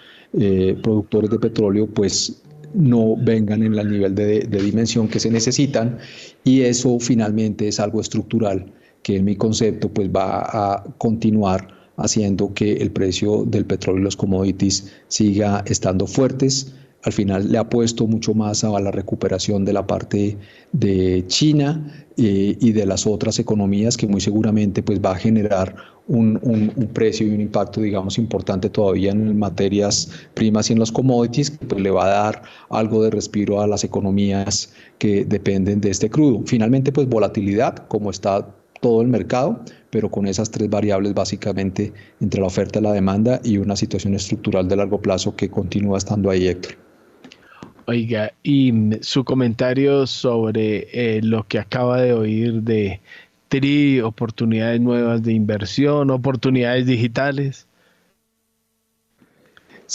productores 0.81 1.29
de 1.29 1.37
petróleo, 1.37 1.87
pues 1.87 2.41
no 2.73 3.15
vengan 3.17 3.63
en 3.63 3.73
el 3.77 3.89
nivel 3.89 4.15
de, 4.15 4.41
dimensión 4.47 5.07
que 5.07 5.19
se 5.19 5.29
necesitan 5.29 5.97
y 6.43 6.61
eso 6.61 6.99
finalmente 6.99 7.67
es 7.67 7.79
algo 7.79 8.01
estructural 8.01 8.73
que 9.03 9.17
en 9.17 9.25
mi 9.25 9.35
concepto 9.35 9.89
pues 9.89 10.09
va 10.09 10.41
a 10.41 10.83
continuar 10.97 11.67
haciendo 11.97 12.53
que 12.53 12.73
el 12.73 12.91
precio 12.91 13.45
del 13.45 13.65
petróleo 13.65 14.01
y 14.01 14.03
los 14.05 14.15
commodities 14.15 14.91
siga 15.07 15.63
estando 15.65 16.07
fuertes. 16.07 16.73
Al 17.03 17.13
final 17.13 17.51
le 17.51 17.57
apuesto 17.57 18.05
mucho 18.05 18.33
más 18.33 18.63
a 18.63 18.79
la 18.79 18.91
recuperación 18.91 19.65
de 19.65 19.73
la 19.73 19.87
parte 19.87 20.37
de 20.71 21.23
China 21.27 22.05
eh, 22.17 22.55
y 22.59 22.71
de 22.71 22.85
las 22.85 23.07
otras 23.07 23.39
economías 23.39 23.97
que 23.97 24.07
muy 24.07 24.21
seguramente 24.21 24.83
pues 24.83 24.99
va 24.99 25.11
a 25.11 25.15
generar 25.15 25.75
un, 26.07 26.39
un, 26.43 26.87
precio 26.93 27.25
y 27.25 27.31
un 27.31 27.41
impacto 27.41 27.81
digamos 27.81 28.17
importante 28.17 28.69
todavía 28.69 29.11
en 29.11 29.37
materias 29.39 30.09
primas 30.33 30.69
y 30.69 30.73
en 30.73 30.79
los 30.79 30.91
commodities 30.91 31.51
que 31.51 31.65
pues, 31.65 31.81
le 31.81 31.89
va 31.89 32.05
a 32.05 32.09
dar 32.09 32.41
algo 32.69 33.03
de 33.03 33.09
respiro 33.09 33.61
a 33.61 33.67
las 33.67 33.83
economías 33.83 34.71
que 34.99 35.25
dependen 35.25 35.81
de 35.81 35.89
este 35.89 36.09
crudo. 36.09 36.43
Finalmente 36.45 36.91
pues 36.91 37.07
volatilidad 37.07 37.87
como 37.87 38.11
está 38.11 38.47
todo 38.81 39.01
el 39.01 39.07
mercado, 39.07 39.61
pero 39.89 40.11
con 40.11 40.27
esas 40.27 40.51
tres 40.51 40.69
variables 40.69 41.13
básicamente 41.13 41.93
entre 42.19 42.41
la 42.41 42.47
oferta 42.47 42.79
y 42.79 42.81
la 42.83 42.93
demanda 42.93 43.39
y 43.43 43.57
una 43.57 43.75
situación 43.75 44.13
estructural 44.15 44.67
de 44.67 44.75
largo 44.75 45.01
plazo 45.01 45.35
que 45.35 45.49
continúa 45.49 45.97
estando 45.97 46.29
ahí, 46.29 46.47
Héctor. 46.47 46.90
Oiga, 47.91 48.31
y 48.41 48.71
su 49.01 49.25
comentario 49.25 50.07
sobre 50.07 50.87
eh, 50.93 51.21
lo 51.21 51.45
que 51.45 51.59
acaba 51.59 51.99
de 51.99 52.13
oír 52.13 52.61
de 52.61 53.01
TRI, 53.49 53.99
oportunidades 53.99 54.79
nuevas 54.79 55.21
de 55.23 55.33
inversión, 55.33 56.09
oportunidades 56.09 56.85
digitales. 56.85 57.67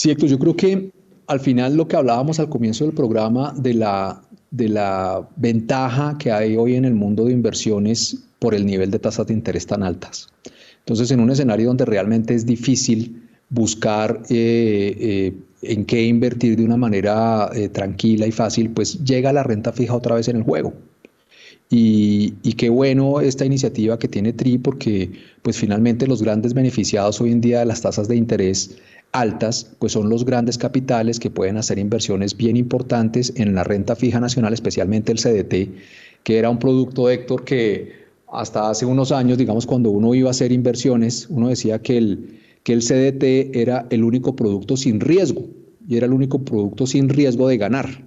Héctor, 0.04 0.28
yo 0.28 0.38
creo 0.38 0.54
que 0.54 0.90
al 1.26 1.40
final 1.40 1.74
lo 1.74 1.88
que 1.88 1.96
hablábamos 1.96 2.38
al 2.38 2.50
comienzo 2.50 2.84
del 2.84 2.92
programa 2.92 3.54
de 3.56 3.72
la, 3.72 4.20
de 4.50 4.68
la 4.68 5.26
ventaja 5.36 6.18
que 6.18 6.30
hay 6.30 6.54
hoy 6.54 6.74
en 6.74 6.84
el 6.84 6.94
mundo 6.94 7.24
de 7.24 7.32
inversiones 7.32 8.26
por 8.38 8.54
el 8.54 8.66
nivel 8.66 8.90
de 8.90 8.98
tasas 8.98 9.26
de 9.26 9.32
interés 9.32 9.66
tan 9.66 9.82
altas. 9.82 10.28
Entonces, 10.80 11.10
en 11.12 11.20
un 11.20 11.30
escenario 11.30 11.68
donde 11.68 11.86
realmente 11.86 12.34
es 12.34 12.44
difícil 12.44 13.22
buscar 13.48 14.20
eh, 14.28 14.96
eh, 15.00 15.34
en 15.62 15.84
qué 15.84 16.04
invertir 16.04 16.56
de 16.56 16.64
una 16.64 16.76
manera 16.76 17.50
eh, 17.54 17.68
tranquila 17.68 18.26
y 18.26 18.32
fácil, 18.32 18.70
pues 18.70 19.04
llega 19.04 19.32
la 19.32 19.42
renta 19.42 19.72
fija 19.72 19.94
otra 19.94 20.16
vez 20.16 20.28
en 20.28 20.36
el 20.36 20.42
juego. 20.42 20.72
Y, 21.68 22.34
y, 22.44 22.52
qué 22.52 22.68
bueno 22.68 23.20
esta 23.20 23.44
iniciativa 23.44 23.98
que 23.98 24.06
tiene 24.06 24.32
TRI 24.32 24.58
porque 24.58 25.10
pues 25.42 25.58
finalmente 25.58 26.06
los 26.06 26.22
grandes 26.22 26.54
beneficiados 26.54 27.20
hoy 27.20 27.32
en 27.32 27.40
día 27.40 27.58
de 27.58 27.66
las 27.66 27.80
tasas 27.80 28.06
de 28.06 28.14
interés 28.14 28.76
altas, 29.12 29.72
pues 29.78 29.92
son 29.92 30.08
los 30.08 30.24
grandes 30.24 30.58
capitales 30.58 31.18
que 31.18 31.30
pueden 31.30 31.56
hacer 31.56 31.78
inversiones 31.78 32.36
bien 32.36 32.56
importantes 32.56 33.32
en 33.36 33.54
la 33.54 33.64
renta 33.64 33.96
fija 33.96 34.20
nacional, 34.20 34.52
especialmente 34.52 35.12
el 35.12 35.18
CDT, 35.18 35.74
que 36.22 36.38
era 36.38 36.50
un 36.50 36.58
producto, 36.58 37.10
Héctor, 37.10 37.44
que 37.44 38.06
hasta 38.32 38.70
hace 38.70 38.84
unos 38.86 39.12
años, 39.12 39.38
digamos, 39.38 39.66
cuando 39.66 39.90
uno 39.90 40.14
iba 40.14 40.28
a 40.28 40.32
hacer 40.32 40.52
inversiones, 40.52 41.26
uno 41.30 41.48
decía 41.48 41.80
que 41.80 41.98
el, 41.98 42.40
que 42.66 42.72
el 42.72 42.80
CDT 42.80 43.56
era 43.56 43.86
el 43.90 44.02
único 44.02 44.34
producto 44.34 44.76
sin 44.76 44.98
riesgo 44.98 45.46
y 45.86 45.98
era 45.98 46.06
el 46.06 46.12
único 46.12 46.44
producto 46.44 46.84
sin 46.84 47.08
riesgo 47.08 47.46
de 47.46 47.58
ganar, 47.58 48.04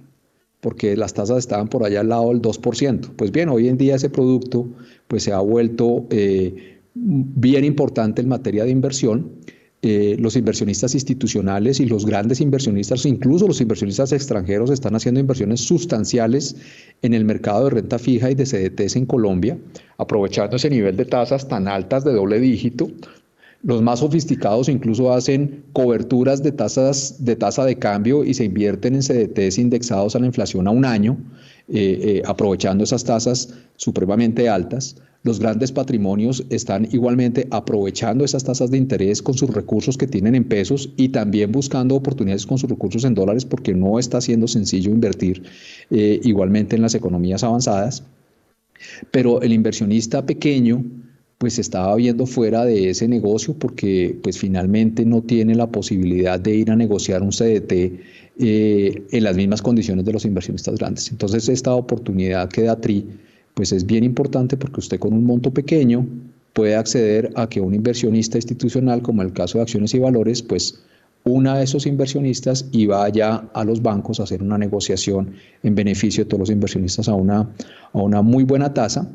porque 0.60 0.98
las 0.98 1.14
tasas 1.14 1.38
estaban 1.38 1.68
por 1.68 1.82
allá 1.82 2.00
al 2.00 2.10
lado 2.10 2.28
del 2.28 2.42
2%. 2.42 3.12
Pues 3.16 3.32
bien, 3.32 3.48
hoy 3.48 3.68
en 3.68 3.78
día 3.78 3.94
ese 3.94 4.10
producto 4.10 4.68
pues, 5.08 5.22
se 5.22 5.32
ha 5.32 5.40
vuelto 5.40 6.06
eh, 6.10 6.78
bien 6.92 7.64
importante 7.64 8.20
en 8.20 8.28
materia 8.28 8.64
de 8.64 8.70
inversión 8.70 9.32
eh, 9.80 10.16
los 10.18 10.36
inversionistas 10.36 10.92
institucionales 10.92 11.80
y 11.80 11.86
los 11.86 12.04
grandes 12.04 12.42
inversionistas, 12.42 13.06
incluso 13.06 13.48
los 13.48 13.62
inversionistas 13.62 14.12
extranjeros, 14.12 14.68
están 14.68 14.94
haciendo 14.94 15.20
inversiones 15.20 15.62
sustanciales 15.62 16.54
en 17.00 17.14
el 17.14 17.24
mercado 17.24 17.64
de 17.64 17.70
renta 17.70 17.98
fija 17.98 18.30
y 18.30 18.34
de 18.34 18.44
CDTs 18.44 18.96
en 18.96 19.06
Colombia, 19.06 19.56
aprovechando 19.96 20.56
ese 20.56 20.68
nivel 20.68 20.98
de 20.98 21.06
tasas 21.06 21.48
tan 21.48 21.66
altas 21.66 22.04
de 22.04 22.12
doble 22.12 22.40
dígito. 22.40 22.90
Los 23.62 23.82
más 23.82 23.98
sofisticados 23.98 24.70
incluso 24.70 25.12
hacen 25.12 25.64
coberturas 25.74 26.42
de 26.42 26.50
tasas 26.50 27.22
de 27.24 27.36
tasa 27.36 27.64
de 27.66 27.76
cambio 27.76 28.24
y 28.24 28.32
se 28.32 28.44
invierten 28.44 28.94
en 28.94 29.02
CDTs 29.02 29.58
indexados 29.58 30.16
a 30.16 30.18
la 30.18 30.26
inflación 30.26 30.66
a 30.66 30.70
un 30.70 30.86
año, 30.86 31.18
eh, 31.68 31.98
eh, 32.02 32.22
aprovechando 32.24 32.84
esas 32.84 33.04
tasas 33.04 33.54
supremamente 33.76 34.48
altas. 34.48 34.96
Los 35.22 35.38
grandes 35.38 35.70
patrimonios 35.72 36.46
están 36.48 36.88
igualmente 36.90 37.46
aprovechando 37.50 38.24
esas 38.24 38.44
tasas 38.44 38.70
de 38.70 38.78
interés 38.78 39.20
con 39.20 39.34
sus 39.34 39.50
recursos 39.50 39.98
que 39.98 40.06
tienen 40.06 40.34
en 40.34 40.44
pesos 40.44 40.94
y 40.96 41.10
también 41.10 41.52
buscando 41.52 41.94
oportunidades 41.94 42.46
con 42.46 42.56
sus 42.56 42.70
recursos 42.70 43.04
en 43.04 43.14
dólares 43.14 43.44
porque 43.44 43.74
no 43.74 43.98
está 43.98 44.22
siendo 44.22 44.48
sencillo 44.48 44.90
invertir 44.90 45.42
eh, 45.90 46.18
igualmente 46.24 46.76
en 46.76 46.82
las 46.82 46.94
economías 46.94 47.44
avanzadas. 47.44 48.04
Pero 49.10 49.42
el 49.42 49.52
inversionista 49.52 50.24
pequeño 50.24 50.82
pues 51.40 51.58
estaba 51.58 51.96
viendo 51.96 52.26
fuera 52.26 52.66
de 52.66 52.90
ese 52.90 53.08
negocio 53.08 53.54
porque 53.54 54.14
pues 54.22 54.38
finalmente 54.38 55.06
no 55.06 55.22
tiene 55.22 55.54
la 55.54 55.70
posibilidad 55.70 56.38
de 56.38 56.54
ir 56.54 56.70
a 56.70 56.76
negociar 56.76 57.22
un 57.22 57.30
CDT 57.30 57.72
eh, 58.38 59.02
en 59.10 59.24
las 59.24 59.36
mismas 59.36 59.62
condiciones 59.62 60.04
de 60.04 60.12
los 60.12 60.26
inversionistas 60.26 60.78
grandes. 60.78 61.10
Entonces 61.10 61.48
esta 61.48 61.74
oportunidad 61.74 62.50
que 62.50 62.64
da 62.64 62.78
TRI 62.78 63.06
pues 63.54 63.72
es 63.72 63.86
bien 63.86 64.04
importante 64.04 64.58
porque 64.58 64.80
usted 64.80 64.98
con 64.98 65.14
un 65.14 65.24
monto 65.24 65.50
pequeño 65.50 66.06
puede 66.52 66.76
acceder 66.76 67.32
a 67.36 67.48
que 67.48 67.62
un 67.62 67.74
inversionista 67.74 68.36
institucional, 68.36 69.00
como 69.00 69.22
el 69.22 69.32
caso 69.32 69.56
de 69.56 69.62
acciones 69.62 69.94
y 69.94 69.98
valores, 69.98 70.42
pues 70.42 70.82
una 71.24 71.56
de 71.56 71.64
esos 71.64 71.86
inversionistas 71.86 72.66
y 72.70 72.84
vaya 72.84 73.48
a 73.54 73.64
los 73.64 73.80
bancos 73.80 74.20
a 74.20 74.24
hacer 74.24 74.42
una 74.42 74.58
negociación 74.58 75.32
en 75.62 75.74
beneficio 75.74 76.24
de 76.24 76.28
todos 76.28 76.40
los 76.40 76.50
inversionistas 76.50 77.08
a 77.08 77.14
una, 77.14 77.48
a 77.94 77.98
una 77.98 78.20
muy 78.20 78.44
buena 78.44 78.74
tasa 78.74 79.10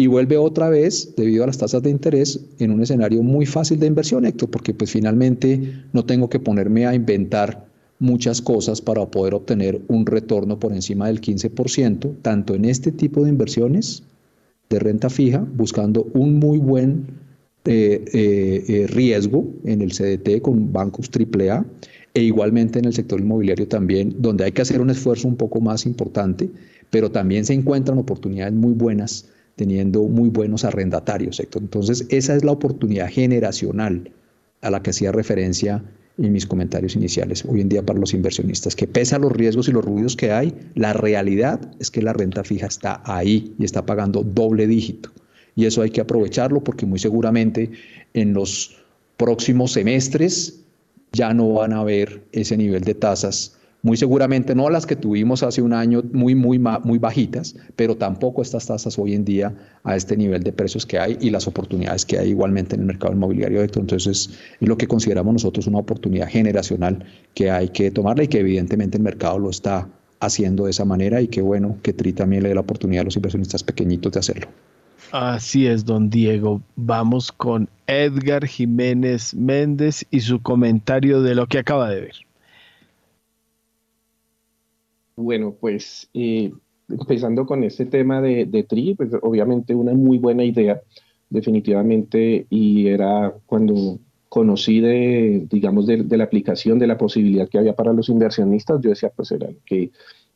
y 0.00 0.06
vuelve 0.06 0.38
otra 0.38 0.70
vez, 0.70 1.12
debido 1.14 1.44
a 1.44 1.46
las 1.46 1.58
tasas 1.58 1.82
de 1.82 1.90
interés, 1.90 2.40
en 2.58 2.70
un 2.70 2.80
escenario 2.80 3.22
muy 3.22 3.44
fácil 3.44 3.78
de 3.78 3.86
inversión, 3.86 4.24
Héctor, 4.24 4.48
porque 4.48 4.72
pues 4.72 4.90
finalmente 4.90 5.74
no 5.92 6.06
tengo 6.06 6.30
que 6.30 6.40
ponerme 6.40 6.86
a 6.86 6.94
inventar 6.94 7.66
muchas 7.98 8.40
cosas 8.40 8.80
para 8.80 9.04
poder 9.10 9.34
obtener 9.34 9.82
un 9.88 10.06
retorno 10.06 10.58
por 10.58 10.72
encima 10.72 11.08
del 11.08 11.20
15%, 11.20 12.14
tanto 12.22 12.54
en 12.54 12.64
este 12.64 12.92
tipo 12.92 13.24
de 13.24 13.28
inversiones 13.28 14.02
de 14.70 14.78
renta 14.78 15.10
fija, 15.10 15.46
buscando 15.54 16.06
un 16.14 16.38
muy 16.38 16.56
buen 16.56 17.04
eh, 17.66 18.02
eh, 18.14 18.64
eh, 18.68 18.86
riesgo 18.86 19.44
en 19.66 19.82
el 19.82 19.90
CDT 19.92 20.40
con 20.40 20.72
bancos 20.72 21.10
AAA 21.10 21.66
e 22.14 22.22
igualmente 22.22 22.78
en 22.78 22.86
el 22.86 22.94
sector 22.94 23.20
inmobiliario 23.20 23.68
también, 23.68 24.14
donde 24.18 24.44
hay 24.44 24.52
que 24.52 24.62
hacer 24.62 24.80
un 24.80 24.88
esfuerzo 24.88 25.28
un 25.28 25.36
poco 25.36 25.60
más 25.60 25.84
importante, 25.84 26.48
pero 26.88 27.10
también 27.10 27.44
se 27.44 27.52
encuentran 27.52 27.98
oportunidades 27.98 28.54
muy 28.54 28.72
buenas 28.72 29.26
teniendo 29.56 30.02
muy 30.02 30.28
buenos 30.28 30.64
arrendatarios. 30.64 31.40
Entonces, 31.40 32.06
esa 32.08 32.36
es 32.36 32.44
la 32.44 32.52
oportunidad 32.52 33.08
generacional 33.08 34.10
a 34.62 34.70
la 34.70 34.82
que 34.82 34.90
hacía 34.90 35.12
referencia 35.12 35.82
en 36.18 36.32
mis 36.32 36.46
comentarios 36.46 36.96
iniciales 36.96 37.44
hoy 37.46 37.60
en 37.60 37.68
día 37.68 37.82
para 37.82 37.98
los 37.98 38.12
inversionistas, 38.12 38.76
que 38.76 38.86
pese 38.86 39.14
a 39.14 39.18
los 39.18 39.32
riesgos 39.32 39.68
y 39.68 39.72
los 39.72 39.84
ruidos 39.84 40.16
que 40.16 40.32
hay, 40.32 40.54
la 40.74 40.92
realidad 40.92 41.60
es 41.78 41.90
que 41.90 42.02
la 42.02 42.12
renta 42.12 42.44
fija 42.44 42.66
está 42.66 43.02
ahí 43.04 43.54
y 43.58 43.64
está 43.64 43.86
pagando 43.86 44.22
doble 44.22 44.66
dígito. 44.66 45.10
Y 45.56 45.64
eso 45.64 45.82
hay 45.82 45.90
que 45.90 46.00
aprovecharlo 46.00 46.62
porque 46.62 46.86
muy 46.86 46.98
seguramente 46.98 47.70
en 48.14 48.34
los 48.34 48.76
próximos 49.16 49.72
semestres 49.72 50.60
ya 51.12 51.34
no 51.34 51.52
van 51.54 51.72
a 51.72 51.80
haber 51.80 52.22
ese 52.32 52.56
nivel 52.56 52.82
de 52.82 52.94
tasas 52.94 53.56
muy 53.82 53.96
seguramente 53.96 54.54
no 54.54 54.68
las 54.68 54.86
que 54.86 54.96
tuvimos 54.96 55.42
hace 55.42 55.62
un 55.62 55.72
año 55.72 56.02
muy, 56.12 56.34
muy, 56.34 56.58
muy 56.58 56.98
bajitas, 56.98 57.56
pero 57.76 57.96
tampoco 57.96 58.42
estas 58.42 58.66
tasas 58.66 58.98
hoy 58.98 59.14
en 59.14 59.24
día 59.24 59.54
a 59.84 59.96
este 59.96 60.16
nivel 60.16 60.42
de 60.42 60.52
precios 60.52 60.84
que 60.84 60.98
hay 60.98 61.16
y 61.20 61.30
las 61.30 61.46
oportunidades 61.46 62.04
que 62.04 62.18
hay 62.18 62.30
igualmente 62.30 62.74
en 62.74 62.82
el 62.82 62.86
mercado 62.86 63.14
inmobiliario. 63.14 63.62
Entonces, 63.62 64.06
es 64.06 64.68
lo 64.68 64.76
que 64.76 64.86
consideramos 64.86 65.32
nosotros 65.32 65.66
una 65.66 65.78
oportunidad 65.78 66.28
generacional 66.28 67.04
que 67.34 67.50
hay 67.50 67.68
que 67.68 67.90
tomarla 67.90 68.24
y 68.24 68.28
que 68.28 68.40
evidentemente 68.40 68.98
el 68.98 69.02
mercado 69.02 69.38
lo 69.38 69.50
está 69.50 69.88
haciendo 70.20 70.64
de 70.66 70.70
esa 70.70 70.84
manera 70.84 71.22
y 71.22 71.28
qué 71.28 71.40
bueno 71.40 71.78
que 71.82 71.94
TRI 71.94 72.12
también 72.12 72.42
le 72.42 72.50
dé 72.50 72.54
la 72.54 72.60
oportunidad 72.60 73.02
a 73.02 73.04
los 73.04 73.16
inversionistas 73.16 73.62
pequeñitos 73.62 74.12
de 74.12 74.18
hacerlo. 74.18 74.48
Así 75.12 75.66
es, 75.66 75.84
don 75.84 76.10
Diego. 76.10 76.62
Vamos 76.76 77.32
con 77.32 77.68
Edgar 77.86 78.46
Jiménez 78.46 79.34
Méndez 79.34 80.04
y 80.10 80.20
su 80.20 80.40
comentario 80.40 81.22
de 81.22 81.34
lo 81.34 81.46
que 81.46 81.58
acaba 81.58 81.88
de 81.88 82.02
ver. 82.02 82.14
Bueno, 85.20 85.54
pues 85.60 86.08
eh, 86.14 86.50
empezando 86.88 87.44
con 87.44 87.62
este 87.62 87.84
tema 87.84 88.22
de, 88.22 88.66
TRI, 88.66 88.94
pues 88.94 89.10
obviamente 89.20 89.74
una 89.74 89.92
muy 89.92 90.16
buena 90.18 90.44
idea, 90.44 90.80
definitivamente, 91.28 92.46
y 92.48 92.86
era 92.86 93.34
cuando 93.46 93.98
conocí 94.30 94.80
de, 94.80 95.46
digamos, 95.50 95.86
de, 95.86 96.16
la 96.16 96.24
aplicación, 96.24 96.78
de 96.78 96.86
la 96.86 96.96
posibilidad 96.96 97.48
que 97.48 97.58
había 97.58 97.74
para 97.74 97.92
los 97.92 98.08
inversionistas, 98.08 98.80
yo 98.80 98.90
decía, 98.90 99.12
pues 99.14 99.30
era 99.30 99.50
lo 99.50 99.58
que 99.66 99.90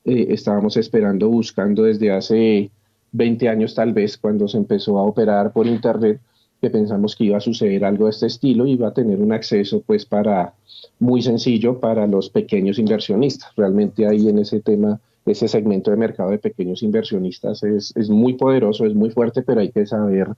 eh, 0.04 0.26
estábamos 0.28 0.76
esperando, 0.76 1.30
buscando 1.30 1.84
desde 1.84 2.12
hace 2.12 2.70
20 3.12 3.48
años 3.48 3.74
tal 3.74 3.94
vez, 3.94 4.18
cuando 4.18 4.48
se 4.48 4.58
empezó 4.58 4.98
a 4.98 5.02
operar 5.02 5.52
por 5.52 5.66
Internet, 5.66 6.20
que 6.60 6.70
pensamos 6.70 7.14
que 7.14 7.24
iba 7.24 7.36
a 7.36 7.40
suceder 7.40 7.84
algo 7.84 8.04
de 8.04 8.10
este 8.10 8.26
estilo 8.26 8.66
y 8.66 8.72
iba 8.72 8.88
a 8.88 8.94
tener 8.94 9.20
un 9.20 9.32
acceso 9.32 9.82
pues 9.86 10.06
para 10.06 10.54
muy 10.98 11.22
sencillo 11.22 11.80
para 11.80 12.06
los 12.06 12.30
pequeños 12.30 12.78
inversionistas. 12.78 13.50
Realmente 13.56 14.06
ahí 14.06 14.28
en 14.28 14.38
ese 14.38 14.60
tema, 14.60 15.00
ese 15.26 15.48
segmento 15.48 15.90
de 15.90 15.96
mercado 15.96 16.30
de 16.30 16.38
pequeños 16.38 16.82
inversionistas 16.82 17.62
es, 17.62 17.92
es 17.96 18.08
muy 18.08 18.34
poderoso, 18.34 18.86
es 18.86 18.94
muy 18.94 19.10
fuerte, 19.10 19.42
pero 19.42 19.60
hay 19.60 19.70
que 19.70 19.86
saber 19.86 20.28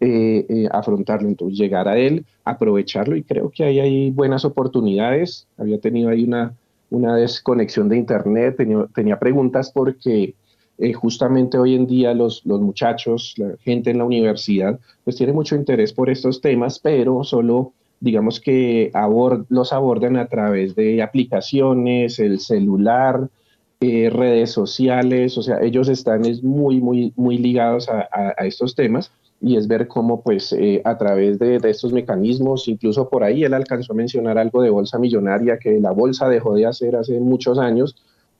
eh, 0.00 0.46
eh, 0.48 0.68
afrontarlo, 0.70 1.28
entonces 1.28 1.58
llegar 1.58 1.88
a 1.88 1.98
él, 1.98 2.24
aprovecharlo 2.44 3.16
y 3.16 3.24
creo 3.24 3.50
que 3.50 3.64
ahí 3.64 3.80
hay 3.80 4.10
buenas 4.10 4.44
oportunidades. 4.44 5.46
Había 5.56 5.80
tenido 5.80 6.10
ahí 6.10 6.24
una, 6.24 6.54
una 6.90 7.16
desconexión 7.16 7.88
de 7.88 7.96
internet, 7.96 8.56
tenía, 8.56 8.86
tenía 8.94 9.18
preguntas 9.18 9.72
porque 9.72 10.34
eh, 10.78 10.92
justamente 10.92 11.58
hoy 11.58 11.74
en 11.74 11.86
día 11.86 12.14
los, 12.14 12.44
los 12.46 12.60
muchachos, 12.60 13.34
la 13.36 13.56
gente 13.60 13.90
en 13.90 13.98
la 13.98 14.04
universidad, 14.04 14.78
pues 15.04 15.16
tiene 15.16 15.32
mucho 15.32 15.56
interés 15.56 15.92
por 15.92 16.10
estos 16.10 16.40
temas, 16.40 16.78
pero 16.78 17.24
solo 17.24 17.72
digamos 18.00 18.40
que 18.40 18.92
los 19.48 19.72
abordan 19.72 20.16
a 20.16 20.28
través 20.28 20.76
de 20.76 21.02
aplicaciones, 21.02 22.20
el 22.20 22.38
celular, 22.38 23.28
redes 23.80 24.52
sociales, 24.52 25.36
o 25.36 25.42
sea, 25.42 25.60
ellos 25.62 25.88
están 25.88 26.24
es 26.24 26.42
muy, 26.42 26.80
muy, 26.80 27.12
muy 27.16 27.38
ligados 27.38 27.88
a, 27.88 28.08
a 28.12 28.46
estos 28.46 28.76
temas 28.76 29.10
y 29.40 29.56
es 29.56 29.68
ver 29.68 29.86
cómo 29.86 30.20
pues 30.22 30.52
eh, 30.52 30.82
a 30.84 30.98
través 30.98 31.38
de, 31.38 31.60
estos 31.64 31.92
mecanismos, 31.92 32.66
incluso 32.66 33.08
por 33.08 33.22
ahí 33.22 33.44
él 33.44 33.54
alcanzó 33.54 33.92
a 33.92 33.96
mencionar 33.96 34.38
algo 34.38 34.62
de 34.62 34.70
bolsa 34.70 34.98
millonaria 34.98 35.58
que 35.58 35.78
la 35.80 35.92
bolsa 35.92 36.28
dejó 36.28 36.54
de 36.54 36.66
hacer 36.66 36.96
hace 36.96 37.20
muchos 37.20 37.58
años, 37.58 37.96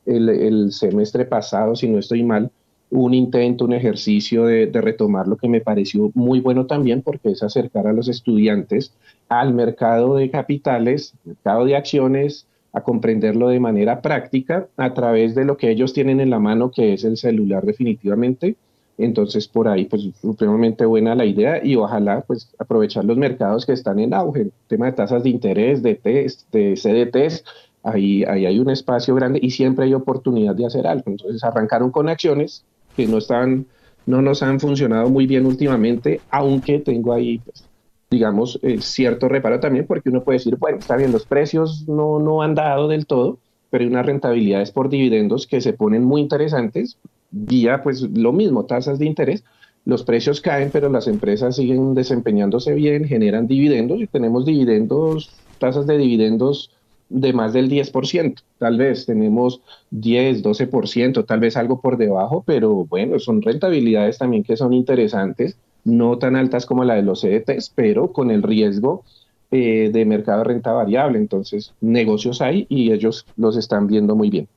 el, 0.08 0.72
semestre 0.72 1.24
pasado, 1.24 1.76
si 1.76 1.88
no 1.88 1.98
estoy 1.98 2.22
mal, 2.22 2.50
un 2.90 3.12
intento, 3.12 3.64
un 3.64 3.74
ejercicio 3.74 4.46
de, 4.46 4.70
retomar 4.72 5.28
lo 5.28 5.36
que 5.36 5.48
me 5.48 5.60
pareció 5.60 6.10
muy 6.14 6.40
bueno 6.40 6.66
también 6.66 7.02
porque 7.02 7.30
es 7.30 7.42
acercar 7.42 7.86
a 7.86 7.92
los 7.92 8.08
estudiantes 8.08 8.92
al 9.28 9.52
mercado 9.52 10.16
de 10.16 10.30
capitales, 10.30 11.14
mercado 11.24 11.64
de 11.66 11.76
acciones, 11.76 12.46
a 12.72 12.82
comprenderlo 12.82 13.48
de 13.48 13.60
manera 13.60 14.02
práctica 14.02 14.68
a 14.76 14.92
través 14.94 15.34
de 15.34 15.44
lo 15.44 15.56
que 15.56 15.70
ellos 15.70 15.92
tienen 15.92 16.20
en 16.20 16.30
la 16.30 16.38
mano, 16.38 16.70
que 16.70 16.94
es 16.94 17.04
el 17.04 17.16
celular 17.16 17.64
definitivamente, 17.64 18.56
entonces, 18.98 19.46
por 19.46 19.68
ahí, 19.68 19.84
pues, 19.84 20.10
supremamente 20.20 20.84
buena 20.84 21.14
la 21.14 21.24
idea 21.24 21.64
y 21.64 21.76
ojalá, 21.76 22.22
pues, 22.22 22.50
aprovechar 22.58 23.04
los 23.04 23.16
mercados 23.16 23.64
que 23.64 23.72
están 23.72 24.00
en 24.00 24.12
auge. 24.12 24.50
Tema 24.66 24.86
de 24.86 24.92
tasas 24.92 25.22
de 25.22 25.30
interés, 25.30 25.82
de 25.84 25.94
test, 25.94 26.52
de 26.52 26.74
CDTs, 26.74 27.44
ahí, 27.92 28.24
ahí 28.24 28.46
hay 28.46 28.58
un 28.58 28.70
espacio 28.70 29.14
grande 29.14 29.38
y 29.42 29.50
siempre 29.50 29.86
hay 29.86 29.94
oportunidad 29.94 30.54
de 30.54 30.66
hacer 30.66 30.86
algo. 30.86 31.04
Entonces, 31.06 31.42
arrancaron 31.44 31.90
con 31.90 32.08
acciones 32.08 32.64
que 32.96 33.06
no 33.06 33.18
están, 33.18 33.66
no 34.06 34.22
nos 34.22 34.42
han 34.42 34.60
funcionado 34.60 35.08
muy 35.08 35.26
bien 35.26 35.46
últimamente, 35.46 36.20
aunque 36.30 36.78
tengo 36.78 37.12
ahí, 37.12 37.38
pues, 37.38 37.64
digamos, 38.10 38.58
eh, 38.62 38.80
cierto 38.80 39.28
reparo 39.28 39.60
también, 39.60 39.86
porque 39.86 40.08
uno 40.08 40.22
puede 40.22 40.38
decir, 40.38 40.56
bueno, 40.56 40.78
está 40.78 40.96
bien, 40.96 41.12
los 41.12 41.26
precios 41.26 41.86
no, 41.88 42.18
no 42.18 42.42
han 42.42 42.54
dado 42.54 42.88
del 42.88 43.06
todo, 43.06 43.38
pero 43.70 43.84
hay 43.84 43.90
unas 43.90 44.06
rentabilidades 44.06 44.70
por 44.70 44.88
dividendos 44.88 45.46
que 45.46 45.60
se 45.60 45.72
ponen 45.72 46.04
muy 46.04 46.22
interesantes, 46.22 46.96
vía 47.30 47.82
pues 47.82 48.02
lo 48.02 48.32
mismo, 48.32 48.64
tasas 48.64 48.98
de 48.98 49.06
interés, 49.06 49.44
los 49.84 50.02
precios 50.02 50.40
caen, 50.40 50.70
pero 50.70 50.88
las 50.88 51.06
empresas 51.06 51.56
siguen 51.56 51.94
desempeñándose 51.94 52.74
bien, 52.74 53.04
generan 53.04 53.46
dividendos 53.46 54.00
y 54.00 54.06
tenemos 54.06 54.44
dividendos, 54.44 55.30
tasas 55.58 55.86
de 55.86 55.98
dividendos 55.98 56.70
de 57.08 57.32
más 57.32 57.52
del 57.52 57.70
10%, 57.70 58.42
tal 58.58 58.78
vez 58.78 59.06
tenemos 59.06 59.60
10, 59.90 60.42
12%, 60.42 61.24
tal 61.26 61.40
vez 61.40 61.56
algo 61.56 61.80
por 61.80 61.96
debajo, 61.96 62.42
pero 62.46 62.84
bueno, 62.84 63.18
son 63.18 63.42
rentabilidades 63.42 64.18
también 64.18 64.44
que 64.44 64.56
son 64.56 64.72
interesantes, 64.72 65.56
no 65.84 66.18
tan 66.18 66.36
altas 66.36 66.66
como 66.66 66.84
la 66.84 66.94
de 66.94 67.02
los 67.02 67.22
CDTs, 67.22 67.72
pero 67.74 68.12
con 68.12 68.30
el 68.30 68.42
riesgo 68.42 69.04
eh, 69.50 69.90
de 69.92 70.04
mercado 70.04 70.38
de 70.38 70.44
renta 70.44 70.72
variable, 70.72 71.18
entonces 71.18 71.72
negocios 71.80 72.42
hay 72.42 72.66
y 72.68 72.92
ellos 72.92 73.26
los 73.36 73.56
están 73.56 73.86
viendo 73.86 74.14
muy 74.14 74.28
bien. 74.28 74.48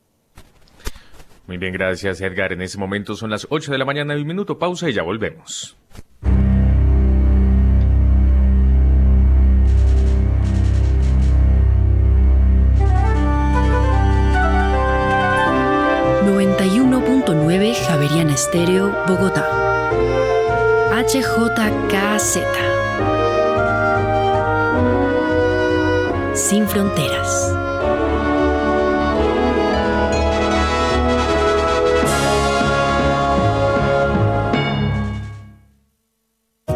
Muy 1.48 1.58
bien, 1.58 1.74
gracias 1.74 2.22
Edgar. 2.22 2.54
En 2.54 2.62
ese 2.62 2.78
momento 2.78 3.16
son 3.16 3.30
las 3.30 3.48
8 3.50 3.72
de 3.72 3.78
la 3.78 3.86
mañana 3.86 4.16
y 4.16 4.22
un 4.22 4.28
minuto. 4.28 4.58
Pausa 4.58 4.90
y 4.90 4.94
ya 4.94 5.04
volvemos. 5.04 5.76
Estéreo, 18.54 18.92
Bogotá. 19.08 19.48
HJKZ. 20.92 22.40
Sin 26.36 26.68
fronteras. 26.68 27.61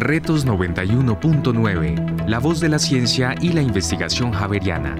Retos 0.00 0.46
91.9, 0.46 2.26
la 2.26 2.38
voz 2.38 2.58
de 2.58 2.70
la 2.70 2.78
ciencia 2.78 3.34
y 3.38 3.52
la 3.52 3.60
investigación 3.60 4.32
javeriana. 4.32 4.96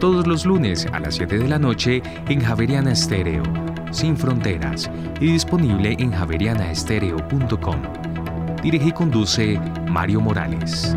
Todos 0.00 0.26
los 0.26 0.46
lunes 0.46 0.86
a 0.94 0.98
las 0.98 1.16
7 1.16 1.36
de 1.36 1.46
la 1.46 1.58
noche 1.58 2.02
en 2.26 2.40
Javeriana 2.40 2.92
Estéreo, 2.92 3.42
sin 3.90 4.16
fronteras, 4.16 4.90
y 5.20 5.32
disponible 5.32 5.94
en 5.98 6.12
javerianaestereo.com. 6.12 7.82
Dirige 8.62 8.88
y 8.88 8.92
conduce 8.92 9.60
Mario 9.86 10.22
Morales. 10.22 10.96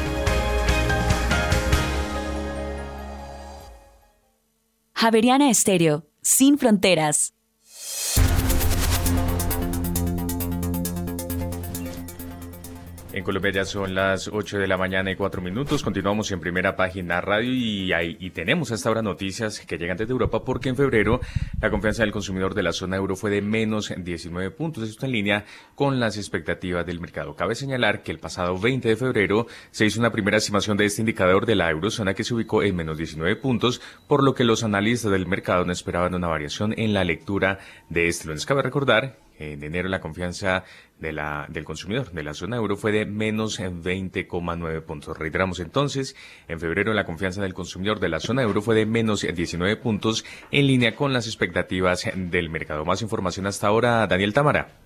Javeriana 5.01 5.49
Estéreo, 5.49 6.05
sin 6.21 6.59
fronteras. 6.59 7.33
En 13.21 13.25
Colombia 13.25 13.51
ya 13.51 13.65
son 13.65 13.93
las 13.93 14.29
8 14.29 14.57
de 14.57 14.65
la 14.65 14.77
mañana 14.77 15.11
y 15.11 15.15
4 15.15 15.43
minutos. 15.43 15.83
Continuamos 15.83 16.31
en 16.31 16.39
primera 16.39 16.75
página 16.75 17.21
radio 17.21 17.51
y, 17.53 17.93
y 18.19 18.31
tenemos 18.31 18.71
hasta 18.71 18.89
ahora 18.89 19.03
noticias 19.03 19.59
que 19.59 19.77
llegan 19.77 19.95
desde 19.95 20.11
Europa 20.11 20.43
porque 20.43 20.69
en 20.69 20.75
febrero 20.75 21.21
la 21.61 21.69
confianza 21.69 22.01
del 22.01 22.11
consumidor 22.11 22.55
de 22.55 22.63
la 22.63 22.73
zona 22.73 22.95
euro 22.97 23.15
fue 23.15 23.29
de 23.29 23.43
menos 23.43 23.93
19 23.95 24.49
puntos. 24.49 24.89
Esto 24.89 25.05
en 25.05 25.11
línea 25.11 25.45
con 25.75 25.99
las 25.99 26.17
expectativas 26.17 26.83
del 26.83 26.99
mercado. 26.99 27.35
Cabe 27.35 27.53
señalar 27.53 28.01
que 28.01 28.11
el 28.11 28.17
pasado 28.17 28.57
20 28.57 28.89
de 28.89 28.95
febrero 28.95 29.45
se 29.69 29.85
hizo 29.85 29.99
una 29.99 30.11
primera 30.11 30.37
estimación 30.37 30.75
de 30.75 30.85
este 30.85 31.03
indicador 31.03 31.45
de 31.45 31.53
la 31.53 31.69
eurozona 31.69 32.15
que 32.15 32.23
se 32.23 32.33
ubicó 32.33 32.63
en 32.63 32.75
menos 32.75 32.97
19 32.97 33.35
puntos, 33.35 33.83
por 34.07 34.23
lo 34.23 34.33
que 34.33 34.45
los 34.45 34.63
analistas 34.63 35.11
del 35.11 35.27
mercado 35.27 35.63
no 35.63 35.73
esperaban 35.73 36.15
una 36.15 36.27
variación 36.27 36.73
en 36.75 36.95
la 36.95 37.03
lectura 37.03 37.59
de 37.87 38.07
este 38.07 38.25
lunes. 38.25 38.47
Cabe 38.47 38.63
recordar 38.63 39.19
en 39.41 39.63
enero 39.63 39.89
la 39.89 39.99
confianza 39.99 40.63
de 41.01 41.11
la, 41.11 41.45
del 41.49 41.65
consumidor 41.65 42.11
de 42.11 42.23
la 42.23 42.33
zona 42.33 42.55
euro 42.55 42.77
fue 42.77 42.91
de 42.91 43.05
menos 43.05 43.59
20,9 43.59 44.81
puntos. 44.83 45.17
Reiteramos 45.17 45.59
entonces, 45.59 46.15
en 46.47 46.59
febrero 46.59 46.93
la 46.93 47.05
confianza 47.05 47.41
del 47.41 47.53
consumidor 47.53 47.99
de 47.99 48.09
la 48.09 48.19
zona 48.19 48.43
euro 48.43 48.61
fue 48.61 48.75
de 48.75 48.85
menos 48.85 49.21
19 49.21 49.77
puntos 49.77 50.23
en 50.51 50.67
línea 50.67 50.95
con 50.95 51.11
las 51.11 51.27
expectativas 51.27 52.09
del 52.15 52.49
mercado. 52.49 52.85
Más 52.85 53.01
información 53.01 53.47
hasta 53.47 53.67
ahora, 53.67 54.07
Daniel 54.07 54.33
Tamara. 54.33 54.80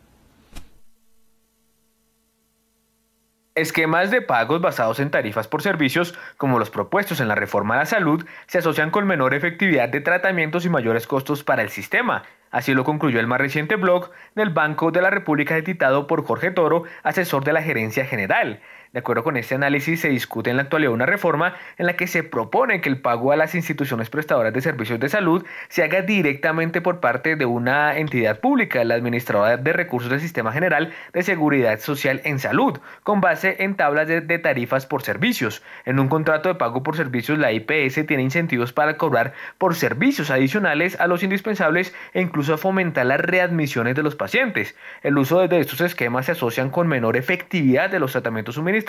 Esquemas 3.56 4.12
de 4.12 4.22
pagos 4.22 4.60
basados 4.60 5.00
en 5.00 5.10
tarifas 5.10 5.48
por 5.48 5.62
servicios, 5.62 6.14
como 6.36 6.60
los 6.60 6.70
propuestos 6.70 7.22
en 7.22 7.30
la 7.30 7.36
reforma 7.36 7.76
a 7.76 7.78
la 7.78 7.86
salud, 7.86 8.26
se 8.48 8.58
asocian 8.58 8.92
con 8.92 9.08
menor 9.08 9.34
efectividad 9.34 9.88
de 9.88 10.02
tratamientos 10.02 10.66
y 10.66 10.70
mayores 10.70 11.08
costos 11.08 11.46
para 11.46 11.62
el 11.62 11.70
sistema. 11.70 12.24
Así 12.52 12.74
lo 12.74 12.84
concluyó 12.84 13.18
el 13.22 13.28
más 13.28 13.40
reciente 13.40 13.78
blog 13.78 14.12
del 14.36 14.50
Banco 14.50 14.92
de 14.92 15.02
la 15.02 15.10
República 15.10 15.56
editado 15.56 16.06
por 16.06 16.26
Jorge 16.26 16.52
Toro, 16.52 16.84
asesor 17.04 17.46
de 17.46 17.54
la 17.54 17.62
Gerencia 17.62 18.06
General. 18.06 18.60
De 18.96 19.00
acuerdo 19.00 19.26
con 19.26 19.36
este 19.36 19.56
análisis, 19.56 20.00
se 20.00 20.08
discute 20.08 20.52
en 20.52 20.56
la 20.56 20.64
actualidad 20.64 20.94
una 20.94 21.06
reforma 21.06 21.58
en 21.78 21.86
la 21.86 21.98
que 21.98 22.08
se 22.08 22.24
propone 22.24 22.80
que 22.80 22.88
el 22.88 23.02
pago 23.02 23.34
a 23.34 23.36
las 23.36 23.54
instituciones 23.54 24.10
prestadoras 24.10 24.54
de 24.54 24.62
servicios 24.62 25.02
de 25.02 25.10
salud 25.10 25.46
se 25.68 25.84
haga 25.84 26.02
directamente 26.02 26.80
por 26.80 27.02
parte 27.02 27.36
de 27.36 27.46
una 27.46 27.98
entidad 27.98 28.40
pública, 28.40 28.86
la 28.86 28.96
Administradora 28.96 29.58
de 29.58 29.74
Recursos 29.74 30.10
del 30.10 30.22
Sistema 30.22 30.54
General 30.54 30.94
de 31.12 31.24
Seguridad 31.24 31.78
Social 31.82 32.22
en 32.24 32.40
Salud, 32.40 32.80
con 33.04 33.20
base 33.20 33.58
en 33.66 33.76
tablas 33.76 34.08
de, 34.08 34.22
tarifas 34.40 34.86
por 34.86 35.02
servicios. 35.02 35.62
En 35.84 36.00
un 36.00 36.08
contrato 36.08 36.48
de 36.48 36.56
pago 36.56 36.82
por 36.82 36.96
servicios, 36.96 37.38
la 37.38 37.52
IPS 37.52 38.08
tiene 38.08 38.24
incentivos 38.24 38.72
para 38.72 38.96
cobrar 38.96 39.34
por 39.58 39.76
servicios 39.76 40.32
adicionales 40.32 40.98
a 41.02 41.08
los 41.08 41.22
indispensables 41.22 41.94
e 42.14 42.22
incluso 42.22 42.58
fomentar 42.58 43.06
las 43.08 43.20
readmisiones 43.20 43.94
de 43.94 44.04
los 44.04 44.16
pacientes. 44.16 44.74
El 45.04 45.18
uso 45.18 45.46
de 45.46 45.60
estos 45.60 45.82
esquemas 45.82 46.28
se 46.28 46.32
asocian 46.32 46.70
con 46.70 46.88
menor 46.88 47.18
efectividad 47.18 47.90
de 47.90 48.00
los 48.00 48.14
tratamientos 48.14 48.56
suministrados 48.56 48.85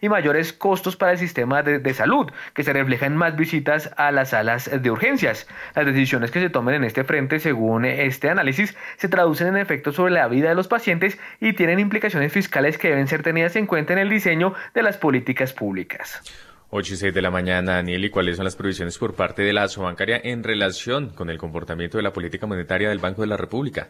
y 0.00 0.08
mayores 0.08 0.52
costos 0.52 0.96
para 0.96 1.12
el 1.12 1.18
sistema 1.18 1.62
de, 1.62 1.94
salud, 1.94 2.30
que 2.54 2.62
se 2.62 2.72
refleja 2.72 3.06
en 3.06 3.16
más 3.16 3.36
visitas 3.36 3.90
a 3.96 4.12
las 4.12 4.30
salas 4.30 4.70
de 4.70 4.90
urgencias. 4.90 5.46
Las 5.74 5.86
decisiones 5.86 6.30
que 6.30 6.40
se 6.40 6.50
tomen 6.50 6.74
en 6.74 6.84
este 6.84 7.04
frente, 7.04 7.38
según 7.38 7.84
este 7.84 8.30
análisis, 8.30 8.76
se 8.96 9.08
traducen 9.08 9.48
en 9.48 9.56
efectos 9.56 9.94
sobre 9.94 10.12
la 10.12 10.28
vida 10.28 10.48
de 10.48 10.54
los 10.54 10.68
pacientes 10.68 11.18
y 11.40 11.54
tienen 11.54 11.78
implicaciones 11.78 12.32
fiscales 12.32 12.78
que 12.78 12.88
deben 12.88 13.08
ser 13.08 13.22
tenidas 13.22 13.56
en 13.56 13.66
cuenta 13.66 13.92
en 13.92 14.00
el 14.00 14.10
diseño 14.10 14.54
de 14.74 14.82
las 14.82 14.98
políticas 14.98 15.52
públicas. 15.52 16.22
8 16.70 16.94
y 16.94 16.96
6 16.98 17.14
de 17.14 17.22
la 17.22 17.30
mañana, 17.30 17.76
Daniel, 17.76 18.04
¿y 18.04 18.10
cuáles 18.10 18.36
son 18.36 18.44
las 18.44 18.56
previsiones 18.56 18.98
por 18.98 19.14
parte 19.14 19.40
de 19.42 19.54
la 19.54 19.62
Asobancaria 19.62 20.20
en 20.22 20.44
relación 20.44 21.08
con 21.08 21.30
el 21.30 21.38
comportamiento 21.38 21.96
de 21.96 22.02
la 22.02 22.12
política 22.12 22.46
monetaria 22.46 22.90
del 22.90 22.98
Banco 22.98 23.22
de 23.22 23.28
la 23.28 23.38
República? 23.38 23.88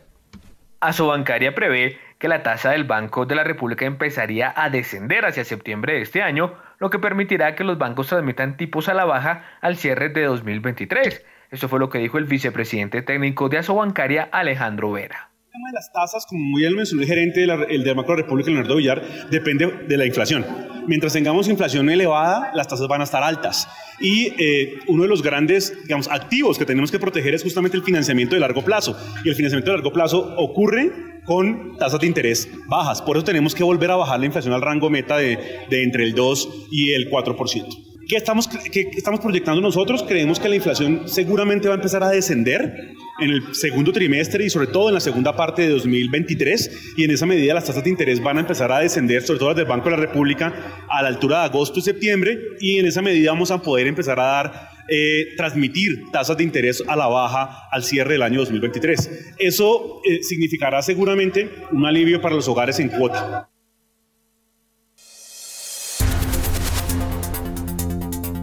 Asobancaria 0.80 1.56
prevé 1.56 1.98
que 2.18 2.28
la 2.28 2.44
tasa 2.44 2.70
del 2.70 2.84
Banco 2.84 3.26
de 3.26 3.34
la 3.34 3.42
República 3.42 3.84
empezaría 3.84 4.52
a 4.54 4.70
descender 4.70 5.24
hacia 5.24 5.44
septiembre 5.44 5.94
de 5.94 6.02
este 6.02 6.22
año, 6.22 6.54
lo 6.78 6.88
que 6.88 7.00
permitirá 7.00 7.56
que 7.56 7.64
los 7.64 7.78
bancos 7.78 8.06
transmitan 8.06 8.56
tipos 8.56 8.88
a 8.88 8.94
la 8.94 9.04
baja 9.04 9.44
al 9.60 9.76
cierre 9.76 10.08
de 10.08 10.24
2023. 10.24 11.24
Esto 11.50 11.68
fue 11.68 11.80
lo 11.80 11.90
que 11.90 11.98
dijo 11.98 12.18
el 12.18 12.24
vicepresidente 12.24 13.02
técnico 13.02 13.48
de 13.48 13.58
Asobancaria, 13.58 14.28
Alejandro 14.30 14.92
Vera. 14.92 15.30
El 15.46 15.52
tema 15.52 15.68
de 15.68 15.74
las 15.74 15.92
tasas, 15.92 16.26
como 16.28 16.44
muy 16.44 16.62
bien 16.62 16.76
mencionó 16.76 17.02
el 17.02 17.08
gerente 17.08 17.40
del 17.40 17.82
de 17.82 17.94
Banco 17.94 18.12
de 18.12 18.18
la 18.18 18.22
República, 18.22 18.50
Leonardo 18.50 18.76
Villar, 18.76 19.02
depende 19.30 19.66
de 19.66 19.96
la 19.96 20.06
inflación 20.06 20.77
mientras 20.88 21.12
tengamos 21.12 21.46
inflación 21.48 21.88
elevada, 21.88 22.50
las 22.54 22.66
tasas 22.66 22.88
van 22.88 23.02
a 23.02 23.04
estar 23.04 23.22
altas. 23.22 23.68
Y 24.00 24.32
eh, 24.38 24.74
uno 24.88 25.04
de 25.04 25.08
los 25.08 25.22
grandes 25.22 25.72
digamos, 25.82 26.08
activos 26.08 26.58
que 26.58 26.64
tenemos 26.64 26.90
que 26.90 26.98
proteger 26.98 27.34
es 27.34 27.42
justamente 27.42 27.76
el 27.76 27.82
financiamiento 27.84 28.34
de 28.34 28.40
largo 28.40 28.64
plazo. 28.64 28.96
Y 29.24 29.28
el 29.28 29.36
financiamiento 29.36 29.70
de 29.70 29.76
largo 29.76 29.92
plazo 29.92 30.34
ocurre 30.36 30.90
con 31.24 31.76
tasas 31.76 32.00
de 32.00 32.06
interés 32.06 32.48
bajas. 32.66 33.02
Por 33.02 33.16
eso 33.16 33.24
tenemos 33.24 33.54
que 33.54 33.62
volver 33.62 33.90
a 33.90 33.96
bajar 33.96 34.18
la 34.18 34.26
inflación 34.26 34.54
al 34.54 34.62
rango 34.62 34.90
meta 34.90 35.18
de, 35.18 35.38
de 35.68 35.82
entre 35.84 36.04
el 36.04 36.14
2 36.14 36.48
y 36.72 36.92
el 36.92 37.10
4%. 37.10 37.87
¿Qué 38.08 38.16
estamos, 38.16 38.48
¿Qué 38.48 38.88
estamos 38.96 39.20
proyectando 39.20 39.60
nosotros? 39.60 40.02
Creemos 40.02 40.40
que 40.40 40.48
la 40.48 40.56
inflación 40.56 41.06
seguramente 41.06 41.68
va 41.68 41.74
a 41.74 41.76
empezar 41.76 42.02
a 42.02 42.08
descender 42.08 42.94
en 43.20 43.30
el 43.30 43.54
segundo 43.54 43.92
trimestre 43.92 44.46
y 44.46 44.48
sobre 44.48 44.68
todo 44.68 44.88
en 44.88 44.94
la 44.94 45.00
segunda 45.00 45.36
parte 45.36 45.60
de 45.60 45.68
2023 45.68 46.94
y 46.96 47.04
en 47.04 47.10
esa 47.10 47.26
medida 47.26 47.52
las 47.52 47.66
tasas 47.66 47.84
de 47.84 47.90
interés 47.90 48.22
van 48.22 48.38
a 48.38 48.40
empezar 48.40 48.72
a 48.72 48.78
descender, 48.78 49.20
sobre 49.20 49.40
todo 49.40 49.50
las 49.50 49.58
del 49.58 49.66
Banco 49.66 49.90
de 49.90 49.96
la 49.96 50.02
República, 50.02 50.86
a 50.88 51.02
la 51.02 51.08
altura 51.08 51.40
de 51.40 51.44
agosto 51.44 51.80
y 51.80 51.82
septiembre 51.82 52.38
y 52.60 52.78
en 52.78 52.86
esa 52.86 53.02
medida 53.02 53.30
vamos 53.30 53.50
a 53.50 53.60
poder 53.60 53.86
empezar 53.86 54.18
a 54.18 54.24
dar 54.24 54.70
eh, 54.88 55.34
transmitir 55.36 56.10
tasas 56.10 56.38
de 56.38 56.44
interés 56.44 56.82
a 56.88 56.96
la 56.96 57.08
baja 57.08 57.68
al 57.70 57.84
cierre 57.84 58.12
del 58.12 58.22
año 58.22 58.38
2023. 58.38 59.34
Eso 59.38 60.00
eh, 60.02 60.22
significará 60.22 60.80
seguramente 60.80 61.50
un 61.72 61.84
alivio 61.84 62.22
para 62.22 62.34
los 62.34 62.48
hogares 62.48 62.80
en 62.80 62.88
cuota. 62.88 63.50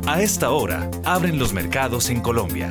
A 0.07 0.22
esta 0.22 0.52
hora, 0.52 0.91
abren 1.03 1.40
los 1.40 1.52
mercados 1.52 2.11
en 2.11 2.22
Colombia. 2.22 2.69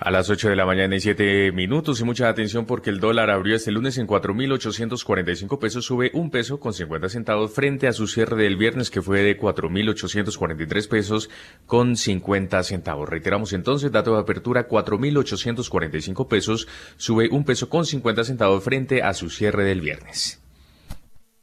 A 0.00 0.10
las 0.10 0.30
8 0.30 0.48
de 0.48 0.56
la 0.56 0.64
mañana 0.64 0.96
y 0.96 1.00
7 1.00 1.52
minutos 1.52 2.00
y 2.00 2.04
mucha 2.04 2.30
atención 2.30 2.64
porque 2.64 2.88
el 2.88 2.98
dólar 2.98 3.28
abrió 3.28 3.54
este 3.54 3.70
lunes 3.70 3.98
en 3.98 4.06
4.845 4.06 5.58
pesos, 5.58 5.84
sube 5.84 6.10
un 6.14 6.30
peso 6.30 6.58
con 6.58 6.72
50 6.72 7.10
centavos 7.10 7.52
frente 7.52 7.86
a 7.86 7.92
su 7.92 8.06
cierre 8.06 8.42
del 8.42 8.56
viernes 8.56 8.90
que 8.90 9.02
fue 9.02 9.20
de 9.20 9.38
4.843 9.38 10.88
pesos 10.88 11.28
con 11.66 11.94
50 11.94 12.62
centavos. 12.62 13.10
Reiteramos 13.10 13.52
entonces, 13.52 13.92
dato 13.92 14.14
de 14.14 14.20
apertura 14.20 14.68
4.845 14.68 16.28
pesos, 16.28 16.66
sube 16.96 17.28
un 17.30 17.44
peso 17.44 17.68
con 17.68 17.84
50 17.84 18.24
centavos 18.24 18.64
frente 18.64 19.02
a 19.02 19.12
su 19.12 19.28
cierre 19.28 19.64
del 19.64 19.82
viernes. 19.82 20.40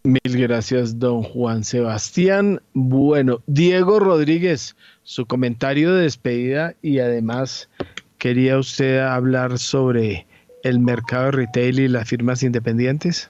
Mil 0.05 0.19
gracias, 0.38 0.99
don 0.99 1.23
Juan 1.23 1.63
Sebastián. 1.63 2.61
Bueno, 2.73 3.41
Diego 3.47 4.01
Rodríguez, 4.01 4.75
su 5.03 5.25
comentario 5.25 5.93
de 5.93 6.03
despedida 6.03 6.75
y 6.81 6.99
además 6.99 7.69
quería 8.17 8.59
usted 8.59 8.99
hablar 8.99 9.57
sobre 9.57 10.27
el 10.63 10.80
mercado 10.80 11.31
retail 11.31 11.80
y 11.80 11.88
las 11.88 12.09
firmas 12.09 12.43
independientes. 12.43 13.30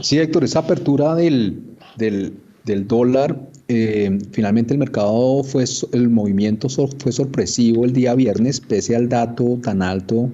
Sí, 0.00 0.20
Héctor, 0.20 0.44
esa 0.44 0.60
apertura 0.60 1.16
del, 1.16 1.60
del, 1.96 2.86
dólar, 2.86 3.36
eh, 3.66 4.16
finalmente 4.30 4.72
el 4.72 4.78
mercado 4.78 5.42
fue, 5.42 5.64
el 5.92 6.08
movimiento 6.10 6.68
fue 6.68 7.10
sorpresivo 7.10 7.84
el 7.84 7.92
día 7.92 8.14
viernes, 8.14 8.60
pese 8.60 8.94
al 8.94 9.08
dato 9.08 9.58
tan 9.64 9.82
alto 9.82 10.30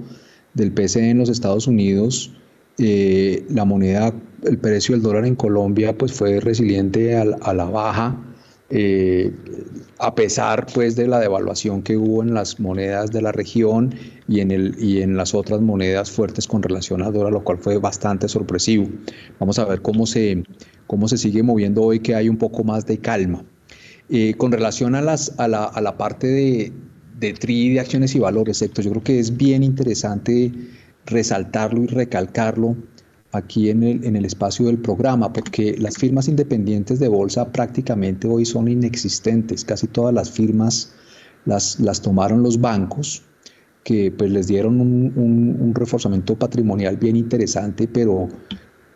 del 0.52 0.72
PCE 0.72 1.09
en 1.09 1.18
los 1.20 1.30
Estados 1.30 1.66
Unidos 1.66 2.34
eh, 2.78 3.44
la 3.51 3.64
moneda, 3.64 4.12
el 4.44 4.59
precio 4.59 4.94
del 4.94 5.02
dólar 5.02 5.26
en 5.26 5.36
Colombia 5.36 5.97
pues 5.97 6.12
fue 6.12 6.40
resiliente 6.40 7.16
a, 7.16 7.24
la 7.24 7.64
baja, 7.64 8.16
eh, 8.70 9.32
a 9.98 10.14
pesar 10.14 10.66
pues 10.72 10.97
de 10.97 11.06
la 11.06 11.18
devaluación 11.18 11.82
que 11.82 11.97
hubo 11.97 12.22
en 12.22 12.32
las 12.32 12.59
monedas 12.60 13.10
de 13.10 13.20
la 13.20 13.32
región 13.32 13.94
y 14.28 14.40
en, 14.40 14.51
el, 14.51 14.76
y 14.78 15.02
en 15.02 15.16
las 15.16 15.34
otras 15.34 15.60
monedas 15.60 16.10
fuertes 16.10 16.47
con 16.47 16.62
relación 16.62 17.02
al 17.02 17.12
dólar, 17.12 17.32
lo 17.32 17.44
cual 17.44 17.59
fue 17.59 17.76
bastante 17.78 18.28
sorpresivo. 18.28 18.88
Vamos 19.38 19.59
a 19.59 19.64
ver 19.64 19.82
cómo 19.82 20.06
se, 20.06 20.44
cómo 20.86 21.09
se 21.09 21.18
sigue 21.18 21.42
moviendo 21.42 21.82
hoy 21.82 22.01
que 22.01 22.14
hay 22.14 22.28
un 22.28 22.38
poco 22.38 22.64
más 22.64 22.86
de 22.86 22.98
calma. 22.98 23.44
Eh, 24.09 24.34
con 24.34 24.51
relación 24.51 24.94
a, 24.94 25.02
las, 25.02 25.38
a, 25.38 25.47
la, 25.47 25.64
a 25.64 25.80
la 25.80 25.97
parte 25.97 26.26
de, 26.26 26.72
de 27.20 27.32
TRI 27.34 27.74
de 27.74 27.80
acciones 27.80 28.14
y 28.14 28.18
valores, 28.18 28.59
yo 28.60 28.90
creo 28.90 29.02
que 29.05 29.20
es 29.20 29.36
bien 29.36 29.62
interesante 29.62 30.51
resaltarlo 31.06 31.82
y 31.82 31.86
recalcarlo 31.86 32.77
aquí 33.32 33.70
en 33.70 33.82
el, 33.82 34.05
en 34.05 34.16
el 34.16 34.24
espacio 34.24 34.66
del 34.66 34.78
programa, 34.78 35.32
porque 35.32 35.77
las 35.78 35.97
firmas 35.97 36.28
independientes 36.28 36.98
de 36.98 37.09
bolsa 37.09 37.51
prácticamente 37.52 38.27
hoy 38.27 38.44
son 38.44 38.68
inexistentes. 38.68 39.64
Casi 39.64 39.86
todas 39.86 40.14
las 40.14 40.31
firmas 40.31 40.93
las, 41.44 41.78
las 41.81 42.02
tomaron 42.02 42.43
los 42.43 42.60
bancos, 42.60 43.22
que 43.85 44.10
pues 44.10 44.31
les 44.31 44.47
dieron 44.47 44.81
un, 44.81 45.12
un, 45.16 45.74
reforzamiento 45.74 46.36
patrimonial 46.36 46.97
bien 46.97 47.16
interesante, 47.16 47.89
pero 47.89 48.28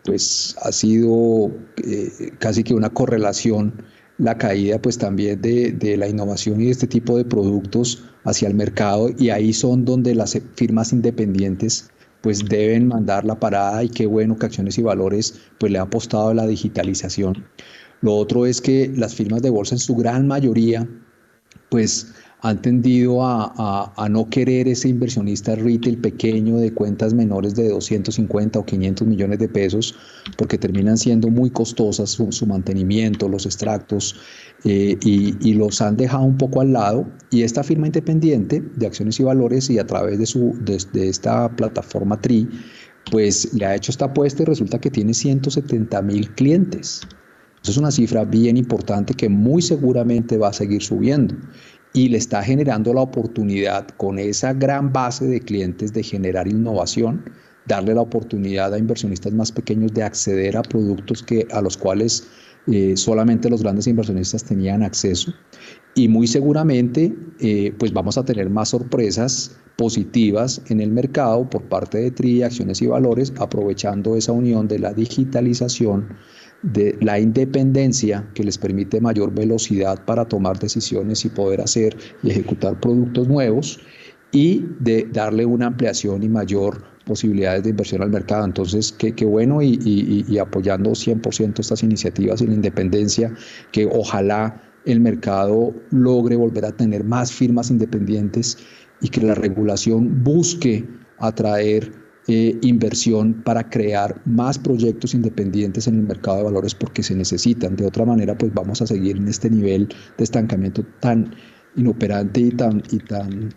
pues 0.03 0.55
ha 0.61 0.71
sido 0.71 1.51
eh, 1.83 2.31
casi 2.37 2.63
que 2.63 2.75
una 2.75 2.91
correlación 2.91 3.73
la 4.17 4.37
caída 4.37 4.79
pues 4.79 4.97
también 4.97 5.41
de, 5.41 5.71
de, 5.71 5.97
la 5.97 6.07
innovación 6.07 6.61
y 6.61 6.65
de 6.65 6.71
este 6.71 6.87
tipo 6.87 7.17
de 7.17 7.25
productos 7.25 8.05
hacia 8.23 8.47
el 8.47 8.53
mercado 8.53 9.09
y 9.17 9.29
ahí 9.29 9.51
son 9.51 9.83
donde 9.83 10.15
las 10.15 10.39
firmas 10.55 10.93
independientes 10.93 11.89
pues 12.25 12.43
deben 12.43 12.87
mandar 12.87 13.23
la 13.23 13.39
parada 13.39 13.83
y 13.83 13.89
qué 13.89 14.07
bueno 14.07 14.35
que 14.35 14.47
Acciones 14.47 14.79
y 14.79 14.81
Valores 14.81 15.39
pues 15.59 15.71
le 15.71 15.77
ha 15.77 15.83
apostado 15.83 16.29
a 16.29 16.33
la 16.33 16.47
digitalización. 16.47 17.45
Lo 18.01 18.15
otro 18.15 18.47
es 18.47 18.61
que 18.61 18.91
las 18.95 19.13
firmas 19.13 19.43
de 19.43 19.51
bolsa 19.51 19.75
en 19.75 19.79
su 19.79 19.95
gran 19.95 20.25
mayoría 20.25 20.89
pues 21.69 22.15
han 22.45 22.61
tendido 22.61 23.25
a, 23.25 24.07
no 24.07 24.29
querer 24.29 24.67
ese 24.67 24.87
inversionista 24.89 25.55
retail 25.55 25.97
pequeño 25.97 26.57
de 26.57 26.71
cuentas 26.71 27.11
menores 27.11 27.55
de 27.55 27.69
250 27.69 28.59
o 28.59 28.63
500 28.63 29.07
millones 29.07 29.39
de 29.39 29.49
pesos, 29.49 29.95
porque 30.37 30.59
terminan 30.59 30.95
siendo 30.95 31.29
muy 31.29 31.49
costosas 31.49 32.11
su, 32.11 32.45
mantenimiento, 32.45 33.27
los 33.27 33.47
extractos, 33.47 34.15
eh, 34.63 34.95
y, 35.03 35.53
los 35.55 35.81
han 35.81 35.97
dejado 35.97 36.23
un 36.23 36.37
poco 36.37 36.61
al 36.61 36.73
lado. 36.73 37.07
Y 37.31 37.41
esta 37.41 37.63
firma 37.63 37.87
independiente 37.87 38.61
de 38.75 38.85
acciones 38.85 39.19
y 39.19 39.23
valores 39.23 39.71
y 39.71 39.79
a 39.79 39.87
través 39.87 40.19
de, 40.19 40.27
su, 40.27 40.55
de, 40.61 41.09
esta 41.09 41.49
plataforma 41.49 42.21
TRI, 42.21 42.47
pues 43.09 43.55
le 43.55 43.65
ha 43.65 43.75
hecho 43.75 43.91
esta 43.91 44.05
apuesta 44.05 44.43
y 44.43 44.45
resulta 44.45 44.79
que 44.79 44.91
tiene 44.91 45.15
170 45.15 45.99
mil 46.03 46.29
clientes. 46.35 47.01
Es 47.67 47.77
una 47.77 47.89
cifra 47.89 48.23
bien 48.23 48.57
importante 48.57 49.15
que 49.15 49.29
muy 49.29 49.63
seguramente 49.63 50.37
va 50.37 50.49
a 50.49 50.53
seguir 50.53 50.83
subiendo 50.83 51.33
y 51.95 52.09
le 52.09 52.17
está 52.17 52.43
generando 52.43 52.93
la 52.93 53.01
oportunidad 53.01 53.87
con 53.95 54.19
esa 54.19 54.51
gran 54.53 54.91
base 54.91 55.25
de 55.27 55.39
clientes 55.39 55.93
de 55.93 56.03
generar 56.03 56.45
innovación, 56.45 57.23
darle 57.67 57.95
la 57.95 58.01
oportunidad 58.01 58.73
a 58.73 58.77
inversionistas 58.77 59.31
más 59.31 59.53
pequeños 59.53 59.93
de 59.93 60.03
acceder 60.03 60.57
a 60.57 60.61
productos 60.61 61.23
que, 61.23 61.47
a 61.51 61.61
los 61.61 61.77
cuales 61.77 62.27
eh, 62.67 62.97
solamente 62.97 63.49
los 63.49 63.63
grandes 63.63 63.87
inversionistas 63.87 64.43
tenían 64.43 64.83
acceso. 64.83 65.33
Y 65.95 66.09
muy 66.09 66.27
seguramente 66.27 67.15
eh, 67.39 67.73
pues 67.79 67.93
vamos 67.93 68.17
a 68.17 68.25
tener 68.25 68.49
más 68.49 68.69
sorpresas 68.69 69.55
positivas 69.77 70.61
en 70.67 70.81
el 70.81 70.91
mercado 70.91 71.49
por 71.49 71.63
parte 71.63 71.99
de 71.99 72.11
TRI, 72.11 72.43
Acciones 72.43 72.81
y 72.81 72.87
Valores, 72.87 73.31
aprovechando 73.37 74.17
esa 74.17 74.33
unión 74.33 74.67
de 74.67 74.79
la 74.79 74.93
digitalización 74.93 76.09
de 76.73 76.97
la 77.01 77.19
independencia 77.19 78.27
que 78.33 78.43
les 78.43 78.57
permite 78.57 78.99
mayor 78.99 79.33
velocidad 79.33 80.03
para 80.05 80.25
tomar 80.25 80.57
decisiones 80.59 81.23
y 81.25 81.29
poder 81.29 81.61
hacer 81.61 81.95
y 82.23 82.31
ejecutar 82.31 82.79
productos 82.79 83.27
nuevos 83.27 83.79
y 84.31 84.65
de 84.79 85.07
darle 85.13 85.45
una 85.45 85.67
ampliación 85.67 86.23
y 86.23 86.29
mayor 86.29 86.83
posibilidades 87.05 87.63
de 87.63 87.69
inversión 87.69 88.01
al 88.01 88.09
mercado. 88.09 88.45
Entonces, 88.45 88.91
qué, 88.91 89.13
qué 89.13 89.25
bueno 89.25 89.61
y, 89.61 89.79
y, 90.27 90.37
apoyando 90.39 90.91
100% 90.91 91.59
estas 91.59 91.83
iniciativas 91.83 92.41
y 92.41 92.47
la 92.47 92.55
independencia, 92.55 93.31
que 93.71 93.85
ojalá 93.85 94.61
el 94.85 94.99
mercado 94.99 95.73
logre 95.91 96.35
volver 96.35 96.65
a 96.65 96.71
tener 96.71 97.03
más 97.03 97.31
firmas 97.31 97.69
independientes 97.69 98.57
y 99.01 99.09
que 99.09 99.21
la 99.21 99.35
regulación 99.35 100.23
busque 100.23 100.87
atraer 101.19 102.04
eh, 102.27 102.57
inversión 102.61 103.43
para 103.43 103.69
crear 103.69 104.21
más 104.25 104.57
proyectos 104.57 105.13
independientes 105.13 105.87
en 105.87 105.95
el 105.95 106.03
mercado 106.03 106.37
de 106.37 106.43
valores 106.43 106.73
porque 106.73 107.03
se 107.03 107.15
necesitan. 107.15 107.75
De 107.75 107.85
otra 107.85 108.03
manera, 108.03 108.37
pues 108.37 108.53
vamos 108.53 108.81
a 108.81 108.87
seguir 108.87 109.17
en 109.17 109.27
este 109.27 109.49
nivel 109.49 109.89
de 110.17 110.23
estancamiento 110.23 110.83
tan 110.99 111.35
inoperante 111.75 112.39
y 112.39 112.49
tan, 112.49 112.81
y 112.91 112.97
tan 112.97 113.53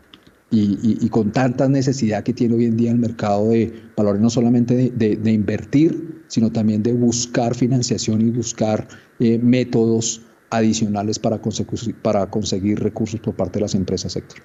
y, 0.50 1.08
con 1.10 1.32
tanta 1.32 1.68
necesidad 1.68 2.22
que 2.22 2.32
tiene 2.32 2.54
hoy 2.54 2.64
en 2.66 2.76
día 2.76 2.90
el 2.90 2.98
mercado 2.98 3.50
de 3.50 3.72
valores, 3.96 4.20
no 4.20 4.30
solamente 4.30 4.90
de, 4.90 5.32
invertir, 5.32 6.24
sino 6.28 6.50
también 6.50 6.82
de 6.82 6.92
buscar 6.92 7.54
financiación 7.54 8.22
y 8.22 8.30
buscar 8.30 8.88
eh, 9.18 9.38
métodos 9.38 10.22
adicionales 10.50 11.18
para 11.18 11.40
conseguir, 11.40 11.94
para 12.02 12.30
conseguir 12.30 12.80
recursos 12.80 13.20
por 13.20 13.34
parte 13.34 13.58
de 13.58 13.62
las 13.62 13.74
empresas 13.74 14.12
sector. 14.12 14.42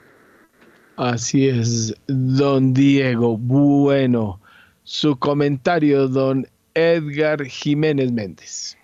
Así 0.96 1.48
es, 1.48 1.96
don 2.08 2.74
Diego. 2.74 3.38
Bueno, 3.38 4.40
su 4.84 5.18
comentario, 5.18 6.08
don 6.08 6.46
Edgar 6.76 7.44
Jiménez 7.46 8.12
Méndez. 8.12 8.78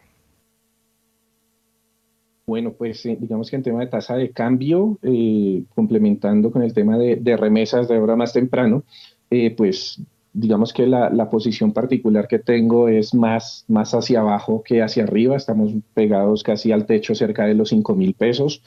Bueno, 2.47 2.73
pues 2.73 3.05
eh, 3.05 3.15
digamos 3.19 3.51
que 3.51 3.57
en 3.57 3.63
tema 3.63 3.81
de 3.81 3.87
tasa 3.87 4.15
de 4.15 4.31
cambio, 4.31 4.97
eh, 5.03 5.63
complementando 5.75 6.51
con 6.51 6.63
el 6.63 6.73
tema 6.73 6.97
de, 6.97 7.37
remesas 7.37 7.87
de 7.87 7.95
ahora 7.95 8.15
más 8.15 8.33
temprano, 8.33 8.83
eh, 9.29 9.53
pues 9.55 10.01
digamos 10.33 10.73
que 10.73 10.87
la, 10.87 11.29
posición 11.29 11.73
particular 11.73 12.27
que 12.27 12.39
tengo 12.39 12.87
es 12.87 13.13
más, 13.13 13.65
más 13.67 13.93
hacia 13.93 14.21
abajo 14.21 14.63
que 14.63 14.81
hacia 14.81 15.03
arriba. 15.03 15.35
Estamos 15.35 15.73
pegados 15.93 16.41
casi 16.41 16.71
al 16.71 16.87
techo 16.87 17.13
cerca 17.13 17.45
de 17.45 17.53
los 17.53 17.69
5 17.69 17.95
mil 17.95 18.15
pesos. 18.15 18.63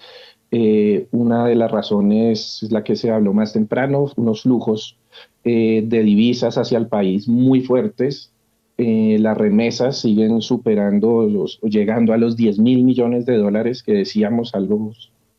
Eh, 0.54 1.06
una 1.12 1.46
de 1.46 1.54
las 1.54 1.70
razones 1.70 2.62
es 2.62 2.70
la 2.70 2.84
que 2.84 2.94
se 2.94 3.10
habló 3.10 3.32
más 3.32 3.54
temprano, 3.54 4.12
unos 4.16 4.42
flujos 4.42 4.98
eh, 5.44 5.82
de 5.86 6.02
divisas 6.02 6.58
hacia 6.58 6.76
el 6.76 6.88
país 6.88 7.26
muy 7.26 7.62
fuertes. 7.62 8.30
Eh, 8.76 9.16
las 9.18 9.38
remesas 9.38 9.98
siguen 9.98 10.42
superando, 10.42 11.26
los, 11.26 11.58
llegando 11.62 12.12
a 12.12 12.18
los 12.18 12.36
10 12.36 12.58
mil 12.58 12.84
millones 12.84 13.24
de 13.24 13.38
dólares, 13.38 13.82
que 13.82 13.94
decíamos 13.94 14.54
algo 14.54 14.92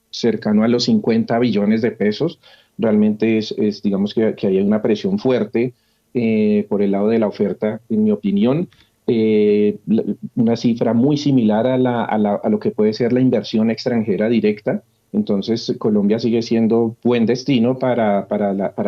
cercano 0.09 0.63
a 0.63 0.67
los 0.67 0.85
50 0.85 1.37
billones 1.37 1.83
de 1.83 1.91
pesos. 1.91 2.39
Realmente 2.79 3.37
es, 3.37 3.83
digamos 3.83 4.15
que, 4.15 4.33
que, 4.33 4.47
hay 4.47 4.59
una 4.61 4.81
presión 4.81 5.19
fuerte 5.19 5.73
por 6.69 6.81
el 6.81 6.91
lado 6.91 7.09
de 7.09 7.19
la 7.19 7.27
oferta, 7.27 7.81
en 7.89 8.03
mi 8.03 8.11
opinión. 8.11 8.67
una 10.35 10.55
cifra 10.55 10.93
muy 10.93 11.17
similar 11.17 11.67
a, 11.67 12.05
a, 12.05 12.49
lo 12.49 12.59
que 12.59 12.71
puede 12.71 12.93
ser 12.93 13.13
la 13.13 13.19
inversión 13.19 13.69
extranjera 13.69 14.27
directa. 14.27 14.83
Entonces, 15.13 15.75
Colombia 15.77 16.19
sigue 16.19 16.41
siendo 16.41 16.97
buen 17.03 17.25
destino 17.25 17.77
para, 17.77 18.25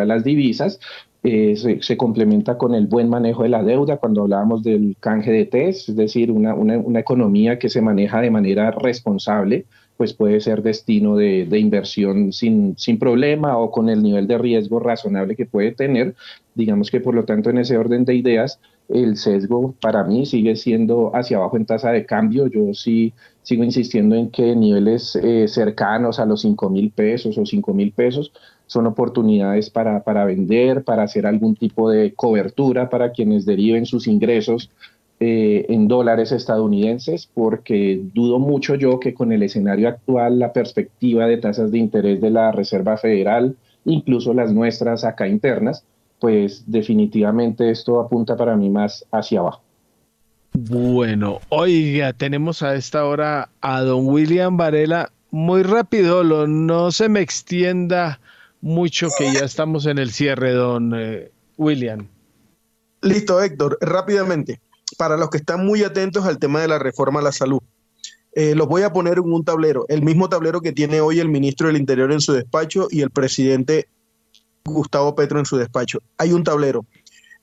las 0.06 0.24
divisas. 0.24 0.80
Eh, 1.24 1.56
se, 1.82 1.98
complementa 1.98 2.58
con 2.58 2.76
el 2.76 2.86
buen 2.88 3.10
manejo 3.10 3.44
de 3.44 3.50
la 3.50 3.64
deuda 3.64 3.98
cuando 3.98 4.24
hablábamos 4.24 4.62
del 4.62 4.96
canje 5.00 5.32
de 5.32 5.46
test, 5.46 5.90
es 5.90 5.96
decir, 5.96 6.32
una, 6.32 7.00
economía 7.00 7.58
que 7.58 7.70
se 7.70 7.82
maneja 7.82 8.22
de 8.22 8.30
manera 8.30 8.70
responsable, 8.72 9.66
pues 9.98 10.14
puede 10.14 10.40
ser 10.42 10.62
destino 10.62 11.16
de, 11.16 11.48
inversión 11.58 12.34
sin, 12.34 12.78
sin, 12.78 13.00
problema 13.00 13.58
o 13.58 13.72
con 13.72 13.90
el 13.90 14.04
nivel 14.04 14.28
de 14.28 14.38
riesgo 14.38 14.80
razonable 14.80 15.36
que 15.36 15.46
puede 15.46 15.72
tener. 15.72 16.16
Digamos 16.54 16.92
que 16.92 17.00
por 17.00 17.16
lo 17.16 17.24
tanto 17.24 17.50
en 17.50 17.60
ese 17.60 17.78
orden 17.78 18.06
de 18.06 18.16
ideas, 18.16 18.60
el 18.90 19.18
sesgo 19.18 19.74
para 19.82 20.04
mí 20.04 20.26
sigue 20.26 20.56
siendo 20.56 21.16
hacia 21.16 21.38
abajo 21.38 21.58
en 21.58 21.66
tasa 21.66 21.92
de 21.92 22.06
cambio. 22.06 22.48
Yo 22.48 22.74
sí 22.74 23.14
sigo 23.44 23.64
insistiendo 23.64 24.16
en 24.16 24.30
que 24.30 24.56
niveles 24.56 25.16
eh, 25.16 25.48
cercanos 25.48 26.20
a 26.20 26.26
los 26.26 26.42
5 26.42 26.70
mil 26.70 26.92
pesos 26.92 27.38
o 27.38 27.46
5 27.46 27.74
mil 27.74 27.92
pesos 27.92 28.32
son 28.68 28.88
oportunidades 28.88 29.70
para, 29.70 30.04
para, 30.04 30.26
vender, 30.26 30.84
para 30.84 31.04
hacer 31.04 31.28
algún 31.28 31.56
tipo 31.56 31.90
de 31.90 32.14
cobertura 32.14 32.90
para 32.90 33.12
quienes 33.12 33.46
deriven 33.46 33.86
sus 33.86 34.08
ingresos 34.08 34.72
eh, 35.20 35.66
en 35.70 35.88
dólares 35.88 36.32
estadounidenses, 36.32 37.30
porque 37.34 38.02
dudo 38.14 38.38
mucho 38.38 38.76
yo 38.76 39.00
que 39.00 39.14
con 39.14 39.32
el 39.32 39.44
escenario 39.44 39.88
actual 39.88 40.40
la 40.40 40.52
perspectiva 40.52 41.26
de 41.26 41.38
tasas 41.38 41.72
de 41.72 41.78
interés 41.78 42.20
de 42.20 42.32
la 42.32 42.52
Reserva 42.52 42.98
Federal, 42.98 43.56
incluso 43.86 44.34
las 44.34 44.52
nuestras 44.52 45.06
acá 45.06 45.28
internas, 45.28 45.86
pues 46.26 46.64
definitivamente 46.66 47.70
esto 47.70 48.00
apunta 48.00 48.36
para 48.36 48.56
mí 48.56 48.68
más 48.68 49.06
hacia 49.12 49.42
abajo. 49.42 49.62
Bueno, 50.54 51.40
oiga, 51.50 52.14
tenemos 52.14 52.64
a 52.64 52.74
esta 52.74 53.06
hora 53.06 53.50
a 53.62 53.82
don 53.82 54.08
William 54.08 54.58
Varela. 54.58 55.12
Muy 55.30 55.62
rápido, 55.62 56.24
no 56.48 56.92
se 56.92 57.10
me 57.10 57.22
extienda 57.22 58.20
mucho 58.60 59.10
que 59.16 59.32
ya 59.34 59.42
estamos 59.42 59.86
en 59.86 60.00
el 60.00 60.10
cierre, 60.10 60.54
don 60.54 60.94
eh, 60.96 61.30
William. 61.58 62.08
Listo, 63.04 63.40
Héctor, 63.40 63.78
rápidamente. 63.80 64.60
Para 64.98 65.18
los 65.18 65.30
que 65.30 65.38
están 65.38 65.64
muy 65.64 65.84
atentos 65.84 66.26
al 66.26 66.40
tema 66.40 66.60
de 66.60 66.70
la 66.70 66.80
reforma 66.80 67.20
a 67.20 67.24
la 67.24 67.34
salud, 67.34 67.60
eh, 68.34 68.56
los 68.56 68.68
voy 68.68 68.82
a 68.82 68.92
poner 68.92 69.20
en 69.20 69.32
un 69.32 69.46
tablero, 69.46 69.86
el 69.90 70.02
mismo 70.02 70.28
tablero 70.28 70.62
que 70.62 70.72
tiene 70.72 71.02
hoy 71.02 71.20
el 71.20 71.30
ministro 71.30 71.68
del 71.68 71.78
Interior 71.78 72.12
en 72.12 72.20
su 72.20 72.34
despacho 72.34 72.88
y 72.90 73.02
el 73.02 73.12
presidente 73.12 73.90
Gustavo 74.66 75.16
Petro 75.16 75.40
en 75.40 75.46
su 75.46 75.58
despacho. 75.58 76.00
Hay 76.18 76.34
un 76.34 76.44
tablero. 76.44 76.86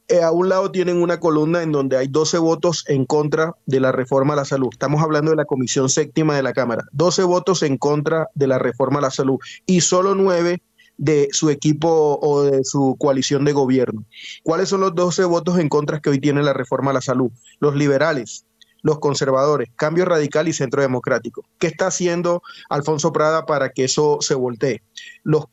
Eh, 0.08 0.22
a 0.22 0.32
un 0.32 0.48
lado 0.48 0.70
tienen 0.72 1.00
una 1.00 1.20
columna 1.20 1.62
en 1.62 1.70
donde 1.70 1.96
hay 1.96 2.08
12 2.08 2.38
votos 2.38 2.84
en 2.88 3.06
contra 3.06 3.54
de 3.66 3.80
la 3.80 3.92
reforma 3.92 4.34
a 4.34 4.36
la 4.36 4.44
salud. 4.44 4.68
Estamos 4.72 5.02
hablando 5.02 5.30
de 5.30 5.36
la 5.36 5.44
Comisión 5.44 5.88
Séptima 5.88 6.34
de 6.34 6.42
la 6.42 6.52
Cámara. 6.52 6.84
12 6.92 7.22
votos 7.22 7.62
en 7.62 7.78
contra 7.78 8.26
de 8.34 8.48
la 8.48 8.58
reforma 8.58 8.98
a 8.98 9.02
la 9.02 9.10
salud 9.10 9.38
y 9.64 9.80
solo 9.80 10.14
9 10.14 10.60
de 10.98 11.28
su 11.32 11.48
equipo 11.48 12.18
o 12.20 12.42
de 12.42 12.64
su 12.64 12.96
coalición 12.98 13.44
de 13.44 13.52
gobierno. 13.52 14.04
¿Cuáles 14.42 14.68
son 14.68 14.80
los 14.80 14.94
12 14.94 15.24
votos 15.24 15.58
en 15.58 15.68
contra 15.68 16.00
que 16.00 16.10
hoy 16.10 16.20
tiene 16.20 16.42
la 16.42 16.52
reforma 16.52 16.90
a 16.90 16.94
la 16.94 17.00
salud? 17.00 17.30
Los 17.60 17.76
liberales, 17.76 18.44
los 18.82 18.98
conservadores, 18.98 19.70
Cambio 19.76 20.04
Radical 20.04 20.48
y 20.48 20.52
Centro 20.52 20.82
Democrático. 20.82 21.44
¿Qué 21.58 21.68
está 21.68 21.86
haciendo 21.86 22.42
Alfonso 22.68 23.12
Prada 23.12 23.46
para 23.46 23.70
que 23.70 23.84
eso 23.84 24.18
se 24.20 24.34
voltee? 24.34 24.82
Los 25.22 25.46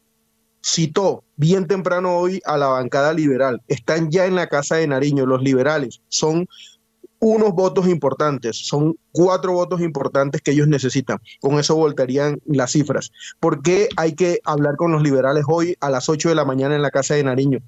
citó 0.61 1.23
bien 1.36 1.68
temprano 1.68 2.18
hoy 2.18 2.41
a 2.45 2.57
la 2.57 2.68
bancada 2.68 3.14
liberal. 3.14 3.61
Están 3.68 4.11
ya 4.11 4.26
en 4.26 4.36
la 4.36 4.48
Casa 4.48 4.76
de 4.76 4.88
Nariño 4.88 5.26
los 5.26 5.41
liberales. 5.41 6.02
Son 6.10 6.48
unos 7.19 7.52
votos 7.52 7.88
importantes, 7.88 8.57
son 8.65 8.98
cuatro 9.11 9.52
votos 9.53 9.81
importantes 9.81 10.41
que 10.41 10.52
ellos 10.52 10.68
necesitan. 10.68 11.19
Con 11.41 11.60
eso 11.60 11.76
voltarían 11.76 12.40
las 12.45 12.72
cifras. 12.72 13.11
¿Por 13.40 13.61
qué 13.61 13.90
hay 13.98 14.15
que 14.15 14.40
hablar 14.45 14.77
con 14.77 14.91
los 14.91 15.03
liberales 15.03 15.44
hoy 15.48 15.76
a 15.81 15.90
las 15.90 16.07
8 16.07 16.30
de 16.30 16.36
la 16.36 16.45
mañana 16.45 16.76
en 16.76 16.81
la 16.81 16.91
Casa 16.91 17.15
de 17.15 17.23
Nariño? 17.23 17.60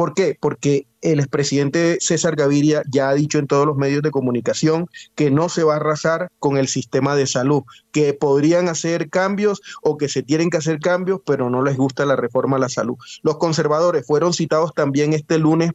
¿Por 0.00 0.14
qué? 0.14 0.34
Porque 0.40 0.86
el 1.02 1.20
expresidente 1.20 1.98
César 2.00 2.34
Gaviria 2.34 2.82
ya 2.90 3.10
ha 3.10 3.14
dicho 3.14 3.38
en 3.38 3.46
todos 3.46 3.66
los 3.66 3.76
medios 3.76 4.00
de 4.02 4.10
comunicación 4.10 4.86
que 5.14 5.30
no 5.30 5.50
se 5.50 5.62
va 5.62 5.74
a 5.74 5.76
arrasar 5.76 6.30
con 6.38 6.56
el 6.56 6.68
sistema 6.68 7.14
de 7.14 7.26
salud, 7.26 7.64
que 7.92 8.14
podrían 8.14 8.68
hacer 8.68 9.10
cambios 9.10 9.60
o 9.82 9.98
que 9.98 10.08
se 10.08 10.22
tienen 10.22 10.48
que 10.48 10.56
hacer 10.56 10.80
cambios, 10.80 11.20
pero 11.26 11.50
no 11.50 11.62
les 11.62 11.76
gusta 11.76 12.06
la 12.06 12.16
reforma 12.16 12.56
a 12.56 12.60
la 12.60 12.70
salud. 12.70 12.96
Los 13.20 13.36
conservadores 13.36 14.06
fueron 14.06 14.32
citados 14.32 14.72
también 14.72 15.12
este 15.12 15.36
lunes 15.36 15.72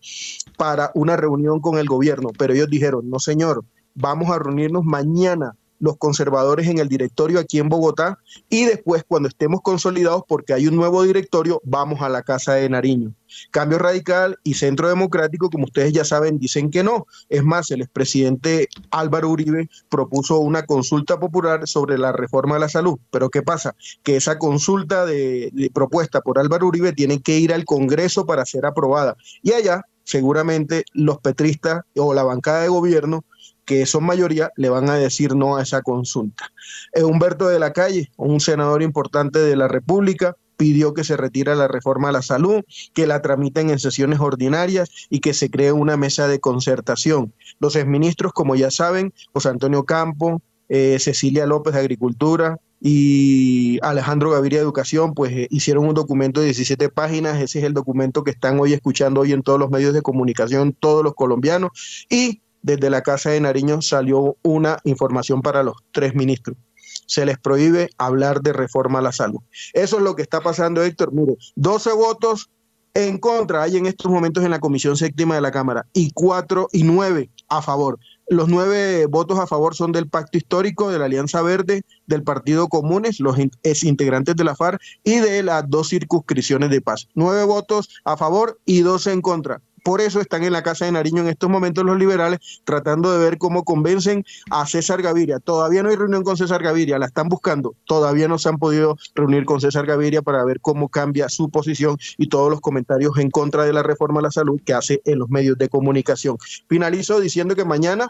para 0.58 0.90
una 0.96 1.16
reunión 1.18 1.60
con 1.60 1.78
el 1.78 1.86
gobierno, 1.86 2.32
pero 2.36 2.56
ellos 2.56 2.72
dijeron, 2.72 3.08
no 3.08 3.20
señor, 3.20 3.64
vamos 3.94 4.32
a 4.32 4.40
reunirnos 4.40 4.86
mañana 4.86 5.56
los 5.80 5.98
conservadores 5.98 6.68
en 6.68 6.80
el 6.80 6.88
directorio 6.88 7.40
aquí 7.40 7.60
en 7.60 7.70
Bogotá 7.70 8.20
y 8.50 8.66
después 8.66 9.04
cuando 9.08 9.30
estemos 9.30 9.62
consolidados 9.62 10.24
porque 10.28 10.54
hay 10.54 10.68
un 10.68 10.76
nuevo 10.76 11.04
directorio 11.04 11.62
vamos 11.64 12.02
a 12.02 12.10
la 12.10 12.24
Casa 12.24 12.54
de 12.54 12.70
Nariño. 12.70 13.14
Cambio 13.52 13.78
Radical 13.78 14.38
y 14.44 14.54
Centro 14.54 14.88
Democrático, 14.88 15.50
como 15.50 15.66
ustedes 15.66 15.94
ya 15.94 16.06
saben, 16.06 16.40
dicen 16.40 16.70
que 16.70 16.84
no. 16.84 17.06
Es 17.30 17.44
más, 17.44 17.72
el 17.72 17.82
expresidente 17.82 18.68
Álvaro 18.92 19.30
Uribe 19.30 19.70
propuso 19.90 20.40
una 20.40 20.66
consulta 20.66 21.20
popular 21.20 21.68
sobre 21.68 21.98
la 21.98 22.12
reforma 22.12 22.56
de 22.56 22.62
la 22.62 22.70
salud. 22.70 22.98
Pero 23.12 23.30
¿qué 23.30 23.42
pasa? 23.42 23.76
Que 24.04 24.18
esa 24.18 24.38
consulta 24.38 25.06
de, 25.06 25.52
propuesta 25.74 26.22
por 26.22 26.40
Álvaro 26.40 26.68
Uribe 26.68 26.94
tiene 26.94 27.22
que 27.22 27.38
ir 27.40 27.54
al 27.54 27.66
Congreso 27.66 28.26
para 28.26 28.46
ser 28.46 28.66
aprobada. 28.66 29.16
Y 29.42 29.54
allá 29.54 29.84
seguramente 30.04 30.86
los 30.94 31.18
petristas 31.18 31.82
o 31.96 32.14
la 32.14 32.24
bancada 32.24 32.62
de 32.62 32.70
gobierno 32.70 33.26
que 33.66 33.86
son 33.86 34.06
mayoría, 34.06 34.52
le 34.56 34.70
van 34.70 34.90
a 34.90 34.96
decir 34.96 35.36
no 35.36 35.58
a 35.58 35.64
esa 35.64 35.82
consulta. 35.82 36.52
Eh, 36.94 37.04
Humberto 37.04 37.48
de 37.48 37.60
la 37.60 37.74
Calle, 37.74 38.12
un 38.18 38.40
senador 38.40 38.84
importante 38.84 39.40
de 39.40 39.56
la 39.56 39.68
República, 39.68 40.36
pidió 40.58 40.94
que 40.94 41.04
se 41.04 41.18
retire 41.18 41.56
la 41.56 41.68
reforma 41.68 42.10
a 42.10 42.12
la 42.14 42.22
salud, 42.22 42.64
que 42.94 43.08
la 43.08 43.22
tramiten 43.22 43.70
en 43.70 43.80
sesiones 43.80 44.20
ordinarias 44.20 44.90
y 45.10 45.20
que 45.20 45.34
se 45.34 45.50
cree 45.50 45.72
una 45.72 45.98
mesa 45.98 46.28
de 46.28 46.40
concertación. 46.40 47.34
Los 47.60 47.76
exministros, 47.76 48.32
como 48.34 48.56
ya 48.56 48.72
saben, 48.72 49.14
José 49.34 49.50
Antonio 49.50 49.84
Campo, 49.84 50.42
eh, 50.70 50.98
Cecilia 51.00 51.46
López 51.46 51.74
de 51.74 51.80
Agricultura 51.80 52.58
y 52.82 53.80
Alejandro 53.82 54.32
Gaviria 54.32 54.60
Educación, 54.60 55.14
pues 55.14 55.32
eh, 55.32 55.48
hicieron 55.50 55.88
un 55.88 55.94
documento 55.94 56.40
de 56.40 56.48
17 56.48 56.90
páginas, 56.90 57.42
ese 57.42 57.60
es 57.60 57.66
el 57.66 57.74
documento 57.74 58.24
que 58.24 58.32
están 58.32 58.60
hoy 58.60 58.74
escuchando 58.74 59.22
hoy 59.22 59.32
en 59.32 59.44
todos 59.44 59.60
los 59.60 59.70
medios 59.70 59.94
de 59.94 60.02
comunicación, 60.02 60.74
todos 60.74 61.04
los 61.04 61.16
colombianos, 61.16 62.06
y 62.10 62.42
desde 62.66 62.90
la 62.90 63.04
Casa 63.04 63.30
de 63.30 63.40
Nariño 63.40 63.80
salió 63.84 64.38
una 64.42 64.80
información 64.86 65.44
para 65.44 65.62
los 65.62 65.76
tres 65.92 66.16
ministros. 66.16 66.58
Se 67.06 67.24
les 67.24 67.38
prohíbe 67.38 67.90
hablar 68.00 68.42
de 68.42 68.54
reforma 68.54 68.98
a 68.98 69.02
la 69.04 69.12
salud. 69.12 69.40
Eso 69.74 69.98
es 69.98 70.04
lo 70.04 70.16
que 70.16 70.24
está 70.24 70.42
pasando, 70.42 70.82
Héctor. 70.82 71.14
Mire, 71.14 71.36
12 71.56 71.94
votos 71.94 72.50
en 72.96 73.20
contra 73.20 73.62
hay 73.62 73.78
en 73.78 73.86
estos 73.86 74.12
momentos 74.12 74.44
en 74.44 74.50
la 74.50 74.60
Comisión 74.60 74.98
Séptima 74.98 75.36
de 75.36 75.42
la 75.42 75.52
Cámara 75.52 75.86
y 75.94 76.12
cuatro 76.12 76.68
y 76.72 76.82
nueve 76.84 77.30
a 77.50 77.62
favor. 77.62 78.00
Los 78.30 78.48
nueve 78.48 79.06
votos 79.06 79.38
a 79.38 79.46
favor 79.46 79.76
son 79.76 79.92
del 79.92 80.10
Pacto 80.10 80.36
Histórico, 80.36 80.90
de 80.90 80.98
la 80.98 81.06
Alianza 81.06 81.44
Verde, 81.44 81.84
del 82.08 82.24
Partido 82.24 82.68
Comunes, 82.68 83.20
los 83.20 83.38
ex 83.38 83.84
integrantes 83.84 84.36
de 84.36 84.44
la 84.44 84.56
FARC 84.56 84.82
y 85.04 85.18
de 85.18 85.44
las 85.44 85.70
dos 85.70 85.90
circunscripciones 85.90 86.72
de 86.72 86.82
paz. 86.82 87.10
Nueve 87.14 87.44
votos 87.44 87.90
a 88.06 88.18
favor 88.18 88.60
y 88.66 88.80
dos 88.80 89.06
en 89.06 89.22
contra. 89.22 89.62
Por 89.86 90.02
eso 90.02 90.20
están 90.20 90.44
en 90.44 90.52
la 90.52 90.64
Casa 90.64 90.86
de 90.86 90.92
Nariño 90.92 91.22
en 91.22 91.28
estos 91.28 91.48
momentos 91.48 91.86
los 91.86 92.00
liberales 92.00 92.40
tratando 92.64 93.12
de 93.12 93.20
ver 93.20 93.38
cómo 93.38 93.64
convencen 93.64 94.26
a 94.50 94.66
César 94.66 95.04
Gaviria. 95.04 95.38
Todavía 95.38 95.84
no 95.84 95.90
hay 95.90 95.96
reunión 95.96 96.24
con 96.24 96.38
César 96.38 96.64
Gaviria, 96.64 96.98
la 96.98 97.06
están 97.06 97.30
buscando. 97.30 97.76
Todavía 97.86 98.28
no 98.28 98.40
se 98.40 98.50
han 98.50 98.58
podido 98.58 98.98
reunir 99.14 99.46
con 99.46 99.62
César 99.62 99.86
Gaviria 99.86 100.24
para 100.24 100.44
ver 100.44 100.60
cómo 100.60 100.90
cambia 100.90 101.30
su 101.30 101.52
posición 101.52 101.98
y 102.18 102.30
todos 102.30 102.50
los 102.50 102.62
comentarios 102.62 103.16
en 103.20 103.30
contra 103.30 103.64
de 103.64 103.74
la 103.74 103.84
reforma 103.84 104.22
a 104.22 104.24
la 104.24 104.32
salud 104.32 104.60
que 104.66 104.74
hace 104.74 105.04
en 105.06 105.20
los 105.20 105.30
medios 105.30 105.56
de 105.60 105.70
comunicación. 105.70 106.38
Finalizo 106.68 107.20
diciendo 107.20 107.56
que 107.56 107.64
mañana 107.64 108.08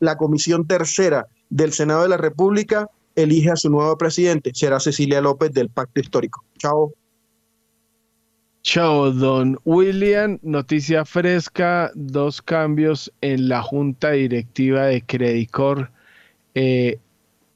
la 0.00 0.16
Comisión 0.16 0.66
Tercera 0.66 1.26
del 1.50 1.74
Senado 1.74 2.04
de 2.04 2.08
la 2.08 2.16
República 2.16 2.88
elige 3.16 3.50
a 3.50 3.56
su 3.56 3.68
nuevo 3.68 3.98
presidente. 3.98 4.52
Será 4.54 4.80
Cecilia 4.80 5.20
López 5.20 5.52
del 5.52 5.68
Pacto 5.68 6.00
Histórico. 6.00 6.42
Chao. 6.56 6.94
Chao, 8.70 9.10
don 9.10 9.58
William. 9.64 10.38
Noticia 10.42 11.06
fresca, 11.06 11.90
dos 11.94 12.42
cambios 12.42 13.10
en 13.22 13.48
la 13.48 13.62
junta 13.62 14.10
directiva 14.10 14.84
de 14.84 15.00
Credicor. 15.00 15.90
Eh, 16.54 16.98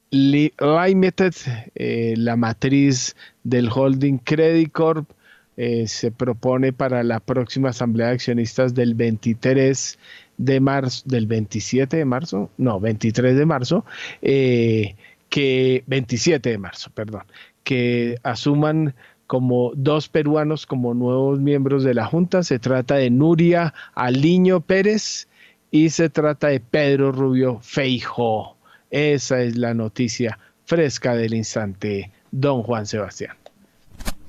Limited, 0.09 1.35
eh, 1.75 2.15
la 2.17 2.35
matriz 2.35 3.15
del 3.43 3.69
holding 3.71 4.17
Credicorp, 4.23 5.07
eh, 5.55 5.87
se 5.87 6.09
propone 6.09 6.73
para 6.73 7.03
la 7.03 7.19
próxima 7.19 7.69
asamblea 7.69 8.07
de 8.07 8.13
accionistas 8.13 8.73
del 8.73 8.95
23 8.95 9.99
de 10.39 10.59
marzo, 10.59 11.03
del 11.05 11.27
27 11.27 11.95
de 11.95 12.05
marzo, 12.05 12.49
no, 12.57 12.79
23 12.79 13.37
de 13.37 13.45
marzo, 13.45 13.85
eh, 14.23 14.95
que 15.29 15.83
27 15.85 16.49
de 16.49 16.57
marzo, 16.57 16.89
perdón, 16.95 17.25
que 17.63 18.17
asuman 18.23 18.95
como 19.27 19.71
dos 19.75 20.09
peruanos 20.09 20.65
como 20.65 20.93
nuevos 20.93 21.39
miembros 21.39 21.83
de 21.83 21.93
la 21.93 22.05
Junta. 22.05 22.43
Se 22.43 22.59
trata 22.59 22.95
de 22.95 23.09
Nuria 23.09 23.73
Aliño 23.95 24.61
Pérez 24.61 25.27
y 25.71 25.89
se 25.89 26.09
trata 26.09 26.47
de 26.47 26.59
Pedro 26.59 27.11
Rubio 27.11 27.59
Feijo. 27.61 28.57
Esa 28.91 29.41
es 29.41 29.57
la 29.57 29.73
noticia 29.73 30.37
fresca 30.65 31.15
del 31.15 31.33
instante, 31.33 32.11
don 32.31 32.63
Juan 32.63 32.85
Sebastián. 32.85 33.35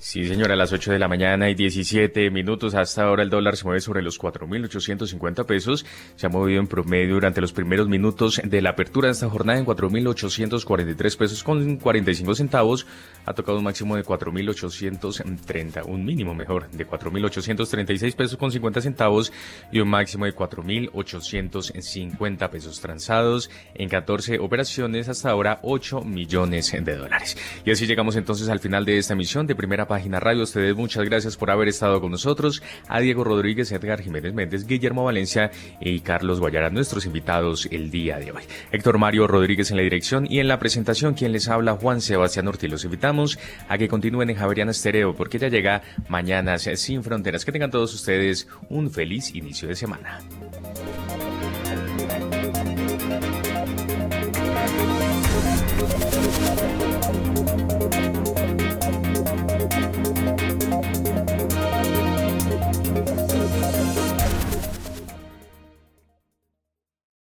Sí, 0.04 0.24
señora, 0.26 0.52
a 0.52 0.56
las 0.56 0.70
8 0.70 0.92
de 0.92 0.98
la 0.98 1.08
mañana 1.08 1.48
y 1.48 1.54
17 1.54 2.30
minutos. 2.30 2.74
Hasta 2.74 3.04
ahora 3.04 3.22
el 3.22 3.30
dólar 3.30 3.56
se 3.56 3.64
mueve 3.64 3.80
sobre 3.80 4.02
los 4.02 4.20
4.850 4.20 5.46
pesos. 5.46 5.86
Se 6.16 6.26
ha 6.26 6.28
movido 6.28 6.60
en 6.60 6.66
promedio 6.66 7.14
durante 7.14 7.40
los 7.40 7.54
primeros 7.54 7.88
minutos 7.88 8.38
de 8.44 8.60
la 8.60 8.68
apertura 8.68 9.08
de 9.08 9.12
esta 9.12 9.30
jornada 9.30 9.58
en 9.58 9.64
4.843 9.64 11.16
pesos 11.16 11.42
con 11.42 11.78
45 11.78 12.34
centavos. 12.34 12.86
Ha 13.24 13.32
tocado 13.32 13.56
un 13.56 13.64
máximo 13.64 13.96
de 13.96 14.04
4.830, 14.04 15.86
un 15.86 16.04
mínimo 16.04 16.34
mejor, 16.34 16.70
de 16.70 16.86
4.836 16.86 18.14
pesos 18.14 18.36
con 18.36 18.52
50 18.52 18.82
centavos 18.82 19.32
y 19.72 19.80
un 19.80 19.88
máximo 19.88 20.26
de 20.26 20.36
4.850 20.36 22.50
pesos 22.50 22.78
transados 22.78 23.50
en 23.74 23.88
14 23.88 24.38
operaciones. 24.38 25.08
Hasta 25.08 25.30
ahora 25.30 25.60
8 25.62 26.02
millones 26.02 26.76
de 26.78 26.94
dólares. 26.94 27.38
Y 27.64 27.70
así 27.70 27.86
llegamos 27.86 28.16
entonces 28.16 28.50
al 28.50 28.60
final 28.60 28.84
de 28.84 28.98
esta 28.98 29.14
emisión 29.14 29.46
de 29.46 29.54
primera 29.54 29.93
página 29.94 30.18
radio. 30.18 30.42
Ustedes 30.42 30.74
muchas 30.74 31.04
gracias 31.04 31.36
por 31.36 31.52
haber 31.52 31.68
estado 31.68 32.00
con 32.00 32.10
nosotros. 32.10 32.64
A 32.88 32.98
Diego 32.98 33.22
Rodríguez, 33.22 33.70
Edgar 33.70 34.02
Jiménez 34.02 34.34
Méndez, 34.34 34.66
Guillermo 34.66 35.04
Valencia 35.04 35.52
y 35.80 36.00
Carlos 36.00 36.40
Guayara, 36.40 36.68
nuestros 36.68 37.06
invitados 37.06 37.68
el 37.70 37.92
día 37.92 38.18
de 38.18 38.32
hoy. 38.32 38.42
Héctor 38.72 38.98
Mario 38.98 39.28
Rodríguez 39.28 39.70
en 39.70 39.76
la 39.76 39.84
dirección 39.84 40.26
y 40.28 40.40
en 40.40 40.48
la 40.48 40.58
presentación, 40.58 41.14
quien 41.14 41.30
les 41.30 41.46
habla, 41.46 41.74
Juan 41.74 42.00
Sebastián 42.00 42.48
Ortiz. 42.48 42.68
Los 42.68 42.84
invitamos 42.84 43.38
a 43.68 43.78
que 43.78 43.86
continúen 43.86 44.30
en 44.30 44.36
Javeriana 44.36 44.72
Estereo 44.72 45.14
porque 45.14 45.38
ya 45.38 45.46
llega 45.46 45.82
Mañanas 46.08 46.68
sin 46.74 47.04
Fronteras. 47.04 47.44
Que 47.44 47.52
tengan 47.52 47.70
todos 47.70 47.94
ustedes 47.94 48.48
un 48.68 48.90
feliz 48.90 49.32
inicio 49.32 49.68
de 49.68 49.76
semana. 49.76 50.18